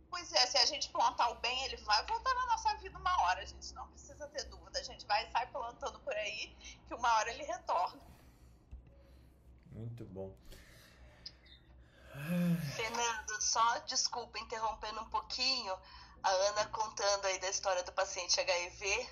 Pois 0.09 0.33
é, 0.33 0.45
se 0.47 0.57
a 0.57 0.65
gente 0.65 0.89
plantar 0.89 1.29
o 1.29 1.35
bem, 1.35 1.65
ele 1.65 1.77
vai 1.77 2.03
voltar 2.07 2.33
na 2.33 2.47
nossa 2.47 2.75
vida 2.77 2.97
uma 2.97 3.21
hora. 3.21 3.41
A 3.41 3.45
gente 3.45 3.73
não 3.75 3.87
precisa 3.89 4.27
ter 4.27 4.43
dúvida. 4.45 4.79
A 4.79 4.83
gente 4.83 5.05
vai 5.05 5.27
e 5.27 5.31
sai 5.31 5.45
plantando 5.51 5.99
por 5.99 6.13
aí, 6.13 6.55
que 6.87 6.93
uma 6.95 7.11
hora 7.17 7.29
ele 7.31 7.43
retorna. 7.43 8.01
Muito 9.71 10.03
bom. 10.05 10.33
Fernando, 12.75 13.41
só 13.41 13.79
desculpa 13.79 14.39
interrompendo 14.39 15.01
um 15.01 15.09
pouquinho. 15.09 15.77
A 16.23 16.29
Ana 16.29 16.65
contando 16.67 17.25
aí 17.25 17.39
da 17.39 17.49
história 17.49 17.83
do 17.83 17.91
paciente 17.93 18.39
HIV. 18.39 19.09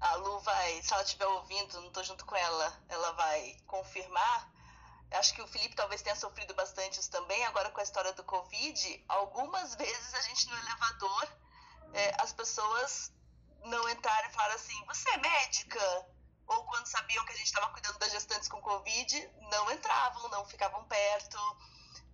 A 0.00 0.14
Lu 0.16 0.40
vai, 0.40 0.82
se 0.82 0.92
ela 0.92 1.02
estiver 1.02 1.26
ouvindo, 1.26 1.80
não 1.80 1.88
estou 1.88 2.04
junto 2.04 2.24
com 2.26 2.36
ela, 2.36 2.84
ela 2.88 3.12
vai 3.12 3.56
confirmar. 3.66 4.52
Acho 5.12 5.34
que 5.34 5.42
o 5.42 5.46
Felipe 5.46 5.76
talvez 5.76 6.02
tenha 6.02 6.16
sofrido 6.16 6.54
bastante 6.54 6.98
isso 6.98 7.10
também. 7.10 7.44
Agora, 7.46 7.70
com 7.70 7.80
a 7.80 7.84
história 7.84 8.12
do 8.12 8.24
Covid, 8.24 9.04
algumas 9.08 9.74
vezes 9.76 10.14
a 10.14 10.20
gente 10.22 10.48
no 10.48 10.58
elevador, 10.58 11.28
é, 11.92 12.14
as 12.20 12.32
pessoas 12.32 13.12
não 13.64 13.88
entraram 13.88 14.28
e 14.28 14.32
falaram 14.32 14.54
assim: 14.54 14.84
Você 14.86 15.08
é 15.10 15.18
médica? 15.18 16.06
Ou 16.46 16.64
quando 16.64 16.86
sabiam 16.86 17.24
que 17.24 17.32
a 17.32 17.36
gente 17.36 17.46
estava 17.46 17.72
cuidando 17.72 17.98
das 17.98 18.12
gestantes 18.12 18.48
com 18.48 18.60
Covid, 18.60 19.30
não 19.50 19.70
entravam, 19.72 20.28
não 20.28 20.44
ficavam 20.44 20.84
perto. 20.84 21.38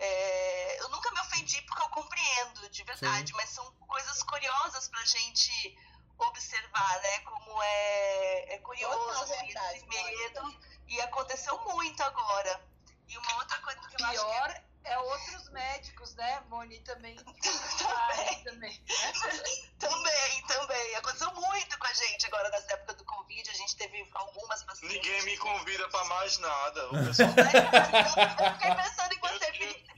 É, 0.02 0.80
eu 0.80 0.88
nunca 0.88 1.10
me 1.12 1.20
ofendi 1.20 1.60
porque 1.62 1.82
eu 1.82 1.88
compreendo, 1.90 2.68
de 2.70 2.82
verdade, 2.84 3.28
Sim. 3.28 3.36
mas 3.36 3.50
são 3.50 3.70
coisas 3.86 4.22
curiosas 4.22 4.88
para 4.88 5.00
a 5.00 5.04
gente 5.04 5.78
observar, 6.16 7.00
né? 7.02 7.18
Como 7.20 7.62
é, 7.62 8.54
é 8.54 8.58
curioso, 8.58 9.22
assim, 9.22 9.46
verdade, 9.46 9.76
esse 9.76 9.86
medo. 9.86 10.58
E 10.88 11.00
aconteceu 11.02 11.58
muito 11.66 12.02
agora. 12.02 12.64
E 13.06 13.18
uma 13.18 13.36
outra 13.36 13.58
coisa 13.58 13.80
que 13.80 14.02
eu 14.02 14.08
Pior 14.08 14.50
acho 14.50 14.54
que 14.54 14.69
é 14.84 14.98
outros 14.98 15.48
médicos, 15.50 16.14
né, 16.14 16.42
Moni? 16.48 16.78
Também. 16.80 17.16
também. 18.44 18.44
também. 18.44 18.84
também, 19.78 20.42
também. 20.46 20.94
Aconteceu 20.96 21.32
muito 21.34 21.78
com 21.78 21.86
a 21.86 21.92
gente 21.92 22.26
agora 22.26 22.48
nessa 22.50 22.72
época 22.74 22.94
do 22.94 23.04
Covid. 23.04 23.50
A 23.50 23.54
gente 23.54 23.76
teve 23.76 24.08
algumas 24.14 24.62
pacientes. 24.62 24.96
Ninguém 24.96 25.22
me 25.22 25.36
convida 25.38 25.88
pra 25.88 26.04
mais 26.04 26.38
nada. 26.38 26.88
O 26.88 26.90
pessoal... 27.06 27.28
eu 27.28 28.52
fiquei 28.54 28.74
pensando 28.74 29.12
em 29.12 29.18
você, 29.20 29.34
eu, 29.34 29.52
Felipe. 29.52 29.90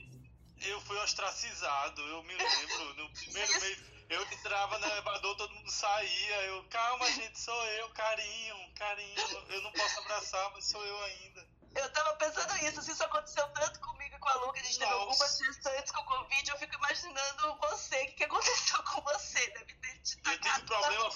Eu, 0.61 0.71
eu 0.71 0.81
fui 0.83 0.99
ostracizado, 0.99 2.01
eu 2.03 2.23
me 2.25 2.35
lembro. 2.35 2.95
No 2.95 3.13
primeiro 3.13 3.61
mês, 3.61 3.79
eu 4.09 4.23
entrava 4.23 4.79
no 4.79 4.87
elevador, 4.87 5.37
todo 5.37 5.55
mundo 5.55 5.71
saía. 5.71 6.37
Eu, 6.43 6.65
calma, 6.65 7.07
gente, 7.13 7.39
sou 7.39 7.65
eu, 7.67 7.89
carinho, 7.91 8.75
carinho. 8.75 9.47
Eu 9.49 9.63
não 9.63 9.73
posso 9.73 10.01
abraçar, 10.01 10.51
mas 10.53 10.67
sou 10.67 10.85
eu 10.85 11.03
ainda. 11.05 11.52
Eu 11.75 11.91
tava 11.93 12.15
pensando 12.17 12.55
nisso, 12.55 12.81
assim, 12.81 12.93
isso 12.93 13.05
aconteceu 13.05 13.49
tanto 13.49 13.81
comigo 13.81 14.15
e 14.15 14.19
com 14.19 14.29
a 14.29 14.35
Lu, 14.35 14.53
que 14.53 14.61
a 14.61 14.63
gente 14.63 14.79
Nossa. 14.79 14.91
teve 14.91 15.01
algumas 15.01 15.39
gestantes 15.39 15.93
com 15.93 16.01
o 16.01 16.05
Covid, 16.05 16.51
eu 16.51 16.59
fico 16.59 16.75
imaginando 16.75 17.59
você, 17.61 18.03
o 18.03 18.07
que, 18.07 18.13
que 18.13 18.25
aconteceu 18.25 18.83
com 18.83 19.01
você? 19.03 19.51
Deve 19.51 19.75
ter 19.75 19.99
te 20.03 20.19
eu 20.25 20.41
tive 20.41 20.63
problema, 20.67 21.11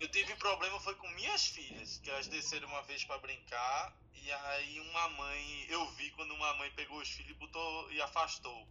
Eu 0.00 0.10
tive 0.10 0.36
problema 0.36 0.80
foi 0.80 0.94
com 0.94 1.08
minhas 1.10 1.46
filhas, 1.46 1.98
que 1.98 2.10
elas 2.10 2.26
desceram 2.28 2.68
uma 2.68 2.82
vez 2.82 3.04
para 3.04 3.18
brincar, 3.18 3.92
e 4.14 4.32
aí 4.32 4.80
uma 4.80 5.08
mãe, 5.10 5.66
eu 5.68 5.86
vi 5.92 6.10
quando 6.12 6.32
uma 6.34 6.54
mãe 6.54 6.70
pegou 6.72 6.98
os 6.98 7.08
filhos 7.08 7.30
e 7.30 7.34
botou 7.34 7.92
e 7.92 8.00
afastou. 8.00 8.66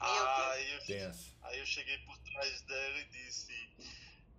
Aí 0.00 0.72
eu, 0.90 1.12
aí 1.42 1.58
eu 1.58 1.66
cheguei 1.66 1.98
por 1.98 2.18
trás 2.18 2.62
dela 2.62 2.98
e 2.98 3.04
disse 3.04 3.52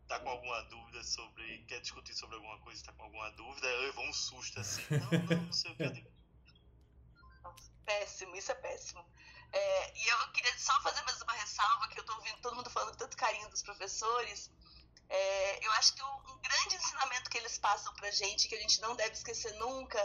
tá 0.08 0.20
com 0.20 0.30
alguma 0.30 0.62
dúvida 0.64 1.04
sobre. 1.04 1.66
quer 1.68 1.82
discutir 1.82 2.14
sobre 2.14 2.36
alguma 2.36 2.60
coisa, 2.60 2.84
tá 2.84 2.94
com 2.94 3.04
alguma 3.04 3.32
dúvida, 3.32 3.68
eu 3.68 3.82
levou 3.82 4.06
um 4.06 4.14
susto 4.14 4.60
assim. 4.60 4.84
Não, 4.90 5.38
não, 5.38 5.44
não 5.46 5.54
sei 5.54 5.72
o 5.72 5.76
que 5.76 5.84
eu 5.84 5.92
digo. 5.92 6.12
Péssimo, 7.86 8.36
isso 8.36 8.52
é 8.52 8.56
péssimo. 8.56 9.06
É, 9.52 9.98
e 9.98 10.08
eu 10.08 10.32
queria 10.32 10.58
só 10.58 10.80
fazer 10.82 11.02
mais 11.04 11.22
uma 11.22 11.34
ressalva, 11.34 11.88
que 11.88 12.00
eu 12.00 12.04
tô 12.04 12.14
ouvindo 12.16 12.42
todo 12.42 12.56
mundo 12.56 12.70
falando 12.70 12.92
com 12.92 12.98
tanto 12.98 13.16
carinho 13.16 13.50
dos 13.50 13.62
professores. 13.62 14.52
É, 15.08 15.66
eu 15.66 15.72
acho 15.74 15.94
que 15.94 16.04
um 16.04 16.42
grande 16.42 16.76
ensinamento 16.76 17.30
que 17.30 17.38
eles 17.38 17.58
passam 17.60 17.94
pra 17.94 18.10
gente, 18.10 18.48
que 18.48 18.56
a 18.56 18.60
gente 18.60 18.82
não 18.82 18.96
deve 18.96 19.14
esquecer 19.14 19.54
nunca, 19.54 20.00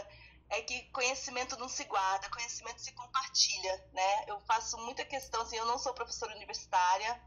é 0.49 0.61
que 0.61 0.83
conhecimento 0.91 1.57
não 1.57 1.67
se 1.67 1.83
guarda, 1.85 2.29
conhecimento 2.29 2.79
se 2.81 2.91
compartilha, 2.91 3.89
né? 3.93 4.25
Eu 4.27 4.39
faço 4.41 4.77
muita 4.77 5.03
questão, 5.05 5.41
assim, 5.41 5.57
eu 5.57 5.65
não 5.65 5.79
sou 5.79 5.93
professora 5.93 6.35
universitária, 6.35 7.21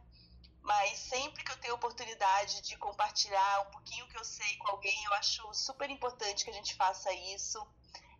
mas 0.65 0.99
sempre 0.99 1.45
que 1.45 1.53
eu 1.53 1.57
tenho 1.59 1.75
oportunidade 1.75 2.63
de 2.63 2.77
compartilhar 2.79 3.61
um 3.69 3.71
pouquinho 3.71 4.09
que 4.09 4.17
eu 4.17 4.25
sei 4.25 4.57
com 4.57 4.69
alguém, 4.69 5.05
eu 5.05 5.13
acho 5.13 5.53
super 5.53 5.91
importante 5.91 6.43
que 6.43 6.51
a 6.51 6.55
gente 6.55 6.75
faça 6.75 7.13
isso. 7.13 7.65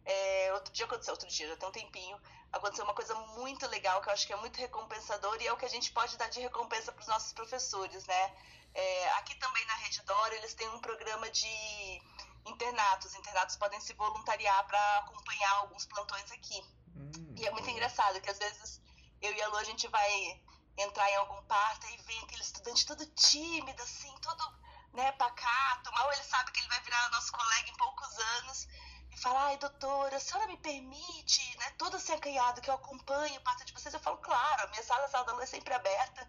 É, 0.05 0.53
outro 0.53 0.71
dia 0.71 0.85
aconteceu, 0.85 1.15
outro 1.15 1.27
dia, 1.27 1.49
já 1.49 1.57
tem 1.57 1.67
um 1.67 1.73
tempinho, 1.73 2.21
aconteceu 2.53 2.85
uma 2.85 2.93
coisa 2.93 3.15
muito 3.39 3.67
legal 3.69 4.03
que 4.03 4.11
eu 4.11 4.13
acho 4.13 4.27
que 4.27 4.33
é 4.35 4.37
muito 4.37 4.59
recompensador 4.59 5.41
e 5.41 5.47
é 5.47 5.53
o 5.55 5.57
que 5.57 5.65
a 5.65 5.71
gente 5.71 5.91
pode 5.93 6.19
dar 6.19 6.29
de 6.29 6.41
recompensa 6.41 6.93
para 6.93 7.01
os 7.01 7.09
nossos 7.09 7.33
professores, 7.33 8.05
né? 8.05 8.37
É, 8.75 9.09
aqui 9.15 9.35
também 9.37 9.65
na 9.65 9.75
Rede 9.77 10.03
Dora 10.03 10.35
eles 10.35 10.53
têm 10.53 10.69
um 10.69 10.81
programa 10.81 11.31
de 11.31 12.03
internatos. 12.45 13.15
Internatos 13.15 13.57
podem 13.57 13.81
se 13.81 13.95
voluntariar 13.95 14.67
para 14.67 14.99
acompanhar 14.99 15.53
alguns 15.61 15.87
plantões 15.87 16.31
aqui. 16.31 16.63
Hum, 16.95 17.35
e 17.39 17.47
é 17.47 17.51
muito 17.53 17.71
engraçado 17.71 18.21
que 18.21 18.29
às 18.29 18.39
vezes 18.39 18.83
eu 19.23 19.33
e 19.33 19.41
a 19.41 19.49
Lu 19.49 19.57
a 19.57 19.65
gente 19.65 19.89
vai 19.89 20.43
entrar 20.77 21.09
em 21.11 21.17
algum 21.17 21.43
parto 21.45 21.87
e 21.87 21.97
vem 21.99 22.21
aquele 22.23 22.43
estudante 22.43 22.87
todo 22.87 23.07
tímido, 23.07 23.83
assim, 23.83 24.13
todo 24.21 24.45
né, 24.93 25.13
pacato, 25.13 25.93
mal 25.93 26.13
ele 26.13 26.23
sabe 26.23 26.53
que 26.53 26.61
ele 26.61 26.69
vai 26.69 26.81
virar 26.83 27.11
nosso 27.11 27.33
colega 27.33 27.69
em 27.69 27.77
poucos 27.77 28.19
anos 28.19 28.69
e 29.11 29.17
fala, 29.17 29.47
ai 29.47 29.57
doutora, 29.57 30.17
a 30.17 30.21
senhora 30.21 30.47
me 30.47 30.57
permite, 30.57 31.59
né, 31.59 31.71
todo 31.79 31.97
assim 31.97 32.13
acanhado 32.13 32.61
que 32.61 32.71
eu 32.71 32.75
acompanho 32.75 33.39
o 33.39 33.43
parto 33.43 33.65
de 33.65 33.73
vocês, 33.73 33.93
eu 33.95 34.01
falo, 34.01 34.19
claro, 34.19 34.63
a 34.63 34.67
minha 34.69 34.83
sala, 34.83 35.05
a 35.05 35.09
sala 35.09 35.25
da 35.25 35.33
Lu 35.33 35.43
é 35.43 35.47
sempre 35.47 35.75
aberta 35.75 36.27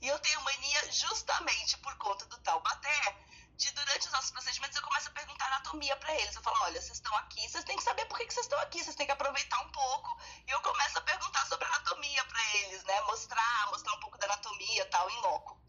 e 0.00 0.08
eu 0.08 0.18
tenho 0.18 0.40
mania 0.42 0.92
justamente 0.92 1.76
por 1.78 1.94
conta 1.96 2.24
do 2.26 2.38
Taubaté, 2.38 3.16
de 3.60 3.70
durante 3.72 4.06
os 4.06 4.12
nossos 4.12 4.30
procedimentos 4.30 4.74
eu 4.74 4.82
começo 4.82 5.08
a 5.08 5.12
perguntar 5.12 5.46
anatomia 5.46 5.94
para 5.96 6.14
eles. 6.14 6.34
Eu 6.34 6.42
falo, 6.42 6.56
olha, 6.62 6.80
vocês 6.80 6.96
estão 6.96 7.14
aqui, 7.16 7.46
vocês 7.46 7.62
têm 7.64 7.76
que 7.76 7.82
saber 7.82 8.06
por 8.06 8.18
que, 8.18 8.24
vocês 8.24 8.46
estão 8.46 8.58
aqui, 8.60 8.82
vocês 8.82 8.96
têm 8.96 9.04
que 9.04 9.12
aproveitar 9.12 9.60
um 9.60 9.70
pouco. 9.70 10.18
E 10.46 10.50
eu 10.50 10.60
começo 10.62 10.98
a 10.98 11.02
perguntar 11.02 11.46
sobre 11.46 11.66
anatomia 11.66 12.24
para 12.24 12.56
eles, 12.56 12.82
né? 12.84 13.00
Mostrar, 13.02 13.66
mostrar 13.70 13.92
um 13.94 14.00
pouco 14.00 14.16
da 14.16 14.26
anatomia 14.26 14.86
tal, 14.86 15.10
em 15.10 15.20
loco. 15.20 15.60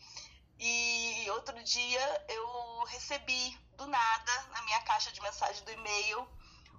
E 0.57 1.25
outro 1.31 1.61
dia 1.63 2.25
eu 2.29 2.83
recebi 2.85 3.59
do 3.75 3.85
nada 3.87 4.41
na 4.53 4.61
minha 4.61 4.81
caixa 4.83 5.11
de 5.11 5.21
mensagem 5.21 5.63
do 5.65 5.71
e-mail 5.71 6.27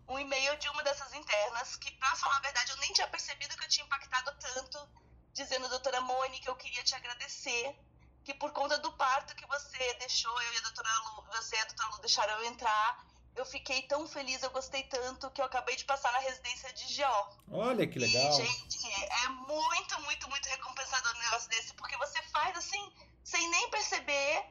um 0.08 0.18
e-mail 0.18 0.56
de 0.58 0.68
uma 0.68 0.82
dessas 0.82 1.12
internas 1.14 1.76
que, 1.76 1.90
para 1.92 2.16
falar 2.16 2.36
a 2.36 2.40
verdade, 2.40 2.72
eu 2.72 2.76
nem 2.78 2.92
tinha 2.92 3.06
percebido 3.06 3.56
que 3.56 3.64
eu 3.64 3.68
tinha 3.68 3.86
impactado 3.86 4.34
tanto, 4.38 4.88
dizendo, 5.32 5.68
doutora 5.68 6.00
Mônica, 6.00 6.50
eu 6.50 6.56
queria 6.56 6.82
te 6.82 6.94
agradecer 6.94 7.76
que 8.24 8.34
por 8.34 8.52
conta 8.52 8.78
do 8.78 8.92
parto 8.92 9.34
que 9.34 9.46
você 9.46 9.94
deixou, 9.94 10.42
eu 10.42 10.54
e 10.54 10.58
a 10.58 10.60
doutora 10.62 10.88
Lu, 10.98 11.24
você 11.32 11.56
e 11.56 11.60
a 11.60 11.64
doutora 11.64 11.88
Lu 11.90 12.00
deixaram 12.00 12.34
eu 12.34 12.44
entrar, 12.44 13.04
eu 13.34 13.46
fiquei 13.46 13.82
tão 13.82 14.06
feliz, 14.06 14.42
eu 14.42 14.50
gostei 14.50 14.82
tanto, 14.84 15.30
que 15.30 15.40
eu 15.40 15.44
acabei 15.44 15.74
de 15.74 15.84
passar 15.84 16.12
na 16.12 16.18
residência 16.18 16.72
de 16.72 17.02
GO. 17.02 17.28
Olha 17.50 17.86
que 17.86 17.98
legal. 17.98 18.40
E, 18.40 18.46
gente, 18.46 18.92
é 18.92 19.28
muito, 19.28 20.00
muito, 20.02 20.28
muito 20.28 20.48
recompensador 20.48 21.16
um 21.16 21.20
negócio 21.20 21.48
desse, 21.48 21.72
porque 21.74 21.96
você 21.96 22.22
faz 22.24 22.56
assim, 22.56 22.92
sem 23.24 23.48
nem 23.48 23.70
perceber, 23.70 24.44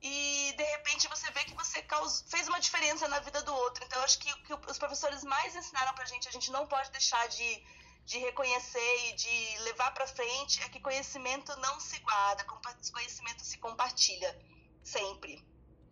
e 0.00 0.54
de 0.56 0.62
repente 0.62 1.08
você 1.08 1.30
vê 1.30 1.44
que 1.44 1.54
você 1.54 1.82
caus... 1.82 2.24
fez 2.28 2.46
uma 2.46 2.60
diferença 2.60 3.08
na 3.08 3.18
vida 3.20 3.42
do 3.42 3.54
outro. 3.54 3.84
Então, 3.84 3.98
eu 3.98 4.04
acho 4.04 4.18
que 4.18 4.30
o 4.32 4.36
que 4.42 4.70
os 4.70 4.78
professores 4.78 5.24
mais 5.24 5.56
ensinaram 5.56 5.94
pra 5.94 6.04
gente, 6.04 6.28
a 6.28 6.32
gente 6.32 6.50
não 6.52 6.66
pode 6.66 6.90
deixar 6.90 7.26
de 7.28 7.66
de 8.04 8.18
reconhecer 8.18 9.08
e 9.08 9.12
de 9.14 9.58
levar 9.60 9.92
para 9.92 10.06
frente 10.06 10.62
é 10.62 10.68
que 10.68 10.80
conhecimento 10.80 11.56
não 11.60 11.80
se 11.80 11.98
guarda, 12.00 12.44
conhecimento 12.92 13.42
se 13.42 13.58
compartilha 13.58 14.38
sempre. 14.82 15.42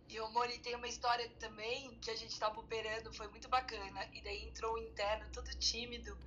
E 0.09 0.21
o 0.21 0.29
Mori 0.31 0.59
tem 0.59 0.75
uma 0.75 0.87
história 0.87 1.27
também 1.41 1.99
que 2.01 2.11
a 2.11 2.15
gente 2.15 2.33
estava 2.33 2.61
operando, 2.61 3.15
foi 3.15 3.29
muito 3.29 3.49
bacana. 3.49 4.07
E 4.13 4.21
daí 4.21 4.47
entrou 4.47 4.75
um 4.75 4.79
interno 4.79 5.27
todo 5.33 5.49
tímido. 5.55 6.19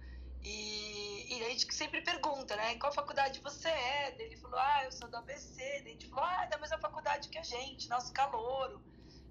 E, 0.41 1.37
e 1.37 1.43
a 1.43 1.49
gente 1.49 1.71
sempre 1.71 2.01
pergunta, 2.01 2.55
né? 2.55 2.75
Qual 2.79 2.91
faculdade 2.91 3.39
você 3.41 3.67
é? 3.67 4.11
Daí 4.17 4.25
ele 4.25 4.37
falou, 4.37 4.57
ah, 4.57 4.85
eu 4.85 4.91
sou 4.91 5.07
do 5.07 5.17
ABC. 5.17 5.55
Daí 5.59 5.89
a 5.89 5.89
gente 5.89 6.07
falou, 6.07 6.25
ah, 6.25 6.45
é 6.45 6.47
da 6.47 6.57
mesma 6.57 6.79
faculdade 6.79 7.29
que 7.29 7.37
a 7.37 7.43
gente, 7.43 7.87
nosso 7.87 8.11
calouro. 8.11 8.83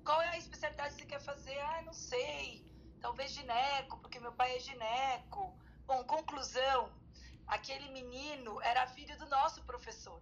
Qual 0.05 0.22
é 0.22 0.28
a 0.28 0.39
especialidade 0.39 0.94
que 0.94 1.02
você 1.02 1.06
quer 1.09 1.20
fazer? 1.20 1.59
Ah, 1.59 1.82
não 1.82 1.93
sei. 1.93 2.64
Talvez 3.01 3.32
gineco, 3.32 3.98
porque 3.98 4.20
meu 4.20 4.32
pai 4.32 4.55
é 4.56 4.60
gineco. 4.60 5.52
Bom, 5.86 6.02
conclusão, 6.05 6.90
aquele 7.47 7.89
menino 7.90 8.61
era 8.62 8.86
filho 8.86 9.16
do 9.19 9.27
nosso 9.27 9.62
professor. 9.65 10.20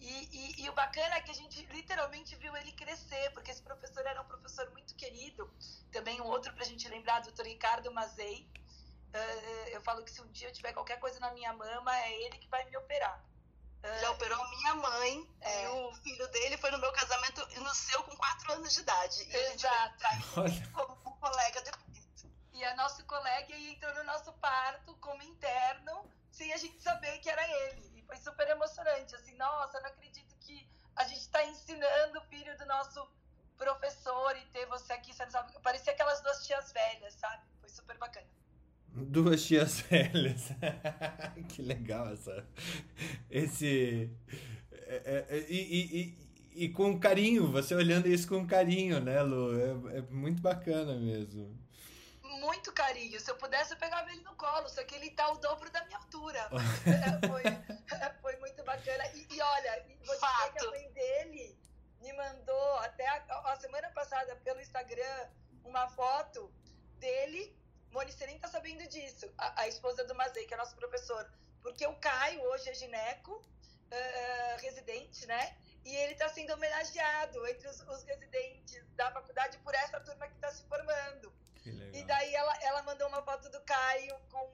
E, 0.00 0.28
e, 0.30 0.64
e, 0.64 0.68
o 0.68 0.72
bacana 0.74 1.16
é 1.16 1.20
que 1.20 1.30
a 1.30 1.34
gente 1.34 1.64
literalmente 1.66 2.36
viu 2.36 2.54
ele 2.56 2.70
crescer, 2.72 3.30
porque 3.32 3.50
esse 3.50 3.62
professor 3.62 4.04
era 4.06 4.20
um 4.20 4.26
professor 4.26 4.70
muito 4.70 4.94
querido. 4.94 5.50
Também 5.90 6.20
um 6.20 6.26
outro 6.26 6.52
para 6.52 6.64
a 6.64 6.66
gente 6.66 6.86
lembrar, 6.88 7.20
doutor 7.20 7.46
Ricardo 7.46 7.90
Mazei. 7.92 8.48
Uh, 9.08 9.68
eu 9.68 9.80
falo 9.80 10.04
que 10.04 10.10
se 10.10 10.20
um 10.20 10.30
dia 10.30 10.48
eu 10.48 10.52
tiver 10.52 10.72
qualquer 10.72 11.00
coisa 11.00 11.18
na 11.18 11.30
minha 11.32 11.52
mama, 11.52 11.96
é 11.98 12.22
ele 12.24 12.36
que 12.38 12.48
vai 12.48 12.64
me 12.66 12.76
operar. 12.76 13.24
Uh, 13.82 14.00
Já 14.00 14.10
operou 14.10 14.48
minha 14.50 14.74
mãe 14.74 15.30
é. 15.40 15.64
e 15.64 15.68
o 15.68 15.92
filho 16.02 16.28
dele 16.28 16.58
foi 16.58 16.70
no 16.70 16.78
meu 16.78 16.92
casamento 16.92 17.46
e 17.56 17.60
no 17.60 17.74
seu 17.74 18.02
com 18.02 18.14
4 18.16 18.52
anos 18.52 18.74
de 18.74 18.80
idade. 18.80 19.22
E 19.22 19.36
Exato. 19.54 20.40
A 20.40 20.48
gente 20.48 20.68
como 20.68 20.96
colega 20.96 21.60
depois. 21.62 21.75
E 22.66 22.68
a 22.68 22.74
nosso 22.74 23.04
colega 23.04 23.56
entrou 23.56 23.94
no 23.94 24.02
nosso 24.02 24.32
parto 24.32 24.92
como 24.94 25.22
interno, 25.22 26.04
sem 26.32 26.52
a 26.52 26.56
gente 26.56 26.82
saber 26.82 27.16
que 27.20 27.30
era 27.30 27.44
ele. 27.68 27.92
E 27.94 28.02
foi 28.02 28.16
super 28.16 28.48
emocionante, 28.48 29.14
assim, 29.14 29.36
nossa, 29.36 29.78
não 29.78 29.86
acredito 29.86 30.34
que 30.40 30.68
a 30.96 31.04
gente 31.04 31.20
está 31.20 31.44
ensinando 31.44 32.18
o 32.18 32.22
filho 32.22 32.58
do 32.58 32.66
nosso 32.66 33.08
professor 33.56 34.36
e 34.36 34.44
ter 34.46 34.66
você 34.66 34.94
aqui, 34.94 35.14
sabe? 35.14 35.32
Parecia 35.62 35.92
aquelas 35.92 36.20
duas 36.22 36.44
tias 36.44 36.72
velhas, 36.72 37.14
sabe? 37.14 37.44
Foi 37.60 37.68
super 37.68 37.96
bacana. 37.98 38.26
Duas 38.88 39.44
tias 39.44 39.82
velhas. 39.88 40.48
que 41.54 41.62
legal 41.62 42.08
essa. 42.08 42.44
Esse. 43.30 44.10
É, 44.72 45.02
é, 45.04 45.26
é, 45.36 45.46
e, 45.48 45.54
e, 45.54 46.00
e, 46.00 46.64
e, 46.64 46.68
com 46.70 46.98
carinho, 46.98 47.46
você 47.46 47.76
olhando 47.76 48.08
isso 48.08 48.26
com 48.26 48.44
carinho, 48.44 48.98
né, 49.00 49.22
Lu? 49.22 49.56
É, 49.56 49.98
é 49.98 50.02
muito 50.10 50.42
bacana 50.42 50.96
mesmo 50.96 51.64
muito 52.46 52.72
carinho. 52.72 53.20
Se 53.20 53.30
eu 53.30 53.36
pudesse, 53.36 53.72
eu 53.72 53.76
pegava 53.76 54.10
ele 54.10 54.22
no 54.22 54.34
colo, 54.36 54.68
só 54.68 54.82
que 54.84 54.94
ele 54.94 55.10
tá 55.10 55.30
o 55.32 55.38
dobro 55.38 55.68
da 55.70 55.84
minha 55.84 55.98
altura. 55.98 56.48
foi, 57.28 57.42
foi 58.22 58.36
muito 58.36 58.62
bacana. 58.62 59.04
E, 59.14 59.26
e 59.34 59.42
olha, 59.42 59.86
vou 60.04 60.14
dizer 60.14 60.52
que 60.52 60.66
a 60.66 60.70
mãe 60.70 60.92
dele 60.92 61.58
me 62.00 62.12
mandou 62.12 62.74
até 62.78 63.06
a, 63.06 63.52
a, 63.52 63.56
semana 63.56 63.90
passada 63.90 64.36
pelo 64.36 64.60
Instagram 64.60 65.28
uma 65.64 65.88
foto 65.88 66.52
dele. 66.98 67.56
Moni, 67.90 68.12
você 68.12 68.26
nem 68.26 68.38
tá 68.38 68.48
sabendo 68.48 68.86
disso. 68.88 69.32
A, 69.36 69.62
a 69.62 69.68
esposa 69.68 70.04
do 70.04 70.14
Mazei, 70.14 70.46
que 70.46 70.54
é 70.54 70.56
nosso 70.56 70.76
professor. 70.76 71.28
Porque 71.62 71.84
o 71.86 71.96
Caio 71.96 72.40
hoje 72.50 72.70
é 72.70 72.74
gineco, 72.74 73.32
uh, 73.34 74.60
residente, 74.60 75.26
né? 75.26 75.56
E 75.84 75.94
ele 75.96 76.12
está 76.12 76.28
sendo 76.28 76.52
homenageado 76.52 77.44
entre 77.48 77.68
os, 77.68 77.80
os 77.80 78.02
residentes 78.04 78.84
da 78.94 79.10
faculdade 79.10 79.58
por 79.58 79.74
essa 79.74 79.98
turma 80.00 80.28
que 80.28 80.34
está 80.34 80.50
se 80.50 80.62
formando. 80.64 81.32
E 81.92 82.02
daí 82.04 82.34
ela, 82.34 82.54
ela 82.62 82.82
mandou 82.82 83.08
uma 83.08 83.22
foto 83.22 83.48
do 83.50 83.60
Caio 83.62 84.16
com, 84.30 84.48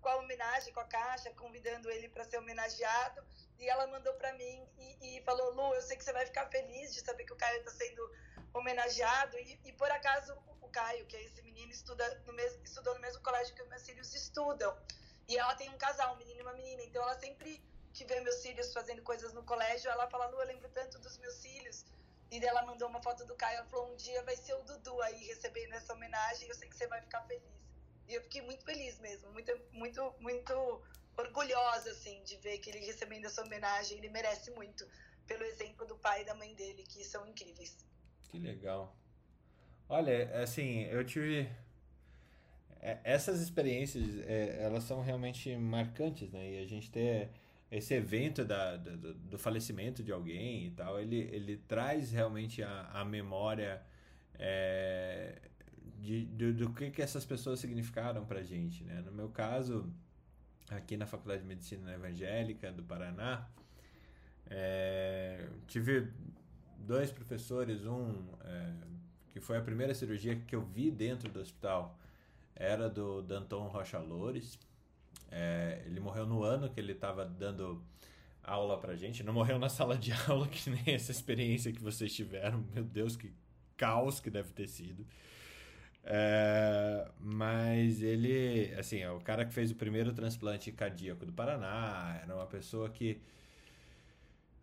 com 0.00 0.08
a 0.08 0.16
homenagem, 0.16 0.72
com 0.72 0.80
a 0.80 0.84
caixa, 0.84 1.30
convidando 1.34 1.90
ele 1.90 2.08
para 2.08 2.24
ser 2.24 2.38
homenageado. 2.38 3.24
E 3.58 3.68
ela 3.68 3.86
mandou 3.86 4.12
para 4.14 4.32
mim 4.34 4.68
e, 4.78 5.18
e, 5.18 5.22
falou: 5.22 5.52
Lu, 5.54 5.74
eu 5.74 5.82
sei 5.82 5.96
que 5.96 6.04
você 6.04 6.12
vai 6.12 6.26
ficar 6.26 6.46
feliz 6.46 6.94
de 6.94 7.00
saber 7.00 7.24
que 7.24 7.32
o 7.32 7.36
Caio 7.36 7.58
está 7.58 7.70
sendo 7.70 8.10
homenageado. 8.52 9.38
E, 9.38 9.60
e, 9.64 9.72
por 9.72 9.90
acaso 9.90 10.36
o 10.60 10.68
Caio, 10.68 11.06
que 11.06 11.16
é 11.16 11.24
esse 11.24 11.40
menino, 11.42 11.70
estuda 11.70 12.22
no 12.26 12.32
mesmo, 12.32 12.62
estudou 12.64 12.94
no 12.94 13.00
mesmo 13.00 13.22
colégio 13.22 13.54
que 13.54 13.62
os 13.62 13.68
meus 13.68 13.84
filhos 13.84 14.14
estudam. 14.14 14.76
E 15.28 15.36
ela 15.36 15.54
tem 15.54 15.70
um 15.70 15.78
casal, 15.78 16.14
um 16.14 16.18
menino 16.18 16.40
e 16.40 16.42
uma 16.42 16.52
menina. 16.52 16.82
Então 16.82 17.02
ela 17.02 17.18
sempre 17.18 17.62
que 17.92 18.04
vê 18.04 18.20
meus 18.20 18.42
filhos 18.42 18.72
fazendo 18.72 19.02
coisas 19.02 19.32
no 19.32 19.42
colégio, 19.44 19.90
ela 19.90 20.08
fala: 20.08 20.26
Lu, 20.26 20.40
eu 20.40 20.46
lembro 20.46 20.68
tanto 20.70 20.98
dos 20.98 21.16
meus 21.18 21.40
filhos 21.40 21.84
e 22.30 22.44
ela 22.44 22.64
mandou 22.66 22.88
uma 22.88 23.00
foto 23.00 23.24
do 23.24 23.34
Caio, 23.36 23.58
ela 23.58 23.66
falou, 23.66 23.92
um 23.92 23.96
dia 23.96 24.22
vai 24.22 24.36
ser 24.36 24.54
o 24.54 24.62
Dudu 24.64 25.00
aí 25.02 25.24
recebendo 25.26 25.72
essa 25.74 25.92
homenagem, 25.92 26.48
eu 26.48 26.54
sei 26.54 26.68
que 26.68 26.76
você 26.76 26.86
vai 26.86 27.00
ficar 27.00 27.22
feliz. 27.22 27.42
E 28.08 28.14
eu 28.14 28.22
fiquei 28.22 28.42
muito 28.42 28.64
feliz 28.64 28.98
mesmo, 29.00 29.30
muito, 29.32 29.52
muito, 29.72 30.14
muito 30.20 30.82
orgulhosa, 31.16 31.90
assim, 31.90 32.22
de 32.24 32.36
ver 32.36 32.58
que 32.58 32.70
ele 32.70 32.84
recebendo 32.84 33.24
essa 33.26 33.42
homenagem, 33.42 33.98
ele 33.98 34.08
merece 34.08 34.50
muito, 34.52 34.86
pelo 35.26 35.44
exemplo 35.44 35.86
do 35.86 35.96
pai 35.96 36.22
e 36.22 36.24
da 36.24 36.34
mãe 36.34 36.54
dele, 36.54 36.84
que 36.84 37.04
são 37.04 37.26
incríveis. 37.26 37.76
Que 38.28 38.38
legal. 38.38 38.94
Olha, 39.88 40.42
assim, 40.42 40.82
eu 40.84 41.04
tive... 41.04 41.48
É, 42.80 43.00
essas 43.02 43.40
experiências, 43.40 44.04
é, 44.26 44.62
elas 44.62 44.84
são 44.84 45.00
realmente 45.00 45.56
marcantes, 45.56 46.30
né? 46.30 46.50
E 46.50 46.58
a 46.62 46.66
gente 46.66 46.90
ter 46.90 47.30
esse 47.70 47.94
evento 47.94 48.44
da, 48.44 48.76
do, 48.76 49.14
do, 49.14 49.38
falecimento 49.38 50.02
de 50.02 50.12
alguém 50.12 50.66
e 50.66 50.70
tal, 50.70 51.00
ele, 51.00 51.16
ele 51.32 51.56
traz 51.56 52.12
realmente 52.12 52.62
a, 52.62 52.90
a 52.92 53.04
memória 53.04 53.82
é, 54.38 55.40
de, 55.98 56.26
do, 56.26 56.54
do 56.54 56.72
que, 56.72 56.90
que 56.90 57.02
essas 57.02 57.24
pessoas 57.24 57.58
significaram 57.58 58.24
pra 58.24 58.42
gente, 58.42 58.84
né? 58.84 59.02
No 59.04 59.10
meu 59.10 59.28
caso, 59.28 59.92
aqui 60.70 60.96
na 60.96 61.06
Faculdade 61.06 61.42
de 61.42 61.48
Medicina 61.48 61.92
Evangélica 61.92 62.70
do 62.70 62.84
Paraná, 62.84 63.48
é, 64.48 65.48
tive 65.66 66.08
dois 66.78 67.10
professores, 67.10 67.84
um 67.84 68.24
é, 68.44 68.72
que 69.32 69.40
foi 69.40 69.56
a 69.56 69.60
primeira 69.60 69.92
cirurgia 69.92 70.36
que 70.36 70.54
eu 70.54 70.62
vi 70.62 70.90
dentro 70.90 71.28
do 71.30 71.40
hospital, 71.40 71.98
era 72.54 72.88
do 72.88 73.22
Danton 73.22 73.66
Rocha 73.66 73.98
Loures, 73.98 74.58
é, 75.30 75.82
ele 75.86 76.00
morreu 76.00 76.26
no 76.26 76.42
ano 76.42 76.70
que 76.70 76.78
ele 76.80 76.92
estava 76.92 77.24
dando 77.24 77.82
aula 78.42 78.78
pra 78.78 78.94
gente. 78.94 79.22
Não 79.22 79.32
morreu 79.32 79.58
na 79.58 79.68
sala 79.68 79.96
de 79.96 80.12
aula, 80.28 80.46
que 80.48 80.70
nem 80.70 80.94
essa 80.94 81.10
experiência 81.10 81.72
que 81.72 81.82
vocês 81.82 82.14
tiveram. 82.14 82.64
Meu 82.74 82.84
Deus, 82.84 83.16
que 83.16 83.32
caos 83.76 84.20
que 84.20 84.30
deve 84.30 84.52
ter 84.52 84.68
sido. 84.68 85.06
É, 86.04 87.10
mas 87.18 88.00
ele, 88.00 88.72
assim, 88.78 89.00
é 89.00 89.10
o 89.10 89.20
cara 89.20 89.44
que 89.44 89.52
fez 89.52 89.72
o 89.72 89.74
primeiro 89.74 90.12
transplante 90.12 90.70
cardíaco 90.70 91.26
do 91.26 91.32
Paraná, 91.32 92.20
era 92.22 92.32
uma 92.32 92.46
pessoa 92.46 92.88
que 92.88 93.20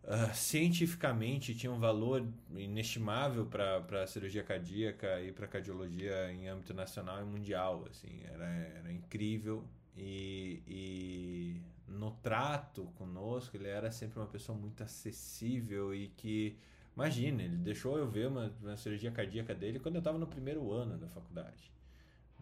uh, 0.05 0.33
cientificamente 0.33 1.53
tinha 1.53 1.69
um 1.71 1.79
valor 1.79 2.25
inestimável 2.55 3.45
para 3.45 4.03
a 4.03 4.07
cirurgia 4.07 4.41
cardíaca 4.41 5.19
e 5.21 5.33
para 5.33 5.45
cardiologia 5.45 6.31
em 6.31 6.47
âmbito 6.47 6.73
nacional 6.73 7.21
e 7.21 7.25
mundial, 7.25 7.85
assim, 7.89 8.21
era, 8.33 8.45
era 8.45 8.93
incrível 8.93 9.67
e, 9.95 10.63
e 10.67 11.61
no 11.87 12.11
trato 12.11 12.85
conosco 12.97 13.55
ele 13.55 13.67
era 13.67 13.91
sempre 13.91 14.19
uma 14.19 14.27
pessoa 14.27 14.57
muito 14.57 14.83
acessível 14.83 15.93
e 15.93 16.09
que 16.09 16.57
Imagina, 16.95 17.41
ele 17.41 17.57
deixou 17.57 17.97
eu 17.97 18.07
ver 18.07 18.27
uma, 18.27 18.53
uma 18.61 18.77
cirurgia 18.77 19.11
cardíaca 19.11 19.53
dele 19.55 19.79
quando 19.79 19.95
eu 19.95 19.99
estava 19.99 20.17
no 20.17 20.27
primeiro 20.27 20.71
ano 20.71 20.97
da 20.97 21.07
faculdade. 21.07 21.71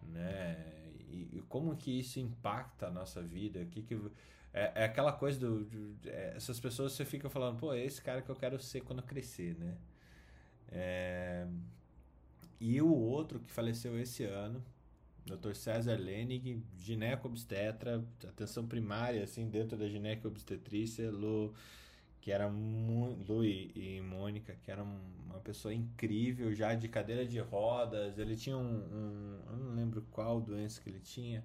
Né? 0.08 0.56
E, 1.08 1.38
e, 1.38 1.44
como 1.48 1.74
que 1.74 1.98
isso 1.98 2.20
impacta 2.20 2.88
a 2.88 2.90
nossa 2.90 3.22
vida? 3.22 3.64
Que 3.64 3.82
que, 3.82 3.98
é, 4.52 4.72
é 4.74 4.84
aquela 4.84 5.12
coisa 5.12 5.40
do. 5.40 5.64
De, 5.64 6.10
é, 6.10 6.34
essas 6.36 6.60
pessoas 6.60 6.92
você 6.92 7.04
fica 7.04 7.30
falando, 7.30 7.58
pô, 7.58 7.72
é 7.72 7.82
esse 7.82 8.02
cara 8.02 8.20
que 8.20 8.28
eu 8.30 8.36
quero 8.36 8.60
ser 8.60 8.82
quando 8.82 8.98
eu 8.98 9.06
crescer, 9.06 9.56
né? 9.58 9.74
É, 10.70 11.46
e 12.60 12.80
o 12.82 12.92
outro 12.92 13.40
que 13.40 13.50
faleceu 13.50 13.98
esse 13.98 14.24
ano, 14.24 14.62
Dr. 15.26 15.54
César 15.54 15.96
Lenig, 15.96 16.62
gineco-obstetra, 16.78 18.04
atenção 18.28 18.66
primária, 18.66 19.22
assim, 19.22 19.48
dentro 19.48 19.76
da 19.76 19.88
gineco-obstetrícia, 19.88 21.10
Lu 21.10 21.54
que 22.22 22.30
era. 22.30 22.46
Lu 22.46 23.44
e, 23.44 24.00
Mônica, 24.00 24.54
que 24.62 24.70
era 24.70 24.82
uma 24.82 25.40
pessoa 25.40 25.74
incrível, 25.74 26.54
já 26.54 26.74
de 26.74 26.88
cadeira 26.88 27.26
de 27.26 27.38
rodas. 27.40 28.16
Ele 28.18 28.36
tinha 28.36 28.56
um, 28.56 28.62
um. 28.62 29.38
eu 29.50 29.56
não 29.56 29.74
lembro 29.74 30.02
qual 30.10 30.40
doença 30.40 30.80
que 30.80 30.88
ele 30.88 31.00
tinha, 31.00 31.44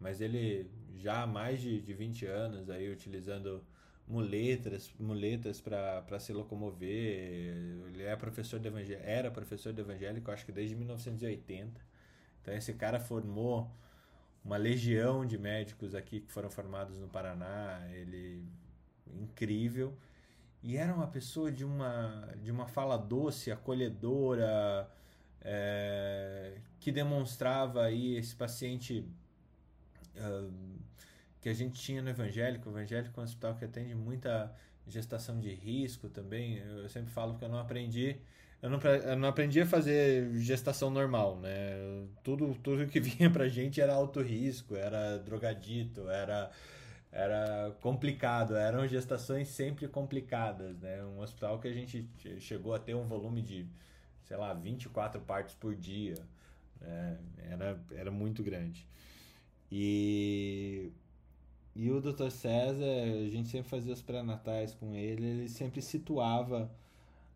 mas 0.00 0.20
ele 0.20 0.70
já 0.96 1.22
há 1.22 1.26
mais 1.26 1.60
de, 1.60 1.80
de 1.80 1.92
20 1.92 2.26
anos 2.26 2.70
aí 2.70 2.90
utilizando 2.90 3.62
muletas 4.06 4.92
muletas 5.00 5.60
para 5.60 6.18
se 6.20 6.32
locomover. 6.32 7.56
Ele 7.92 8.02
é 8.04 8.14
professor 8.16 8.60
de 8.60 8.68
evangel 8.68 9.00
era 9.02 9.30
professor 9.30 9.72
de 9.72 9.80
evangélico, 9.80 10.30
acho 10.30 10.46
que 10.46 10.52
desde 10.52 10.76
1980. 10.76 11.93
Então 12.44 12.54
esse 12.54 12.74
cara 12.74 13.00
formou 13.00 13.70
uma 14.44 14.58
legião 14.58 15.24
de 15.24 15.38
médicos 15.38 15.94
aqui 15.94 16.20
que 16.20 16.30
foram 16.30 16.50
formados 16.50 16.98
no 16.98 17.08
Paraná. 17.08 17.80
Ele 17.90 18.46
incrível. 19.06 19.96
E 20.62 20.76
era 20.76 20.94
uma 20.94 21.06
pessoa 21.06 21.50
de 21.50 21.64
uma, 21.64 22.28
de 22.42 22.50
uma 22.50 22.66
fala 22.66 22.98
doce, 22.98 23.50
acolhedora, 23.50 24.88
é, 25.40 26.58
que 26.78 26.92
demonstrava 26.92 27.84
aí 27.84 28.16
esse 28.16 28.34
paciente 28.34 29.06
uh, 30.16 30.52
que 31.40 31.48
a 31.48 31.54
gente 31.54 31.80
tinha 31.80 32.02
no 32.02 32.10
evangélico. 32.10 32.68
O 32.68 32.72
evangélico 32.72 33.18
é 33.18 33.22
um 33.22 33.24
hospital 33.24 33.54
que 33.56 33.64
atende 33.64 33.94
muita 33.94 34.54
gestação 34.86 35.40
de 35.40 35.52
risco 35.52 36.08
também. 36.08 36.58
Eu 36.58 36.88
sempre 36.90 37.10
falo 37.10 37.36
que 37.38 37.44
eu 37.44 37.48
não 37.48 37.58
aprendi. 37.58 38.20
Eu 38.64 38.70
não, 38.70 38.80
eu 38.80 39.16
não 39.18 39.28
aprendi 39.28 39.60
a 39.60 39.66
fazer 39.66 40.32
gestação 40.38 40.88
normal, 40.88 41.38
né? 41.38 41.52
Tudo, 42.22 42.54
tudo 42.62 42.86
que 42.86 42.98
vinha 42.98 43.28
pra 43.28 43.46
gente 43.46 43.78
era 43.78 43.92
alto 43.92 44.22
risco, 44.22 44.74
era 44.74 45.18
drogadito, 45.18 46.08
era 46.08 46.50
era 47.12 47.76
complicado, 47.82 48.56
eram 48.56 48.88
gestações 48.88 49.48
sempre 49.48 49.86
complicadas, 49.86 50.78
né? 50.80 51.04
Um 51.04 51.20
hospital 51.20 51.58
que 51.60 51.68
a 51.68 51.72
gente 51.74 52.08
chegou 52.40 52.74
a 52.74 52.78
ter 52.78 52.94
um 52.94 53.06
volume 53.06 53.42
de, 53.42 53.68
sei 54.22 54.38
lá, 54.38 54.54
24 54.54 55.20
partes 55.20 55.54
por 55.54 55.74
dia, 55.74 56.16
né? 56.80 57.18
era, 57.50 57.78
era 57.92 58.10
muito 58.10 58.42
grande. 58.42 58.88
E, 59.70 60.90
e 61.76 61.90
o 61.90 62.00
Dr. 62.00 62.30
César, 62.30 62.84
a 62.84 63.28
gente 63.28 63.48
sempre 63.48 63.68
fazia 63.68 63.92
os 63.92 64.00
pré-natais 64.00 64.74
com 64.74 64.94
ele, 64.94 65.26
ele 65.26 65.48
sempre 65.50 65.82
situava 65.82 66.70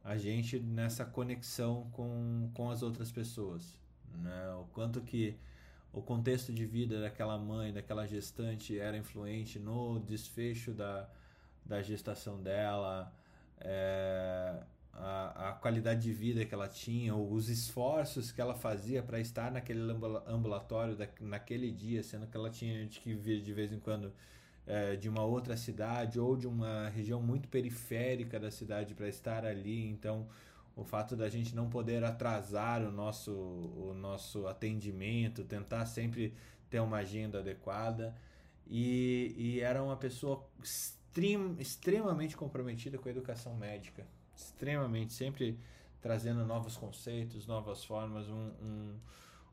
a 0.09 0.17
gente 0.17 0.59
nessa 0.59 1.05
conexão 1.05 1.87
com, 1.93 2.51
com 2.55 2.71
as 2.71 2.83
outras 2.83 3.13
pessoas, 3.13 3.79
né? 4.15 4.55
O 4.55 4.65
quanto 4.73 5.03
que 5.03 5.37
o 5.93 6.01
contexto 6.01 6.51
de 6.51 6.65
vida 6.65 6.99
daquela 6.99 7.37
mãe, 7.37 7.75
daquela 7.75 8.07
gestante 8.07 8.79
era 8.79 8.97
influente 8.97 9.59
no 9.59 10.01
desfecho 10.01 10.73
da, 10.73 11.07
da 11.63 11.83
gestação 11.83 12.43
dela, 12.43 13.13
é, 13.61 14.63
a, 14.95 15.51
a 15.51 15.53
qualidade 15.53 16.01
de 16.01 16.13
vida 16.15 16.43
que 16.43 16.55
ela 16.55 16.69
tinha, 16.69 17.15
os 17.15 17.51
esforços 17.51 18.33
que 18.33 18.41
ela 18.41 18.55
fazia 18.55 19.03
para 19.03 19.21
estar 19.21 19.53
naquele 19.53 19.81
ambulatório 20.27 20.97
da, 20.97 21.07
naquele 21.21 21.71
dia, 21.71 22.03
sendo 22.03 22.27
que 22.27 22.35
ela 22.35 22.49
tinha 22.49 22.87
que 22.87 23.13
vir 23.13 23.43
de 23.43 23.53
vez 23.53 23.75
em 23.75 23.79
quando 23.79 24.11
é, 24.69 24.97
de 24.97 25.09
uma 25.09 25.25
outra 25.25 25.57
cidade 25.57 26.21
ou 26.21 26.37
de 26.37 26.47
uma 26.47 26.91
região 26.91 27.23
muito 27.23 27.49
periférica 27.49 28.39
da 28.39 28.51
cidade 28.51 28.95
para 28.95 29.09
estar 29.09 29.47
ali, 29.47 29.89
então 29.89 30.29
o 30.77 30.85
fato 30.85 31.17
da 31.17 31.29
gente 31.29 31.57
não 31.57 31.71
poder 31.71 32.05
atrasar 32.05 32.83
o 32.83 32.93
nosso, 32.93 33.33
o 33.33 33.95
nosso 33.99 34.47
atendimento, 34.47 35.43
tentar 35.43 35.87
sempre 35.87 36.35
ter 36.69 36.81
uma 36.81 36.99
agenda 36.99 37.39
adequada. 37.39 38.15
E, 38.67 39.35
e 39.37 39.61
era 39.61 39.83
uma 39.83 39.97
pessoa 39.97 40.47
extrem, 40.63 41.57
extremamente 41.59 42.37
comprometida 42.37 42.99
com 42.99 43.09
a 43.09 43.11
educação 43.11 43.57
médica, 43.57 44.07
extremamente, 44.37 45.15
sempre 45.15 45.59
trazendo 46.01 46.45
novos 46.45 46.77
conceitos, 46.77 47.47
novas 47.47 47.83
formas. 47.83 48.29
Um, 48.29 48.51
um, 48.63 49.01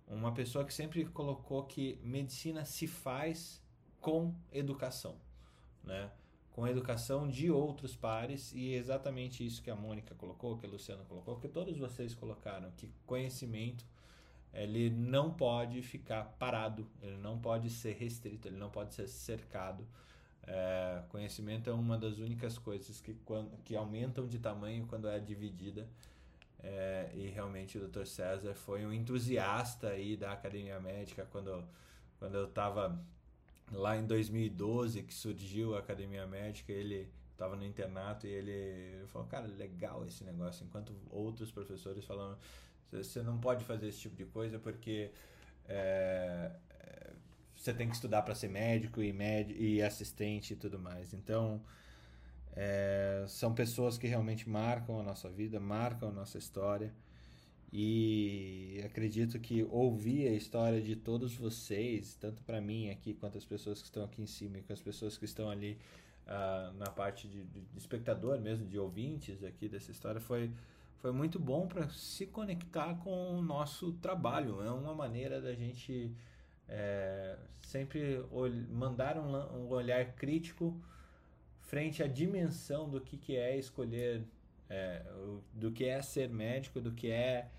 uma 0.07 0.33
pessoa 0.33 0.65
que 0.65 0.73
sempre 0.73 1.05
colocou 1.05 1.63
que 1.63 1.97
medicina 2.03 2.65
se 2.65 2.85
faz 2.85 3.64
com 4.05 4.35
educação, 4.53 5.15
né? 5.83 6.11
com 6.51 6.67
educação 6.67 7.27
de 7.27 7.49
outros 7.49 7.95
pares 7.95 8.53
e 8.53 8.75
é 8.75 8.77
exatamente 8.77 9.43
isso 9.43 9.63
que 9.63 9.71
a 9.71 9.75
Mônica 9.75 10.13
colocou, 10.13 10.59
que 10.59 10.67
a 10.67 10.69
Luciana 10.69 11.03
colocou, 11.05 11.37
que 11.37 11.47
todos 11.47 11.75
vocês 11.75 12.13
colocaram, 12.13 12.69
que 12.77 12.87
conhecimento 13.07 13.83
ele 14.53 14.91
não 14.91 15.33
pode 15.33 15.81
ficar 15.81 16.23
parado, 16.37 16.87
ele 17.01 17.17
não 17.17 17.39
pode 17.39 17.71
ser 17.71 17.95
restrito, 17.95 18.47
ele 18.47 18.57
não 18.57 18.69
pode 18.69 18.93
ser 18.93 19.07
cercado. 19.07 19.83
É, 20.43 21.01
conhecimento 21.09 21.67
é 21.67 21.73
uma 21.73 21.97
das 21.97 22.19
únicas 22.19 22.59
coisas 22.59 23.01
que, 23.01 23.17
que 23.63 23.75
aumentam 23.75 24.27
de 24.27 24.37
tamanho 24.37 24.85
quando 24.85 25.07
é 25.09 25.19
dividida. 25.19 25.89
É, 26.59 27.09
e 27.15 27.27
realmente 27.29 27.79
o 27.79 27.87
Dr. 27.87 28.05
César 28.05 28.53
foi 28.53 28.85
um 28.85 28.93
entusiasta 28.93 29.87
aí 29.87 30.15
da 30.15 30.31
academia 30.31 30.79
médica 30.79 31.27
quando, 31.31 31.67
quando 32.19 32.35
eu 32.35 32.45
estava 32.45 33.03
lá 33.71 33.97
em 33.97 34.05
2012 34.05 35.03
que 35.03 35.13
surgiu 35.13 35.75
a 35.75 35.79
academia 35.79 36.25
médica, 36.27 36.71
ele 36.71 37.09
estava 37.31 37.55
no 37.55 37.65
internato 37.65 38.25
e 38.25 38.29
ele 38.29 39.05
falou, 39.07 39.27
cara, 39.27 39.47
legal 39.47 40.05
esse 40.05 40.23
negócio. 40.23 40.65
Enquanto 40.65 40.93
outros 41.09 41.51
professores 41.51 42.05
falando, 42.05 42.37
você 42.91 43.21
não 43.21 43.37
pode 43.39 43.65
fazer 43.65 43.87
esse 43.87 43.99
tipo 43.99 44.15
de 44.15 44.25
coisa 44.25 44.59
porque 44.59 45.11
é 45.67 46.51
você 47.65 47.73
tem 47.73 47.89
que 47.89 47.95
estudar 47.95 48.21
para 48.21 48.35
ser 48.35 48.47
médico 48.47 49.01
e, 49.01 49.11
med 49.11 49.51
e 49.51 49.81
assistente 49.81 50.53
e 50.53 50.55
tudo 50.55 50.77
mais. 50.77 51.13
Então, 51.13 51.59
é, 52.55 53.25
são 53.27 53.55
pessoas 53.55 53.97
que 53.97 54.05
realmente 54.05 54.47
marcam 54.47 54.99
a 54.99 55.03
nossa 55.03 55.29
vida, 55.29 55.59
marcam 55.59 56.09
a 56.09 56.11
nossa 56.11 56.37
história. 56.37 56.93
E 57.77 58.81
acredito 58.85 59.37
que 59.37 59.67
ouvir 59.69 60.29
a 60.29 60.31
história 60.31 60.81
de 60.81 60.95
todos 60.95 61.35
vocês, 61.35 62.15
tanto 62.15 62.41
para 62.43 62.61
mim 62.61 62.89
aqui, 62.89 63.13
quanto 63.13 63.37
as 63.37 63.43
pessoas 63.43 63.81
que 63.81 63.87
estão 63.87 64.05
aqui 64.05 64.21
em 64.21 64.25
cima 64.25 64.59
e 64.59 64.61
com 64.61 64.71
as 64.71 64.79
pessoas 64.79 65.17
que 65.17 65.25
estão 65.25 65.49
ali 65.49 65.77
uh, 66.25 66.71
na 66.77 66.85
parte 66.85 67.27
de, 67.27 67.43
de, 67.43 67.61
espectador 67.75 68.39
mesmo, 68.39 68.65
de 68.65 68.79
ouvintes 68.79 69.43
aqui 69.43 69.67
dessa 69.67 69.91
história, 69.91 70.21
foi, 70.21 70.49
foi 71.01 71.11
muito 71.11 71.37
bom 71.37 71.67
para 71.67 71.89
se 71.89 72.25
conectar 72.25 72.95
com 72.99 73.37
o 73.37 73.41
nosso 73.41 73.91
trabalho. 73.95 74.63
É 74.63 74.71
uma 74.71 74.95
maneira 74.95 75.41
da 75.41 75.53
gente 75.53 76.15
é, 76.69 77.37
sempre 77.61 78.23
mandar 78.71 79.17
um, 79.17 79.35
um, 79.35 79.67
olhar 79.67 80.13
crítico 80.13 80.73
frente 81.59 82.01
à 82.01 82.07
dimensão 82.07 82.89
do 82.89 83.01
que, 83.01 83.17
que 83.17 83.35
é 83.35 83.57
escolher, 83.57 84.23
é, 84.69 85.05
do 85.51 85.73
que 85.73 85.83
é 85.83 86.01
ser 86.01 86.29
médico, 86.29 86.79
do 86.79 86.93
que 86.93 87.11
é 87.11 87.49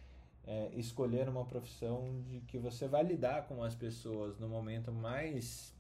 é, 0.47 0.71
escolher 0.75 1.29
uma 1.29 1.45
profissão 1.45 2.23
de 2.23 2.41
que 2.41 2.59
você 2.59 2.87
vai 2.87 3.03
lidar 3.03 3.47
com 3.49 3.63
as 3.63 3.75
pessoas 3.75 4.39
no 4.39 4.49
momento 4.49 4.93
mais 4.93 5.75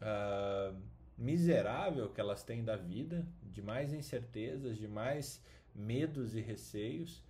uh, 0.00 0.76
miserável 1.16 2.08
que 2.08 2.20
elas 2.20 2.42
têm 2.42 2.64
da 2.64 2.76
vida, 2.76 3.24
de 3.42 3.62
mais 3.62 3.92
incertezas, 3.92 4.76
de 4.76 4.88
mais 4.88 5.40
medos 5.74 6.34
e 6.34 6.40
receios, 6.40 7.22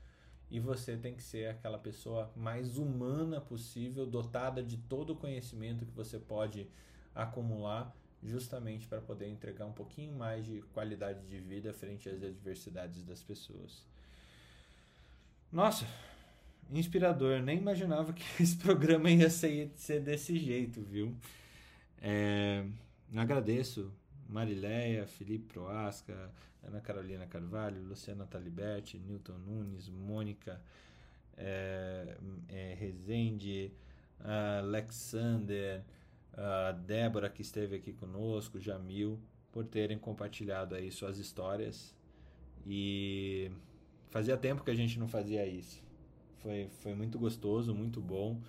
e 0.50 0.58
você 0.58 0.96
tem 0.96 1.14
que 1.14 1.22
ser 1.22 1.50
aquela 1.50 1.78
pessoa 1.78 2.32
mais 2.34 2.78
humana 2.78 3.40
possível, 3.40 4.06
dotada 4.06 4.62
de 4.62 4.76
todo 4.76 5.10
o 5.10 5.16
conhecimento 5.16 5.84
que 5.84 5.92
você 5.92 6.18
pode 6.18 6.66
acumular 7.14 7.94
justamente 8.22 8.86
para 8.86 9.00
poder 9.00 9.28
entregar 9.28 9.66
um 9.66 9.72
pouquinho 9.72 10.14
mais 10.14 10.44
de 10.44 10.60
qualidade 10.74 11.26
de 11.26 11.38
vida 11.38 11.72
frente 11.72 12.08
às 12.08 12.22
adversidades 12.22 13.04
das 13.04 13.22
pessoas. 13.22 13.84
Nossa, 15.50 15.86
inspirador. 16.78 17.40
Nem 17.42 17.58
imaginava 17.58 18.12
que 18.12 18.24
esse 18.42 18.56
programa 18.56 19.10
ia 19.10 19.30
ser, 19.30 19.70
ser 19.76 20.00
desse 20.00 20.36
jeito, 20.36 20.80
viu? 20.82 21.14
É, 22.00 22.64
agradeço 23.14 23.92
Marileia, 24.28 25.06
Felipe 25.06 25.52
Proasca, 25.52 26.30
Ana 26.62 26.80
Carolina 26.80 27.26
Carvalho, 27.26 27.82
Luciana 27.82 28.26
Taliberti, 28.26 28.98
Newton 28.98 29.38
Nunes, 29.38 29.88
Mônica 29.88 30.60
é, 31.36 32.16
é, 32.48 32.76
Rezende, 32.78 33.72
Alexander, 34.58 35.82
Débora 36.86 37.28
que 37.28 37.42
esteve 37.42 37.76
aqui 37.76 37.92
conosco, 37.92 38.60
Jamil, 38.60 39.18
por 39.50 39.64
terem 39.64 39.98
compartilhado 39.98 40.74
aí 40.74 40.90
suas 40.90 41.18
histórias. 41.18 41.94
E 42.66 43.50
fazia 44.10 44.36
tempo 44.36 44.62
que 44.62 44.70
a 44.70 44.74
gente 44.74 44.98
não 44.98 45.08
fazia 45.08 45.46
isso. 45.46 45.82
Foi, 46.42 46.70
foi 46.82 46.94
muito 46.94 47.18
gostoso, 47.18 47.74
muito 47.74 48.00
bom. 48.00 48.40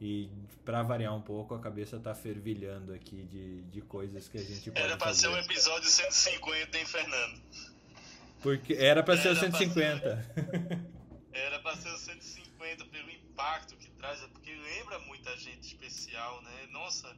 E 0.00 0.28
para 0.64 0.82
variar 0.82 1.14
um 1.14 1.20
pouco, 1.20 1.54
a 1.54 1.60
cabeça 1.60 1.98
tá 1.98 2.14
fervilhando 2.14 2.92
aqui 2.94 3.24
de, 3.24 3.62
de 3.62 3.80
coisas 3.82 4.28
que 4.28 4.38
a 4.38 4.42
gente 4.42 4.70
pode 4.70 4.80
Era 4.80 4.96
pra 4.96 5.08
fazer. 5.08 5.22
ser 5.22 5.28
um 5.28 5.36
episódio 5.36 5.88
150, 5.88 6.78
hein, 6.78 6.86
Fernando? 6.86 7.42
Porque 8.40 8.74
era 8.74 9.02
para 9.02 9.16
ser 9.16 9.28
o 9.28 9.30
Era 9.32 9.40
pra 9.40 9.58
150. 9.58 10.88
Era 11.32 11.58
pra 11.60 11.76
ser 11.76 11.90
o 11.92 11.98
150 11.98 12.84
pelo 12.86 13.10
impacto 13.10 13.76
que 13.76 13.90
traz, 13.90 14.20
porque 14.20 14.54
lembra 14.54 14.98
muita 15.00 15.36
gente 15.36 15.66
especial, 15.66 16.40
né? 16.42 16.66
Nossa, 16.70 17.16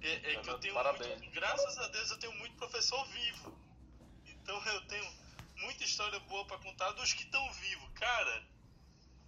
é, 0.00 0.32
é 0.32 0.36
que 0.36 0.48
eu 0.48 0.58
tenho 0.58 0.72
Parabéns. 0.74 1.18
muito, 1.20 1.30
graças 1.34 1.78
a 1.78 1.88
Deus 1.88 2.10
eu 2.10 2.18
tenho 2.18 2.34
muito 2.38 2.56
professor 2.56 3.06
vivo. 3.08 3.54
Então 4.26 4.58
eu 4.66 4.80
tenho 4.86 5.06
muita 5.62 5.84
história 5.84 6.18
boa 6.20 6.46
pra 6.46 6.56
contar 6.58 6.92
dos 6.92 7.12
que 7.12 7.24
estão 7.24 7.52
vivos, 7.52 7.88
cara. 7.94 8.42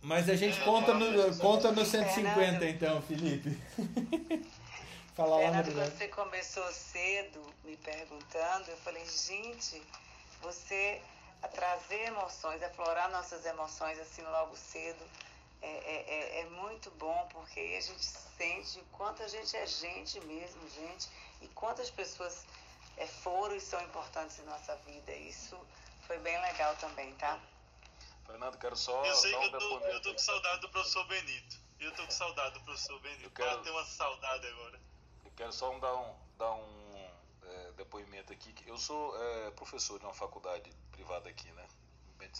Mas 0.02 0.28
a 0.28 0.34
gente 0.34 0.60
conta 0.62 0.92
no, 0.94 1.38
conta 1.38 1.70
no 1.70 1.84
150 1.84 2.34
Fernando. 2.34 2.62
então, 2.64 3.00
Felipe. 3.02 3.56
Fala 5.14 5.36
lá, 5.36 5.42
Fernando, 5.42 5.66
Marilé. 5.76 5.90
você 5.90 6.08
começou 6.08 6.66
cedo 6.72 7.40
me 7.64 7.76
perguntando, 7.76 8.70
eu 8.70 8.76
falei, 8.78 9.04
gente, 9.06 9.80
você 10.40 11.00
a 11.42 11.48
trazer 11.48 12.06
emoções, 12.06 12.62
aflorar 12.62 13.10
nossas 13.10 13.44
emoções 13.44 13.98
assim 13.98 14.22
logo 14.22 14.56
cedo 14.56 15.04
é, 15.60 15.68
é, 15.68 16.04
é- 16.08 16.40
é 16.40 16.44
muito 16.46 16.90
bom, 16.92 17.28
porque 17.32 17.60
aí 17.60 17.76
a 17.76 17.80
gente 17.80 18.04
sente 18.04 18.78
o 18.80 18.84
quanto 18.92 19.22
a 19.22 19.28
gente 19.28 19.56
é 19.56 19.66
gente 19.66 20.18
mesmo, 20.26 20.60
gente, 20.70 21.08
e 21.40 21.48
quantas 21.48 21.90
pessoas 21.90 22.44
é, 22.96 23.06
foram 23.06 23.54
e 23.54 23.60
são 23.60 23.80
importantes 23.82 24.38
em 24.40 24.44
nossa 24.44 24.74
vida. 24.86 25.12
Isso 25.12 25.56
foi 26.06 26.18
bem 26.18 26.40
legal 26.42 26.74
também, 26.76 27.12
tá? 27.14 27.38
Fernando, 28.26 28.58
quero 28.58 28.76
só 28.76 29.04
Eu 29.04 29.14
sei 29.14 29.30
que 29.32 29.36
um 29.38 29.42
eu 29.42 29.58
tô, 29.58 29.78
eu 29.80 30.02
tô 30.02 30.12
com 30.12 30.18
saudade 30.18 30.60
do 30.60 30.68
professor 30.70 31.04
Benito. 31.06 31.56
Eu 31.80 31.92
tô 31.94 32.04
com 32.04 32.10
saudade 32.10 32.54
do 32.54 32.60
professor 32.64 33.00
Benito. 33.00 33.24
Eu 33.24 33.30
quero- 33.30 33.56
Bateu 33.58 33.72
uma 33.72 33.84
saudade 33.84 34.46
agora. 34.46 34.80
Eu 35.24 35.30
quero 35.32 35.52
só 35.52 35.76
dar 35.78 35.94
um, 35.96 36.16
dar 36.38 36.52
um 36.52 37.10
é, 37.44 37.72
depoimento 37.72 38.32
aqui. 38.32 38.54
Eu 38.66 38.78
sou 38.78 39.16
é, 39.20 39.50
professor 39.52 39.98
de 39.98 40.04
uma 40.04 40.14
faculdade 40.14 40.70
privada 40.92 41.28
aqui, 41.28 41.50
né? 41.52 41.66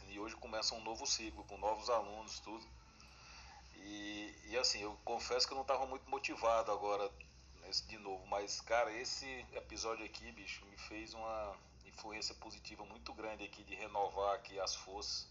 E 0.08 0.20
hoje 0.20 0.36
começa 0.36 0.76
um 0.76 0.80
novo 0.84 1.04
ciclo, 1.06 1.42
com 1.44 1.58
novos 1.58 1.90
alunos, 1.90 2.38
tudo. 2.38 2.64
E, 3.74 4.32
e 4.44 4.56
assim, 4.56 4.80
eu 4.80 4.96
confesso 5.04 5.44
que 5.46 5.52
eu 5.52 5.56
não 5.56 5.62
estava 5.62 5.84
muito 5.86 6.08
motivado 6.08 6.70
agora 6.70 7.10
nesse 7.62 7.84
de 7.88 7.98
novo. 7.98 8.24
Mas, 8.26 8.60
cara, 8.60 8.92
esse 8.92 9.26
episódio 9.52 10.04
aqui, 10.04 10.30
bicho, 10.32 10.64
me 10.66 10.76
fez 10.76 11.14
uma 11.14 11.56
influência 11.84 12.32
positiva 12.36 12.84
muito 12.84 13.12
grande 13.12 13.44
aqui 13.44 13.64
de 13.64 13.74
renovar 13.74 14.36
aqui 14.36 14.58
as 14.60 14.74
forças. 14.76 15.28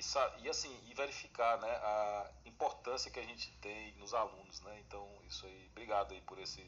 E, 0.00 0.44
e, 0.44 0.48
assim, 0.48 0.74
e 0.88 0.94
verificar 0.94 1.58
né, 1.60 1.70
a 1.70 2.30
importância 2.46 3.10
que 3.10 3.20
a 3.20 3.22
gente 3.22 3.50
tem 3.60 3.92
nos 3.96 4.14
alunos, 4.14 4.58
né? 4.62 4.80
Então, 4.80 5.06
isso 5.28 5.44
aí, 5.44 5.68
obrigado 5.72 6.14
aí 6.14 6.20
por 6.22 6.38
esse. 6.38 6.64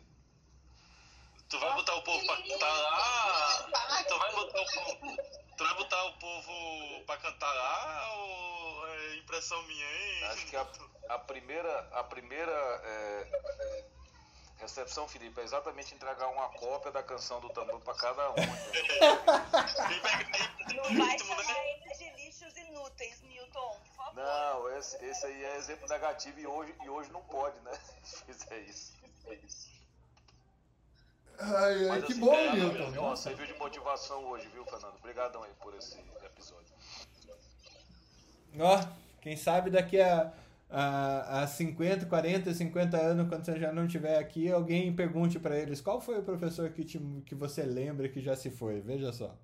Tu 1.49 1.59
vai 1.59 1.73
botar 1.75 1.95
o 1.95 2.03
povo 2.03 2.27
pra 2.27 2.37
cantar 2.37 2.73
lá? 2.73 4.05
Tu 4.07 4.19
vai 4.19 4.33
botar 4.33 4.61
o 4.61 4.67
povo, 4.67 5.17
tu 5.57 5.65
vai 5.65 5.75
botar 5.75 6.05
o 6.05 6.13
povo 6.19 7.05
pra 7.07 7.17
cantar 7.17 7.55
lá 7.55 8.15
ou 8.17 8.89
é 8.89 9.17
impressão 9.17 9.63
minha, 9.63 9.87
hein? 9.87 10.25
Acho 10.25 10.47
que 10.47 10.57
a, 10.57 10.67
a 11.09 11.19
primeira, 11.19 11.89
a 11.93 12.05
primeira 12.05 12.53
é, 12.53 13.29
é, 13.31 13.85
recepção, 14.59 15.09
Felipe, 15.09 15.41
é 15.41 15.45
exatamente 15.45 15.95
entregar 15.95 16.29
uma 16.29 16.49
cópia 16.51 16.93
da 16.93 17.03
canção 17.03 17.41
do 17.41 17.49
tambor 17.51 17.81
para 17.81 17.95
cada 17.95 18.31
um. 18.31 18.35
entendeu? 18.35 19.23
Não 20.75 20.85
vai 20.85 21.17
né? 21.17 21.19
chamar 21.19 21.63
inúteis, 22.93 23.23
Newton, 23.23 23.77
por 23.81 23.97
favor. 23.97 24.15
Não, 24.15 24.79
esse, 24.79 25.05
esse 25.05 25.27
aí 25.27 25.45
é 25.45 25.57
exemplo 25.57 25.89
negativo 25.89 26.41
e 26.41 26.47
hoje, 26.47 26.75
e 26.85 26.89
hoje 26.89 27.11
não 27.13 27.23
pode, 27.23 27.59
né? 27.61 27.73
Fizer 28.27 28.59
isso. 28.61 28.93
É 29.27 29.35
isso. 29.35 29.73
Ai, 31.39 31.75
ai, 31.75 31.89
Mas, 31.89 32.05
que 32.05 32.13
assim, 32.13 32.21
bom, 32.21 32.35
é, 32.35 32.53
Newton. 32.53 32.91
Nossa. 32.91 33.23
serviu 33.23 33.47
de 33.47 33.55
motivação 33.55 34.25
hoje, 34.27 34.49
viu, 34.49 34.65
Fernando? 34.65 34.95
Obrigadão 34.97 35.43
aí 35.43 35.51
por 35.61 35.75
esse 35.75 35.99
episódio. 36.25 36.73
Ó, 38.59 38.81
quem 39.21 39.37
sabe 39.37 39.71
daqui 39.71 40.01
a, 40.01 40.33
a, 40.69 41.43
a 41.43 41.47
50, 41.47 42.07
40, 42.07 42.53
50 42.53 42.97
anos, 42.99 43.29
quando 43.29 43.45
você 43.45 43.59
já 43.59 43.73
não 43.73 43.87
estiver 43.87 44.19
aqui, 44.19 44.53
alguém 44.53 44.95
pergunte 44.95 45.39
pra 45.39 45.57
eles 45.57 45.81
qual 45.81 46.01
foi 46.01 46.19
o 46.19 46.23
professor 46.23 46.71
que, 46.71 46.85
te, 46.85 46.99
que 47.25 47.35
você 47.35 47.63
lembra 47.63 48.09
que 48.09 48.21
já 48.21 48.37
se 48.37 48.51
foi. 48.51 48.81
Veja 48.81 49.11
só. 49.13 49.35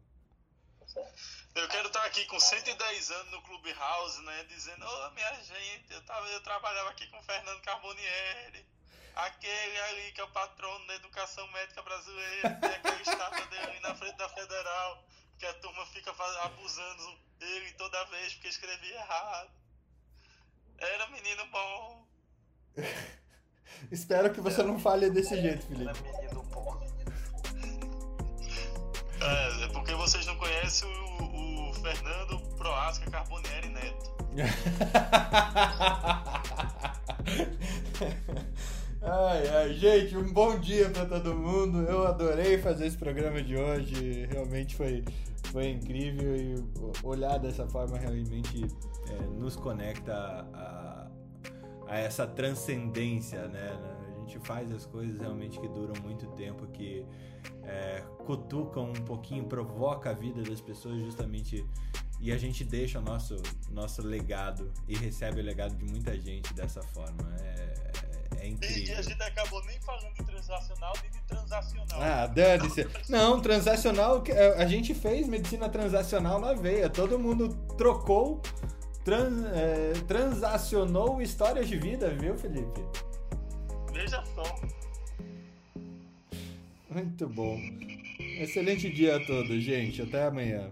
Eu 1.55 1.69
quero 1.69 1.88
aqui 2.09 2.25
com 2.25 2.41
110 2.41 3.11
anos 3.11 3.33
no 3.33 3.43
Clubhouse, 3.43 4.23
né? 4.23 4.45
Dizendo, 4.49 4.85
ô 4.85 5.11
minha 5.11 5.35
gente, 5.35 5.93
eu, 5.93 6.03
tava, 6.07 6.27
eu 6.29 6.41
trabalhava 6.43 6.91
aqui 6.91 7.07
com 7.09 7.19
o 7.19 7.23
Fernando 7.23 7.61
Carbonieri, 7.61 8.67
aquele 9.15 9.79
ali 9.79 10.13
que 10.13 10.21
é 10.21 10.25
o 10.25 10.31
patrono 10.31 10.87
da 10.87 10.95
educação 10.95 11.47
médica 11.49 11.83
brasileira, 11.83 12.51
tem 12.61 12.71
aquele 12.71 13.03
estátua 13.03 13.47
dele 13.47 13.63
ali 13.63 13.81
na 13.81 13.95
frente 13.95 14.17
da 14.17 14.29
federal, 14.31 15.05
que 15.39 15.47
a 15.47 15.55
turma 15.55 15.87
fica 15.87 16.11
abusando 16.45 17.19
dele 17.39 17.73
toda 17.73 18.05
vez 18.07 18.33
porque 18.35 18.49
escrevia 18.49 18.95
errado. 18.95 19.51
Era 20.79 21.07
menino 21.09 21.47
bom. 21.47 22.09
Espero 23.93 24.33
que 24.33 24.41
você 24.41 24.63
não 24.63 24.79
fale 24.79 25.11
desse 25.11 25.41
jeito, 25.41 25.67
Felipe. 25.67 26.01
menino, 26.01 26.43
pô. 26.51 26.88
É, 29.21 29.65
é 29.65 29.69
porque 29.69 29.95
vocês 29.95 30.27
não 30.27 30.37
conhecem 30.37 30.89
o, 30.89 31.71
o 31.71 31.75
Fernando 31.75 32.41
Proasca 32.57 33.11
Carbonieri 33.11 33.69
Neto. 33.69 34.19
Ai, 39.11 39.49
ai, 39.49 39.75
gente, 39.75 40.17
um 40.17 40.33
bom 40.33 40.59
dia 40.59 40.91
pra 40.91 41.07
todo 41.07 41.35
mundo. 41.35 41.81
Eu 41.83 42.07
adorei 42.07 42.59
fazer 42.59 42.87
esse 42.87 42.99
programa 42.99 43.43
de 43.43 43.57
hoje. 43.57 44.27
Realmente 44.27 44.77
foi, 44.77 45.03
foi 45.45 45.71
incrível 45.71 46.37
e 46.37 46.55
olhar 47.03 47.39
dessa 47.39 47.67
forma 47.67 47.97
realmente 47.97 48.67
é, 49.09 49.41
nos 49.41 49.57
conecta 49.57 50.13
a, 50.53 51.07
a 51.87 51.99
essa 51.99 52.27
transcendência, 52.27 53.49
né? 53.49 53.79
A 54.17 54.21
gente 54.21 54.39
faz 54.41 54.71
as 54.71 54.85
coisas 54.85 55.19
realmente 55.19 55.59
que 55.59 55.69
duram 55.69 55.95
muito 56.03 56.27
tempo, 56.33 56.67
que 56.67 57.07
é, 57.65 58.03
cutucam 58.25 58.91
um 58.91 59.05
pouquinho, 59.05 59.45
provoca 59.45 60.11
a 60.11 60.13
vida 60.13 60.43
das 60.43 60.61
pessoas 60.61 61.01
justamente 61.03 61.65
e 62.21 62.33
a 62.33 62.39
gente 62.39 62.65
deixa 62.65 62.99
o 62.99 63.03
nosso, 63.03 63.37
nosso 63.71 64.03
legado 64.03 64.73
e 64.89 64.97
recebe 64.97 65.41
o 65.41 65.45
legado 65.45 65.77
de 65.77 65.85
muita 65.85 66.19
gente 66.19 66.53
dessa 66.53 66.83
forma. 66.83 67.37
É, 67.41 67.75
é 68.39 68.45
E, 68.45 68.49
e 68.49 68.53
incrível. 68.53 68.99
a 68.99 69.03
gente 69.03 69.23
acabou 69.23 69.65
nem 69.65 69.81
falando 69.81 70.15
de 70.15 70.25
transacional 70.25 70.93
nem 71.03 71.11
de 71.11 71.21
transacional. 71.23 72.03
Ah, 72.03 72.27
dane-se. 72.27 72.89
Não, 73.09 73.41
transacional, 73.41 74.23
a 74.57 74.67
gente 74.67 74.95
fez 74.95 75.29
medicina 75.29 75.69
transacional 75.69 76.41
na 76.41 76.55
veia. 76.55 76.91
Todo 76.91 77.19
mundo 77.19 77.51
trocou, 77.77 78.43
trans, 79.05 79.45
é, 79.55 79.93
transacionou 80.07 81.23
histórias 81.23 81.69
de 81.69 81.77
vida, 81.77 82.11
viu, 82.11 82.37
Felipe? 82.37 82.85
Veja 83.93 84.25
só. 84.35 84.43
Muito 86.91 87.29
bom. 87.29 87.61
Excelente 88.41 88.89
dia 88.91 89.17
a 89.17 89.27
todos, 89.27 89.63
gente. 89.63 90.01
Até 90.01 90.25
amanhã. 90.25 90.71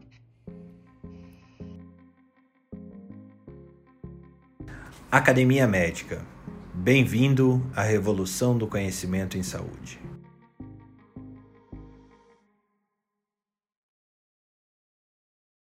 Academia 5.10 5.66
Médica. 5.66 6.24
Bem-vindo 6.72 7.64
à 7.74 7.82
revolução 7.82 8.56
do 8.56 8.66
conhecimento 8.66 9.36
em 9.36 9.42
saúde. 9.42 10.05